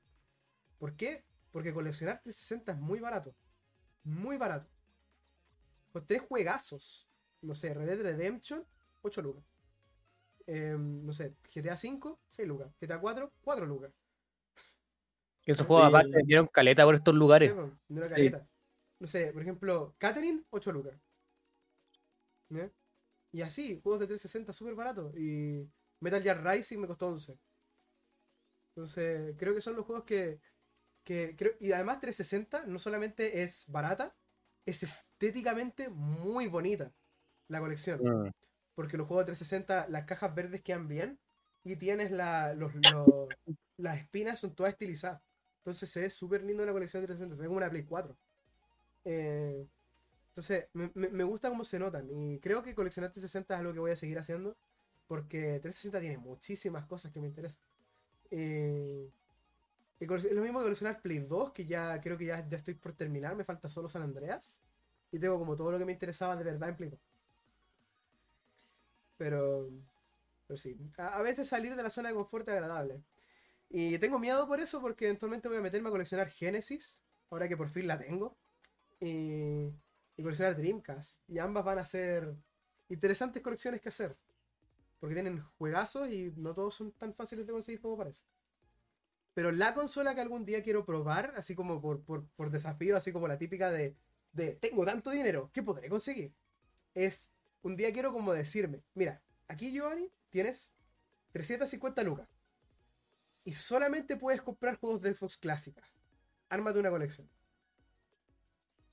¿Por 0.82 0.95
qué? 0.95 1.24
Porque 1.52 1.72
coleccionar 1.72 2.24
360 2.24 2.72
es 2.72 2.80
muy 2.80 2.99
barato. 2.99 3.36
Muy 4.03 4.38
barato. 4.38 4.68
Con 5.91 6.08
tres 6.08 6.24
juegazos. 6.24 7.08
No 7.41 7.53
sé, 7.53 7.72
Red 7.76 7.86
Dead 7.86 8.02
Redemption, 8.02 8.66
8 9.03 9.22
lucas. 9.22 9.44
Em, 10.48 11.06
no 11.06 11.14
sé, 11.14 11.36
GTA 11.53 11.78
5, 11.78 12.20
6 12.30 12.48
lucas. 12.48 12.74
GTA 12.82 12.99
4, 12.99 13.32
4 13.41 13.66
lucas. 13.68 13.91
Que 15.45 15.52
esos 15.52 15.68
juegos 15.68 15.86
aparte 15.86 16.20
dieron 16.26 16.48
caleta 16.48 16.84
por 16.84 16.95
estos 16.95 17.14
lugares. 17.14 17.53
No 17.88 18.03
sé, 19.06 19.32
por 19.34 19.44
ejemplo, 19.44 19.94
Catherine, 19.99 20.44
8 20.49 20.72
lucas. 20.72 20.99
Y 23.32 23.44
así, 23.44 23.80
juegos 23.84 23.99
de 23.99 24.08
360 24.08 24.52
súper 24.52 24.74
baratos. 24.74 25.16
Y 25.16 25.70
Metal 25.99 26.24
Gear 26.24 26.44
Rising 26.44 26.80
me 26.80 26.88
costó 26.88 27.06
11. 27.10 27.38
Entonces, 28.70 29.36
creo 29.38 29.53
que 29.53 29.62
son 29.62 29.76
los 29.76 29.86
juegos 29.86 30.06
que, 30.06 30.40
que 31.12 31.36
creo, 31.36 31.54
y 31.60 31.74
además 31.74 32.00
360 32.00 32.68
no 32.68 32.80
solamente 32.80 33.44
es 33.44 33.66
barata, 33.68 34.16
es 34.66 34.82
estéticamente 34.84 35.90
muy 35.90 36.48
bonita 36.48 36.94
la 37.50 37.60
colección. 37.60 38.00
Mm. 38.02 38.32
Porque 38.76 38.96
los 38.96 39.08
juegos 39.08 39.26
de 39.26 39.34
360, 39.34 39.90
las 39.90 40.06
cajas 40.06 40.34
verdes 40.34 40.62
quedan 40.62 40.88
bien 40.88 41.20
y 41.66 41.76
tienes 41.76 42.12
la, 42.12 42.54
los, 42.54 42.72
las 43.78 43.98
espinas 43.98 44.40
son 44.40 44.56
todas 44.56 44.72
estilizadas. 44.72 45.22
Entonces 45.58 45.90
se 45.90 46.00
ve 46.00 46.10
súper 46.10 46.44
lindo 46.44 46.66
la 46.66 46.72
colección 46.72 47.04
de 47.04 47.08
360, 47.08 47.36
se 47.36 47.42
ve 47.42 47.48
como 47.48 47.58
una 47.58 47.70
Play 47.70 47.84
4. 47.84 48.18
Eh, 49.04 49.68
entonces 50.30 50.68
me, 50.74 51.24
gusta 51.26 51.50
cómo 51.50 51.66
se 51.66 51.78
notan 51.78 52.10
y 52.10 52.40
creo 52.40 52.64
que 52.64 52.74
coleccionar 52.74 53.12
360 53.12 53.54
es 53.54 53.60
algo 53.60 53.74
que 53.74 53.80
voy 53.80 53.92
a 53.92 53.98
seguir 53.98 54.18
haciendo 54.18 54.56
porque 55.08 55.60
360 55.60 56.00
tiene 56.00 56.18
muchísimas 56.20 56.86
cosas 56.86 57.12
que 57.12 57.20
me 57.20 57.28
interesan. 57.28 57.60
Eh, 58.30 59.12
es 60.02 60.32
lo 60.32 60.41
mismo 60.41 60.60
que 60.60 60.64
coleccionar 60.64 61.02
Play 61.02 61.19
2, 61.19 61.52
que 61.52 61.65
ya 61.65 61.99
creo 62.02 62.18
que 62.18 62.26
ya, 62.26 62.48
ya 62.48 62.57
estoy 62.57 62.73
por 62.73 62.94
terminar, 62.94 63.36
me 63.36 63.44
falta 63.44 63.69
solo 63.69 63.88
San 63.88 64.02
Andreas. 64.02 64.61
Y 65.11 65.19
tengo 65.19 65.38
como 65.38 65.56
todo 65.56 65.72
lo 65.72 65.78
que 65.78 65.86
me 65.86 65.91
interesaba 65.91 66.36
de 66.36 66.44
verdad 66.44 66.69
en 66.69 66.76
Play 66.76 66.90
2. 66.90 66.99
Pero, 69.18 69.69
pero 70.48 70.57
sí, 70.57 70.76
a, 70.98 71.22
veces 71.22 71.48
salir 71.48 71.76
de 71.76 71.84
la 71.84 71.91
zona 71.91 72.10
de 72.10 72.15
confort 72.15 72.48
es 72.48 72.53
agradable. 72.53 73.03
Y 73.69 73.98
tengo 73.99 74.18
miedo 74.18 74.48
por 74.48 74.60
eso, 74.60 74.82
porque 74.82 75.06
eventualmente 75.06 75.48
voy 75.48 75.57
a 75.57 75.61
meterme 75.61 75.90
a 75.90 75.91
coleccionar 75.91 76.30
Genesis, 76.30 77.03
ahora 77.30 77.48
que 77.48 77.56
por 77.56 77.69
fin 77.69 77.88
la 77.88 77.99
tengo. 77.99 78.36
Y, 78.99 79.68
y 80.18 80.23
coleccionar 80.23 80.56
Dreamcast. 80.57 81.19
Y 81.28 81.38
ambas 81.38 81.64
van 81.64 81.78
a 81.80 81.86
ser 81.86 82.34
interesantes 82.90 83.44
colecciones 83.44 83.82
que 83.82 83.90
hacer. 83.90 84.18
Porque 84.99 85.14
tienen 85.14 85.44
juegazos 85.60 86.10
y 86.10 86.34
no 86.38 86.53
todos 86.56 86.73
son 86.73 86.91
tan 86.94 87.14
fáciles 87.14 87.45
de 87.45 87.53
conseguir 87.53 87.82
como 87.82 87.98
parece. 87.98 88.23
Pero 89.34 89.52
la 89.52 89.74
consola 89.74 90.14
que 90.14 90.22
algún 90.22 90.45
día 90.45 90.64
quiero 90.64 90.86
probar, 90.86 91.34
así 91.38 91.56
como 91.56 91.82
por, 91.82 92.03
por, 92.03 92.52
desafío, 92.52 92.98
así 92.98 93.12
como 93.12 93.28
la 93.28 93.38
típica 93.38 93.72
de, 93.72 93.95
de 94.34 94.56
tengo 94.56 94.86
tanto 94.86 95.10
dinero, 95.10 95.49
¿qué 95.53 95.64
podré 95.64 95.88
conseguir? 95.90 96.34
Es 96.94 97.30
un 97.62 97.76
día 97.78 97.94
quiero 97.94 98.12
como 98.12 98.34
decirme, 98.34 98.84
mira, 98.94 99.22
aquí 99.48 99.72
Giovanni 99.72 100.12
tienes 100.30 100.72
350 101.32 102.03
lucas. 102.03 102.28
Y 103.44 103.53
solamente 103.53 104.18
puedes 104.18 104.41
comprar 104.41 104.76
juegos 104.76 105.02
de 105.02 105.16
Xbox 105.16 105.38
clásica. 105.38 105.82
Ármate 106.49 106.80
una 106.80 106.91
colección. 106.91 107.30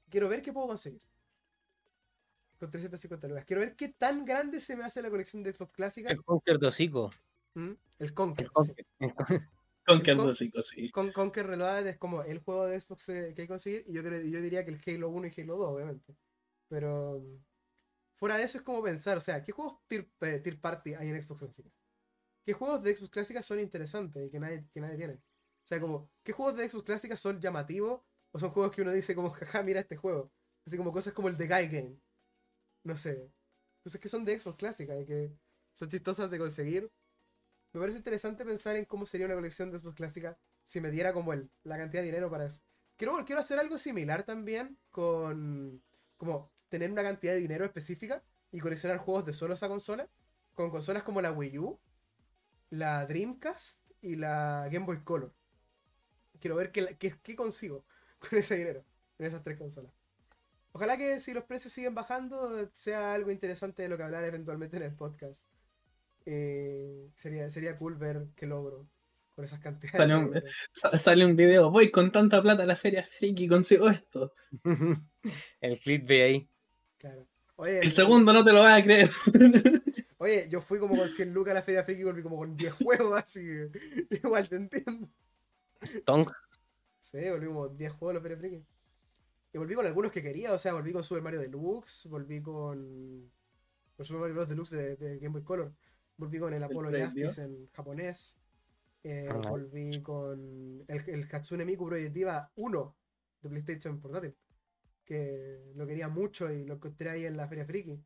Quiero 0.08 0.28
ver 0.28 0.40
qué 0.40 0.52
puedo 0.52 0.68
conseguir. 0.68 1.02
Con 2.58 2.70
350 2.70 3.28
lucas. 3.28 3.44
Quiero 3.44 3.60
ver 3.60 3.76
qué 3.76 3.88
tan 3.88 4.24
grande 4.24 4.60
se 4.60 4.74
me 4.76 4.84
hace 4.84 5.02
la 5.02 5.10
colección 5.10 5.42
de 5.42 5.52
Xbox 5.52 5.72
clásica. 5.72 6.10
El 6.10 6.24
Conker 6.24 6.58
Dosico. 6.58 7.10
¿Mm? 7.54 7.72
El 7.98 8.14
Conker. 8.14 8.46
El 8.46 8.52
Conker, 9.14 9.48
Dosico, 9.88 10.62
sí. 10.62 10.90
Con 10.90 11.12
Conker 11.12 11.46
Reloaded 11.46 11.86
es 11.86 11.98
como 11.98 12.22
el 12.22 12.38
juego 12.40 12.66
de 12.66 12.80
Xbox 12.80 13.08
eh, 13.08 13.12
que 13.34 13.42
hay 13.42 13.46
que 13.46 13.48
conseguir. 13.48 13.84
Y 13.86 13.92
yo, 13.92 14.02
creo, 14.02 14.20
yo 14.22 14.40
diría 14.40 14.64
que 14.64 14.70
el 14.70 14.80
Halo 14.86 15.08
1 15.10 15.28
y 15.28 15.40
Halo 15.40 15.56
2, 15.56 15.68
obviamente. 15.68 16.16
Pero 16.68 17.22
fuera 18.18 18.36
de 18.36 18.44
eso 18.44 18.58
es 18.58 18.64
como 18.64 18.82
pensar, 18.82 19.16
o 19.16 19.20
sea, 19.20 19.42
¿qué 19.42 19.52
juegos 19.52 19.78
tier, 19.86 20.08
eh, 20.20 20.58
party 20.60 20.94
hay 20.94 21.08
en 21.08 21.22
Xbox 21.22 21.40
clásica? 21.40 21.70
¿Qué 22.44 22.52
juegos 22.52 22.82
de 22.82 22.96
Xbox 22.96 23.10
clásica 23.10 23.42
son 23.42 23.60
interesantes 23.60 24.26
y 24.26 24.30
que 24.30 24.40
nadie, 24.40 24.66
que 24.72 24.80
nadie 24.80 24.96
tiene? 24.96 25.14
O 25.14 25.66
sea, 25.68 25.80
como, 25.80 26.10
¿qué 26.24 26.32
juegos 26.32 26.56
de 26.56 26.68
Xbox 26.68 26.84
clásica 26.84 27.16
son 27.16 27.40
llamativos 27.40 28.02
o 28.32 28.38
son 28.38 28.50
juegos 28.50 28.72
que 28.72 28.82
uno 28.82 28.92
dice 28.92 29.14
como, 29.14 29.30
jaja, 29.30 29.62
mira 29.62 29.80
este 29.80 29.96
juego? 29.96 30.32
Así 30.66 30.76
como 30.76 30.92
cosas 30.92 31.12
como 31.12 31.28
el 31.28 31.36
The 31.36 31.46
Guy 31.46 31.68
Game. 31.68 32.00
No 32.84 32.96
sé. 32.96 33.30
Cosas 33.84 34.00
que 34.00 34.08
son 34.08 34.24
de 34.24 34.38
Xbox 34.38 34.56
clásica 34.58 34.98
y 34.98 35.04
que 35.04 35.32
son 35.74 35.88
chistosas 35.88 36.30
de 36.30 36.38
conseguir. 36.38 36.90
Me 37.72 37.80
parece 37.80 37.98
interesante 37.98 38.44
pensar 38.44 38.76
en 38.76 38.84
cómo 38.84 39.06
sería 39.06 39.26
una 39.26 39.34
colección 39.34 39.70
de 39.70 39.78
Xbox 39.78 39.96
clásica 39.96 40.38
si 40.64 40.80
me 40.80 40.90
diera 40.90 41.12
como 41.12 41.32
el, 41.32 41.50
la 41.64 41.76
cantidad 41.76 42.02
de 42.02 42.06
dinero 42.06 42.30
para 42.30 42.46
eso. 42.46 42.60
Quiero, 42.96 43.24
quiero 43.24 43.40
hacer 43.40 43.58
algo 43.58 43.78
similar 43.78 44.22
también 44.24 44.78
con 44.90 45.82
como 46.16 46.50
tener 46.68 46.90
una 46.90 47.02
cantidad 47.02 47.32
de 47.32 47.40
dinero 47.40 47.64
específica 47.64 48.22
y 48.50 48.60
coleccionar 48.60 48.98
juegos 48.98 49.24
de 49.24 49.32
solo 49.32 49.54
esa 49.54 49.68
consola, 49.68 50.08
con 50.54 50.70
consolas 50.70 51.02
como 51.02 51.22
la 51.22 51.32
Wii 51.32 51.58
U, 51.58 51.80
la 52.70 53.06
Dreamcast 53.06 53.80
y 54.02 54.16
la 54.16 54.68
Game 54.70 54.86
Boy 54.86 55.02
Color. 55.02 55.32
Quiero 56.40 56.56
ver 56.56 56.70
qué, 56.72 56.96
qué, 56.98 57.36
consigo 57.36 57.84
con 58.18 58.38
ese 58.38 58.56
dinero 58.56 58.84
en 59.18 59.26
esas 59.26 59.42
tres 59.42 59.58
consolas. 59.58 59.92
Ojalá 60.72 60.96
que 60.96 61.18
si 61.18 61.32
los 61.32 61.44
precios 61.44 61.72
siguen 61.72 61.94
bajando 61.94 62.68
sea 62.72 63.14
algo 63.14 63.30
interesante 63.30 63.82
de 63.82 63.88
lo 63.88 63.96
que 63.96 64.02
hablar 64.02 64.24
eventualmente 64.24 64.76
en 64.76 64.82
el 64.84 64.94
podcast. 64.94 65.42
Eh, 66.30 67.08
sería, 67.14 67.48
sería 67.48 67.78
cool 67.78 67.94
ver 67.94 68.26
qué 68.36 68.44
logro 68.44 68.86
con 69.34 69.46
esas 69.46 69.60
cantidades. 69.60 69.96
Sale 69.96 70.14
un, 70.14 70.42
sale 70.98 71.24
un 71.24 71.36
video, 71.36 71.70
voy 71.70 71.90
con 71.90 72.12
tanta 72.12 72.42
plata 72.42 72.64
a 72.64 72.66
la 72.66 72.76
feria 72.76 73.02
friki 73.02 73.44
y 73.44 73.48
consigo 73.48 73.88
esto. 73.88 74.34
el 75.62 75.80
clip 75.80 76.06
de 76.06 76.22
ahí. 76.22 76.50
Claro. 76.98 77.26
el 77.64 77.90
segundo 77.92 78.34
no 78.34 78.44
te 78.44 78.52
lo 78.52 78.60
vas 78.60 78.78
a 78.78 78.84
creer. 78.84 79.08
Oye, 80.18 80.48
yo 80.50 80.60
fui 80.60 80.78
como 80.78 80.96
con 80.98 81.08
100 81.08 81.32
lucas 81.32 81.52
a 81.52 81.54
la 81.54 81.62
Feria 81.62 81.84
Friki 81.84 82.02
y 82.02 82.04
volví 82.04 82.22
como 82.22 82.36
con 82.36 82.56
10 82.56 82.72
juegos, 82.72 83.18
así 83.18 83.40
igual 84.10 84.48
te 84.48 84.56
entiendo. 84.56 85.08
Tonk. 86.04 86.30
Sí, 87.00 87.18
volví 87.30 87.46
como 87.46 87.68
con 87.68 87.76
10 87.78 87.92
juegos 87.92 88.10
a 88.10 88.14
la 88.18 88.20
Feria 88.20 88.36
Friki. 88.36 88.64
Y 89.54 89.58
volví 89.58 89.74
con 89.74 89.86
algunos 89.86 90.12
que 90.12 90.20
quería, 90.20 90.52
o 90.52 90.58
sea, 90.58 90.74
volví 90.74 90.92
con 90.92 91.04
Super 91.04 91.22
Mario 91.22 91.40
Deluxe, 91.40 92.08
volví 92.08 92.42
con, 92.42 93.30
con 93.96 94.04
Super 94.04 94.20
Mario 94.20 94.34
Bros. 94.34 94.48
Deluxe 94.48 94.76
de, 94.76 95.18
Game 95.20 95.28
Boy 95.28 95.42
Color, 95.42 95.72
volví 96.18 96.38
con 96.38 96.52
el 96.52 96.62
Apollo 96.62 97.04
Justice 97.04 97.42
en 97.42 97.68
japonés, 97.72 98.38
eh, 99.02 99.28
volví 99.48 100.02
con 100.02 100.84
el, 100.86 101.08
el 101.08 101.28
Hatsune 101.32 101.64
Miku 101.64 101.86
Proyectiva 101.86 102.52
1 102.56 102.96
de 103.42 103.48
PlayStation 103.48 104.00
Portátil 104.00 104.36
que 105.08 105.72
lo 105.74 105.86
quería 105.86 106.08
mucho 106.08 106.52
y 106.52 106.66
lo 106.66 106.74
encontré 106.74 107.08
ahí 107.08 107.24
en 107.24 107.38
la 107.38 107.48
Feria 107.48 107.64
Friki. 107.64 107.98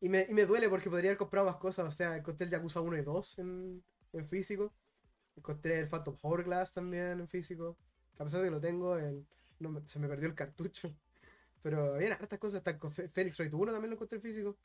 Y 0.00 0.08
me, 0.08 0.26
y 0.28 0.34
me 0.34 0.46
duele 0.46 0.68
porque 0.68 0.90
podría 0.90 1.10
haber 1.10 1.18
comprado 1.18 1.46
más 1.46 1.56
cosas. 1.58 1.86
O 1.86 1.92
sea, 1.92 2.16
encontré 2.16 2.46
el 2.46 2.50
Yakuza 2.50 2.80
1 2.80 2.98
y 2.98 3.02
2 3.02 3.38
en, 3.38 3.84
en 4.12 4.28
físico. 4.28 4.74
Encontré 5.36 5.78
el 5.78 5.88
Phantom 5.88 6.16
Hourglass 6.20 6.72
también 6.74 7.20
en 7.20 7.28
físico. 7.28 7.78
a 8.18 8.24
pesar 8.24 8.40
de 8.40 8.48
que 8.48 8.50
lo 8.50 8.60
tengo, 8.60 8.98
se 9.86 9.98
me 10.00 10.08
perdió 10.08 10.26
el 10.26 10.34
cartucho. 10.34 10.92
Pero 11.62 11.94
había 11.94 12.14
hartas 12.14 12.40
cosas. 12.40 12.58
Hasta 12.58 12.80
con 12.80 12.90
Phoenix 12.90 13.38
Wright 13.38 13.54
1 13.54 13.72
también 13.72 13.90
lo 13.90 13.94
encontré 13.94 14.16
en 14.16 14.22
físico. 14.22 14.58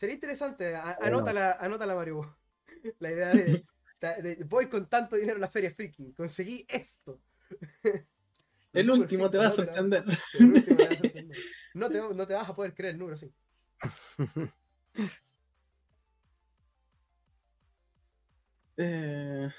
Sería 0.00 0.14
interesante. 0.14 0.74
anótala, 1.02 1.58
anótala, 1.60 1.94
Mario. 1.94 2.34
La 3.00 3.10
idea 3.12 3.28
de, 3.32 3.66
de, 4.22 4.44
Voy 4.44 4.66
con 4.66 4.88
tanto 4.88 5.14
dinero 5.16 5.36
a 5.36 5.40
la 5.40 5.50
feria 5.50 5.74
friki. 5.74 6.14
Conseguí 6.14 6.64
esto. 6.70 7.20
El 8.72 8.90
último 8.90 9.28
te 9.28 9.36
va 9.36 9.48
a 9.48 9.50
sorprender. 9.50 10.04
No 11.74 11.90
te, 11.90 12.14
no 12.14 12.26
te 12.26 12.32
vas 12.32 12.48
a 12.48 12.54
poder 12.54 12.72
creer 12.72 12.94
el 12.94 12.98
número, 12.98 13.18
sí. 13.18 13.30
Eh, 18.78 19.50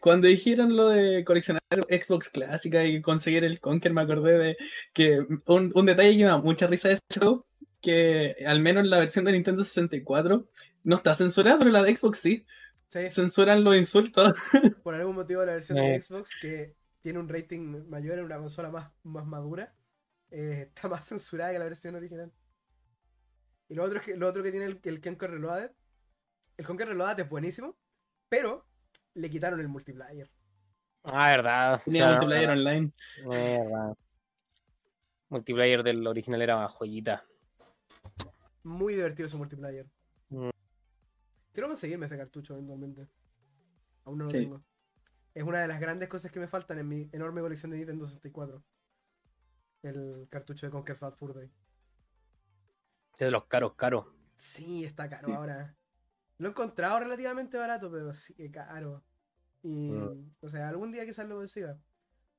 cuando 0.00 0.26
dijeron 0.26 0.74
lo 0.74 0.88
de 0.88 1.24
coleccionar 1.24 1.62
Xbox 1.70 2.28
clásica 2.28 2.84
y 2.84 3.00
conseguir 3.00 3.44
el 3.44 3.60
Conker, 3.60 3.92
me 3.92 4.00
acordé 4.00 4.38
de 4.38 4.56
que 4.92 5.20
un, 5.46 5.70
un 5.72 5.86
detalle 5.86 6.16
que 6.16 6.24
me 6.24 6.30
da 6.30 6.38
mucha 6.38 6.66
risa 6.66 6.88
de 6.88 6.98
eso, 7.08 7.46
que 7.80 8.36
al 8.46 8.60
menos 8.60 8.86
la 8.86 8.98
versión 8.98 9.24
de 9.24 9.32
Nintendo 9.32 9.64
64 9.64 10.48
no 10.84 10.96
está 10.96 11.14
censurada, 11.14 11.58
pero 11.58 11.70
la 11.70 11.82
de 11.82 11.94
Xbox 11.94 12.18
sí. 12.18 12.46
sí. 12.86 13.10
Censuran 13.10 13.64
los 13.64 13.76
insultos. 13.76 14.34
Por 14.82 14.94
algún 14.94 15.16
motivo 15.16 15.44
la 15.44 15.52
versión 15.52 15.78
de 15.78 16.00
Xbox 16.00 16.30
que 16.40 16.74
tiene 17.00 17.18
un 17.18 17.28
rating 17.28 17.88
mayor 17.88 18.18
en 18.18 18.24
una 18.24 18.38
consola 18.38 18.70
más, 18.70 18.90
más 19.02 19.26
madura, 19.26 19.74
eh, 20.30 20.68
está 20.74 20.88
más 20.88 21.06
censurada 21.06 21.52
que 21.52 21.58
la 21.58 21.64
versión 21.64 21.94
original. 21.94 22.32
Y 23.68 23.74
lo 23.74 23.84
otro, 23.84 23.98
es 24.00 24.04
que, 24.04 24.16
lo 24.16 24.26
otro 24.28 24.42
que 24.42 24.50
tiene 24.50 24.66
el, 24.66 24.80
el 24.82 25.00
Conker 25.00 25.30
Reloaded, 25.30 25.70
el 26.56 26.66
Conker 26.66 26.88
Reloaded 26.88 27.20
es 27.20 27.28
buenísimo, 27.28 27.78
pero 28.28 28.66
le 29.14 29.30
quitaron 29.30 29.60
el 29.60 29.68
multiplayer. 29.68 30.28
Ah, 31.04 31.30
verdad. 31.30 31.82
Tenía 31.84 32.10
multiplayer 32.10 32.50
online. 32.50 32.92
Verdad. 33.26 33.96
Multiplayer 35.28 35.82
del 35.82 36.06
original 36.06 36.42
era 36.42 36.56
más 36.56 36.72
joyita. 36.72 37.24
Muy 38.70 38.94
divertido 38.94 39.26
ese 39.26 39.36
multiplayer. 39.36 39.90
Mm. 40.28 40.50
Quiero 41.52 41.68
conseguirme 41.68 42.06
ese 42.06 42.16
cartucho 42.16 42.54
eventualmente. 42.54 43.08
Aún 44.04 44.18
no 44.18 44.24
lo 44.24 44.30
tengo. 44.30 44.62
Es 45.34 45.42
una 45.42 45.60
de 45.60 45.66
las 45.66 45.80
grandes 45.80 46.08
cosas 46.08 46.30
que 46.30 46.38
me 46.38 46.46
faltan 46.46 46.78
en 46.78 46.86
mi 46.86 47.08
enorme 47.12 47.40
colección 47.40 47.72
de 47.72 47.78
Nintendo 47.78 48.06
64. 48.06 48.62
El 49.82 50.28
cartucho 50.30 50.66
de 50.66 50.70
Conker's 50.70 51.00
Bad 51.00 51.14
Fur 51.14 51.34
Day. 51.34 51.50
Es 53.14 53.26
de 53.26 53.30
los 53.32 53.46
caros, 53.46 53.74
caros. 53.74 54.06
Sí, 54.36 54.84
está 54.84 55.08
caro 55.08 55.34
ahora. 55.34 55.76
Lo 56.38 56.46
he 56.46 56.50
encontrado 56.50 57.00
relativamente 57.00 57.58
barato, 57.58 57.90
pero 57.90 58.14
sí 58.14 58.34
que 58.34 58.52
caro. 58.52 59.02
Y, 59.62 59.90
mm. 59.90 60.34
o 60.42 60.48
sea, 60.48 60.68
algún 60.68 60.92
día 60.92 61.04
quizás 61.04 61.26
lo 61.26 61.36
consiga. 61.36 61.76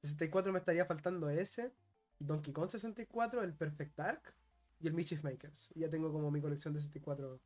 64 0.04 0.54
me 0.54 0.60
estaría 0.60 0.86
faltando 0.86 1.30
ese, 1.30 1.74
Donkey 2.20 2.54
Kong 2.54 2.70
64, 2.70 3.44
el 3.44 3.54
Perfect 3.54 3.98
Dark 3.98 4.34
y 4.82 4.88
el 4.88 4.94
Mischief 4.94 5.24
Makers. 5.24 5.72
Ya 5.76 5.90
tengo 5.90 6.12
como 6.12 6.32
mi 6.32 6.42
colección 6.42 6.74
de 6.74 6.80
64 6.80 7.40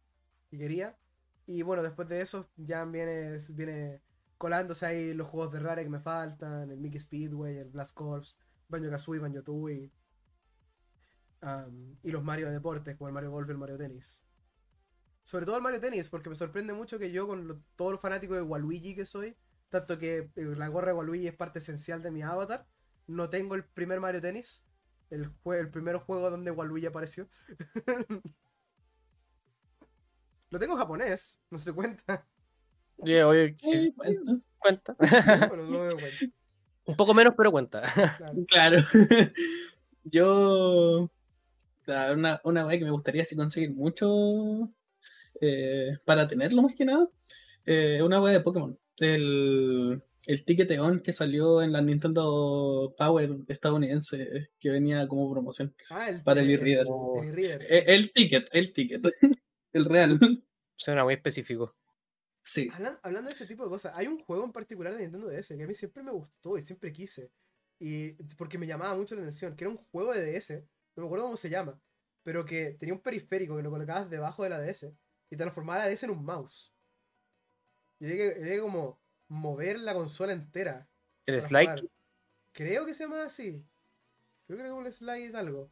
que 0.50 0.58
quería. 0.58 0.98
Y 1.48 1.62
bueno, 1.62 1.84
después 1.84 2.08
de 2.08 2.22
eso 2.22 2.50
ya 2.56 2.84
viene, 2.86 3.38
viene 3.50 4.02
colándose 4.38 4.86
ahí 4.86 5.14
los 5.14 5.28
juegos 5.28 5.54
de 5.54 5.60
Rare 5.60 5.84
que 5.84 5.90
me 5.90 6.00
faltan, 6.00 6.72
el 6.72 6.80
Mickey 6.80 7.00
Speedway, 7.00 7.58
el 7.58 7.70
Blast 7.70 7.94
Corps, 7.94 8.40
Banjo 8.68 8.90
Kazooie, 8.90 9.20
Banjo 9.20 9.44
Tooie. 9.44 9.92
y 12.04 12.12
los 12.12 12.24
Mario 12.24 12.48
de 12.48 12.54
deportes, 12.54 12.96
como 12.96 13.08
el 13.08 13.14
Mario 13.14 13.32
Golf 13.32 13.48
y 13.48 13.52
el 13.52 13.58
Mario 13.58 13.78
Tennis. 13.78 14.26
Sobre 15.24 15.46
todo 15.46 15.58
el 15.58 15.64
Mario 15.64 15.80
Tennis, 15.80 16.10
porque 16.10 16.30
me 16.30 16.36
sorprende 16.36 16.74
mucho 16.74 16.98
que 17.00 17.12
yo, 17.12 17.28
con 17.28 17.64
todo 17.76 17.92
lo 17.94 17.98
fanático 17.98 18.36
de 18.36 18.42
Waluigi 18.42 18.96
que 18.96 19.06
soy, 19.06 19.36
tanto 19.70 19.98
que 20.00 20.32
eh, 20.36 20.46
la 20.56 20.68
gorra 20.68 20.88
de 20.88 20.94
Waluigi 20.94 21.28
es 21.28 21.36
parte 21.36 21.60
esencial 21.60 22.02
de 22.02 22.12
mi 22.12 22.22
avatar, 22.24 22.68
no 23.08 23.30
tengo 23.30 23.56
el 23.56 23.64
primer 23.64 24.00
Mario 24.00 24.22
Tennis, 24.22 24.64
el, 25.10 25.30
el 25.58 25.70
primer 25.70 25.98
juego 25.98 26.30
donde 26.30 26.52
Waluigi 26.52 26.88
apareció. 26.88 27.28
lo 30.50 30.60
tengo 30.60 30.74
en 30.74 30.80
japonés, 30.80 31.40
no 31.50 31.58
se 31.60 31.74
cuenta. 31.74 32.28
Yeah, 33.04 33.28
oye, 33.28 33.58
cuenta. 34.58 34.96
Un 36.86 36.96
poco 36.96 37.14
menos, 37.14 37.34
pero 37.36 37.52
cuenta. 37.52 37.84
Claro. 38.48 38.80
Yo. 40.04 41.10
Una, 41.88 42.42
una 42.44 42.68
que 42.70 42.84
me 42.84 42.90
gustaría 42.90 43.24
si 43.26 43.36
conseguir 43.36 43.72
mucho 43.72 44.72
eh, 45.40 45.98
para 46.06 46.28
tenerlo 46.28 46.64
más 46.64 46.74
que 46.74 46.86
nada, 46.86 47.08
eh, 47.66 48.02
una 48.02 48.20
web 48.22 48.34
de 48.34 48.40
Pokémon. 48.40 48.78
El, 48.98 50.02
el 50.28 50.44
Ticket 50.46 50.72
On 50.80 51.02
que 51.02 51.12
salió 51.14 51.62
en 51.62 51.72
la 51.72 51.82
Nintendo 51.82 52.94
Power 52.98 53.30
estadounidense, 53.48 54.50
que 54.60 54.70
venía 54.70 55.08
como 55.08 55.32
promoción 55.32 55.76
Ah, 55.90 56.10
el, 56.10 56.24
para 56.24 56.42
el 56.42 56.50
e-reader. 56.52 56.88
el 57.24 57.62
sí. 57.62 57.74
Eh, 57.74 57.84
El 57.88 58.12
ticket, 58.12 58.50
el 58.52 58.74
ticket. 58.74 59.04
El 59.74 59.86
real. 59.86 60.18
Suena 60.78 61.04
muy 61.04 61.16
específico. 61.16 61.76
Sí. 62.44 62.70
Hablan- 62.72 63.00
hablando 63.04 63.30
de 63.30 63.34
ese 63.36 63.46
tipo 63.46 63.64
de 63.64 63.70
cosas, 63.70 63.92
hay 63.96 64.08
un 64.08 64.20
juego 64.20 64.46
en 64.46 64.52
particular 64.54 64.94
de 64.94 65.02
Nintendo 65.02 65.28
DS 65.28 65.56
que 65.58 65.64
a 65.64 65.68
mí 65.68 65.74
siempre 65.74 66.02
me 66.04 66.12
gustó 66.12 66.58
y 66.58 66.62
siempre 66.62 66.94
quise. 66.94 67.32
Y 67.80 68.12
porque 68.38 68.58
me 68.58 68.68
llamaba 68.68 68.96
mucho 68.96 69.16
la 69.16 69.22
atención, 69.22 69.56
que 69.56 69.66
era 69.66 69.72
un 69.72 69.78
juego 69.78 70.14
de 70.14 70.24
DS, 70.32 70.52
no 70.96 71.04
me 71.04 71.08
acuerdo 71.08 71.26
cómo 71.26 71.36
se 71.38 71.50
llama, 71.50 71.78
pero 72.24 72.46
que 72.46 72.76
tenía 72.80 72.94
un 72.96 73.02
periférico 73.02 73.58
que 73.58 73.64
lo 73.64 73.70
colocabas 73.70 74.10
debajo 74.10 74.44
de 74.44 74.50
la 74.50 74.62
DS 74.62 74.94
y 75.30 75.36
transformaba 75.36 75.80
la 75.80 75.90
DS 75.90 76.04
en 76.06 76.12
un 76.12 76.24
mouse. 76.24 76.74
Y 78.00 78.06
había 78.06 78.18
que, 78.34 78.40
había 78.42 78.54
que 78.56 78.60
como 78.62 79.02
mover 79.28 79.80
la 79.80 79.94
consola 79.94 80.34
entera. 80.34 80.88
El 81.26 81.42
slide. 81.42 81.66
jugar. 81.66 81.84
Creo 82.52 82.86
que 82.86 82.94
se 82.94 83.04
llama 83.04 83.24
así. 83.24 83.64
Creo 84.46 84.58
que 84.58 84.64
era 84.64 84.70
como 84.70 84.86
el 84.86 84.94
slide 84.94 85.36
algo. 85.36 85.72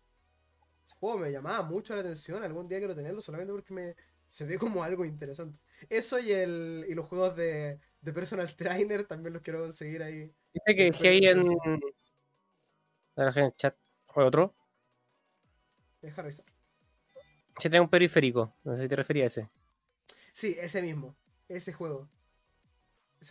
Ese 0.86 0.96
juego 0.96 1.20
me 1.20 1.32
llamaba 1.32 1.62
mucho 1.64 1.94
la 1.96 2.02
atención. 2.02 2.44
Algún 2.44 2.68
día 2.68 2.80
quiero 2.80 2.96
tenerlo 2.96 3.22
solamente 3.22 3.54
porque 3.54 3.74
me 3.74 3.96
se 4.28 4.46
ve 4.46 4.58
como 4.58 4.84
algo 4.84 5.06
interesante. 5.06 5.60
Eso 5.90 6.18
y 6.20 6.32
el 6.32 6.86
y 6.90 6.96
los 6.96 7.06
juegos 7.06 7.36
de, 7.36 7.80
de 8.02 8.14
personal 8.14 8.56
trainer 8.56 9.04
también 9.06 9.34
los 9.34 9.44
quiero 9.44 9.60
conseguir 9.60 10.02
ahí. 10.02 10.34
Dice 10.54 10.76
que 10.76 10.84
dejé 10.86 11.08
ahí 11.08 11.26
en. 11.26 11.44
Dejé 13.16 13.40
en 13.40 13.46
el 13.46 13.56
chat. 13.56 13.78
¿O 14.08 14.24
otro? 14.24 14.56
Deja 16.02 16.22
revisar. 16.22 16.46
Se 17.60 17.70
trae 17.70 17.80
un 17.80 17.90
periférico. 17.90 18.56
No 18.64 18.76
sé 18.76 18.84
si 18.84 18.90
te 18.90 18.96
refería 18.96 19.26
a 19.26 19.28
ese. 19.28 19.50
Sí, 20.34 20.56
ese 20.60 20.82
mismo. 20.82 21.16
Ese 21.48 21.72
juego. 21.72 22.10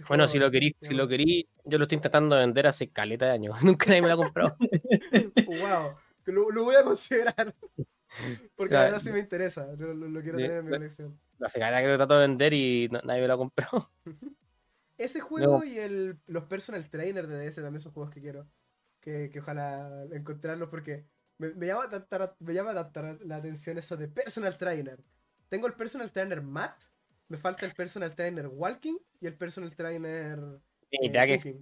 Bueno, 0.01 0.24
juego, 0.24 0.28
si 0.28 0.39
lo 0.39 0.51
querís, 0.51 0.74
si 0.81 0.94
lo 0.94 1.09
querís, 1.09 1.47
yo 1.64 1.78
lo 1.78 1.85
estoy 1.85 1.97
intentando 1.97 2.36
vender 2.36 2.66
hace 2.66 2.90
caleta 2.90 3.27
de 3.27 3.32
años. 3.32 3.56
Nunca 3.62 3.86
nadie 3.86 4.02
me 4.02 4.09
lo 4.09 4.14
ha 4.14 4.16
comprado. 4.16 4.56
Wow. 5.47 5.97
Lo, 6.27 6.51
lo 6.51 6.64
voy 6.64 6.77
a 6.77 6.85
considerar. 6.85 7.55
Porque 8.56 8.74
la 8.74 8.81
Claro. 8.81 8.85
verdad 8.93 9.01
sí 9.02 9.10
me 9.12 9.19
interesa. 9.19 9.66
Lo, 9.77 9.94
lo- 9.94 10.23
quiero 10.23 10.39
tener 10.39 10.59
en 10.59 10.64
mi 10.66 10.70
colección. 10.70 11.19
hace 11.40 11.59
caleta 11.59 11.81
que 11.82 11.89
lo 11.89 11.97
trato 11.97 12.14
de 12.19 12.20
vender 12.28 12.52
y 12.52 12.89
no- 12.90 13.01
nadie 13.05 13.23
me 13.23 13.27
lo 13.27 13.35
ha 13.35 13.39
comprado. 13.39 13.90
Ese 14.98 15.20
juego 15.20 15.64
y 15.64 15.78
el, 15.78 16.19
los 16.27 16.44
personal 16.44 16.89
trainer 16.89 17.27
de 17.27 17.39
DS 17.39 17.60
también 17.62 17.81
son 17.81 17.93
juegos 17.93 18.12
que 18.12 18.20
quiero. 18.20 18.47
Que, 19.01 19.31
que 19.31 19.40
ojalá 19.40 20.05
encontrarlos 20.12 20.69
porque 20.69 21.06
me, 21.39 21.51
me 21.55 21.66
llama 21.66 21.89
tanta, 21.89 22.36
me 22.39 22.55
llama 22.55 22.73
tanta 22.73 23.16
la 23.24 23.36
atención 23.36 23.78
eso 23.78 23.97
de 23.97 24.06
personal 24.06 24.56
trainer. 24.56 25.02
Tengo 25.48 25.66
el 25.66 25.73
personal 25.74 26.12
trainer 26.12 26.40
Matt, 26.40 26.85
me 27.33 27.39
falta 27.39 27.65
el 27.65 27.73
personal 27.73 28.15
trainer 28.15 28.47
Walking 28.47 28.99
y 29.19 29.27
el 29.27 29.35
personal 29.35 29.75
trainer. 29.75 30.39
Ni 30.91 31.09
Eh, 31.09 31.57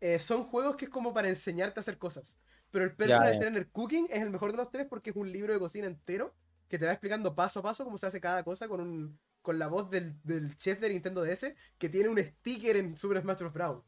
eh, 0.00 0.18
son 0.20 0.44
juegos 0.44 0.76
que 0.76 0.84
es 0.84 0.90
como 0.90 1.12
para 1.12 1.28
enseñarte 1.28 1.80
a 1.80 1.82
hacer 1.82 1.98
cosas. 1.98 2.36
Pero 2.70 2.84
el 2.84 2.94
personal 2.94 3.32
ya. 3.32 3.40
trainer 3.40 3.68
Cooking 3.72 4.06
es 4.08 4.22
el 4.22 4.30
mejor 4.30 4.52
de 4.52 4.58
los 4.58 4.70
tres 4.70 4.86
porque 4.88 5.10
es 5.10 5.16
un 5.16 5.32
libro 5.32 5.52
de 5.52 5.58
cocina 5.58 5.88
entero 5.88 6.32
que 6.68 6.78
te 6.78 6.86
va 6.86 6.92
explicando 6.92 7.34
paso 7.34 7.58
a 7.58 7.62
paso 7.64 7.84
cómo 7.84 7.98
se 7.98 8.06
hace 8.06 8.20
cada 8.20 8.44
cosa 8.44 8.68
con 8.68 8.80
un 8.80 9.18
con 9.42 9.58
la 9.58 9.66
voz 9.66 9.90
del, 9.90 10.14
del 10.22 10.56
chef 10.56 10.78
de 10.78 10.90
Nintendo 10.90 11.24
DS 11.24 11.52
que 11.76 11.88
tiene 11.88 12.08
un 12.08 12.18
sticker 12.18 12.76
en 12.76 12.96
Super 12.96 13.20
Smash 13.20 13.38
Bros. 13.38 13.52
Brawl. 13.52 13.82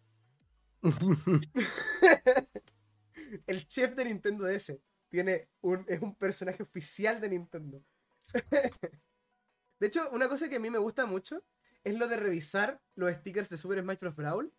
el 3.46 3.68
chef 3.68 3.94
de 3.94 4.06
Nintendo 4.06 4.44
DS 4.44 4.76
tiene 5.08 5.48
un, 5.60 5.84
es 5.86 6.02
un 6.02 6.16
personaje 6.16 6.64
oficial 6.64 7.20
de 7.20 7.28
Nintendo. 7.28 7.80
de 9.84 9.88
hecho, 9.88 10.08
una 10.12 10.28
cosa 10.30 10.48
que 10.48 10.56
a 10.56 10.60
mí 10.60 10.70
me 10.70 10.78
gusta 10.78 11.04
mucho 11.04 11.42
es 11.84 11.98
lo 11.98 12.08
de 12.08 12.16
revisar 12.16 12.80
los 12.94 13.12
stickers 13.12 13.50
de 13.50 13.58
Super 13.58 13.80
Smash 13.80 13.98
Bros. 14.00 14.16
Brawl 14.16 14.50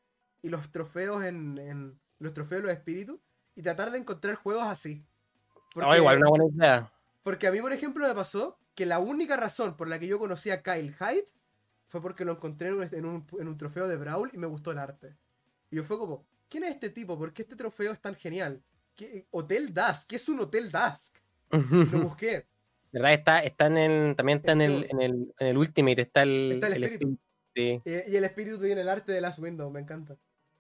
y 0.44 0.50
los 0.50 0.72
trofeos 0.72 1.24
en, 1.24 1.58
en- 1.58 2.00
los 2.20 2.32
trofeos 2.34 2.62
de 2.62 2.68
los 2.68 2.78
espíritus 2.78 3.20
y 3.56 3.64
tratar 3.64 3.90
de 3.92 3.98
encontrar 3.98 4.36
juegos 4.36 4.64
así. 4.68 5.04
No, 5.76 5.90
Oh, 5.90 5.96
igual, 5.96 6.18
una 6.20 6.30
buena 6.30 6.46
idea. 6.46 6.94
porque 7.24 7.48
a 7.48 7.52
mí, 7.52 7.60
por 7.60 7.74
ejemplo, 7.74 8.08
me 8.08 8.14
pasó 8.14 8.60
que 8.76 8.86
la 8.86 9.00
única 9.00 9.36
razón 9.36 9.76
por 9.76 9.88
la 9.88 9.98
que 9.98 10.06
yo 10.08 10.20
conocí 10.20 10.52
a 10.52 10.62
Kyle 10.62 10.94
Hyde 10.94 11.26
fue 11.88 12.02
porque 12.02 12.24
lo 12.24 12.34
encontré 12.34 12.68
en 12.70 12.76
un, 12.76 12.84
en 12.84 13.06
un- 13.06 13.28
en 13.40 13.48
un 13.48 13.58
trofeo 13.58 13.88
de 13.88 13.98
Brawl 13.98 14.30
y 14.32 14.38
me 14.38 14.46
gustó 14.48 14.72
el 14.72 14.78
arte. 14.78 15.18
Y 15.72 15.78
yo 15.78 15.84
fue 15.84 15.98
como, 15.98 16.26
¿quién 16.50 16.64
es 16.66 16.70
este 16.76 16.92
tipo? 16.92 17.18
¿Por 17.18 17.34
qué 17.34 17.42
este 17.42 17.56
trofeo 17.56 17.92
es 17.92 18.00
tan 18.00 18.14
genial? 18.16 18.62
¿Qué- 18.96 19.26
Hotel 19.32 19.74
Dusk, 19.74 20.08
¿qué 20.08 20.18
es 20.18 20.30
un 20.30 20.40
Hotel 20.40 20.72
Dusk? 20.72 21.16
Lo 21.92 22.02
busqué. 22.04 22.46
¿Verdad? 22.96 23.14
Está, 23.14 23.44
está 23.44 23.68
en 23.68 23.78
el, 23.78 24.16
también 24.16 24.38
está 24.40 24.54
en 24.54 24.62
el, 24.62 24.88
en 24.90 25.02
el, 25.02 25.34
en 25.38 25.48
el 25.48 25.58
Ultimate, 25.58 26.02
está 26.02 26.24
el, 26.24 26.54
Está 26.54 26.68
el 26.68 26.74
el 26.76 26.84
espíritu. 26.86 27.20
Sí. 27.54 27.82
Y 27.86 28.16
el 28.16 28.24
espíritu 28.24 28.60
tiene 28.60 28.82
el 28.82 28.90
arte 28.90 29.12
de 29.12 29.22
Last 29.22 29.40
Window, 29.40 29.70
me 29.70 29.80
encanta. 29.82 30.18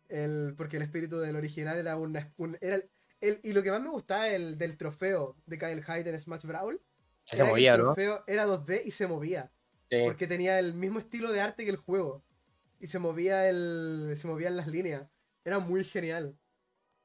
El, 0.09 0.53
porque 0.57 0.77
el 0.77 0.83
espíritu 0.83 1.19
del 1.19 1.35
original 1.35 1.77
era 1.77 1.97
un... 1.97 2.15
Era 2.15 2.75
el, 2.75 2.89
el- 3.21 3.39
y 3.43 3.53
lo 3.53 3.63
que 3.63 3.71
más 3.71 3.81
me 3.81 3.89
gustaba 3.89 4.27
el, 4.29 4.57
del 4.57 4.77
trofeo 4.77 5.35
de 5.45 5.57
Kyle 5.57 5.81
Hyde 5.83 6.09
en 6.09 6.19
Smash 6.19 6.43
Brawl 6.45 6.81
Se 7.23 7.37
era 7.37 7.45
movía, 7.45 7.73
el 7.75 7.79
¿no? 7.79 7.93
trofeo 7.93 8.23
era 8.27 8.45
2D 8.45 8.81
y 8.85 8.91
se 8.91 9.07
movía. 9.07 9.51
Sí. 9.89 9.97
Porque 10.03 10.27
tenía 10.27 10.59
el 10.59 10.73
mismo 10.73 10.99
estilo 10.99 11.31
de 11.31 11.41
arte 11.41 11.63
que 11.63 11.69
el 11.71 11.77
juego. 11.77 12.23
Y 12.79 12.87
se 12.87 12.99
movía 12.99 13.47
el. 13.49 14.13
se 14.15 14.27
movían 14.27 14.57
las 14.57 14.67
líneas. 14.67 15.07
Era 15.43 15.59
muy 15.59 15.83
genial. 15.85 16.37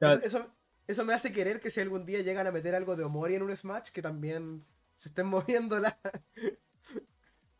Eso, 0.00 0.22
eso, 0.24 0.54
eso 0.88 1.04
me 1.04 1.12
hace 1.14 1.30
querer 1.32 1.60
que 1.60 1.70
si 1.70 1.80
algún 1.80 2.04
día 2.04 2.20
llegan 2.22 2.46
a 2.46 2.52
meter 2.52 2.74
algo 2.74 2.96
de 2.96 3.04
Omori 3.04 3.34
en 3.36 3.42
un 3.42 3.54
Smash, 3.56 3.90
que 3.90 4.02
también 4.02 4.64
se 5.00 5.08
estén 5.08 5.26
moviendo 5.26 5.78
la, 5.78 5.98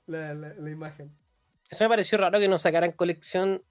la, 0.07 0.35
la- 0.35 0.55
la 0.55 0.71
imagen. 0.71 1.11
Eso 1.71 1.85
me 1.85 1.89
pareció 1.89 2.19
raro 2.19 2.39
que 2.39 2.49
no 2.49 2.59
sacaran 2.59 2.93
colección, 2.93 3.63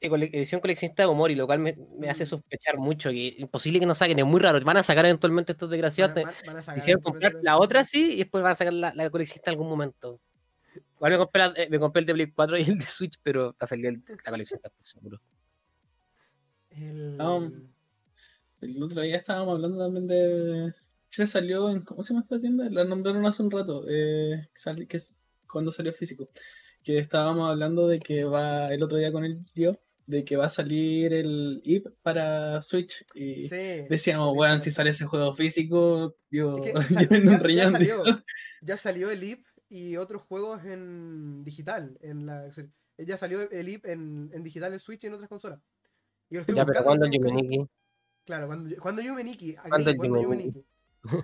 eh, 0.00 0.08
edición 0.32 0.60
coleccionista 0.60 1.02
de 1.02 1.08
Omori, 1.08 1.34
lo 1.34 1.46
cual 1.46 1.58
me, 1.58 1.76
me 1.98 2.08
hace 2.08 2.22
Mm. 2.22 2.26
sospechar 2.28 2.78
mucho 2.78 3.10
que 3.10 3.34
imposible 3.38 3.80
que 3.80 3.86
no 3.86 3.94
saquen, 3.96 4.20
es 4.20 4.24
muy 4.24 4.38
raro. 4.40 4.60
Van 4.64 4.76
a 4.76 4.84
sacar 4.84 5.04
eventualmente 5.06 5.50
estos 5.52 5.68
desgraciados. 5.68 6.14
Van 6.14 6.26
a- 6.26 6.30
van- 6.30 6.34
van 6.46 6.56
a 6.58 6.62
sacar 6.62 6.78
Hicieron 6.78 7.02
comprar 7.02 7.32
la 7.42 7.58
otra 7.58 7.84
sí 7.84 8.12
y 8.12 8.18
después 8.18 8.42
van 8.44 8.52
a 8.52 8.54
sacar 8.54 8.72
la, 8.72 8.94
la 8.94 9.10
coleccionista 9.10 9.50
en 9.50 9.54
algún 9.54 9.68
momento. 9.68 10.20
Igual 10.94 11.12
me 11.12 11.18
compré, 11.18 11.42
la- 11.42 11.54
eh, 11.56 11.68
me 11.70 11.78
compré 11.80 12.00
el 12.00 12.06
de 12.06 12.14
Play 12.14 12.30
4 12.30 12.56
y 12.56 12.62
el 12.62 12.78
de 12.78 12.84
Switch, 12.86 13.18
pero 13.20 13.46
va 13.52 13.56
a 13.58 13.66
salir 13.66 13.86
el- 13.86 14.02
la 14.06 14.30
coleccionista, 14.30 14.70
seguro. 14.78 15.20
El- 16.70 17.20
Um, 17.20 17.68
El 18.60 18.82
otro 18.82 19.00
día 19.02 19.16
estábamos 19.16 19.54
hablando 19.56 19.78
también 19.78 20.06
de. 20.06 20.74
Se 21.18 21.26
salió 21.26 21.68
en. 21.68 21.80
¿Cómo 21.82 22.04
se 22.04 22.12
llama 22.14 22.22
esta 22.22 22.38
tienda? 22.38 22.68
La 22.70 22.84
nombraron 22.84 23.26
hace 23.26 23.42
un 23.42 23.50
rato. 23.50 23.84
eh, 23.88 24.48
que 24.88 24.96
es 24.96 25.16
cuando 25.50 25.72
salió 25.72 25.92
físico. 25.92 26.28
Que 26.84 26.98
estábamos 26.98 27.50
hablando 27.50 27.88
de 27.88 27.98
que 27.98 28.22
va. 28.22 28.72
El 28.72 28.84
otro 28.84 28.98
día 28.98 29.10
con 29.10 29.24
el 29.24 29.40
yo. 29.52 29.76
De 30.06 30.24
que 30.24 30.36
va 30.36 30.46
a 30.46 30.48
salir 30.48 31.12
el 31.12 31.60
IP 31.64 31.88
para 32.02 32.62
Switch. 32.62 33.04
Y 33.14 33.48
sí, 33.48 33.84
decíamos, 33.90 34.32
weón, 34.36 34.60
si 34.60 34.68
encanta. 34.68 34.76
sale 34.76 34.90
ese 34.90 35.06
juego 35.06 35.34
físico, 35.34 36.16
yo, 36.30 36.56
Es 36.56 36.62
que 36.62 36.72
yo 36.72 36.82
sal- 36.82 37.06
vendo 37.10 37.30
ya- 37.32 37.36
un 37.36 37.40
ya 37.40 37.46
riñón. 37.46 37.72
salió. 37.72 38.02
Ya 38.62 38.76
salió 38.76 39.10
el 39.10 39.22
IP 39.24 39.44
y 39.68 39.96
otros 39.96 40.22
juegos 40.22 40.64
en 40.64 41.42
digital. 41.44 41.98
En 42.00 42.26
la, 42.26 42.48
ya 42.96 43.16
salió 43.16 43.50
el 43.50 43.68
IP 43.68 43.86
en, 43.86 44.30
en 44.32 44.42
digital 44.44 44.72
en 44.72 44.78
Switch 44.78 45.02
y 45.02 45.08
en 45.08 45.14
otras 45.14 45.28
consolas. 45.28 45.58
Y 46.30 46.36
lo 46.36 46.42
estoy 46.42 46.54
Ya, 46.54 46.64
pero 46.64 46.80
buscando. 46.84 47.06
Yumeniki, 47.06 47.66
Claro, 48.24 48.46
cuando, 48.46 48.76
cuando 48.80 49.02
Yumeniki. 49.02 49.56
aquí, 49.56 49.68
¿Cuándo 49.68 49.96
cuando 49.96 50.22
Yumeniki? 50.22 50.64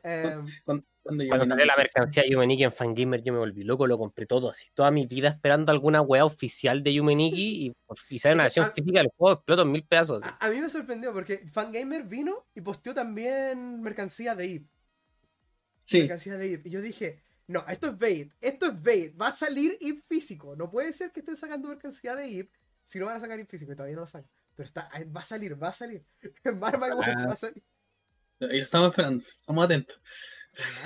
Em, 0.02 0.47
Cuando, 1.05 1.23
cuando 1.28 1.44
salió 1.44 1.66
la 1.66 1.77
mercancía 1.77 2.23
de 2.23 2.31
Yumeniki 2.31 2.65
en 2.65 2.73
Fangamer, 2.73 3.20
yo 3.23 3.35
me 3.35 3.39
volví 3.39 3.62
loco, 3.62 3.86
lo 3.86 3.98
compré 3.98 4.24
todo 4.24 4.48
así. 4.48 4.69
Toda 4.73 4.90
mi 4.90 5.05
vida 5.05 5.28
esperando 5.28 5.70
alguna 5.70 6.01
weá 6.01 6.24
oficial 6.24 6.82
de 6.82 6.94
Yumeniki 6.94 7.36
y 7.66 7.70
por 7.86 7.98
fin 7.98 8.19
sale 8.19 8.35
una 8.36 8.44
versión 8.44 8.65
a- 8.65 8.70
física 8.70 9.01
del 9.01 9.11
juego, 9.15 9.35
exploto 9.36 9.62
en 9.62 9.73
mil 9.73 9.85
pedazos. 9.85 10.23
a, 10.23 10.39
a 10.40 10.48
mí 10.48 10.59
me 10.61 10.70
sorprendió 10.70 11.12
porque 11.12 11.39
Fangamer 11.52 12.05
vino 12.05 12.47
y 12.55 12.62
posteó 12.62 12.94
también 12.94 13.82
mercancía 13.82 14.35
de 14.35 14.47
IP. 14.47 14.66
Sí, 15.82 15.98
Mercancía 16.01 16.39
de 16.39 16.52
IP. 16.52 16.66
Y 16.69 16.70
yo 16.70 16.81
dije, 16.81 17.23
no, 17.48 17.62
esto 17.69 17.89
es 17.89 17.98
bait, 17.98 18.32
esto 18.40 18.65
es 18.65 18.82
bait. 18.82 19.20
Va 19.20 19.28
a 19.28 19.32
salir 19.32 19.77
IP 19.82 20.01
físico. 20.09 20.56
No 20.56 20.70
puede 20.70 20.90
ser 20.94 21.12
que 21.12 21.20
estén 21.20 21.36
sacando 21.36 21.69
mercancía 21.69 22.15
de 22.16 22.28
IP 22.28 22.51
si 22.82 22.98
no 22.98 23.05
van 23.05 23.16
a 23.16 23.20
sacar 23.20 23.39
IP 23.39 23.51
físico 23.51 23.73
y 23.73 23.77
todavía 23.77 23.97
no 23.97 24.02
lo 24.02 24.06
sacan. 24.06 24.31
Pero 24.56 24.66
está, 24.66 24.89
va 25.15 25.20
a 25.20 25.24
salir, 25.24 25.62
va 25.62 25.69
a 25.69 25.73
salir. 25.73 26.02
Marma 26.59 26.86
Ojalá. 26.94 27.27
va 27.27 27.32
a 27.35 27.36
salir. 27.36 27.62
Ahí 28.51 28.59
lo 28.59 28.65
estamos 28.65 28.89
esperando. 28.91 29.25
Estamos 29.27 29.65
atentos. 29.65 30.01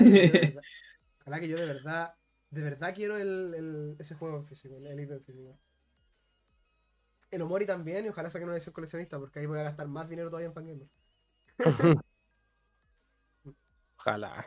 Ojalá 0.01 0.11
que 0.11 0.23
yo 0.23 0.31
de 0.33 0.41
verdad- 0.41 0.65
Ojalá 1.21 1.41
que 1.41 1.49
yo 1.49 1.57
de 1.59 1.67
verdad, 1.67 2.15
de 2.51 2.63
verdad 2.63 2.95
quiero 2.95 3.17
el, 3.19 3.55
el- 3.55 3.97
ese 3.99 4.15
juego 4.15 4.39
en 4.39 4.47
físico, 4.47 4.77
el, 4.77 4.87
el 4.87 5.01
IP 5.01 5.15
en 5.15 5.25
físico. 5.25 5.59
El 7.31 7.43
Omori 7.43 7.67
también, 7.67 8.07
y 8.07 8.09
ojalá 8.09 8.31
saquen 8.31 8.49
una 8.49 8.57
edición 8.57 8.73
coleccionista, 8.73 9.19
porque 9.19 9.41
ahí 9.41 9.47
voy 9.47 9.59
a 9.59 9.63
gastar 9.65 9.87
más 9.89 10.09
dinero 10.09 10.29
todavía 10.31 10.49
en 10.49 10.55
Fangamer. 10.55 10.89
Ojalá. 13.99 14.47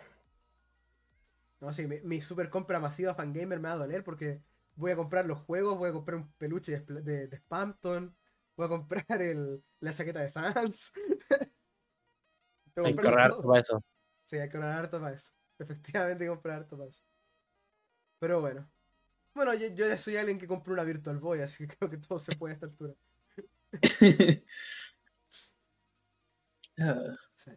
No, 1.59 1.73
sí, 1.73 1.85
mi, 1.87 1.99
mi 2.01 2.21
super 2.21 2.49
compra 2.49 2.79
masiva 2.79 3.13
Fangamer 3.13 3.59
me 3.59 3.67
va 3.69 3.73
a 3.73 3.77
doler 3.77 4.03
porque 4.03 4.41
voy 4.75 4.91
a 4.91 4.95
comprar 4.95 5.25
los 5.25 5.39
juegos, 5.39 5.77
voy 5.77 5.89
a 5.89 5.93
comprar 5.93 6.15
un 6.17 6.31
peluche 6.33 6.79
de, 6.79 7.01
de, 7.03 7.27
de 7.27 7.37
Spampton, 7.37 8.15
voy 8.55 8.65
a 8.65 8.69
comprar 8.69 9.21
el, 9.21 9.63
la 9.79 9.93
chaqueta 9.93 10.21
de 10.21 10.29
Sans. 10.29 10.91
Hay 12.75 12.95
que 12.95 13.07
ahorrar 13.07 13.31
todo. 13.31 13.43
para 13.43 13.61
eso. 13.61 13.83
Sí, 14.23 14.37
hay 14.37 14.49
que 14.49 14.57
ahorrar 14.57 14.79
harto 14.79 14.99
para 14.99 15.15
eso. 15.15 15.31
Efectivamente 15.59 16.23
hay 16.23 16.29
que 16.29 16.33
comprar 16.35 16.57
harto 16.61 16.77
para 16.77 16.89
eso. 16.89 17.03
Pero 18.19 18.39
bueno. 18.41 18.69
Bueno, 19.33 19.53
yo, 19.53 19.67
yo 19.69 19.87
ya 19.87 19.97
soy 19.97 20.17
alguien 20.17 20.39
que 20.39 20.47
compró 20.47 20.73
una 20.73 20.83
Virtual 20.83 21.19
Boy, 21.19 21.41
así 21.41 21.67
que 21.67 21.75
creo 21.77 21.89
que 21.89 21.97
todo 21.97 22.19
se 22.19 22.35
puede 22.35 22.53
a 22.53 22.55
esta 22.55 22.65
altura. 22.67 22.95
Ah, 26.77 27.15
Sí. 27.35 27.51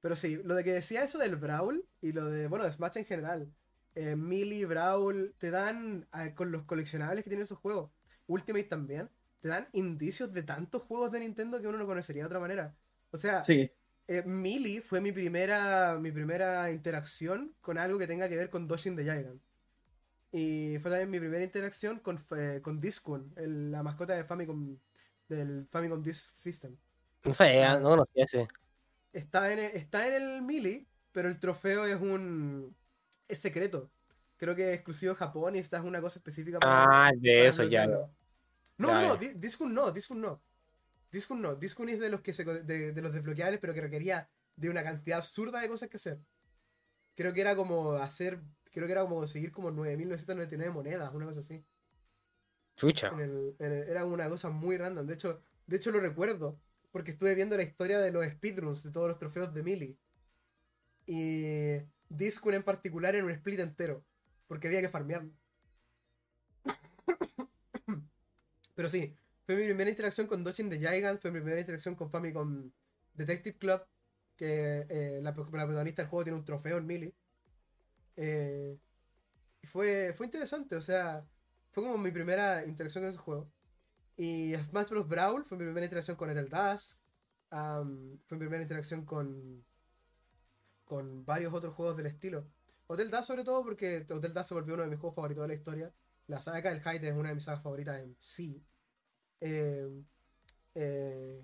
Pero 0.00 0.16
sí, 0.16 0.40
lo 0.44 0.54
de 0.54 0.64
que 0.64 0.72
decía 0.72 1.02
eso 1.02 1.18
del 1.18 1.36
Brawl 1.36 1.84
y 2.00 2.12
lo 2.12 2.26
de, 2.26 2.46
bueno, 2.46 2.64
de 2.64 2.72
Smash 2.72 2.98
en 2.98 3.04
general. 3.04 3.52
Eh, 3.94 4.14
Melee, 4.16 4.64
Brawl, 4.66 5.34
te 5.38 5.50
dan, 5.50 6.06
ah, 6.12 6.34
con 6.34 6.52
los 6.52 6.64
coleccionables 6.64 7.24
que 7.24 7.30
tienen 7.30 7.44
esos 7.44 7.58
juegos, 7.58 7.90
Ultimate 8.26 8.64
también, 8.64 9.10
te 9.40 9.48
dan 9.48 9.68
indicios 9.72 10.32
de 10.32 10.42
tantos 10.44 10.82
juegos 10.82 11.10
de 11.10 11.20
Nintendo 11.20 11.60
que 11.60 11.66
uno 11.66 11.78
no 11.78 11.86
conocería 11.86 12.22
de 12.22 12.26
otra 12.26 12.38
manera. 12.40 12.76
O 13.10 13.16
sea, 13.16 13.42
sí. 13.42 13.70
Eh, 14.08 14.22
Melee 14.24 14.80
fue 14.80 15.00
mi 15.00 15.12
primera, 15.12 15.98
mi 16.00 16.10
primera 16.10 16.70
interacción 16.72 17.54
con 17.60 17.78
algo 17.78 17.98
que 17.98 18.06
tenga 18.06 18.28
que 18.28 18.36
ver 18.36 18.50
con 18.50 18.66
Doshin 18.66 18.96
the 18.96 19.04
Giant. 19.04 19.40
Y 20.32 20.78
fue 20.80 20.90
también 20.90 21.10
mi 21.10 21.18
primera 21.18 21.42
interacción 21.44 22.00
con, 22.00 22.18
eh, 22.36 22.60
con 22.62 22.80
Discun, 22.80 23.32
el- 23.36 23.70
la 23.70 23.82
mascota 23.82 24.14
de 24.14 24.24
Famicom, 24.24 24.76
del 25.28 25.66
Famicom 25.70 26.02
Disk 26.02 26.34
System. 26.36 26.76
No 27.24 27.32
sé, 27.34 27.62
no 27.80 27.88
conocía 27.90 28.24
ese. 28.24 28.48
Está 29.12 29.52
en, 29.52 29.58
el- 29.58 29.70
está 29.76 30.06
en 30.06 30.22
el 30.22 30.42
Melee, 30.42 30.86
pero 31.12 31.28
el 31.28 31.38
trofeo 31.38 31.86
es 31.86 32.00
un. 32.00 32.74
es 33.26 33.38
secreto. 33.38 33.90
Creo 34.36 34.54
que 34.54 34.68
es 34.68 34.74
exclusivo 34.76 35.12
de 35.12 35.18
Japón 35.18 35.56
y 35.56 35.58
esta 35.58 35.78
es 35.78 35.82
una 35.84 36.00
cosa 36.00 36.18
específica 36.18 36.58
Ah, 36.62 37.10
de 37.16 37.36
para 37.38 37.48
eso 37.48 37.64
ya. 37.64 37.86
No, 37.86 38.08
Ya, 38.78 39.00
no, 39.08 39.16
Discun 39.16 39.74
no, 39.74 39.90
Discun 39.90 40.20
no. 40.20 40.40
Discun 41.10 41.40
no. 41.40 41.54
Discun 41.56 41.88
es 41.88 41.98
de 42.00 42.10
los 42.10 42.20
que 42.20 42.32
se, 42.32 42.44
de, 42.44 42.92
de 42.92 43.02
los 43.02 43.12
desbloqueables, 43.12 43.60
pero 43.60 43.74
que 43.74 43.80
requería 43.80 44.28
de 44.56 44.70
una 44.70 44.82
cantidad 44.82 45.18
absurda 45.18 45.60
de 45.60 45.68
cosas 45.68 45.88
que 45.88 45.96
hacer. 45.96 46.20
Creo 47.14 47.32
que 47.32 47.40
era 47.40 47.56
como 47.56 47.92
hacer. 47.94 48.40
Creo 48.70 48.86
que 48.86 48.92
era 48.92 49.02
como 49.02 49.16
conseguir 49.16 49.50
como 49.50 49.70
9.999 49.70 50.70
monedas, 50.72 51.12
una 51.14 51.26
cosa 51.26 51.40
así. 51.40 51.64
Chucha. 52.76 53.08
En 53.08 53.20
el- 53.20 53.56
en 53.58 53.72
el- 53.72 53.88
era 53.88 54.04
una 54.04 54.28
cosa 54.28 54.50
muy 54.50 54.76
random. 54.76 55.06
De 55.06 55.14
hecho, 55.14 55.42
de 55.66 55.76
hecho 55.76 55.90
lo 55.90 56.00
recuerdo. 56.00 56.60
Porque 56.90 57.10
estuve 57.10 57.34
viendo 57.34 57.56
la 57.56 57.62
historia 57.64 57.98
de 57.98 58.10
los 58.12 58.24
speedruns, 58.26 58.82
de 58.82 58.90
todos 58.90 59.08
los 59.08 59.18
trofeos 59.18 59.52
de 59.52 59.62
Melee. 59.62 59.98
Y 61.06 61.82
Discun 62.08 62.54
en 62.54 62.62
particular 62.62 63.14
en 63.14 63.24
un 63.26 63.30
split 63.30 63.60
entero. 63.60 64.04
Porque 64.46 64.68
había 64.68 64.80
que 64.80 64.88
farmearlo. 64.88 65.30
Pero 68.74 68.88
sí, 68.88 69.14
fue 69.48 69.56
mi 69.56 69.64
primera 69.64 69.88
interacción 69.88 70.26
con 70.26 70.44
Doshin 70.44 70.68
the 70.68 70.76
Gigant, 70.76 71.22
fue 71.22 71.30
mi 71.30 71.40
primera 71.40 71.58
interacción 71.58 71.94
con 71.94 72.10
Famicom 72.10 72.70
Detective 73.14 73.56
Club. 73.56 73.80
Que 74.36 74.84
eh, 74.90 75.20
la, 75.22 75.32
protagonista 75.34 76.02
del 76.02 76.10
juego 76.10 76.22
tiene 76.22 76.38
un 76.38 76.44
trofeo 76.44 76.76
en 76.76 76.86
Melee. 76.86 77.14
Eh, 78.14 78.78
fue, 79.62 80.12
fue 80.14 80.26
interesante, 80.26 80.76
o 80.76 80.82
sea, 80.82 81.26
fue 81.70 81.82
como 81.82 81.96
mi 81.96 82.10
primera 82.10 82.66
interacción 82.66 83.04
con 83.04 83.08
ese 83.08 83.18
juego. 83.18 83.50
Y 84.18 84.54
Smash 84.54 84.90
Bros. 84.90 85.08
Brawl 85.08 85.46
fue 85.46 85.56
mi 85.56 85.64
primera 85.64 85.86
interacción 85.86 86.18
con 86.18 86.28
Etel 86.28 86.50
Dusk. 86.50 86.98
fue 87.48 88.36
mi 88.36 88.40
primera 88.40 88.60
interacción 88.60 89.06
con, 89.06 89.64
con 90.84 91.24
varios 91.24 91.54
otros 91.54 91.72
juegos 91.72 91.96
del 91.96 92.04
estilo. 92.04 92.46
Hotel 92.86 93.10
Dusk 93.10 93.24
sobre 93.24 93.44
todo 93.44 93.64
porque 93.64 94.04
Hotel 94.10 94.34
Dusk 94.34 94.48
se 94.48 94.54
volvió 94.54 94.74
uno 94.74 94.82
de 94.82 94.90
mis 94.90 94.98
juegos 94.98 95.14
favoritos 95.14 95.44
de 95.44 95.48
la 95.48 95.54
historia. 95.54 95.94
La 96.26 96.42
saga 96.42 96.70
del 96.70 96.82
Hyde 96.82 97.08
es 97.08 97.14
una 97.14 97.30
de 97.30 97.36
mis 97.36 97.44
sagas 97.44 97.62
favoritas 97.62 97.98
en 97.98 98.14
sí. 98.18 98.62
Eh, 99.40 99.88
eh, 100.74 101.42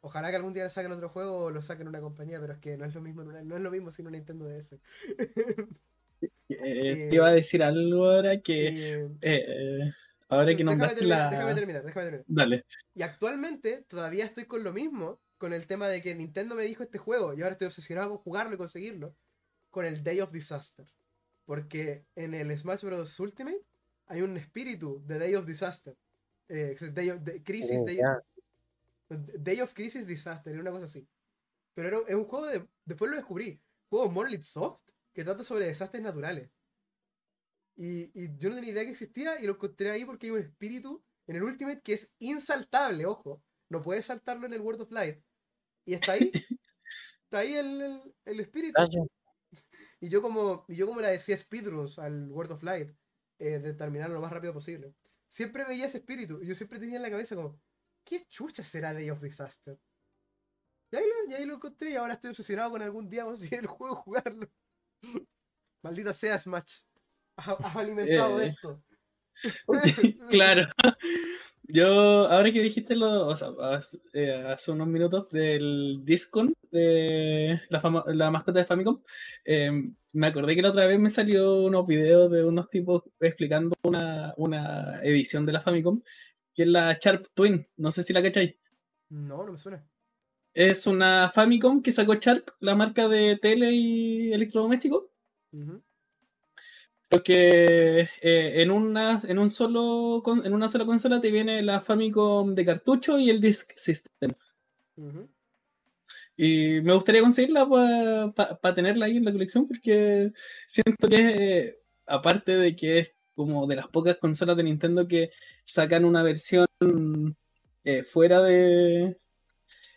ojalá 0.00 0.30
que 0.30 0.36
algún 0.36 0.52
día 0.52 0.68
saquen 0.68 0.92
otro 0.92 1.08
juego 1.08 1.44
o 1.44 1.50
lo 1.50 1.62
saquen 1.62 1.88
una 1.88 2.00
compañía, 2.00 2.40
pero 2.40 2.52
es 2.54 2.58
que 2.58 2.76
no 2.76 2.84
es 2.84 2.94
lo 2.94 3.00
mismo, 3.00 3.22
una- 3.22 3.42
no 3.42 3.56
es 3.56 3.62
lo 3.62 3.70
mismo 3.70 3.90
sin 3.90 4.06
un 4.06 4.12
Nintendo 4.12 4.46
DS. 4.46 4.78
Eh, 6.48 7.08
te 7.08 7.14
iba 7.16 7.28
a 7.28 7.32
decir 7.32 7.62
algo 7.62 8.10
ahora 8.10 8.40
que. 8.40 8.68
Eh, 9.02 9.08
eh, 9.22 9.92
ahora 10.28 10.54
que 10.54 10.62
nombraste 10.62 10.96
terminar, 10.96 11.18
la. 11.18 11.30
déjame 11.30 11.54
terminar, 11.54 11.82
déjame 11.84 12.04
terminar. 12.04 12.24
Dale. 12.28 12.66
Y 12.94 13.02
actualmente 13.02 13.84
todavía 13.88 14.24
estoy 14.26 14.44
con 14.44 14.62
lo 14.62 14.72
mismo, 14.72 15.20
con 15.38 15.52
el 15.54 15.66
tema 15.66 15.88
de 15.88 16.02
que 16.02 16.14
Nintendo 16.14 16.54
me 16.54 16.64
dijo 16.64 16.82
este 16.82 16.98
juego 16.98 17.32
y 17.32 17.40
ahora 17.42 17.52
estoy 17.52 17.66
obsesionado 17.68 18.10
con 18.10 18.18
jugarlo 18.18 18.54
y 18.54 18.58
conseguirlo, 18.58 19.16
con 19.70 19.86
el 19.86 20.04
Day 20.04 20.20
of 20.20 20.30
Disaster. 20.30 20.86
Porque 21.46 22.04
en 22.14 22.34
el 22.34 22.56
Smash 22.56 22.82
Bros. 22.84 23.18
Ultimate 23.18 23.62
hay 24.06 24.20
un 24.20 24.36
espíritu 24.36 25.02
de 25.06 25.18
Day 25.18 25.34
of 25.34 25.46
Disaster. 25.46 25.96
Eh, 26.54 26.76
Day 26.92 27.08
of, 27.10 27.20
de- 27.22 27.42
Crisis, 27.42 27.78
Oh, 27.80 27.84
Day. 27.86 27.98
Day 29.08 29.60
of 29.60 29.72
Crisis 29.74 30.06
Disaster, 30.06 30.52
era 30.52 30.60
una 30.60 30.70
cosa 30.70 30.84
así. 30.84 31.06
Pero 31.74 31.88
era, 31.88 31.98
es 32.08 32.14
un 32.14 32.24
juego 32.24 32.46
de. 32.46 32.68
Después 32.84 33.10
lo 33.10 33.16
descubrí. 33.16 33.60
Juego 33.88 34.10
Monolith 34.10 34.42
Soft 34.42 34.82
que 35.14 35.24
trata 35.24 35.44
sobre 35.44 35.66
desastres 35.66 36.02
naturales. 36.02 36.50
Y, 37.76 38.10
y 38.14 38.36
yo 38.38 38.50
no 38.50 38.56
tenía 38.56 38.70
idea 38.72 38.84
que 38.84 38.90
existía 38.90 39.40
y 39.40 39.46
lo 39.46 39.54
encontré 39.54 39.90
ahí 39.90 40.04
porque 40.04 40.26
hay 40.26 40.30
un 40.32 40.38
espíritu 40.40 41.02
en 41.26 41.36
el 41.36 41.42
Ultimate 41.42 41.80
que 41.80 41.94
es 41.94 42.10
insaltable, 42.18 43.06
ojo. 43.06 43.42
No 43.70 43.80
puedes 43.80 44.06
saltarlo 44.06 44.46
en 44.46 44.52
el 44.52 44.60
World 44.60 44.82
of 44.82 44.90
Light. 44.92 45.22
Y 45.86 45.94
está 45.94 46.12
ahí. 46.12 46.30
está 47.24 47.38
ahí 47.38 47.54
el, 47.54 47.80
el- 47.80 48.14
el 48.26 48.40
espíritu. 48.40 48.74
Y 50.00 50.08
yo 50.08 50.20
como, 50.20 50.64
y 50.68 50.76
yo 50.76 50.86
como 50.86 51.00
la 51.00 51.08
decía 51.08 51.36
speedruns 51.36 51.98
al 51.98 52.30
World 52.30 52.52
of 52.52 52.62
Light, 52.62 52.90
eh, 53.38 53.58
de 53.58 53.72
terminarlo 53.72 54.16
lo 54.16 54.20
más 54.20 54.32
rápido 54.32 54.52
posible. 54.52 54.94
Siempre 55.32 55.64
veía 55.64 55.86
ese 55.86 55.96
espíritu. 55.96 56.40
Y 56.42 56.46
yo 56.46 56.54
siempre 56.54 56.78
tenía 56.78 56.96
en 56.96 57.02
la 57.02 57.10
cabeza 57.10 57.34
como, 57.34 57.58
¿qué 58.04 58.26
chucha 58.28 58.62
será 58.62 58.92
Day 58.92 59.08
of 59.08 59.22
Disaster? 59.22 59.78
Y 60.92 60.96
ahí 60.96 61.04
lo, 61.06 61.30
y 61.30 61.34
ahí 61.34 61.46
lo 61.46 61.54
encontré 61.54 61.88
y 61.92 61.96
ahora 61.96 62.12
estoy 62.12 62.32
obsesionado 62.32 62.70
con 62.72 62.82
algún 62.82 63.08
día 63.08 63.24
conseguir 63.24 63.60
el 63.60 63.66
juego 63.66 63.94
jugarlo. 63.96 64.46
Maldita 65.82 66.12
sea 66.12 66.38
Smash. 66.38 66.82
Has, 67.38 67.56
has 67.60 67.76
alimentado 67.76 68.42
Eh. 68.42 68.48
esto. 68.48 68.84
claro. 70.30 70.70
Yo, 71.74 71.86
ahora 72.28 72.52
que 72.52 72.60
dijiste 72.60 72.94
lo, 72.96 73.28
o 73.28 73.34
sea, 73.36 73.48
hace, 73.62 73.98
eh, 74.12 74.44
hace 74.46 74.72
unos 74.72 74.88
minutos 74.88 75.28
del 75.30 76.00
Discon, 76.04 76.52
de 76.70 77.60
la, 77.70 77.80
fama- 77.80 78.04
la 78.08 78.30
mascota 78.30 78.58
de 78.58 78.66
Famicom, 78.66 79.00
eh, 79.46 79.70
me 80.12 80.26
acordé 80.26 80.54
que 80.54 80.60
la 80.60 80.68
otra 80.68 80.86
vez 80.86 81.00
me 81.00 81.08
salió 81.08 81.62
unos 81.62 81.86
videos 81.86 82.30
de 82.30 82.44
unos 82.44 82.68
tipos 82.68 83.04
explicando 83.20 83.74
una, 83.84 84.34
una 84.36 85.00
edición 85.02 85.46
de 85.46 85.52
la 85.52 85.62
Famicom, 85.62 86.02
que 86.54 86.64
es 86.64 86.68
la 86.68 86.92
Sharp 87.00 87.28
Twin, 87.32 87.66
no 87.78 87.90
sé 87.90 88.02
si 88.02 88.12
la 88.12 88.22
cacháis. 88.22 88.54
No, 89.08 89.42
no 89.42 89.52
me 89.52 89.58
suena. 89.58 89.82
Es 90.52 90.86
una 90.86 91.30
Famicom 91.34 91.80
que 91.80 91.92
sacó 91.92 92.14
Sharp, 92.16 92.50
la 92.60 92.74
marca 92.74 93.08
de 93.08 93.38
tele 93.40 93.72
y 93.72 94.30
electrodoméstico, 94.34 95.10
Ujú. 95.52 95.82
Porque 97.12 98.08
eh, 98.22 98.62
en, 98.62 98.70
una, 98.70 99.20
en, 99.28 99.38
un 99.38 99.50
solo, 99.50 100.22
en 100.44 100.54
una 100.54 100.68
sola 100.68 100.86
consola 100.86 101.20
te 101.20 101.30
viene 101.30 101.60
la 101.62 101.80
Famicom 101.80 102.54
de 102.54 102.64
cartucho 102.64 103.18
y 103.18 103.28
el 103.28 103.38
Disk 103.40 103.72
System. 103.76 104.32
Y 106.36 106.80
me 106.80 106.94
gustaría 106.94 107.20
conseguirla 107.20 107.68
para 108.34 108.74
tenerla 108.74 109.04
ahí 109.06 109.18
en 109.18 109.24
la 109.26 109.32
colección 109.32 109.68
porque 109.68 110.32
siento 110.66 111.06
que, 111.06 111.18
eh, 111.66 111.78
aparte 112.06 112.56
de 112.56 112.74
que 112.74 112.98
es 113.00 113.14
como 113.34 113.66
de 113.66 113.76
las 113.76 113.88
pocas 113.88 114.16
consolas 114.16 114.56
de 114.56 114.62
Nintendo 114.64 115.06
que 115.06 115.30
sacan 115.64 116.04
una 116.06 116.22
versión 116.22 116.66
eh, 117.84 118.02
fuera 118.04 118.40
de... 118.40 119.18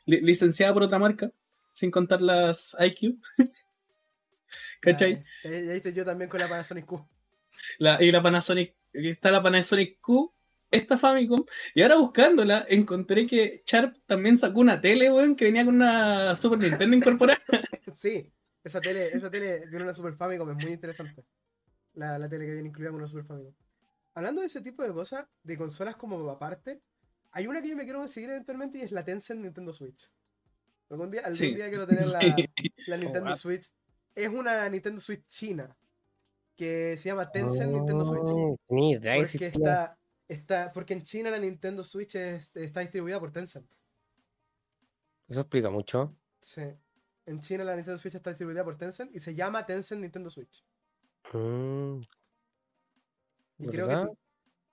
li- 0.06 0.22
licenciada 0.22 0.74
por 0.74 0.84
otra 0.84 1.00
marca, 1.00 1.32
sin 1.74 1.92
contar 1.92 2.22
las 2.22 2.76
IQ. 2.80 3.18
¿Cachai? 4.80 5.24
Ya 5.44 5.50
viste 5.74 5.94
yo 5.94 6.06
también 6.06 6.30
con 6.30 6.40
la 6.40 6.48
Panasonic 6.48 6.86
Q. 6.86 7.08
La- 7.80 8.02
y 8.02 8.12
la 8.12 8.22
Panasonic, 8.22 8.76
está 8.94 9.32
la 9.32 9.42
Panasonic 9.42 10.00
Q, 10.02 10.34
esta 10.72 10.98
Famicom, 10.98 11.44
y 11.74 11.82
ahora 11.82 11.96
buscándola 11.96 12.66
encontré 12.68 13.26
que 13.26 13.64
Sharp 13.66 13.96
también 14.06 14.38
sacó 14.38 14.60
una 14.60 14.80
tele, 14.82 15.12
weón, 15.12 15.36
que 15.36 15.46
venía 15.46 15.64
con 15.66 15.76
una 15.76 16.36
Super 16.36 16.60
Nintendo 16.60 16.96
incorporada. 16.96 17.42
Sí, 17.94 18.30
esa 18.64 18.82
tele, 18.82 19.08
esa 19.08 19.30
tele 19.32 19.68
tiene 19.70 19.84
una 19.84 19.94
Super 19.94 20.16
Famicom, 20.16 20.50
es 20.58 20.64
muy 20.66 20.74
interesante. 20.74 21.24
La, 21.94 22.20
la 22.20 22.28
tele 22.28 22.46
que 22.46 22.54
viene 22.54 22.68
incluida 22.68 22.90
con 22.92 23.00
una 23.00 23.08
Super 23.08 23.24
Famicom. 23.26 23.54
Hablando 24.16 24.42
de 24.42 24.48
ese 24.48 24.62
tipo 24.62 24.84
de 24.84 24.92
cosas, 24.92 25.26
de 25.44 25.58
consolas 25.58 25.96
como 25.96 26.30
aparte, 26.30 26.82
hay 27.32 27.48
una 27.48 27.62
que 27.62 27.70
yo 27.70 27.78
me 27.78 27.84
quiero 27.84 28.00
conseguir 28.00 28.30
eventualmente 28.32 28.80
y 28.80 28.82
es 28.82 28.92
la 28.92 29.06
Tencent 29.06 29.42
Nintendo 29.42 29.72
Switch. 29.72 30.10
Algún 30.90 31.10
día, 31.10 31.22
algún 31.22 31.34
Sí. 31.36 31.54
día 31.56 31.70
quiero 31.70 31.88
tener 31.88 32.06
la, 32.08 32.20
Sí. 32.58 32.74
la 32.88 32.98
Nintendo 32.98 33.30
wow. 33.30 33.36
Switch. 33.38 33.72
Es 34.16 34.30
una 34.30 34.68
Nintendo 34.70 35.02
Switch 35.02 35.26
china 35.28 35.76
que 36.56 36.98
se 36.98 37.10
llama 37.10 37.30
Tencent 37.30 37.74
Nintendo 37.74 38.06
Switch. 38.06 38.22
Oh, 38.24 38.58
que 38.68 39.20
Porque 39.30 39.46
está, 39.48 39.98
está, 40.28 40.72
porque 40.72 40.94
en 40.94 41.04
China 41.04 41.30
la 41.30 41.38
Nintendo 41.40 41.84
Switch 41.84 42.16
es- 42.16 42.56
está 42.56 42.80
distribuida 42.80 43.20
por 43.20 43.32
Tencent. 43.32 43.70
Eso 45.28 45.42
explica 45.42 45.70
mucho. 45.70 46.16
Sí. 46.40 46.62
En 47.26 47.42
China 47.42 47.64
la 47.66 47.76
Nintendo 47.76 47.98
Switch 47.98 48.16
está 48.16 48.30
distribuida 48.30 48.64
por 48.64 48.78
Tencent 48.78 49.14
y 49.14 49.20
se 49.20 49.36
llama 49.36 49.66
Tencent 49.66 50.02
Nintendo 50.02 50.30
Switch. 50.30 50.64
Mm, 51.34 52.00
Y 53.58 53.68
creo 53.68 53.88
que 53.88 54.18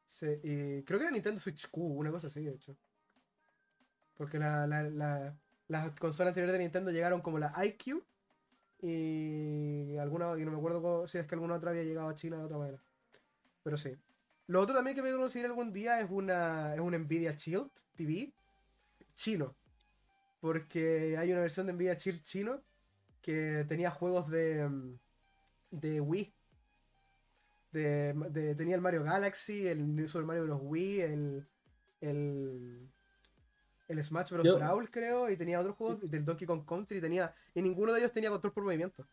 sí, 0.04 0.26
y 0.42 0.82
creo 0.84 0.98
que 0.98 1.04
era 1.06 1.10
Nintendo 1.12 1.40
Switch 1.40 1.68
Q, 1.70 1.80
una 1.82 2.10
cosa 2.10 2.26
así, 2.28 2.44
de 2.44 2.52
hecho. 2.54 2.76
Porque 4.14 4.38
la, 4.38 4.66
la- 4.66 4.82
la- 4.82 5.36
las 5.68 5.90
consolas 5.98 6.28
anteriores 6.30 6.52
de 6.52 6.58
Nintendo 6.58 6.90
llegaron 6.90 7.22
como 7.22 7.38
la 7.38 7.52
IQ 7.64 8.04
y 8.82 9.96
alguna, 9.96 10.36
y 10.36 10.44
no 10.44 10.50
me 10.50 10.58
acuerdo 10.58 11.06
si 11.06 11.16
es 11.18 11.26
que 11.26 11.36
alguna 11.36 11.54
otra 11.54 11.70
había 11.70 11.84
llegado 11.84 12.08
a 12.08 12.14
China 12.16 12.38
de 12.38 12.44
otra 12.44 12.58
manera. 12.58 12.82
Pero 13.62 13.76
sí. 13.76 13.96
Lo 14.48 14.60
otro 14.60 14.74
también 14.74 14.96
que 14.96 15.02
me 15.02 15.12
conseguir 15.12 15.46
algún 15.46 15.72
día 15.72 16.00
es 16.00 16.10
una, 16.10 16.74
es 16.74 16.80
una 16.80 16.98
Nvidia 16.98 17.32
Shield 17.32 17.70
TV 17.94 18.34
chino. 19.14 19.56
Porque 20.40 21.16
hay 21.16 21.30
una 21.30 21.42
versión 21.42 21.68
de 21.68 21.72
Nvidia 21.72 21.94
Shield 21.94 22.24
chino 22.24 22.60
que 23.20 23.64
tenía 23.68 23.92
juegos 23.92 24.28
de, 24.28 24.68
de 25.70 26.00
Wii. 26.00 26.34
De, 27.70 28.54
tenía 28.58 28.74
el 28.74 28.80
Mario 28.80 29.04
Galaxy, 29.04 29.68
el 29.68 30.08
Super 30.08 30.26
Mario 30.26 30.44
Bros. 30.44 30.60
Wii, 30.62 31.00
el, 31.02 31.48
el, 32.00 32.90
el 33.92 34.02
Smash 34.02 34.30
Bros. 34.30 34.56
Brawl, 34.56 34.90
creo, 34.90 35.30
y 35.30 35.36
tenía 35.36 35.60
otros 35.60 35.76
juegos 35.76 36.10
del 36.10 36.24
Donkey 36.24 36.46
Kong 36.46 36.64
Country, 36.66 37.00
tenía, 37.00 37.34
y 37.54 37.62
ninguno 37.62 37.92
de 37.92 38.00
ellos 38.00 38.12
tenía 38.12 38.30
control 38.30 38.52
por 38.52 38.64
movimiento. 38.64 39.06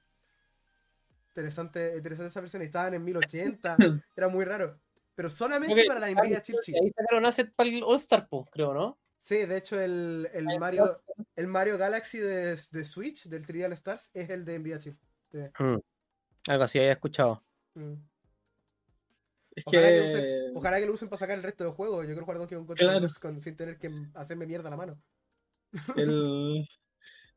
Interesante, 1.30 1.96
interesante 1.96 2.30
esa 2.30 2.42
versión, 2.42 2.62
estaban 2.62 2.94
en 2.94 3.04
1080, 3.04 3.78
era 4.16 4.28
muy 4.28 4.46
raro. 4.46 4.80
Pero 5.16 5.30
solamente 5.30 5.86
para 5.86 6.00
la 6.00 6.10
Nvidia 6.10 6.42
Chill 6.42 6.56
Chill. 6.62 6.76
Ahí 6.76 6.92
sacaron 6.92 7.26
asset 7.26 7.54
para 7.54 7.70
el 7.70 7.84
All 7.84 7.98
Star, 7.98 8.28
creo, 8.52 8.74
¿no? 8.74 8.98
Sí, 9.20 9.46
de 9.46 9.58
hecho 9.58 9.80
el, 9.80 10.30
el 10.34 10.46
Mario 10.58 11.02
el 11.36 11.48
Mario 11.48 11.78
Galaxy 11.78 12.20
de, 12.20 12.58
de, 12.72 12.86
Switch, 12.86 13.28
del 13.28 13.46
3D 13.46 13.66
All 13.66 13.74
Stars, 13.74 14.10
es 14.14 14.30
el 14.30 14.46
de 14.46 14.60
Nvidia 14.60 14.80
Chill. 14.80 14.98
Mm. 15.60 15.78
Algo 16.48 16.64
así 16.64 16.80
había 16.80 16.94
escuchado. 16.94 17.44
Mm. 17.74 17.94
Ojalá, 19.66 19.88
que... 19.88 20.52
ojalá, 20.54 20.80
que... 20.80 20.86
lo 20.86 20.94
usen 20.94 21.10
para 21.10 21.20
sacar 21.20 21.38
el 21.38 21.44
resto 21.44 21.64
de 21.64 21.72
juegos. 21.72 22.02
Yo 22.08 22.14
quiero 22.14 22.26
jugar 22.26 22.38
Donkey 22.38 22.58
Kong 22.58 22.78
claro. 22.78 23.10
sin 23.42 23.56
tener 23.56 23.78
que 23.78 23.92
hacerme 24.14 24.46
mierda 24.46 24.70
la 24.70 24.78
mano. 24.78 25.02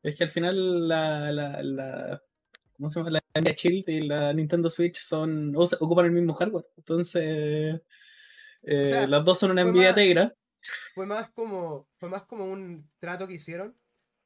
Es 0.02 0.16
que 0.16 0.24
al 0.24 0.30
final 0.30 0.88
la, 0.88 1.30
la, 1.30 1.62
la, 1.62 2.22
¿cómo 2.72 2.88
se 2.88 2.98
llama? 2.98 3.10
La 3.10 3.40
Nvidia 3.40 3.54
Shield 3.54 3.88
y 3.88 4.00
la 4.00 4.32
Nintendo 4.32 4.68
Switch 4.68 4.98
son 4.98 5.54
ocupan 5.56 6.06
el 6.06 6.12
mismo 6.12 6.34
hardware. 6.34 6.66
Entonces, 6.76 7.80
eh, 8.62 9.06
las 9.08 9.24
dos 9.24 9.38
son 9.38 9.52
una 9.52 9.64
Nvidia 9.64 9.94
Tegra. 9.94 10.34
Fue 10.94 11.06
más 11.06 11.30
como 11.30 11.88
fue 11.96 12.08
más 12.08 12.22
como 12.24 12.46
un 12.46 12.90
trato 12.98 13.26
que 13.26 13.34
hicieron 13.34 13.76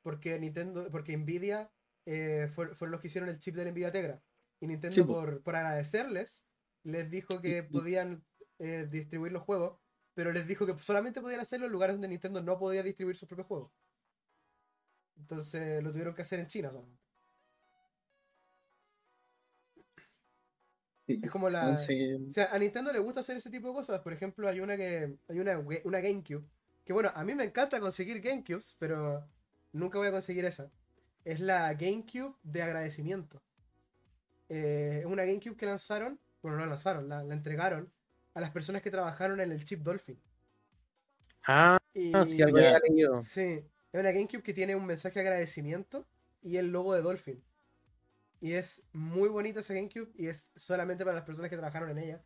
porque 0.03 0.39
Nintendo 0.39 0.89
porque 0.91 1.17
Nvidia 1.17 1.71
eh, 2.07 2.49
fueron 2.55 2.93
los 2.93 3.01
que 3.01 3.09
hicieron 3.09 3.29
el 3.29 3.39
chip 3.39 3.55
de 3.55 3.65
la 3.65 3.71
Nvidia 3.71 3.93
Tegra 3.93 4.23
y 4.61 4.67
Nintendo 4.67 5.07
por, 5.07 5.43
por, 5.43 5.57
agradecerles 5.57 6.43
les 6.87 7.11
dijo 7.11 7.41
que 7.41 7.63
podían 7.63 8.25
eh, 8.59 8.87
distribuir 8.91 9.33
los 9.33 9.43
juegos 9.43 9.79
pero 10.15 10.33
les 10.33 10.47
dijo 10.47 10.65
que 10.65 10.79
solamente 10.79 11.21
podían 11.21 11.41
hacerlo 11.41 11.67
en 11.67 11.73
lugares 11.73 11.95
donde 11.95 12.09
Nintendo 12.09 12.43
no 12.43 12.59
podía 12.59 12.83
distribuir 12.83 13.17
sus 13.17 13.29
propios 13.29 13.49
juegos 13.49 13.71
entonces 15.17 15.83
lo 15.83 15.91
tuvieron 15.91 16.15
que 16.15 16.23
hacer 16.23 16.41
en 16.41 16.47
China 16.47 16.71
solamente 16.71 17.07
Es 21.07 21.31
como 21.31 21.49
la. 21.49 21.71
O 21.71 21.77
sea, 22.33 22.49
a 22.53 22.59
Nintendo 22.59 22.93
le 22.93 22.99
gusta 22.99 23.21
hacer 23.21 23.37
ese 23.37 23.51
tipo 23.51 23.69
de 23.69 23.75
cosas. 23.75 24.01
Por 24.01 24.13
ejemplo, 24.13 24.49
hay 24.49 24.61
una 24.61 24.77
que. 24.77 25.17
Hay 25.29 25.39
una, 25.39 25.59
una 25.85 26.01
GameCube. 26.01 26.45
Que 26.85 26.93
bueno, 26.93 27.11
a 27.15 27.25
mí 27.25 27.35
me 27.35 27.45
encanta 27.45 27.81
conseguir 27.81 28.21
GameCubes, 28.21 28.77
pero 28.79 29.25
nunca 29.73 29.99
voy 29.99 30.09
a 30.09 30.13
conseguir 30.13 30.45
esa. 30.45 30.71
Es 31.25 31.41
la 31.41 31.73
GameCube 31.75 32.35
de 32.43 32.63
agradecimiento. 32.63 33.43
Eh, 34.49 34.99
es 35.01 35.07
una 35.07 35.25
GameCube 35.25 35.57
que 35.57 35.67
lanzaron. 35.67 36.19
Bueno, 36.43 36.59
no 36.59 36.65
la 36.65 36.71
lanzaron, 36.71 37.09
la, 37.09 37.23
entregaron 37.23 37.93
a 38.35 38.41
las 38.41 38.51
personas 38.51 38.83
que 38.83 38.91
trabajaron 38.91 39.41
en 39.41 39.53
el 39.53 39.65
chip 39.65 39.81
Dolphin. 39.81 40.21
Ah, 41.47 41.79
sí, 41.93 42.43
algo 42.43 42.59
leído. 42.59 43.23
Sí, 43.23 43.65
es 43.93 44.01
una 44.01 44.13
GameCube 44.13 44.43
que 44.43 44.53
tiene 44.53 44.77
un 44.77 44.85
mensaje 44.85 45.15
de 45.15 45.21
agradecimiento 45.21 46.07
y 46.43 46.57
el 46.57 46.71
logo 46.71 46.95
de 46.95 47.03
Dolphin. 47.03 47.43
Y 48.41 48.53
es 48.53 48.83
muy 48.93 49.29
bonita 49.29 49.61
esa 49.61 49.75
GameCube 49.75 50.13
y 50.15 50.27
es 50.27 50.49
solamente 50.55 51.05
para 51.05 51.17
las 51.17 51.25
personas 51.25 51.51
que 51.51 51.57
trabajaron 51.57 51.91
en 51.91 51.99
ella. 51.99 52.25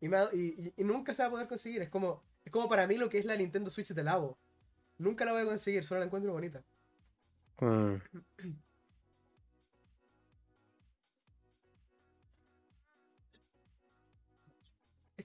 Y, 0.00 0.72
nunca 0.84 1.12
se 1.14 1.22
va 1.22 1.28
a 1.28 1.30
poder 1.30 1.48
conseguir. 1.48 1.82
Es 1.82 1.88
como, 1.88 2.22
es 2.44 2.52
como 2.52 2.68
para 2.68 2.86
mí 2.86 2.96
lo 2.96 3.08
que 3.08 3.18
es 3.18 3.24
la 3.24 3.36
Nintendo 3.36 3.70
Switch 3.70 3.88
de 3.88 4.02
Labo. 4.02 4.38
Nunca 4.98 5.24
la 5.24 5.32
voy 5.32 5.42
a 5.42 5.46
conseguir, 5.46 5.84
solo 5.84 6.00
la 6.00 6.06
encuentro 6.06 6.32
bonita. 6.32 6.62
Mm. 7.60 7.96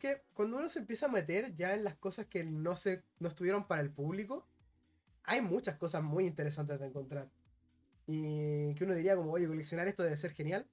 que 0.04 0.22
cuando 0.34 0.58
uno 0.58 0.68
se 0.68 0.80
empieza 0.80 1.06
a 1.06 1.10
meter 1.10 1.56
ya 1.56 1.74
en 1.74 1.86
las 1.86 1.96
cosas 1.96 2.26
que 2.26 2.44
no, 2.44 2.76
se, 2.76 3.06
no 3.20 3.30
estuvieron 3.30 3.66
para 3.66 3.82
el 3.82 3.90
público, 3.90 4.46
hay 5.24 5.40
muchas 5.40 5.78
cosas 5.78 6.04
muy 6.04 6.26
interesantes 6.26 6.78
de 6.78 6.88
encontrar. 6.88 7.30
Y 8.06 8.76
que 8.76 8.84
uno 8.84 8.96
diría 8.96 9.16
como, 9.16 9.32
oye, 9.32 9.48
coleccionar 9.48 9.88
esto 9.88 10.04
debe 10.04 10.18
ser 10.18 10.34
genial. 10.34 10.68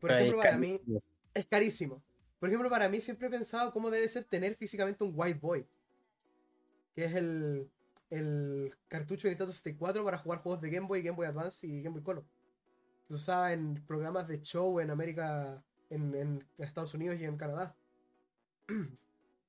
Por 0.00 0.10
ejemplo, 0.10 0.38
para 0.38 0.58
mí 0.58 0.80
es 1.34 1.46
carísimo. 1.46 2.02
Por 2.40 2.48
ejemplo, 2.48 2.68
para 2.68 2.88
mí 2.88 3.00
siempre 3.00 3.28
he 3.28 3.30
pensado 3.30 3.72
cómo 3.72 3.92
debe 3.92 4.08
ser 4.08 4.24
tener 4.24 4.56
físicamente 4.56 5.04
un 5.04 5.12
White 5.14 5.38
Boy. 5.38 5.64
Que 6.96 7.04
es 7.04 7.14
el, 7.14 7.70
el 8.10 8.74
cartucho 8.88 9.28
de 9.28 9.34
Nintendo 9.34 9.52
64 9.52 10.04
para 10.04 10.18
jugar 10.18 10.40
juegos 10.40 10.60
de 10.60 10.70
Game 10.70 10.88
Boy, 10.88 11.02
Game 11.02 11.16
Boy 11.16 11.26
Advance 11.26 11.64
y 11.64 11.80
Game 11.80 11.94
Boy 11.94 12.02
Color. 12.02 12.24
Se 13.06 13.14
usaba 13.14 13.52
en 13.52 13.76
programas 13.86 14.26
de 14.26 14.42
show 14.42 14.80
en 14.80 14.90
América, 14.90 15.62
en, 15.90 16.12
en 16.16 16.44
Estados 16.58 16.92
Unidos 16.94 17.20
y 17.20 17.24
en 17.24 17.36
Canadá. 17.36 17.76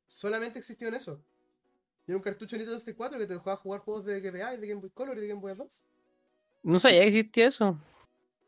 Solamente 0.08 0.60
existió 0.60 0.88
en 0.88 0.96
eso. 0.96 1.22
Y 2.08 2.12
era 2.12 2.18
un 2.18 2.24
cartucho 2.24 2.56
de 2.56 2.60
Nintendo 2.60 2.80
64 2.80 3.20
que 3.20 3.28
te 3.28 3.34
dejaba 3.34 3.58
jugar 3.58 3.82
juegos 3.82 4.06
de 4.06 4.20
GBA 4.20 4.56
y 4.56 4.58
de 4.58 4.68
Game 4.68 4.82
Boy 4.82 4.90
Color 4.90 5.18
y 5.18 5.22
de 5.22 5.28
Game 5.28 5.42
Boy 5.42 5.52
Advance. 5.52 5.82
No 6.64 6.80
sabía 6.80 7.02
que 7.02 7.08
existía 7.08 7.48
eso. 7.48 7.80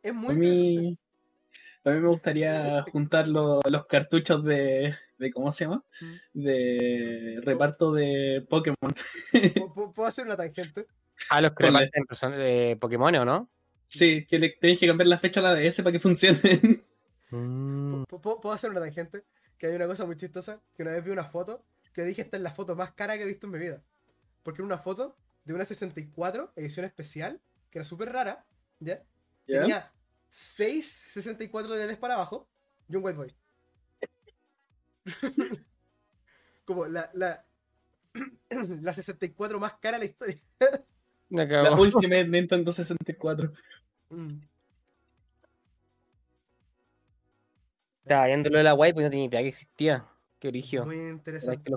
Es 0.01 0.13
muy 0.13 0.33
a 0.33 0.37
mí, 0.37 0.97
a 1.83 1.89
mí 1.91 1.99
me 1.99 2.07
gustaría 2.07 2.83
juntar 2.91 3.27
los, 3.27 3.63
cartuchos 3.87 4.43
de, 4.43 4.95
de, 5.17 5.31
¿Cómo 5.31 5.51
se 5.51 5.65
llama? 5.65 5.83
Mm. 5.99 6.41
De 6.41 7.41
reparto 7.43 7.91
de 7.93 8.45
Pokémon. 8.49 8.93
¿Puedo 9.95 10.07
hacer 10.07 10.25
una 10.25 10.37
tangente? 10.37 10.87
Ah, 11.29 11.41
los 11.41 11.53
que 11.53 11.65
reparten 11.65 12.05
de 12.35 12.77
Pokémon, 12.79 13.15
¿o 13.15 13.25
no? 13.25 13.49
Sí, 13.87 14.25
que 14.25 14.39
le, 14.39 14.49
tenéis 14.49 14.79
que 14.79 14.87
cambiar 14.87 15.07
la 15.07 15.17
fecha 15.17 15.39
a 15.39 15.43
la 15.43 15.55
DS 15.55 15.77
para 15.77 15.91
que 15.91 15.99
funcione. 15.99 16.39
¿Puedo 17.29 18.51
hacer 18.51 18.69
una 18.69 18.79
tangente? 18.79 19.23
Que 19.61 19.67
hay 19.67 19.75
una 19.75 19.85
cosa 19.85 20.07
muy 20.07 20.15
chistosa. 20.15 20.59
Que 20.75 20.81
una 20.81 20.93
vez 20.93 21.05
vi 21.05 21.11
una 21.11 21.25
foto 21.25 21.63
que 21.93 22.03
dije 22.03 22.23
esta 22.23 22.37
es 22.37 22.41
la 22.41 22.49
foto 22.49 22.75
más 22.75 22.93
cara 22.93 23.15
que 23.15 23.21
he 23.21 23.27
visto 23.27 23.45
en 23.45 23.53
mi 23.53 23.59
vida. 23.59 23.83
Porque 24.41 24.63
era 24.63 24.65
una 24.65 24.79
foto 24.79 25.15
de 25.45 25.53
una 25.53 25.65
64 25.65 26.53
edición 26.55 26.83
especial 26.83 27.39
que 27.69 27.77
era 27.77 27.83
súper 27.83 28.11
rara, 28.11 28.43
¿ya? 28.79 29.03
Tenía 29.45 29.91
6 30.31 30.83
64 31.13 31.75
DDs 31.75 31.97
para 31.97 32.15
abajo 32.15 32.49
y 32.89 32.95
un 32.95 33.05
White 33.05 33.17
Boy. 33.17 33.35
Como 36.65 36.87
la, 36.87 37.11
la, 37.13 37.45
la 38.81 38.93
64 38.93 39.59
más 39.59 39.73
cara 39.73 39.99
de 39.99 40.05
la 40.05 40.09
historia. 40.09 40.41
la 41.29 41.75
última 41.75 42.23
Nintendo 42.23 42.71
64. 42.71 43.53
Mm. 44.09 44.39
Ya, 48.05 48.25
viéndolo 48.25 48.57
de 48.57 48.63
la 48.63 48.73
White 48.73 48.93
Boy 48.93 49.03
no 49.03 49.09
tenía 49.09 49.25
idea 49.25 49.41
que 49.41 49.47
existía. 49.47 50.07
Qué 50.39 50.47
origen. 50.47 50.85
Muy 50.85 50.95
interesante. 50.95 51.71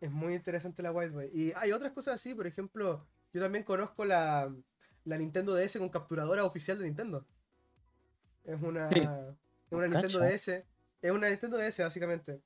Es 0.00 0.10
muy 0.10 0.34
interesante 0.34 0.82
la 0.82 0.92
White. 0.92 1.30
Y 1.34 1.52
hay 1.56 1.72
otras 1.72 1.92
cosas 1.92 2.14
así, 2.14 2.34
por 2.34 2.46
ejemplo, 2.46 3.06
yo 3.32 3.42
también 3.42 3.64
conozco 3.64 4.04
la, 4.04 4.54
la 5.04 5.18
Nintendo 5.18 5.54
DS 5.54 5.78
con 5.78 5.90
capturadora 5.90 6.44
oficial 6.44 6.78
de 6.78 6.84
Nintendo. 6.84 7.26
Es 8.44 8.60
una, 8.62 8.88
una 9.70 9.88
Nintendo 9.88 10.20
DS. 10.20 10.64
Es 11.02 11.10
una 11.10 11.28
Nintendo 11.28 11.58
DS, 11.58 11.78
básicamente. 11.80 12.40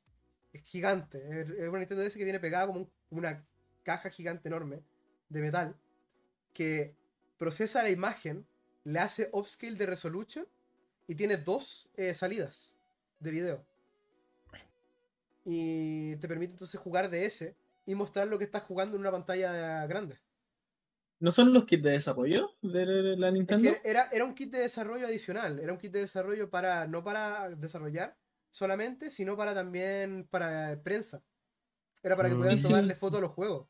Es 0.52 0.62
gigante. 0.62 1.18
Es 1.62 1.68
una 1.68 1.78
Nintendo 1.78 2.02
DS 2.02 2.14
que 2.14 2.24
viene 2.24 2.40
pegada 2.40 2.66
como 2.66 2.90
una 3.10 3.46
caja 3.84 4.10
gigante 4.10 4.48
enorme 4.48 4.82
de 5.28 5.40
metal. 5.40 5.76
Que 6.52 6.96
procesa 7.38 7.84
la 7.84 7.90
imagen, 7.90 8.46
le 8.82 8.98
hace 8.98 9.28
upscale 9.32 9.76
de 9.76 9.86
resolution 9.86 10.46
y 11.06 11.14
tiene 11.14 11.36
dos 11.36 11.88
eh, 11.96 12.14
salidas 12.14 12.74
de 13.20 13.30
video. 13.30 13.64
Y 15.44 16.16
te 16.16 16.28
permite 16.28 16.52
entonces 16.52 16.80
jugar 16.80 17.10
DS 17.10 17.54
y 17.86 17.94
mostrar 17.94 18.26
lo 18.28 18.38
que 18.38 18.44
estás 18.44 18.62
jugando 18.62 18.96
en 18.96 19.00
una 19.00 19.10
pantalla 19.10 19.86
grande. 19.86 20.18
¿No 21.18 21.30
son 21.30 21.52
los 21.52 21.64
kits 21.64 21.82
de 21.82 21.90
desarrollo 21.90 22.50
de 22.62 23.16
la 23.16 23.30
Nintendo? 23.30 23.70
era, 23.84 24.08
era 24.10 24.24
un 24.24 24.34
kit 24.34 24.50
de 24.50 24.60
desarrollo 24.60 25.06
adicional, 25.06 25.58
era 25.58 25.72
un 25.72 25.78
kit 25.78 25.92
de 25.92 26.00
desarrollo 26.00 26.48
para 26.48 26.86
no 26.86 27.04
para 27.04 27.50
desarrollar 27.50 28.16
solamente, 28.50 29.10
sino 29.10 29.36
para 29.36 29.54
también 29.54 30.26
para 30.30 30.80
prensa. 30.82 31.22
Era 32.02 32.16
para 32.16 32.30
que 32.30 32.34
mm. 32.34 32.38
pudieran 32.38 32.62
tomarle 32.62 32.94
fotos 32.94 33.18
a 33.18 33.22
los 33.22 33.32
juegos. 33.32 33.68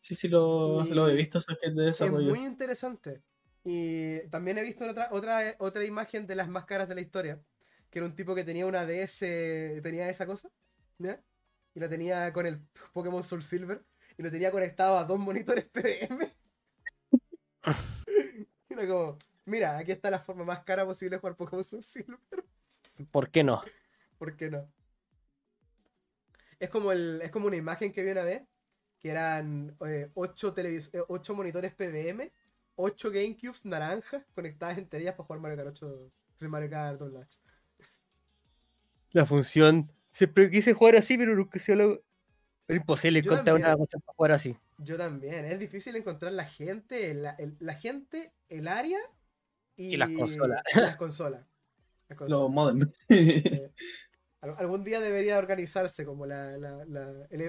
Sí, 0.00 0.14
sí, 0.14 0.28
lo, 0.28 0.84
lo 0.84 1.08
he 1.08 1.14
visto, 1.14 1.38
esos 1.38 1.56
kits 1.58 1.74
de 1.74 1.84
desarrollo. 1.84 2.30
Es 2.30 2.38
muy 2.38 2.46
interesante. 2.46 3.22
Y 3.64 4.20
también 4.28 4.58
he 4.58 4.62
visto 4.62 4.84
otra, 4.88 5.08
otra, 5.10 5.56
otra 5.58 5.84
imagen 5.84 6.26
de 6.26 6.36
las 6.36 6.48
más 6.48 6.66
caras 6.66 6.88
de 6.88 6.94
la 6.94 7.00
historia, 7.00 7.42
que 7.90 7.98
era 7.98 8.06
un 8.06 8.14
tipo 8.14 8.34
que 8.34 8.44
tenía 8.44 8.66
una 8.66 8.84
DS, 8.86 9.20
tenía 9.82 10.08
esa 10.08 10.26
cosa, 10.26 10.50
¿ya? 10.98 11.22
Y 11.74 11.80
la 11.80 11.88
tenía 11.88 12.32
con 12.32 12.46
el 12.46 12.60
Pokémon 12.92 13.22
Soul 13.22 13.42
Silver, 13.42 13.84
y 14.18 14.22
lo 14.22 14.30
tenía 14.30 14.50
conectado 14.50 14.96
a 14.96 15.04
dos 15.04 15.18
monitores 15.18 15.64
PDM. 15.72 16.32
Era 18.68 18.86
como, 18.86 19.18
mira, 19.44 19.78
aquí 19.78 19.92
está 19.92 20.10
la 20.10 20.20
forma 20.20 20.44
más 20.44 20.64
cara 20.64 20.84
posible 20.84 21.16
de 21.16 21.20
jugar 21.20 21.36
Pokémon 21.36 21.64
Soul 21.64 21.84
Silver. 21.84 22.18
¿Por 23.10 23.30
qué 23.30 23.44
no? 23.44 23.62
¿Por 24.18 24.36
qué 24.36 24.50
no? 24.50 24.70
Es 26.58 26.70
como, 26.70 26.92
el, 26.92 27.20
es 27.22 27.30
como 27.30 27.46
una 27.46 27.56
imagen 27.56 27.92
que 27.92 28.02
vi 28.02 28.10
una 28.10 28.22
vez, 28.22 28.42
que 28.98 29.10
eran 29.10 29.76
8, 30.14 30.54
eh, 30.56 31.32
monitores 31.34 31.74
PVM, 31.74 32.32
8 32.76 33.10
GameCubes 33.10 33.64
naranjas 33.64 34.24
conectadas 34.34 34.78
entre 34.78 35.00
ellas 35.00 35.14
para 35.14 35.26
jugar 35.26 35.40
Mario 35.40 35.56
Kart 35.58 35.68
8, 35.82 36.48
Mario 36.48 36.70
Kart 36.70 36.98
Double 36.98 37.26
La 39.12 39.26
función. 39.26 39.92
Siempre 40.12 40.50
quise 40.50 40.72
jugar 40.72 40.96
así, 40.96 41.16
pero 41.18 41.34
nunca 41.34 41.58
se 41.58 41.74
lo... 41.74 42.02
Es 42.68 42.76
imposible 42.76 43.20
encontrar 43.20 43.54
una 43.54 43.76
cosa 43.76 43.98
para 43.98 44.16
jugar 44.16 44.32
así. 44.32 44.56
Yo 44.78 44.96
también. 44.96 45.44
Es 45.44 45.60
difícil 45.60 45.94
encontrar 45.94 46.32
la 46.32 46.44
gente, 46.44 47.14
la 47.14 47.74
gente, 47.74 48.32
el 48.48 48.66
área 48.66 48.98
y, 49.76 49.96
las 49.96 50.10
consolas. 50.10 50.62
las 50.74 50.96
consolas. 50.96 51.46
Los 52.28 52.50
modem. 52.50 52.88
algún 54.40 54.84
día 54.84 55.00
debería 55.00 55.38
organizarse 55.38 56.04
como 56.04 56.24
la, 56.24 56.56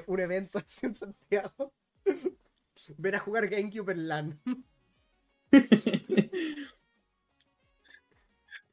un 0.08 0.20
evento 0.20 0.60
así 0.66 0.86
en 0.86 0.96
Santiago. 0.96 1.74
Ver 2.98 3.16
a 3.16 3.20
jugar 3.20 3.48
GameCube 3.50 3.92
en 3.92 4.08
LAN. 4.08 4.42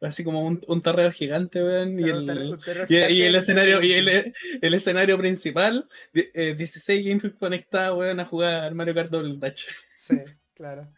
Así 0.04 0.22
como 0.22 0.46
un, 0.46 0.60
un 0.68 0.82
terreno 0.82 1.10
gigante, 1.10 1.62
weón. 1.62 1.98
Y, 1.98 2.08
el, 2.08 3.34
escenario, 3.34 3.82
y 3.82 3.92
el, 3.92 4.74
escenario 4.74 5.16
principal, 5.16 5.88
16 6.12 6.88
eh, 6.88 7.08
GameCube 7.08 7.38
conectados, 7.38 7.98
weón, 7.98 8.20
a 8.20 8.24
jugar 8.24 8.74
Mario 8.74 8.94
Kart 8.94 9.10
Double 9.10 9.36
Dutch. 9.36 9.66
Sí, 9.96 10.20
claro. 10.52 10.92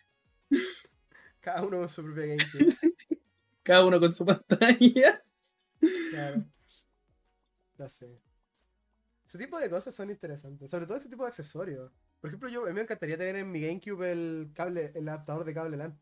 Cada 1.40 1.62
uno 1.62 1.78
con 1.78 1.88
su 1.88 2.02
propia 2.02 2.26
GameCube. 2.26 2.74
Cada 3.62 3.84
uno 3.84 4.00
con 4.00 4.12
su 4.12 4.26
pantalla. 4.26 5.22
Claro. 6.10 6.44
No 7.78 7.88
sé. 7.88 8.20
Ese 9.26 9.38
tipo 9.38 9.58
de 9.58 9.70
cosas 9.70 9.94
son 9.94 10.10
interesantes. 10.10 10.70
Sobre 10.70 10.86
todo 10.86 10.96
ese 10.96 11.08
tipo 11.08 11.22
de 11.22 11.28
accesorios. 11.28 11.92
Por 12.20 12.30
ejemplo, 12.30 12.48
yo 12.48 12.64
a 12.64 12.68
mí 12.68 12.74
me 12.74 12.80
encantaría 12.80 13.18
tener 13.18 13.36
en 13.36 13.50
mi 13.50 13.60
GameCube 13.60 14.10
el 14.10 14.50
cable, 14.54 14.92
el 14.94 15.08
adaptador 15.08 15.44
de 15.44 15.54
cable 15.54 15.76
LAN. 15.76 16.00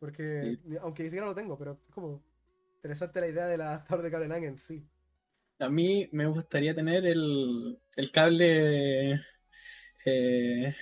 Porque, 0.00 0.58
aunque 0.80 1.02
ni 1.02 1.10
siquiera 1.10 1.26
lo 1.26 1.34
tengo, 1.34 1.56
pero 1.56 1.78
es 1.86 1.94
como 1.94 2.24
interesante 2.76 3.20
la 3.20 3.28
idea 3.28 3.46
del 3.46 3.60
adaptador 3.60 4.02
de 4.02 4.10
cable 4.10 4.28
LAN 4.28 4.44
en 4.44 4.58
sí. 4.58 4.82
A 5.58 5.68
mí 5.68 6.08
me 6.12 6.26
gustaría 6.26 6.74
tener 6.74 7.04
el, 7.04 7.78
el 7.96 8.10
cable 8.10 9.20
eh, 10.06 10.74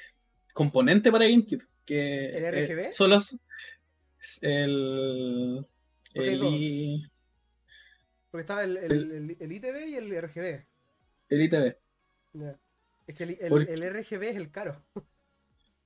componente 0.55 1.11
para 1.11 1.27
GameCube. 1.27 1.65
Que, 1.85 2.31
¿El 2.31 2.66
RGB? 2.66 2.78
Eh, 2.78 2.90
solo 2.93 3.19
el. 4.43 5.66
el 6.15 7.11
porque 8.31 8.43
estaba 8.43 8.62
el, 8.62 8.77
el, 8.77 9.36
el, 9.40 9.53
ITV 9.53 9.89
y 9.89 9.95
el 9.97 10.23
RGB. 10.23 10.65
El 11.31 11.43
ITV. 11.43 11.77
Es 13.07 13.15
que 13.15 13.24
el, 13.24 13.90
RGB 13.90 14.23
es 14.23 14.36
el 14.36 14.51
caro. 14.51 14.85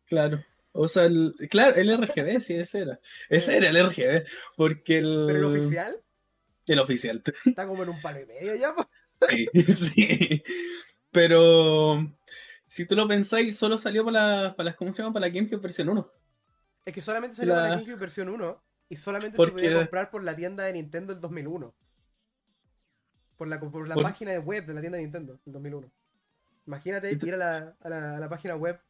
Claro. 0.06 0.44
O 0.72 0.88
sea, 0.88 1.04
el, 1.04 1.34
claro, 1.50 1.76
el 1.76 1.96
RGB, 1.96 2.40
sí, 2.40 2.54
ese 2.54 2.80
era. 2.80 3.00
Ese 3.28 3.56
era 3.56 3.68
el 3.68 3.88
RGB. 3.88 4.26
Porque 4.56 4.98
el. 4.98 5.24
¿Pero 5.26 5.38
el 5.38 5.44
oficial? 5.44 5.96
El 6.66 6.78
oficial. 6.78 7.22
Está 7.44 7.66
como 7.66 7.82
en 7.82 7.90
un 7.90 8.00
palo 8.00 8.20
y 8.20 8.26
medio 8.26 8.54
ya, 8.54 8.74
Sí, 9.28 9.46
sí. 9.72 10.42
Pero. 11.10 12.06
Si 12.64 12.86
tú 12.86 12.96
lo 12.96 13.06
pensáis, 13.06 13.58
solo 13.58 13.76
salió 13.76 14.02
para, 14.02 14.44
la, 14.44 14.56
para 14.56 14.70
las, 14.70 14.76
¿cómo 14.76 14.90
se 14.92 15.02
llama? 15.02 15.12
Para 15.12 15.26
la 15.26 15.32
GameCube 15.32 15.60
versión 15.60 15.90
1. 15.90 16.10
Es 16.86 16.94
que 16.94 17.02
solamente 17.02 17.36
salió 17.36 17.52
para 17.52 17.68
la 17.68 17.74
GameCube 17.76 17.96
versión 17.96 18.30
1 18.30 18.64
y 18.88 18.96
solamente 18.96 19.36
se 19.36 19.46
podía 19.46 19.74
comprar 19.74 20.10
por 20.10 20.24
la 20.24 20.34
tienda 20.34 20.64
de 20.64 20.72
Nintendo 20.72 21.12
el 21.12 21.20
2001. 21.20 21.74
Por 23.36 23.48
la, 23.48 23.60
por 23.60 23.88
la 23.88 23.94
página 23.96 24.38
web 24.38 24.64
de 24.64 24.74
la 24.74 24.80
tienda 24.80 24.96
de 24.96 25.04
Nintendo 25.04 25.38
en 25.44 25.52
2001. 25.52 25.92
Imagínate 26.66 27.10
ir 27.12 27.34
a 27.34 27.36
la, 27.36 27.76
a, 27.80 27.88
la, 28.20 28.28
página 28.28 28.54
web 28.54 28.80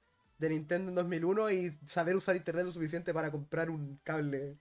de 0.43 0.49
Nintendo 0.49 0.89
en 0.89 0.97
2001 0.97 1.51
y 1.53 1.71
saber 1.87 2.17
usar 2.17 2.35
internet 2.35 2.67
lo 2.67 2.73
suficiente 2.73 3.15
para 3.15 3.31
comprar 3.31 3.71
un 3.71 4.01
cable 4.03 4.57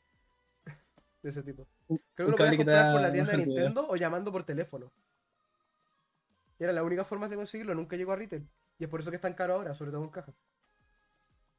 de 1.24 1.30
ese 1.30 1.42
tipo. 1.42 1.68
Creo 2.14 2.28
que 2.28 2.32
lo 2.32 2.38
puedes 2.38 2.56
comprar 2.56 2.94
por 2.94 3.02
la 3.02 3.12
tienda 3.12 3.32
de 3.32 3.46
Nintendo 3.46 3.88
o 3.90 3.96
llamando 3.96 4.32
por 4.32 4.44
teléfono. 4.44 4.92
Y 6.60 6.64
era 6.64 6.72
la 6.72 6.84
única 6.84 7.04
forma 7.04 7.28
de 7.28 7.36
conseguirlo, 7.36 7.74
nunca 7.74 7.98
llegó 7.98 8.12
a 8.12 8.16
retail. 8.16 8.48
Y 8.78 8.84
es 8.84 8.90
por 8.92 9.00
eso 9.00 9.10
que 9.10 9.16
es 9.16 9.22
tan 9.22 9.34
caro 9.34 9.56
ahora, 9.56 9.74
sobre 9.74 9.90
todo 9.90 10.04
en 10.04 10.10
caja. 10.12 10.32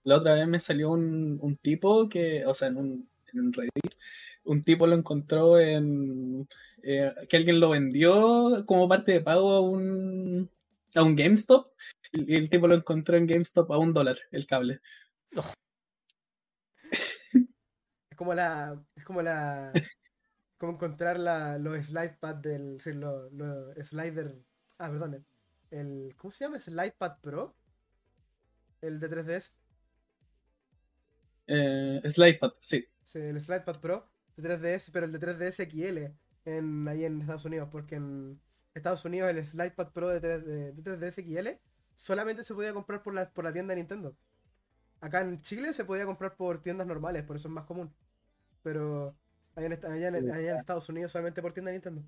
La 0.04 0.18
otra 0.18 0.34
vez 0.34 0.46
me 0.46 0.60
salió 0.60 0.90
un, 0.90 1.38
un 1.40 1.56
tipo 1.56 2.08
que, 2.08 2.46
o 2.46 2.54
sea, 2.54 2.68
en 2.68 2.76
un, 2.76 3.08
en 3.32 3.40
un 3.40 3.52
Reddit, 3.52 3.96
un 4.44 4.62
tipo 4.62 4.86
lo 4.86 4.94
encontró 4.94 5.58
en. 5.58 6.48
Eh, 6.84 7.12
que 7.28 7.36
alguien 7.36 7.58
lo 7.58 7.70
vendió 7.70 8.64
como 8.66 8.88
parte 8.88 9.12
de 9.12 9.20
pago 9.20 9.50
a 9.50 9.60
un, 9.60 10.48
a 10.94 11.02
un 11.02 11.16
GameStop 11.16 11.72
y 12.12 12.36
el 12.36 12.50
tipo 12.50 12.66
lo 12.66 12.74
encontró 12.74 13.16
en 13.16 13.26
GameStop 13.26 13.70
a 13.72 13.78
un 13.78 13.92
dólar 13.92 14.18
el 14.30 14.46
cable. 14.46 14.80
Es 18.10 18.16
como 18.16 18.34
la. 18.34 18.80
Es 18.94 19.04
como 19.04 19.22
la. 19.22 19.72
como 20.58 20.72
encontrar 20.72 21.18
la, 21.18 21.58
los 21.58 21.86
slide 21.86 22.18
pad 22.20 22.36
del. 22.36 22.80
Sí, 22.80 22.92
los 22.92 23.30
slider. 23.86 24.36
Ah, 24.78 24.90
perdón. 24.90 25.24
El, 25.70 26.14
¿Cómo 26.16 26.30
se 26.30 26.44
llama? 26.44 26.60
¿Slidepad 26.60 27.18
Pro? 27.20 27.56
El 28.82 29.00
de 29.00 29.08
3DS. 29.08 29.54
Eh, 31.46 32.02
Slidepad, 32.08 32.52
sí. 32.58 32.86
Sí, 33.02 33.18
el 33.18 33.40
Slidepad 33.40 33.80
Pro 33.80 34.10
de 34.36 34.42
3DS, 34.42 34.90
pero 34.92 35.06
el 35.06 35.12
de 35.12 35.18
3DS 35.18 35.70
XL 35.70 36.14
en, 36.44 36.88
ahí 36.88 37.04
en 37.04 37.20
Estados 37.20 37.44
Unidos, 37.44 37.68
porque 37.70 37.96
en 37.96 38.40
Estados 38.74 39.04
Unidos 39.04 39.30
el 39.30 39.44
Slidepad 39.44 39.92
Pro 39.92 40.08
de, 40.08 40.20
3, 40.20 41.00
ds 41.00 41.14
XL 41.14 41.48
solamente 41.94 42.44
se 42.44 42.54
podía 42.54 42.72
comprar 42.72 43.02
por 43.02 43.14
la, 43.14 43.30
por 43.30 43.44
la 43.44 43.52
tienda 43.52 43.72
de 43.74 43.80
Nintendo. 43.80 44.16
Acá 45.00 45.20
en 45.20 45.40
Chile 45.42 45.74
se 45.74 45.84
podía 45.84 46.06
comprar 46.06 46.36
por 46.36 46.62
tiendas 46.62 46.86
normales, 46.86 47.22
por 47.24 47.36
eso 47.36 47.48
es 47.48 47.54
más 47.54 47.64
común. 47.64 47.92
Pero 48.62 49.16
allá 49.54 49.66
en, 49.66 50.14
en, 50.14 50.56
Estados 50.56 50.88
Unidos 50.88 51.12
solamente 51.12 51.42
por 51.42 51.52
tienda 51.52 51.70
de 51.70 51.78
Nintendo. 51.78 52.02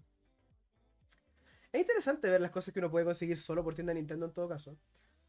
Es 1.72 1.80
interesante 1.80 2.30
ver 2.30 2.40
las 2.40 2.52
cosas 2.52 2.72
que 2.72 2.78
uno 2.78 2.90
puede 2.90 3.04
conseguir 3.04 3.38
solo 3.38 3.64
por 3.64 3.74
tienda 3.74 3.92
de 3.92 4.00
Nintendo 4.00 4.26
en 4.26 4.32
todo 4.32 4.48
caso. 4.48 4.76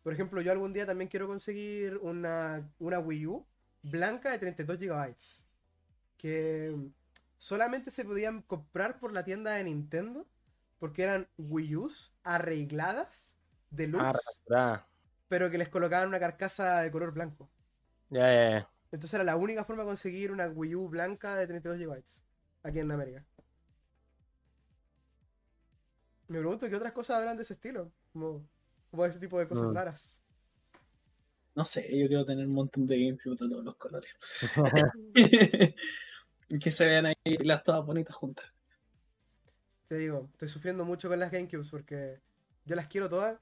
Por 0.03 0.13
ejemplo, 0.13 0.41
yo 0.41 0.51
algún 0.51 0.73
día 0.73 0.85
también 0.85 1.09
quiero 1.09 1.27
conseguir 1.27 1.97
una, 1.97 2.69
una 2.77 2.99
Wii 2.99 3.25
U 3.25 3.45
blanca 3.81 4.31
de 4.31 4.39
32 4.39 4.79
GB 4.79 5.15
que 6.17 6.75
solamente 7.37 7.91
se 7.91 8.05
podían 8.05 8.41
comprar 8.43 8.99
por 8.99 9.11
la 9.11 9.23
tienda 9.23 9.53
de 9.53 9.63
Nintendo 9.63 10.27
porque 10.79 11.03
eran 11.03 11.27
Wii 11.37 11.75
U's 11.75 12.13
arregladas 12.23 13.34
de 13.75 13.87
luz, 13.87 14.01
pero 15.27 15.49
que 15.49 15.57
les 15.57 15.69
colocaban 15.69 16.07
una 16.07 16.19
carcasa 16.19 16.81
de 16.81 16.91
color 16.91 17.11
blanco. 17.11 17.49
Entonces 18.09 19.13
era 19.13 19.23
la 19.23 19.35
única 19.35 19.65
forma 19.65 19.83
de 19.83 19.87
conseguir 19.87 20.31
una 20.31 20.47
Wii 20.47 20.75
U 20.75 20.89
blanca 20.89 21.35
de 21.35 21.47
32 21.47 21.79
GB 21.79 22.03
aquí 22.63 22.79
en 22.79 22.91
América. 22.91 23.25
Me 26.27 26.39
pregunto 26.39 26.67
qué 26.69 26.75
otras 26.75 26.93
cosas 26.93 27.17
habrán 27.17 27.37
de 27.37 27.43
ese 27.43 27.53
estilo, 27.53 27.91
como, 28.11 28.47
como 28.89 29.05
ese 29.05 29.19
tipo 29.19 29.37
de 29.37 29.47
cosas 29.47 29.67
mm. 29.67 29.73
raras. 29.73 30.19
No 31.53 31.63
sé, 31.63 31.83
yo 31.97 32.07
quiero 32.07 32.25
tener 32.25 32.47
un 32.47 32.53
montón 32.53 32.87
de 32.87 32.97
GameCube 32.97 33.31
de 33.31 33.37
todos 33.37 33.63
los 33.63 33.75
colores. 33.75 34.11
que 36.61 36.71
se 36.71 36.85
vean 36.85 37.05
ahí 37.05 37.37
las 37.43 37.63
todas 37.63 37.85
bonitas 37.85 38.15
juntas. 38.15 38.45
Te 39.87 39.97
digo, 39.97 40.29
estoy 40.31 40.49
sufriendo 40.49 40.83
mucho 40.83 41.09
con 41.09 41.19
las 41.19 41.31
GameCubes 41.31 41.69
porque 41.69 42.19
yo 42.65 42.75
las 42.75 42.87
quiero 42.87 43.09
todas. 43.09 43.39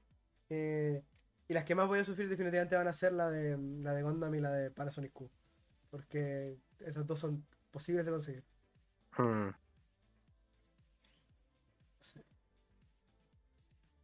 Eh, 0.50 1.02
y 1.48 1.54
las 1.54 1.64
que 1.64 1.74
más 1.74 1.86
voy 1.86 1.98
a 1.98 2.04
sufrir 2.04 2.28
definitivamente 2.28 2.76
van 2.76 2.88
a 2.88 2.92
ser 2.92 3.12
la 3.12 3.30
de 3.30 3.58
la 3.58 3.92
de 3.92 4.02
Gundam 4.02 4.34
y 4.34 4.40
la 4.40 4.52
de 4.52 4.70
Panasonic 4.70 5.12
Q. 5.12 5.30
Porque 5.90 6.58
esas 6.80 7.06
dos 7.06 7.20
son 7.20 7.46
posibles 7.70 8.04
de 8.04 8.12
conseguir. 8.12 8.44
Hmm. 9.16 9.50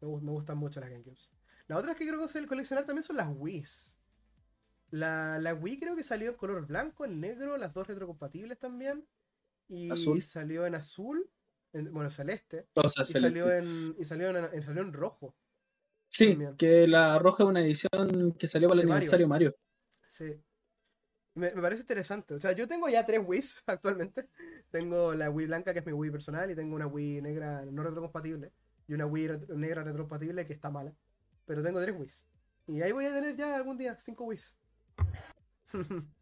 Me, 0.01 0.09
me, 0.09 0.31
gustan 0.33 0.57
mucho 0.57 0.81
las 0.81 0.89
GameCubes. 0.89 1.33
Las 1.67 1.79
otras 1.79 1.95
que 1.95 2.05
quiero 2.05 2.19
coleccionar 2.49 2.87
también 2.87 3.03
son 3.03 3.17
las 3.17 3.29
Wii's. 3.29 3.97
La, 4.91 5.39
la 5.39 5.55
Wii 5.55 5.79
creo 5.79 5.95
que 5.95 6.03
salió 6.03 6.31
en 6.31 6.37
color 6.37 6.67
blanco, 6.67 7.05
en 7.05 7.21
negro, 7.21 7.57
las 7.57 7.75
dos 7.75 7.87
retrocompatibles 7.87 8.59
también. 8.59 9.07
Y 9.69 9.89
salió 10.21 10.67
en 10.67 10.75
azul, 10.75 11.31
bueno, 11.73 12.11
celeste. 12.11 12.67
y, 12.75 12.89
Salió 12.89 13.53
en, 13.53 13.95
y 13.99 14.05
salió 14.05 14.37
en, 14.37 14.63
salió 14.65 14.83
en 14.83 14.93
rojo. 14.93 15.37
Sí, 16.11 16.39
que 16.59 16.87
la 16.87 17.19
roja 17.19 17.45
es 17.45 17.49
una 17.49 17.63
edición 17.63 18.35
que 18.39 18.47
salió 18.47 18.69
para 18.69 18.83
el 18.83 18.87
aniversario 18.91 19.27
Mario. 19.27 19.57
Sí. 20.09 20.39
Me, 21.35 21.51
parece 21.51 21.83
interesante. 21.83 22.35
O 22.35 22.41
sea, 22.41 22.53
yo 22.53 22.69
tengo 22.69 22.89
ya 22.89 23.07
tres 23.07 23.23
Wii 23.25 23.43
actualmente. 23.67 24.29
Tengo 24.71 25.15
la 25.15 25.31
Wii 25.31 25.47
blanca, 25.47 25.73
que 25.73 25.79
es 25.79 25.87
mi 25.87 25.93
Wii 25.93 26.11
personal, 26.11 26.51
y 26.51 26.55
tengo 26.55 26.77
una 26.77 26.87
Wii 26.87 27.23
negra 27.23 27.65
no 27.65 27.83
retrocompatible. 27.83 28.53
Y 28.87 28.95
una 28.95 29.07
Wii 29.07 29.29
negra 29.57 29.85
retrocompatible 29.85 30.47
que 30.47 30.53
está 30.53 30.69
mala. 30.69 30.93
Pero 31.47 31.63
tengo 31.63 31.81
tres 31.81 31.97
Wii. 31.97 32.77
Y 32.77 32.83
ahí 32.83 32.93
voy 32.93 33.07
a 33.07 33.15
tener 33.15 33.37
ya 33.37 33.57
algún 33.57 33.79
día 33.79 33.97
cinco 33.99 34.25
Wii. 34.25 34.41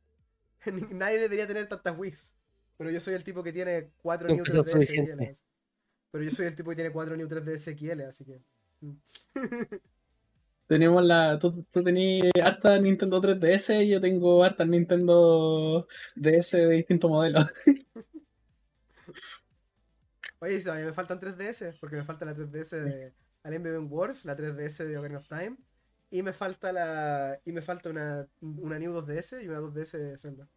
Nadie 0.92 1.18
debería 1.18 1.46
tener 1.46 1.68
tantas 1.68 1.96
Wii's. 1.96 2.34
Pero 2.76 2.90
yo 2.90 3.00
soy 3.00 3.14
el 3.14 3.24
tipo 3.24 3.42
que 3.42 3.52
tiene 3.52 3.90
4 4.02 4.28
New 4.28 4.44
3DS 4.44 4.86
XL. 4.86 5.42
Pero 6.10 6.24
yo 6.24 6.30
soy 6.30 6.46
el 6.46 6.54
tipo 6.54 6.70
que 6.70 6.76
tiene 6.76 6.92
4 6.92 7.16
New 7.16 7.28
3DS 7.28 7.76
XL, 7.76 8.02
así 8.02 8.24
que. 8.24 8.42
Tenemos 10.66 11.02
la. 11.02 11.38
Tú, 11.38 11.64
tú 11.70 11.82
tenías 11.82 12.30
harta 12.44 12.78
Nintendo 12.78 13.20
3DS 13.20 13.82
y 13.82 13.88
yo 13.90 14.00
tengo 14.00 14.44
harta 14.44 14.64
Nintendo 14.66 15.86
DS 16.14 16.58
de 16.58 16.68
distintos 16.68 17.10
modelos. 17.10 17.46
Oye, 20.40 20.60
si 20.60 20.68
me 20.68 20.92
faltan 20.92 21.18
3DS, 21.18 21.76
porque 21.80 21.96
me 21.96 22.04
falta 22.04 22.24
la 22.24 22.34
3DS 22.34 22.70
de 22.80 23.12
Alien 23.42 23.62
Beyond 23.62 23.90
Wars, 23.90 24.24
la 24.24 24.36
3DS 24.36 24.84
de 24.84 24.98
Ocarina 24.98 25.18
of 25.18 25.28
Time, 25.28 25.56
y 26.10 26.22
me 26.22 26.32
falta 26.32 26.72
la. 26.72 27.40
Y 27.44 27.52
me 27.52 27.62
falta 27.62 27.90
una, 27.90 28.26
una 28.40 28.78
New 28.78 28.92
2DS 28.92 29.42
y 29.42 29.48
una 29.48 29.60
2DS 29.60 29.98
de 29.98 30.18
Zelda. 30.18 30.48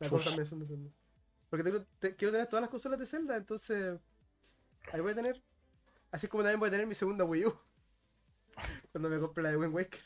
La 0.00 0.08
cosa 0.08 0.24
también 0.26 0.46
son 0.46 0.60
de 0.60 0.66
Zelda. 0.66 0.90
Porque 1.48 1.64
tengo, 1.64 1.84
te- 1.98 2.16
quiero 2.16 2.32
tener 2.32 2.48
todas 2.48 2.62
las 2.62 2.70
consolas 2.70 2.98
de 2.98 3.06
Zelda, 3.06 3.36
entonces. 3.36 3.98
Ahí 4.92 5.00
voy 5.00 5.12
a 5.12 5.14
tener. 5.14 5.42
Así 6.12 6.28
como 6.28 6.42
también 6.42 6.60
voy 6.60 6.68
a 6.68 6.70
tener 6.70 6.86
mi 6.86 6.94
segunda 6.94 7.24
Wii 7.24 7.46
U. 7.46 7.58
Cuando 8.92 9.08
me 9.08 9.18
compre 9.18 9.42
la 9.42 9.50
de 9.50 9.56
Wind 9.56 9.74
Waker. 9.74 10.00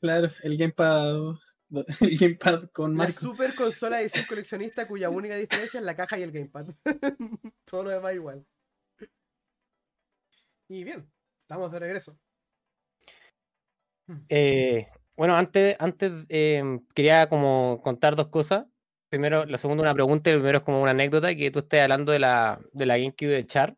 Claro, 0.00 0.28
el 0.42 0.56
Gamepad. 0.56 1.36
El 2.00 2.16
Gamepad 2.16 2.70
con 2.70 2.92
La 2.92 2.98
Marco. 3.04 3.20
super 3.20 3.52
consola 3.56 4.00
edición 4.00 4.24
coleccionista 4.28 4.86
cuya 4.86 5.10
única 5.10 5.34
diferencia 5.34 5.80
es 5.80 5.84
la 5.84 5.96
caja 5.96 6.16
y 6.16 6.22
el 6.22 6.30
gamepad. 6.30 6.66
Todo 7.64 7.82
lo 7.82 7.90
demás 7.90 8.14
igual. 8.14 8.46
Y 10.68 10.84
bien, 10.84 11.10
estamos 11.42 11.72
de 11.72 11.78
regreso. 11.80 12.16
Eh, 14.28 14.86
bueno, 15.16 15.36
antes, 15.36 15.74
antes 15.80 16.12
eh, 16.28 16.78
quería 16.94 17.28
como 17.28 17.80
contar 17.82 18.14
dos 18.14 18.28
cosas. 18.28 18.66
Primero, 19.08 19.44
la 19.44 19.58
segunda 19.58 19.82
una 19.82 19.94
pregunta 19.94 20.30
y 20.30 20.34
primero 20.34 20.58
es 20.58 20.64
como 20.64 20.80
una 20.80 20.92
anécdota 20.92 21.34
que 21.34 21.50
tú 21.50 21.58
estás 21.58 21.80
hablando 21.80 22.12
de 22.12 22.20
la, 22.20 22.60
de 22.72 22.86
la 22.86 22.96
GameCube 22.96 23.30
de 23.30 23.46
Char. 23.46 23.76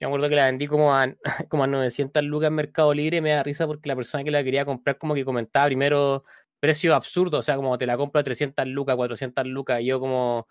Yo 0.00 0.08
me 0.08 0.14
acuerdo 0.14 0.30
que 0.30 0.36
la 0.36 0.46
vendí 0.46 0.66
como 0.66 0.94
a, 0.94 1.14
como 1.50 1.64
a 1.64 1.66
900 1.66 2.24
lucas 2.24 2.48
en 2.48 2.54
Mercado 2.54 2.94
Libre 2.94 3.18
y 3.18 3.20
me 3.20 3.30
da 3.30 3.42
risa 3.42 3.66
porque 3.66 3.88
la 3.88 3.96
persona 3.96 4.24
que 4.24 4.30
la 4.30 4.42
quería 4.42 4.64
comprar 4.64 4.96
como 4.96 5.14
que 5.14 5.24
comentaba 5.26 5.66
primero 5.66 6.24
precio 6.58 6.94
absurdo, 6.94 7.38
o 7.38 7.42
sea, 7.42 7.56
como 7.56 7.76
te 7.78 7.86
la 7.86 7.96
compro 7.96 8.20
a 8.20 8.24
300 8.24 8.66
lucas, 8.66 8.96
400 8.96 9.46
lucas, 9.46 9.80
y 9.80 9.86
yo 9.86 10.00
como, 10.00 10.46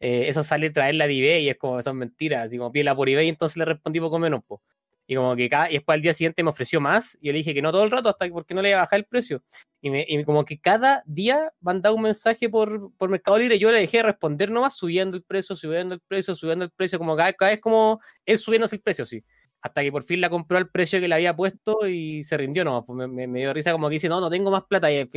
eh, 0.00 0.26
eso 0.28 0.44
sale 0.44 0.70
traerla 0.70 1.06
de 1.06 1.18
eBay 1.18 1.44
y 1.44 1.50
es 1.50 1.58
como, 1.58 1.82
son 1.82 1.98
mentiras, 1.98 2.46
así 2.46 2.58
como 2.58 2.72
pídela 2.72 2.94
por 2.96 3.08
eBay, 3.08 3.28
entonces 3.28 3.56
le 3.58 3.66
respondí 3.66 4.00
poco 4.00 4.18
menos, 4.18 4.42
po. 4.44 4.62
Y 5.10 5.16
como 5.16 5.34
que 5.34 5.48
cada, 5.48 5.68
y 5.68 5.74
después 5.74 5.96
al 5.96 6.02
día 6.02 6.14
siguiente 6.14 6.40
me 6.44 6.50
ofreció 6.50 6.80
más, 6.80 7.18
y 7.20 7.26
yo 7.26 7.32
le 7.32 7.38
dije 7.38 7.52
que 7.52 7.60
no 7.60 7.72
todo 7.72 7.82
el 7.82 7.90
rato, 7.90 8.08
hasta 8.08 8.26
que 8.26 8.32
porque 8.32 8.54
no 8.54 8.62
le 8.62 8.68
iba 8.68 8.78
a 8.78 8.82
bajar 8.82 9.00
el 9.00 9.06
precio. 9.06 9.42
Y, 9.80 9.90
me, 9.90 10.06
y 10.08 10.22
como 10.22 10.44
que 10.44 10.60
cada 10.60 11.02
día 11.04 11.52
mandaba 11.60 11.96
un 11.96 12.02
mensaje 12.02 12.48
por, 12.48 12.92
por 12.96 13.10
Mercado 13.10 13.36
Libre, 13.36 13.58
yo 13.58 13.72
le 13.72 13.78
dejé 13.80 13.96
de 13.96 14.02
responder 14.04 14.52
nomás, 14.52 14.76
subiendo 14.76 15.16
el 15.16 15.24
precio, 15.24 15.56
subiendo 15.56 15.94
el 15.94 16.00
precio, 16.00 16.36
subiendo 16.36 16.62
el 16.64 16.70
precio, 16.70 16.96
como 16.96 17.16
cada, 17.16 17.32
cada 17.32 17.50
vez 17.50 17.60
como 17.60 18.00
él 18.24 18.38
subiéndose 18.38 18.76
el 18.76 18.82
precio, 18.82 19.04
sí. 19.04 19.24
Hasta 19.60 19.82
que 19.82 19.90
por 19.90 20.04
fin 20.04 20.20
la 20.20 20.30
compró 20.30 20.58
al 20.58 20.70
precio 20.70 21.00
que 21.00 21.08
le 21.08 21.14
había 21.16 21.34
puesto 21.34 21.88
y 21.88 22.22
se 22.22 22.36
rindió 22.36 22.64
nomás. 22.64 22.84
Pues 22.86 23.08
me, 23.08 23.26
me- 23.26 23.40
dio 23.40 23.52
risa 23.52 23.72
como 23.72 23.88
que 23.88 23.94
dice, 23.94 24.08
no, 24.08 24.20
no 24.20 24.30
tengo 24.30 24.52
más 24.52 24.62
plata. 24.62 24.92
Y 24.92 25.10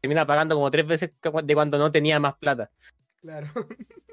termina 0.00 0.26
pagando 0.26 0.54
como 0.54 0.70
tres 0.70 0.86
veces 0.86 1.12
de 1.44 1.54
cuando 1.54 1.76
no 1.76 1.92
tenía 1.92 2.18
más 2.18 2.34
plata. 2.38 2.70
Claro. 3.20 3.46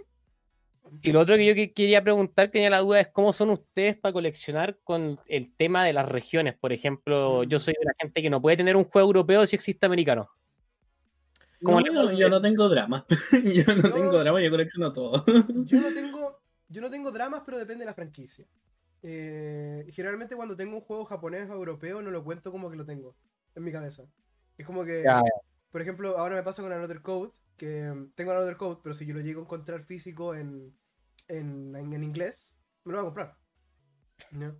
Y 1.01 1.11
lo 1.11 1.19
otro 1.19 1.35
que 1.35 1.45
yo 1.45 1.53
que- 1.55 1.73
quería 1.73 2.03
preguntar, 2.03 2.47
que 2.47 2.53
tenía 2.53 2.69
la 2.69 2.79
duda, 2.79 2.99
es 2.99 3.07
cómo 3.09 3.33
son 3.33 3.49
ustedes 3.51 3.95
para 3.97 4.13
coleccionar 4.13 4.79
con 4.83 5.15
el 5.27 5.53
tema 5.55 5.83
de 5.83 5.93
las 5.93 6.07
regiones. 6.09 6.55
Por 6.55 6.73
ejemplo, 6.73 7.43
yo 7.43 7.59
soy 7.59 7.73
de 7.79 7.85
la 7.85 7.93
gente 7.99 8.21
que 8.21 8.29
no 8.29 8.41
puede 8.41 8.57
tener 8.57 8.75
un 8.75 8.85
juego 8.85 9.07
europeo 9.09 9.45
si 9.47 9.55
existe 9.55 9.85
americano. 9.85 10.29
¿Cómo 11.63 11.79
No, 11.81 12.03
le- 12.03 12.11
yo, 12.13 12.19
yo 12.19 12.29
no 12.29 12.41
tengo 12.41 12.69
drama. 12.69 13.05
yo 13.65 13.75
no 13.75 13.91
tengo 13.93 14.19
drama, 14.19 14.41
yo 14.41 14.49
colecciono 14.49 14.91
todo. 14.93 15.23
Yo 15.25 15.79
no 15.81 15.87
tengo, 15.93 16.39
yo 16.69 16.81
no 16.81 16.89
tengo 16.89 17.11
dramas, 17.11 17.43
pero 17.45 17.57
depende 17.57 17.81
de 17.83 17.85
la 17.87 17.93
franquicia. 17.93 18.45
Eh, 19.01 19.85
generalmente 19.91 20.35
cuando 20.35 20.55
tengo 20.55 20.75
un 20.75 20.81
juego 20.81 21.05
japonés 21.05 21.49
o 21.49 21.53
europeo 21.53 22.01
no 22.01 22.09
lo 22.09 22.23
cuento 22.23 22.51
como 22.51 22.69
que 22.71 22.75
lo 22.77 22.85
tengo 22.85 23.15
en 23.55 23.63
mi 23.63 23.71
cabeza. 23.71 24.03
Es 24.57 24.65
como 24.65 24.83
que, 24.83 25.03
Ya, 25.03 25.21
por 25.71 25.81
ejemplo, 25.81 26.17
ahora 26.17 26.35
me 26.35 26.43
pasa 26.43 26.61
con 26.61 26.71
Another 26.71 27.01
Code, 27.01 27.31
que 27.57 27.91
mm, 27.91 28.11
tengo 28.15 28.31
Another 28.31 28.57
Code, 28.57 28.79
pero 28.83 28.93
si 28.95 29.05
yo 29.05 29.13
lo 29.13 29.21
llego 29.21 29.41
a 29.41 29.43
encontrar 29.43 29.83
físico 29.83 30.35
en, 30.35 30.75
en, 31.27 31.75
en- 31.75 31.93
en 31.93 32.03
inglés, 32.03 32.55
me 32.83 32.91
lo 32.93 32.99
voy 32.99 33.03
a 33.03 33.07
comprar. 33.09 33.37
¿no? 34.31 34.55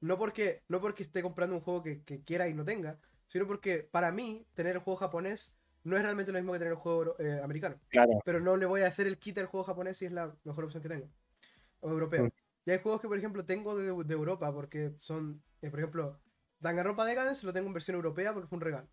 No 0.00 0.18
porque, 0.18 0.62
no 0.68 0.80
porque 0.80 1.02
esté 1.04 1.22
comprando 1.22 1.56
un 1.56 1.62
juego 1.62 1.82
que, 1.82 2.02
que 2.04 2.22
quiera 2.22 2.48
y 2.48 2.54
no 2.54 2.64
tenga, 2.64 2.98
sino 3.28 3.46
porque 3.46 3.88
para 3.90 4.12
mí 4.12 4.46
tener 4.54 4.76
el 4.76 4.82
juego 4.82 4.98
japonés 4.98 5.54
no 5.82 5.96
es 5.96 6.02
realmente 6.02 6.32
lo 6.32 6.38
mismo 6.38 6.52
que 6.52 6.58
tener 6.58 6.72
el 6.72 6.78
juego 6.78 7.16
eh, 7.18 7.40
americano 7.42 7.78
claro. 7.88 8.18
pero 8.24 8.40
no 8.40 8.56
le 8.56 8.64
voy 8.64 8.80
a 8.82 8.86
hacer 8.86 9.06
el 9.06 9.18
kit 9.18 9.36
al 9.38 9.46
juego 9.46 9.64
japonés 9.64 9.98
si 9.98 10.06
es 10.06 10.12
la 10.12 10.34
mejor 10.44 10.64
opción 10.64 10.82
que 10.82 10.88
tengo. 10.88 11.10
O 11.80 11.90
europeo. 11.90 12.24
Mm. 12.24 12.30
Y 12.66 12.70
hay 12.70 12.78
juegos 12.78 13.00
que, 13.02 13.08
por 13.08 13.18
ejemplo, 13.18 13.44
tengo 13.44 13.76
de, 13.76 14.04
de 14.04 14.14
Europa 14.14 14.50
porque 14.52 14.92
son, 14.98 15.42
eh, 15.60 15.68
por 15.70 15.78
ejemplo, 15.80 16.18
Danganronpa 16.60 17.04
Decadence 17.04 17.44
lo 17.44 17.52
tengo 17.52 17.66
en 17.68 17.74
versión 17.74 17.96
europea 17.96 18.32
porque 18.32 18.48
fue 18.48 18.56
un 18.56 18.62
regalo. 18.62 18.88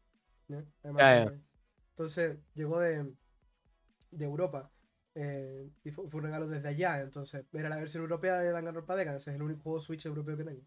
¿ya? 0.49 0.65
Además 0.83 1.01
de- 1.31 1.37
ya. 1.37 1.41
Entonces 1.91 2.37
llegó 2.53 2.79
de, 2.79 3.13
de 4.11 4.25
Europa 4.25 4.71
eh, 5.15 5.69
y 5.83 5.91
fue, 5.91 6.07
fue 6.09 6.19
un 6.19 6.25
regalo 6.25 6.47
desde 6.47 6.67
allá. 6.69 7.01
Entonces 7.01 7.45
era 7.53 7.69
la 7.69 7.77
versión 7.77 8.03
europea 8.03 8.39
de 8.39 8.51
Danganronpa 8.51 8.95
Decadence, 8.95 9.29
es 9.29 9.35
el 9.35 9.41
único 9.41 9.61
juego 9.61 9.81
Switch 9.81 10.05
europeo 10.05 10.37
que 10.37 10.43
tengo. 10.43 10.61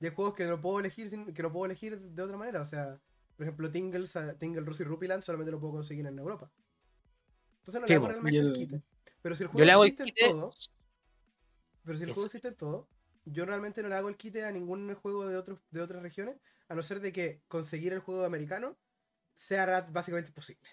Y 0.00 0.06
hay 0.06 0.12
juegos 0.14 0.34
que 0.34 0.46
no 0.46 0.60
puedo 0.60 0.80
elegir 0.80 1.08
sin- 1.08 1.32
que 1.32 1.42
no 1.42 1.52
puedo 1.52 1.66
elegir 1.66 1.98
de 1.98 2.22
otra 2.22 2.36
manera. 2.36 2.60
O 2.60 2.66
sea, 2.66 3.00
por 3.36 3.46
ejemplo, 3.46 3.70
Tingle, 3.70 4.06
Tingle 4.38 4.60
Rosy 4.62 4.84
Rupiland 4.84 5.22
solamente 5.22 5.50
lo 5.52 5.60
puedo 5.60 5.74
conseguir 5.74 6.06
en 6.06 6.18
Europa. 6.18 6.50
Entonces 7.60 7.80
no 7.80 7.86
le 7.86 7.94
hago 7.94 8.08
realmente 8.08 8.36
Yo- 8.38 8.48
el 8.48 8.52
kit. 8.52 8.82
Pero 9.22 9.36
si 9.36 9.42
el 9.44 9.48
juego 9.48 9.84
existe 9.84 10.02
en 10.02 10.30
todo, 10.30 10.50
pero 11.84 11.96
si 11.96 12.04
el 12.04 12.10
Eso. 12.10 12.14
juego 12.14 12.26
existe 12.26 12.48
en 12.48 12.54
todo, 12.56 12.88
yo 13.24 13.46
realmente 13.46 13.82
no 13.82 13.88
le 13.88 13.94
hago 13.94 14.08
el 14.10 14.16
kit 14.16 14.36
a 14.36 14.52
ningún 14.52 14.94
juego 14.96 15.26
de 15.26 15.36
otros 15.36 15.60
de 15.70 15.80
otras 15.80 16.02
regiones, 16.02 16.36
a 16.68 16.74
no 16.74 16.82
ser 16.82 17.00
de 17.00 17.12
que 17.12 17.42
conseguir 17.48 17.92
el 17.94 18.00
juego 18.00 18.24
americano 18.24 18.76
sea 19.36 19.80
básicamente 19.90 20.28
imposible. 20.28 20.68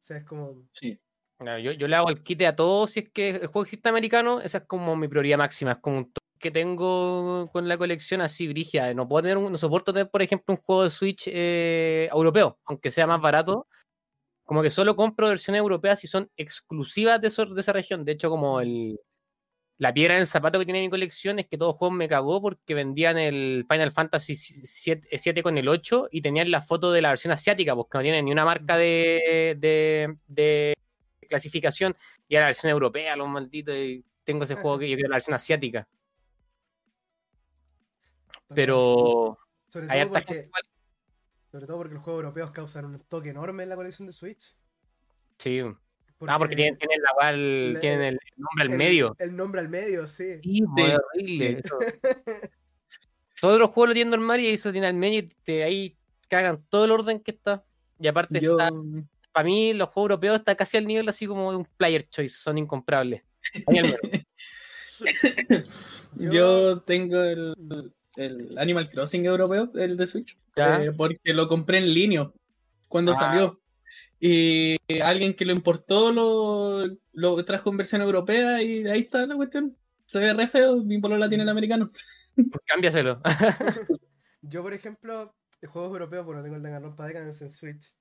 O 0.00 0.04
sea, 0.06 0.18
es 0.18 0.24
como 0.24 0.66
Sí. 0.70 1.00
No, 1.38 1.58
yo, 1.58 1.72
yo 1.72 1.86
le 1.86 1.96
hago 1.96 2.08
el 2.08 2.22
quite 2.22 2.46
a 2.46 2.56
todos 2.56 2.92
si 2.92 3.00
es 3.00 3.10
que 3.10 3.28
el 3.30 3.46
juego 3.48 3.62
existe 3.64 3.88
americano, 3.90 4.40
esa 4.40 4.58
es 4.58 4.64
como 4.64 4.96
mi 4.96 5.06
prioridad 5.06 5.36
máxima, 5.38 5.72
es 5.72 5.78
como 5.78 5.98
un 5.98 6.04
toque 6.06 6.20
que 6.38 6.50
tengo 6.50 7.50
con 7.52 7.68
la 7.68 7.76
colección 7.78 8.20
así 8.22 8.46
brigia. 8.48 8.92
No 8.94 9.06
puedo 9.08 9.22
tener 9.22 9.36
un- 9.38 9.52
no 9.52 9.58
soporto 9.58 9.92
tener, 9.92 10.10
por 10.10 10.22
ejemplo, 10.22 10.54
un 10.54 10.60
juego 10.62 10.84
de 10.84 10.90
Switch 10.90 11.24
eh, 11.28 12.08
europeo, 12.12 12.58
aunque 12.64 12.90
sea 12.90 13.06
más 13.06 13.20
barato. 13.20 13.66
Como 14.44 14.62
que 14.62 14.70
solo 14.70 14.96
compro 14.96 15.28
versiones 15.28 15.60
europeas 15.60 16.00
si 16.00 16.08
son 16.08 16.30
exclusivas 16.36 17.20
de, 17.20 17.28
eso- 17.28 17.46
de 17.46 17.60
esa 17.62 17.72
región. 17.74 18.04
De 18.04 18.12
hecho, 18.12 18.30
como 18.30 18.60
el 18.60 18.98
la 19.78 19.92
piedra 19.94 20.14
en 20.14 20.20
el 20.22 20.26
zapato 20.26 20.58
que 20.58 20.64
tiene 20.64 20.80
mi 20.80 20.88
colección 20.90 21.38
es 21.38 21.46
que 21.48 21.58
todos 21.58 21.76
juegos 21.76 21.96
me 21.98 22.08
cagó 22.08 22.40
porque 22.40 22.74
vendían 22.74 23.18
el 23.18 23.66
Final 23.68 23.92
Fantasy 23.92 24.34
7, 24.36 25.42
con 25.42 25.58
el 25.58 25.68
8 25.68 26.08
y 26.10 26.22
tenían 26.22 26.50
la 26.50 26.62
foto 26.62 26.92
de 26.92 27.02
la 27.02 27.10
versión 27.10 27.32
asiática, 27.32 27.76
porque 27.76 27.98
no 27.98 28.02
tienen 28.02 28.24
ni 28.24 28.32
una 28.32 28.44
marca 28.46 28.76
de, 28.78 29.56
de, 29.58 30.16
de 30.28 30.74
clasificación 31.26 31.94
y 32.28 32.34
era 32.36 32.42
la 32.44 32.48
versión 32.48 32.70
europea, 32.70 33.16
los 33.16 33.28
malditos, 33.28 33.74
y 33.76 34.04
tengo 34.24 34.44
ese 34.44 34.54
juego 34.56 34.78
que 34.78 34.88
yo 34.88 34.96
quiero 34.96 35.10
la 35.10 35.16
versión 35.16 35.34
asiática. 35.34 35.86
Pero 38.54 39.38
sobre 39.68 39.86
todo 39.88 40.10
porque 40.12 40.50
sobre 41.50 41.66
todo 41.66 41.76
porque 41.78 41.94
los 41.94 42.02
juegos 42.02 42.22
europeos 42.22 42.50
causan 42.50 42.84
un 42.84 43.00
toque 43.00 43.30
enorme 43.30 43.62
en 43.62 43.68
la 43.70 43.76
colección 43.76 44.06
de 44.06 44.12
Switch. 44.12 44.54
Sí. 45.38 45.62
Ah, 46.26 46.38
porque 46.38 46.56
tienen, 46.56 46.78
tienen 46.78 47.00
la 47.02 47.10
cual, 47.14 47.78
tienen 47.80 48.00
el 48.02 48.18
nombre 48.36 48.64
al 48.64 48.70
el- 48.72 48.78
medio. 48.78 49.16
El 49.18 49.36
nombre 49.36 49.60
al 49.60 49.68
medio, 49.68 50.06
sí. 50.06 50.40
Horrible. 50.76 51.62
Todos 53.40 53.58
los 53.58 53.70
juegos 53.70 53.88
lo 53.88 53.94
tienen 53.94 54.10
normal 54.12 54.40
y 54.40 54.48
eso 54.48 54.72
tiene 54.72 54.86
al 54.86 54.94
medio 54.94 55.18
y 55.20 55.22
te, 55.44 55.62
ahí 55.62 55.96
cagan 56.28 56.64
todo 56.70 56.86
el 56.86 56.90
orden 56.90 57.20
que 57.20 57.32
está. 57.32 57.64
Y 57.98 58.06
aparte, 58.06 58.40
Yo, 58.40 58.52
está- 58.52 58.70
para 59.36 59.44
mí 59.44 59.74
los 59.74 59.90
juegos 59.90 60.08
europeos 60.12 60.38
están 60.38 60.56
casi 60.56 60.78
al 60.78 60.86
nivel 60.86 61.06
así 61.10 61.26
como 61.26 61.50
de 61.50 61.58
un 61.58 61.66
player 61.76 62.02
choice, 62.08 62.36
son 62.38 62.56
incomprables. 62.56 63.22
Yo- 66.16 66.80
tengo 66.80 67.20
el, 67.22 67.92
el 68.16 68.56
Animal 68.56 68.88
Crossing 68.88 69.26
europeo, 69.26 69.70
el 69.74 69.98
de 69.98 70.06
Switch, 70.06 70.38
eh, 70.56 70.90
porque 70.96 71.34
lo 71.34 71.48
compré 71.48 71.78
en 71.78 71.92
línea 71.92 72.30
cuando 72.88 73.12
Ah. 73.12 73.14
salió. 73.14 73.60
Y 74.18 74.76
alguien 75.02 75.34
que 75.34 75.44
lo 75.44 75.52
importó 75.52 76.10
lo, 76.10 76.86
lo 77.12 77.44
trajo 77.44 77.68
en 77.68 77.76
versión 77.76 78.00
europea 78.00 78.62
y 78.62 78.86
ahí 78.86 79.00
está 79.00 79.26
la 79.26 79.36
cuestión. 79.36 79.76
Se 80.06 80.18
ve 80.18 80.32
re 80.32 80.46
feo, 80.46 80.82
mi 80.82 80.98
la 80.98 81.28
tiene 81.28 81.42
el 81.42 81.50
americano. 81.50 81.90
Pues 82.34 82.64
cámbiaselo. 82.64 83.20
Yo, 84.40 84.62
por 84.62 84.72
ejemplo, 84.72 85.34
de 85.60 85.68
juegos 85.68 85.90
europeos, 85.92 86.24
bueno, 86.24 86.42
tengo 86.42 86.56
el 86.56 86.62
Danganronpa 86.62 87.06
Decadence 87.06 87.44
en 87.44 87.50
Switch. 87.50 87.92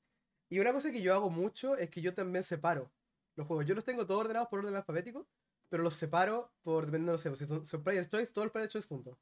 Y 0.50 0.60
una 0.60 0.74
cosa 0.74 0.92
que 0.92 1.02
yo 1.02 1.14
hago 1.14 1.30
mucho 1.30 1.76
es 1.76 1.90
que 1.90 2.02
yo 2.02 2.14
también 2.14 2.44
separo 2.44 2.92
los 3.36 3.48
juegos. 3.48 3.66
Yo 3.66 3.76
los 3.76 3.84
tengo 3.84 4.06
todos 4.06 4.22
ordenados 4.22 4.48
por 4.48 4.60
orden 4.60 4.76
alfabético, 4.76 5.28
pero 5.70 5.84
los 5.84 5.96
separo 5.96 6.52
por, 6.64 6.86
dependiendo, 6.86 7.14
no 7.14 7.18
sé, 7.18 7.30
pues, 7.30 7.40
si 7.40 7.46
son, 7.48 7.66
son 7.66 7.84
Player 7.84 8.08
Choice, 8.08 8.32
todos 8.32 8.46
los 8.46 8.52
Player 8.54 8.70
Choice 8.70 8.88
juntos. 8.88 9.18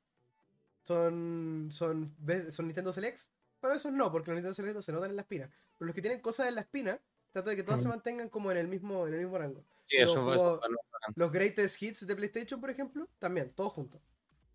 Son, 0.84 1.70
son, 1.72 2.14
son 2.50 2.68
Nintendo 2.68 2.92
Selects, 2.92 3.30
pero 3.62 3.74
esos 3.74 3.94
no, 3.94 4.12
porque 4.12 4.32
los 4.32 4.36
Nintendo 4.36 4.54
Selects 4.54 4.76
no 4.76 4.82
se 4.82 4.92
notan 4.92 5.12
en 5.12 5.16
la 5.16 5.22
espina. 5.22 5.50
Pero 5.78 5.88
los 5.88 5.96
que 5.96 6.02
tienen 6.02 6.20
cosas 6.22 6.48
en 6.50 6.56
la 6.56 6.62
espina, 6.62 7.00
trato 7.32 7.50
de 7.50 7.56
que 7.56 7.64
todas 7.64 7.82
se 7.82 7.88
mantengan 7.88 8.30
como 8.30 8.52
en 8.52 8.58
el 8.58 8.68
mismo, 8.68 9.08
en 9.08 9.14
el 9.14 9.22
mismo 9.22 9.38
rango. 9.38 9.64
Sí, 9.88 9.98
Los 10.00 10.12
eso, 10.12 10.34
eso 10.34 10.44
juegos- 10.44 10.60
bueno. 10.60 10.78
Los 11.16 11.32
Greatest 11.32 11.82
Hits 11.82 12.08
de 12.08 12.16
PlayStation, 12.16 12.60
por 12.62 12.70
ejemplo, 12.70 13.08
también, 13.20 13.52
todos 13.54 13.74
juntos. 13.74 14.02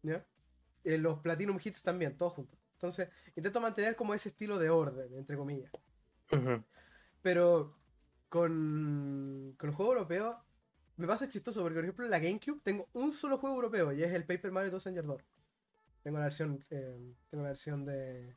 ¿Ya? 0.02 0.24
Eh, 0.84 0.96
los 0.98 1.18
Platinum 1.20 1.58
Hits 1.62 1.82
también, 1.82 2.16
todos 2.16 2.32
juntos. 2.34 2.58
Entonces, 2.74 3.08
intento 3.34 3.60
mantener 3.60 3.96
como 3.96 4.14
ese 4.14 4.28
estilo 4.28 4.58
de 4.58 4.70
orden, 4.70 5.12
entre 5.14 5.36
comillas. 5.36 5.70
Pero 7.22 7.76
con, 8.28 9.54
con 9.58 9.70
el 9.70 9.74
juego 9.74 9.92
europeo 9.92 10.44
me 10.98 11.06
pasa 11.06 11.28
chistoso 11.28 11.62
porque, 11.62 11.76
por 11.76 11.84
ejemplo, 11.84 12.04
en 12.04 12.10
la 12.10 12.18
GameCube 12.18 12.60
tengo 12.64 12.88
un 12.92 13.12
solo 13.12 13.38
juego 13.38 13.54
europeo 13.54 13.92
y 13.92 14.02
es 14.02 14.12
el 14.12 14.24
Paper 14.24 14.50
Mario 14.50 14.72
2 14.72 14.84
Door. 14.84 15.24
Tengo 16.02 16.18
la 16.18 16.24
versión, 16.24 16.64
eh, 16.70 17.14
tengo 17.30 17.44
la 17.44 17.50
versión 17.50 17.84
de, 17.84 18.34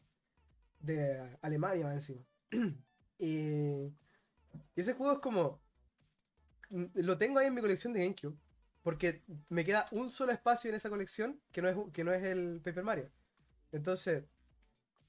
de 0.79 1.37
Alemania 1.41 1.85
más 1.85 1.95
encima. 1.95 2.21
y, 3.17 3.91
ese 4.75 4.93
juego 4.93 5.13
es 5.13 5.19
como. 5.19 5.59
Mm, 6.69 6.85
lo 6.95 7.17
tengo 7.17 7.39
ahí 7.39 7.47
en 7.47 7.55
mi 7.55 7.61
colección 7.61 7.93
de 7.93 8.01
GameCube. 8.01 8.37
Porque 8.83 9.23
me 9.49 9.63
queda 9.63 9.87
un 9.91 10.09
solo 10.09 10.31
espacio 10.31 10.69
en 10.69 10.75
esa 10.75 10.89
colección 10.89 11.39
que 11.51 11.61
no 11.61 11.69
es, 11.69 11.77
que 11.93 12.03
no 12.03 12.13
es 12.13 12.23
el 12.23 12.61
Paper 12.63 12.83
Mario. 12.83 13.11
Entonces, 13.71 14.23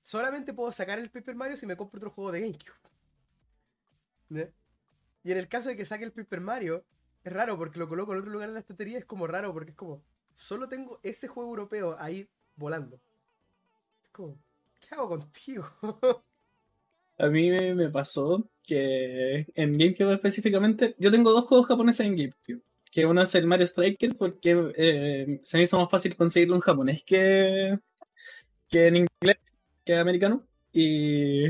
solamente 0.02 0.54
puedo 0.54 0.72
sacar 0.72 0.98
el 0.98 1.10
Paper 1.10 1.34
Mario 1.34 1.56
si 1.56 1.66
me 1.66 1.76
compro 1.76 1.98
otro 1.98 2.10
juego 2.10 2.32
de 2.32 2.40
GameCube. 2.40 2.92
Y 5.24 5.32
en 5.32 5.38
el 5.38 5.48
caso 5.48 5.68
de 5.68 5.76
que 5.76 5.84
saque 5.84 6.04
el 6.04 6.12
Paper 6.12 6.40
Mario, 6.40 6.84
es 7.24 7.32
raro 7.32 7.56
porque 7.56 7.78
lo 7.78 7.88
coloco 7.88 8.12
en 8.12 8.18
otro 8.18 8.32
lugar 8.32 8.48
en 8.48 8.54
la 8.54 8.60
estantería, 8.60 8.98
es 8.98 9.04
como 9.04 9.26
raro 9.26 9.52
porque 9.52 9.70
es 9.70 9.76
como, 9.76 10.02
solo 10.34 10.68
tengo 10.68 10.98
ese 11.02 11.28
juego 11.28 11.50
europeo 11.50 11.96
ahí 11.98 12.28
volando. 12.56 13.00
Es 14.02 14.10
como, 14.10 14.38
¿qué 14.80 14.94
hago 14.94 15.08
contigo? 15.08 15.66
A 17.18 17.28
mí 17.28 17.50
me 17.50 17.88
pasó 17.90 18.50
que 18.64 19.46
en 19.54 19.78
GameCube 19.78 20.14
específicamente, 20.14 20.96
yo 20.98 21.10
tengo 21.10 21.30
dos 21.30 21.44
juegos 21.44 21.68
japoneses 21.68 22.06
en 22.06 22.16
GameCube. 22.16 22.62
Que 22.90 23.06
uno 23.06 23.22
es 23.22 23.34
el 23.34 23.46
Mario 23.46 23.66
Strikers 23.66 24.14
porque 24.14 24.72
eh, 24.76 25.40
se 25.42 25.56
me 25.56 25.62
hizo 25.62 25.78
más 25.78 25.90
fácil 25.90 26.16
conseguirlo 26.16 26.56
en 26.56 26.60
japonés 26.60 27.02
que, 27.04 27.78
que 28.68 28.88
en 28.88 29.06
que 29.84 29.96
americano. 29.96 30.46
Y 30.72 31.44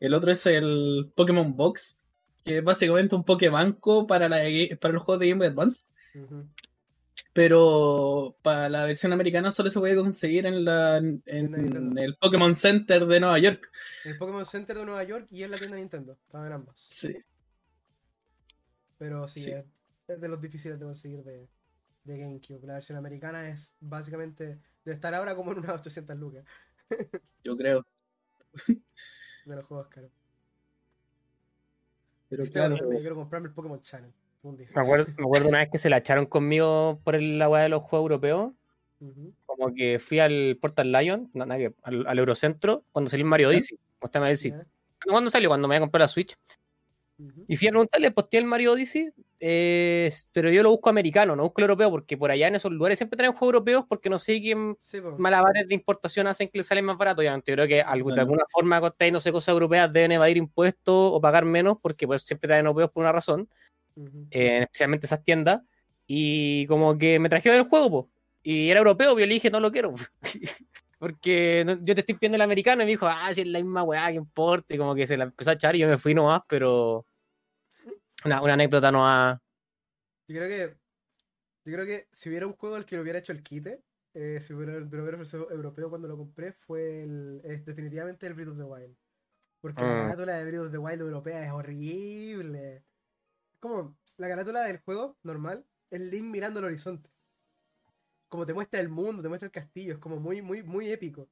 el 0.00 0.14
otro 0.14 0.30
es 0.30 0.46
el 0.46 1.10
Pokémon 1.14 1.56
Box, 1.56 1.98
que 2.44 2.58
es 2.58 2.64
básicamente 2.64 3.14
un 3.14 3.24
Pokébanco 3.24 4.06
para, 4.06 4.28
la, 4.28 4.42
para 4.80 4.94
los 4.94 5.02
juegos 5.02 5.20
de 5.20 5.28
Game 5.28 5.38
Boy 5.38 5.48
Advance. 5.48 5.84
Pero 7.32 8.36
para 8.42 8.68
la 8.68 8.86
versión 8.86 9.12
americana 9.12 9.50
solo 9.50 9.70
se 9.70 9.78
puede 9.78 9.94
conseguir 9.94 10.46
en, 10.46 10.64
la, 10.64 10.96
en, 10.96 11.98
el 11.98 12.16
Pokémon 12.16 12.54
Center 12.54 13.06
de 13.06 13.20
Nueva 13.20 13.38
York. 13.38 13.70
El 14.04 14.18
Pokémon 14.18 14.44
Center 14.44 14.76
de 14.76 14.84
Nueva 14.84 15.04
York 15.04 15.28
y 15.30 15.44
en 15.44 15.52
la 15.52 15.58
tienda 15.58 15.76
de 15.76 15.82
Nintendo. 15.82 16.18
Estaban 16.24 16.48
en 16.48 16.52
ambas. 16.54 16.86
Sí. 16.88 17.16
Pero 18.98 19.28
sí, 19.28 19.52
Es, 20.08 20.20
de 20.20 20.28
los 20.28 20.40
difíciles 20.40 20.78
de 20.78 20.84
conseguir 20.84 21.22
de, 21.22 21.48
de, 22.04 22.18
GameCube. 22.18 22.66
La 22.66 22.74
versión 22.74 22.98
americana 22.98 23.48
es 23.48 23.74
básicamente 23.80 24.58
de 24.84 24.92
estar 24.92 25.14
ahora 25.14 25.36
como 25.36 25.52
en 25.52 25.58
unas 25.58 25.76
800 25.76 26.16
lucas. 26.16 26.44
Yo 27.44 27.56
creo. 27.56 27.86
De 29.44 29.56
los 29.56 29.64
juegos 29.64 29.88
caros. 29.88 30.10
Pero 32.28 32.44
claro. 32.46 32.76
Yo 32.76 32.88
quiero 33.00 33.16
comprarme 33.16 33.48
el 33.48 33.54
Pokémon 33.54 33.80
Channel. 33.82 34.12
Me 34.42 34.66
acuerdo, 34.74 35.06
me 35.18 35.24
acuerdo, 35.24 35.48
una 35.48 35.58
vez 35.58 35.68
que 35.70 35.78
se 35.78 35.90
la 35.90 35.98
echaron 35.98 36.24
conmigo 36.24 37.00
por 37.04 37.14
el 37.14 37.40
agua 37.42 37.60
de 37.60 37.68
los 37.68 37.82
juegos 37.82 38.04
europeos. 38.04 38.52
Como 39.46 39.74
que 39.74 39.98
fui 39.98 40.18
al 40.18 40.58
Portal 40.60 40.92
Lion, 40.92 41.30
no, 41.32 41.46
nada 41.46 41.72
al, 41.82 42.18
Eurocentro, 42.18 42.84
cuando 42.92 43.10
salió 43.10 43.26
Mario 43.26 43.48
Odyssey. 43.48 43.78
¿Cuándo 43.98 45.30
salió? 45.30 45.48
Cuando 45.48 45.68
me 45.68 45.74
había 45.74 45.80
comprado 45.80 46.04
la 46.04 46.08
Switch. 46.08 46.36
Y 47.48 47.56
fui 47.56 47.68
a 47.68 47.70
preguntarle, 47.70 48.10
posté 48.10 48.38
el 48.38 48.44
Mario 48.44 48.72
Odyssey, 48.72 49.12
eh, 49.40 50.10
pero 50.32 50.50
yo 50.50 50.62
lo 50.62 50.70
busco 50.70 50.90
americano, 50.90 51.34
no 51.34 51.44
busco 51.44 51.60
el 51.60 51.64
europeo, 51.64 51.90
porque 51.90 52.16
por 52.16 52.30
allá 52.30 52.48
en 52.48 52.56
esos 52.56 52.70
lugares 52.72 52.98
siempre 52.98 53.16
traen 53.16 53.32
juegos 53.32 53.54
europeos 53.54 53.84
porque 53.88 54.10
no 54.10 54.18
sé 54.18 54.40
quién 54.40 54.76
malabares 55.18 55.66
de 55.66 55.74
importación 55.74 56.26
hacen 56.26 56.48
que 56.48 56.58
les 56.58 56.66
salen 56.66 56.84
más 56.84 56.96
barato. 56.96 57.22
Ya, 57.22 57.34
yo 57.36 57.42
creo 57.42 57.66
que 57.66 57.76
de 57.76 57.82
alguna 57.82 58.44
forma, 58.48 58.80
no 59.12 59.20
sé, 59.20 59.32
cosas 59.32 59.52
europeas 59.52 59.92
deben 59.92 60.12
evadir 60.12 60.36
impuestos 60.36 61.12
o 61.12 61.20
pagar 61.20 61.44
menos, 61.44 61.78
porque 61.80 62.06
pues 62.06 62.22
siempre 62.22 62.48
traen 62.48 62.66
europeos 62.66 62.90
por 62.90 63.02
una 63.02 63.12
razón. 63.12 63.48
Eh, 64.30 64.60
especialmente 64.62 65.06
esas 65.06 65.22
tiendas, 65.22 65.60
y 66.06 66.66
como 66.66 66.96
que 66.96 67.18
me 67.18 67.28
trajeron 67.28 67.58
el 67.58 67.68
juego, 67.68 68.08
y 68.42 68.70
era 68.70 68.78
europeo, 68.78 69.18
y 69.18 69.22
yo 69.22 69.26
le 69.26 69.34
dije, 69.34 69.50
no 69.50 69.60
lo 69.60 69.70
quiero, 69.70 69.94
porque 70.98 71.78
yo 71.82 71.94
te 71.94 72.00
estoy 72.00 72.14
pidiendo 72.14 72.36
el 72.36 72.42
americano, 72.42 72.82
y 72.82 72.86
me 72.86 72.90
dijo, 72.92 73.06
ah, 73.06 73.28
si 73.34 73.42
es 73.42 73.46
la 73.46 73.58
misma 73.58 73.82
weá, 73.82 74.08
que 74.08 74.14
importe, 74.14 74.78
como 74.78 74.94
que 74.94 75.06
se 75.06 75.16
la 75.16 75.24
empezó 75.24 75.50
a 75.50 75.54
echar 75.54 75.76
y 75.76 75.80
yo 75.80 75.88
me 75.88 75.98
fui 75.98 76.14
nomás, 76.14 76.42
pero 76.48 77.04
una, 78.24 78.38
anécdota 78.38 78.90
no 78.92 79.08
ha... 79.08 79.40
Yo 80.28 80.36
creo 80.36 80.48
que 80.48 80.76
yo 81.64 81.74
creo 81.74 81.86
que 81.86 82.08
si 82.12 82.28
hubiera 82.28 82.46
un 82.46 82.54
juego 82.54 82.76
al 82.76 82.86
que 82.86 82.96
lo 82.96 83.02
hubiera 83.02 83.18
hecho 83.18 83.32
el 83.32 83.42
quite, 83.42 83.82
eh, 84.14 84.40
si 84.40 84.54
hubiera, 84.54 84.78
hubiera 84.78 85.18
europeo 85.50 85.90
cuando 85.90 86.08
lo 86.08 86.16
compré, 86.16 86.52
fue 86.52 87.02
el, 87.02 87.40
es 87.44 87.64
definitivamente 87.64 88.26
el 88.26 88.34
Breath 88.34 88.48
of 88.48 88.56
the 88.56 88.64
Wild. 88.64 88.96
Porque 89.60 89.82
la 89.82 89.98
ah. 89.98 90.02
carátula 90.02 90.34
de 90.34 90.46
Breath 90.46 90.66
of 90.66 90.72
the 90.72 90.78
Wild 90.78 91.00
europea 91.00 91.44
es 91.44 91.52
horrible 91.52 92.82
como 93.60 93.96
la 94.16 94.28
carátula 94.28 94.62
del 94.62 94.78
juego 94.78 95.16
normal, 95.22 95.64
el 95.90 96.10
Link 96.10 96.24
mirando 96.24 96.58
el 96.58 96.66
horizonte. 96.66 97.10
Como 98.28 98.46
te 98.46 98.54
muestra 98.54 98.80
el 98.80 98.88
mundo, 98.88 99.22
te 99.22 99.28
muestra 99.28 99.46
el 99.46 99.52
castillo, 99.52 99.92
es 99.92 99.98
como 99.98 100.18
muy, 100.18 100.42
muy, 100.42 100.62
muy 100.62 100.90
épico. 100.90 101.28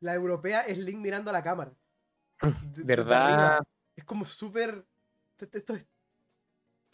La 0.00 0.14
europea 0.14 0.62
es 0.62 0.78
Link 0.78 0.98
mirando 0.98 1.30
a 1.30 1.32
la 1.32 1.42
cámara. 1.42 1.74
¿Verdad? 2.84 3.60
Es 3.96 4.04
como 4.04 4.24
súper. 4.24 4.86
Esto, 5.38 5.74
es, 5.74 5.86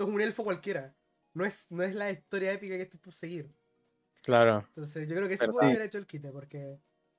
un 0.07 0.21
elfo 0.21 0.45
cualquiera. 0.45 0.95
No 1.35 1.45
es, 1.45 1.67
no 1.71 1.83
es 1.83 1.95
la 1.95 2.11
historia 2.11 2.53
épica 2.53 2.77
que 2.77 2.83
estoy 2.83 3.01
por 3.01 3.15
seguir. 3.15 3.51
Claro. 4.23 4.65
Entonces, 4.69 5.09
yo 5.09 5.17
creo 5.17 5.29
que 5.29 5.35
eso 5.35 5.51
puede 5.51 5.69
haber 5.69 5.83
hecho 5.83 5.99
el 5.99 6.07
quite, 6.07 6.31
porque. 6.31 6.79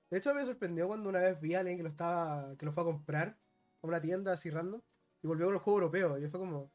De 0.09 0.17
hecho, 0.17 0.33
me 0.33 0.43
sorprendió 0.43 0.87
cuando 0.87 1.09
una 1.09 1.19
vez 1.19 1.39
vi 1.39 1.55
a 1.55 1.59
alguien 1.59 1.77
que 1.77 1.83
lo 1.83 1.89
estaba. 1.89 2.55
que 2.57 2.65
lo 2.65 2.71
fue 2.71 2.83
a 2.83 2.85
comprar 2.85 3.37
a 3.81 3.87
una 3.87 4.01
tienda 4.01 4.33
así 4.33 4.49
random 4.49 4.81
y 5.21 5.27
volvió 5.27 5.45
con 5.45 5.55
el 5.55 5.61
juego 5.61 5.79
europeo. 5.79 6.17
Y 6.17 6.27
fue 6.27 6.39
como. 6.39 6.71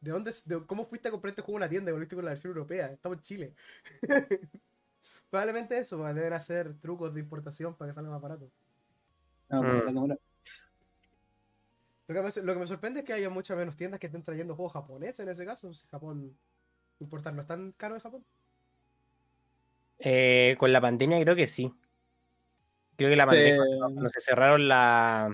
¿De 0.00 0.12
dónde, 0.12 0.32
¿Cómo 0.66 0.86
fuiste 0.86 1.08
a 1.08 1.10
comprar 1.10 1.30
este 1.30 1.42
juego 1.42 1.58
en 1.58 1.62
la 1.62 1.68
tienda 1.68 1.90
y 1.90 1.92
volviste 1.92 2.14
con 2.14 2.24
la 2.24 2.30
versión 2.30 2.50
europea? 2.50 2.92
Estamos 2.92 3.18
en 3.18 3.22
Chile. 3.22 3.54
Probablemente 5.30 5.76
eso, 5.76 6.02
deben 6.14 6.32
hacer 6.32 6.74
trucos 6.78 7.12
de 7.12 7.20
importación 7.20 7.74
para 7.74 7.90
que 7.90 7.94
salga 7.94 8.10
más 8.10 8.20
barato. 8.20 8.50
No, 9.48 9.62
mm. 9.62 10.06
lo, 10.06 10.16
que 10.16 10.22
me, 12.08 12.42
lo 12.42 12.54
que 12.54 12.58
me 12.60 12.66
sorprende 12.66 13.00
es 13.00 13.06
que 13.06 13.12
haya 13.12 13.30
muchas 13.30 13.56
menos 13.56 13.76
tiendas 13.76 14.00
que 14.00 14.06
estén 14.06 14.22
trayendo 14.22 14.54
juegos 14.54 14.72
japoneses 14.72 15.20
en 15.20 15.28
ese 15.28 15.44
caso. 15.44 15.72
Si 15.74 15.86
Japón, 15.88 16.36
importarlo 17.00 17.42
es 17.42 17.46
tan 17.46 17.72
caro 17.72 17.94
de 17.94 18.00
Japón. 18.00 18.24
Eh, 19.98 20.56
con 20.58 20.72
la 20.72 20.80
pandemia 20.80 21.20
creo 21.20 21.36
que 21.36 21.46
sí. 21.46 21.74
Creo 22.96 23.10
que 23.10 23.16
la 23.16 23.26
pandemia, 23.26 23.62
cuando, 23.78 24.08
se 24.08 24.20
cerraron 24.20 24.66
la... 24.68 25.26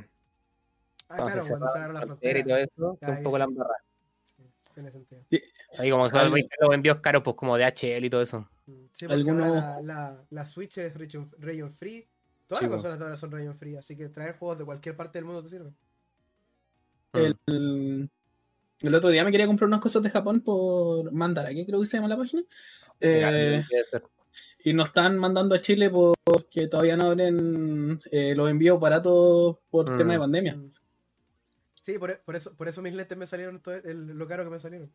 Ah, 1.08 1.16
claro, 1.16 1.46
cuando 1.46 1.68
cerraron 1.72 1.94
la 1.94 2.00
frontera. 2.02 2.38
Y 2.38 2.44
todo 2.44 2.56
eso, 2.58 2.98
un 3.00 3.22
poco 3.22 3.38
la 3.38 3.44
embarrada. 3.44 3.84
Tiene 4.74 4.90
sentido. 4.90 5.22
Ahí 5.78 5.90
como 5.90 6.08
que 6.08 6.48
los 6.60 6.74
envíos 6.74 6.98
caros, 6.98 7.22
pues 7.22 7.36
como 7.36 7.56
DHL 7.56 8.04
y 8.04 8.10
todo 8.10 8.22
eso. 8.22 8.48
Mm, 8.66 8.84
sí, 8.92 9.06
porque 9.06 9.32
la, 9.82 10.24
la, 10.28 10.46
Switch 10.46 10.78
es 10.78 10.94
region, 10.94 11.30
free. 11.72 12.08
Todas 12.46 12.62
las 12.62 12.70
consolas 12.70 13.00
ahora 13.00 13.16
son 13.16 13.30
region 13.30 13.54
free, 13.54 13.76
así 13.76 13.96
que 13.96 14.08
traer 14.08 14.36
juegos 14.36 14.58
de 14.58 14.64
cualquier 14.64 14.96
parte 14.96 15.18
del 15.18 15.24
mundo 15.24 15.42
te 15.42 15.48
sirve. 15.48 15.72
El, 17.14 18.10
el 18.80 18.94
otro 18.94 19.08
día 19.08 19.24
me 19.24 19.30
quería 19.30 19.46
comprar 19.46 19.68
unas 19.68 19.80
cosas 19.80 20.02
de 20.02 20.10
Japón 20.10 20.40
por 20.40 21.10
mandar 21.12 21.46
aquí, 21.46 21.64
creo 21.64 21.80
que 21.80 21.86
se 21.86 21.96
llama 21.96 22.08
la 22.08 22.16
página. 22.16 22.42
Eh, 23.00 23.64
y 24.62 24.72
nos 24.72 24.88
están 24.88 25.18
mandando 25.18 25.54
a 25.54 25.60
Chile 25.60 25.90
porque 25.90 26.68
todavía 26.68 26.96
no 26.96 27.06
abren 27.06 28.00
eh, 28.10 28.34
los 28.34 28.50
envíos 28.50 28.78
baratos 28.80 29.58
por 29.70 29.96
tema 29.96 30.12
de 30.12 30.18
mm. 30.18 30.22
pandemia. 30.22 30.60
Sí, 31.80 31.98
por, 31.98 32.10
eso, 32.34 32.54
por 32.56 32.68
eso 32.68 32.82
mis 32.82 32.94
lentes 32.94 33.16
me 33.16 33.26
salieron 33.26 33.60
todo 33.60 33.74
el, 33.74 34.06
lo 34.06 34.26
caro 34.26 34.44
que 34.44 34.50
me 34.50 34.58
salieron. 34.58 34.90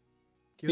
Que, 0.57 0.67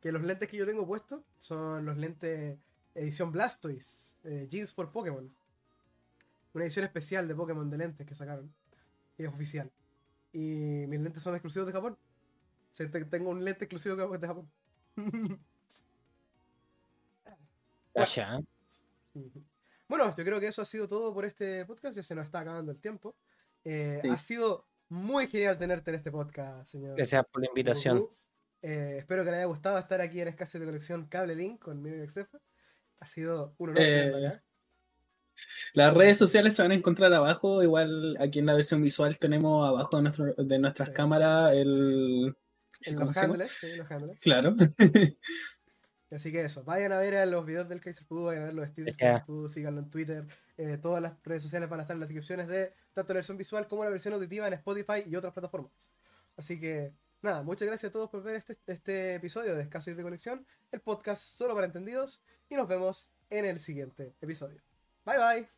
que 0.00 0.12
los 0.12 0.22
lentes 0.22 0.48
que 0.48 0.56
yo 0.56 0.66
tengo 0.66 0.86
puestos 0.86 1.20
son 1.38 1.84
los 1.84 1.96
lentes 1.96 2.58
edición 2.94 3.32
Blastoise, 3.32 4.14
eh, 4.24 4.46
Jeans 4.50 4.72
por 4.72 4.90
Pokémon. 4.90 5.30
Una 6.52 6.64
edición 6.64 6.84
especial 6.84 7.26
de 7.26 7.34
Pokémon 7.34 7.68
de 7.68 7.78
lentes 7.78 8.06
que 8.06 8.14
sacaron. 8.14 8.52
Y 9.18 9.24
es 9.24 9.28
oficial. 9.28 9.70
Y 10.34 10.84
mis 10.88 11.00
lentes 11.00 11.22
son 11.22 11.34
exclusivos 11.36 11.66
de 11.68 11.72
Japón. 11.72 11.92
O 11.94 12.74
sea, 12.74 12.90
tengo 12.90 13.30
un 13.30 13.44
lente 13.44 13.66
exclusivo 13.66 13.94
de 14.18 14.26
Japón. 14.26 14.50
bueno, 19.88 20.16
yo 20.16 20.24
creo 20.24 20.40
que 20.40 20.48
eso 20.48 20.60
ha 20.60 20.64
sido 20.64 20.88
todo 20.88 21.14
por 21.14 21.24
este 21.24 21.64
podcast. 21.64 21.94
Ya 21.94 22.02
se 22.02 22.16
nos 22.16 22.26
está 22.26 22.40
acabando 22.40 22.72
el 22.72 22.80
tiempo. 22.80 23.14
Eh, 23.64 24.02
ha 24.10 24.18
sido 24.18 24.66
muy 24.88 25.28
genial 25.28 25.56
tenerte 25.56 25.92
en 25.92 25.98
este 25.98 26.10
podcast, 26.10 26.68
señor. 26.68 26.96
Gracias 26.96 27.24
por 27.26 27.40
la 27.40 27.48
invitación. 27.48 28.08
Eh, 28.60 28.96
espero 28.98 29.24
que 29.24 29.30
le 29.30 29.36
haya 29.36 29.46
gustado 29.46 29.78
estar 29.78 30.00
aquí 30.00 30.20
en 30.20 30.26
Escasio 30.26 30.58
de 30.58 30.66
Colección 30.66 31.06
Cable 31.06 31.36
Link 31.36 31.60
con 31.60 31.80
mi 31.80 31.90
Exefa. 31.90 32.40
Ha 32.98 33.06
sido 33.06 33.54
un 33.58 33.70
honor 33.70 33.82
eh, 33.82 34.40
Las 35.72 35.92
redes 35.94 36.18
sociales 36.18 36.54
se 36.54 36.62
van 36.62 36.70
a 36.70 36.74
encontrar 36.74 37.12
abajo. 37.12 37.62
Igual 37.62 38.16
aquí 38.20 38.38
en 38.38 38.46
la 38.46 38.54
versión 38.54 38.82
visual 38.82 39.18
tenemos 39.18 39.68
abajo 39.68 39.96
de, 39.96 40.02
nuestro, 40.02 40.34
de 40.34 40.58
nuestras 40.58 40.90
cámaras 40.90 41.52
el. 41.54 42.36
los 42.92 43.16
handles, 43.16 43.50
sí, 43.50 43.76
los 43.76 43.90
handles. 43.90 44.18
Claro. 44.20 44.54
Así 46.10 46.30
que 46.30 46.44
eso, 46.44 46.62
vayan 46.62 46.92
a 46.92 46.98
ver 46.98 47.26
los 47.26 47.44
videos 47.44 47.68
del 47.68 47.80
Kaiser 47.80 48.06
Pudo, 48.06 48.26
vayan 48.26 48.44
a 48.44 48.46
ver 48.46 48.54
los 48.54 48.66
estilos 48.66 48.86
del 48.86 48.96
Kaiser 48.96 49.24
Pudo, 49.24 49.48
síganlo 49.48 49.80
en 49.80 49.90
Twitter. 49.90 50.26
Eh, 50.56 50.78
todas 50.80 51.02
las 51.02 51.14
redes 51.24 51.42
sociales 51.42 51.68
van 51.68 51.80
a 51.80 51.82
estar 51.82 51.96
en 51.96 52.00
las 52.00 52.08
descripciones 52.08 52.46
de 52.46 52.72
tanto 52.92 53.12
la 53.12 53.18
versión 53.18 53.36
visual 53.36 53.66
como 53.66 53.82
la 53.82 53.90
versión 53.90 54.14
auditiva 54.14 54.46
en 54.46 54.52
Spotify 54.54 55.02
y 55.06 55.16
otras 55.16 55.32
plataformas. 55.32 55.72
Así 56.36 56.60
que 56.60 56.92
nada, 57.20 57.42
muchas 57.42 57.66
gracias 57.66 57.90
a 57.90 57.92
todos 57.92 58.10
por 58.10 58.22
ver 58.22 58.36
este, 58.36 58.56
este 58.66 59.14
episodio 59.16 59.56
de 59.56 59.62
Escaso 59.62 59.90
y 59.90 59.94
de 59.94 60.02
Colección, 60.02 60.46
el 60.70 60.80
podcast 60.80 61.22
solo 61.22 61.54
para 61.54 61.66
entendidos, 61.66 62.22
y 62.48 62.54
nos 62.54 62.68
vemos 62.68 63.08
en 63.30 63.44
el 63.46 63.58
siguiente 63.58 64.14
episodio. 64.20 64.62
Bye 65.04 65.16
bye. 65.18 65.48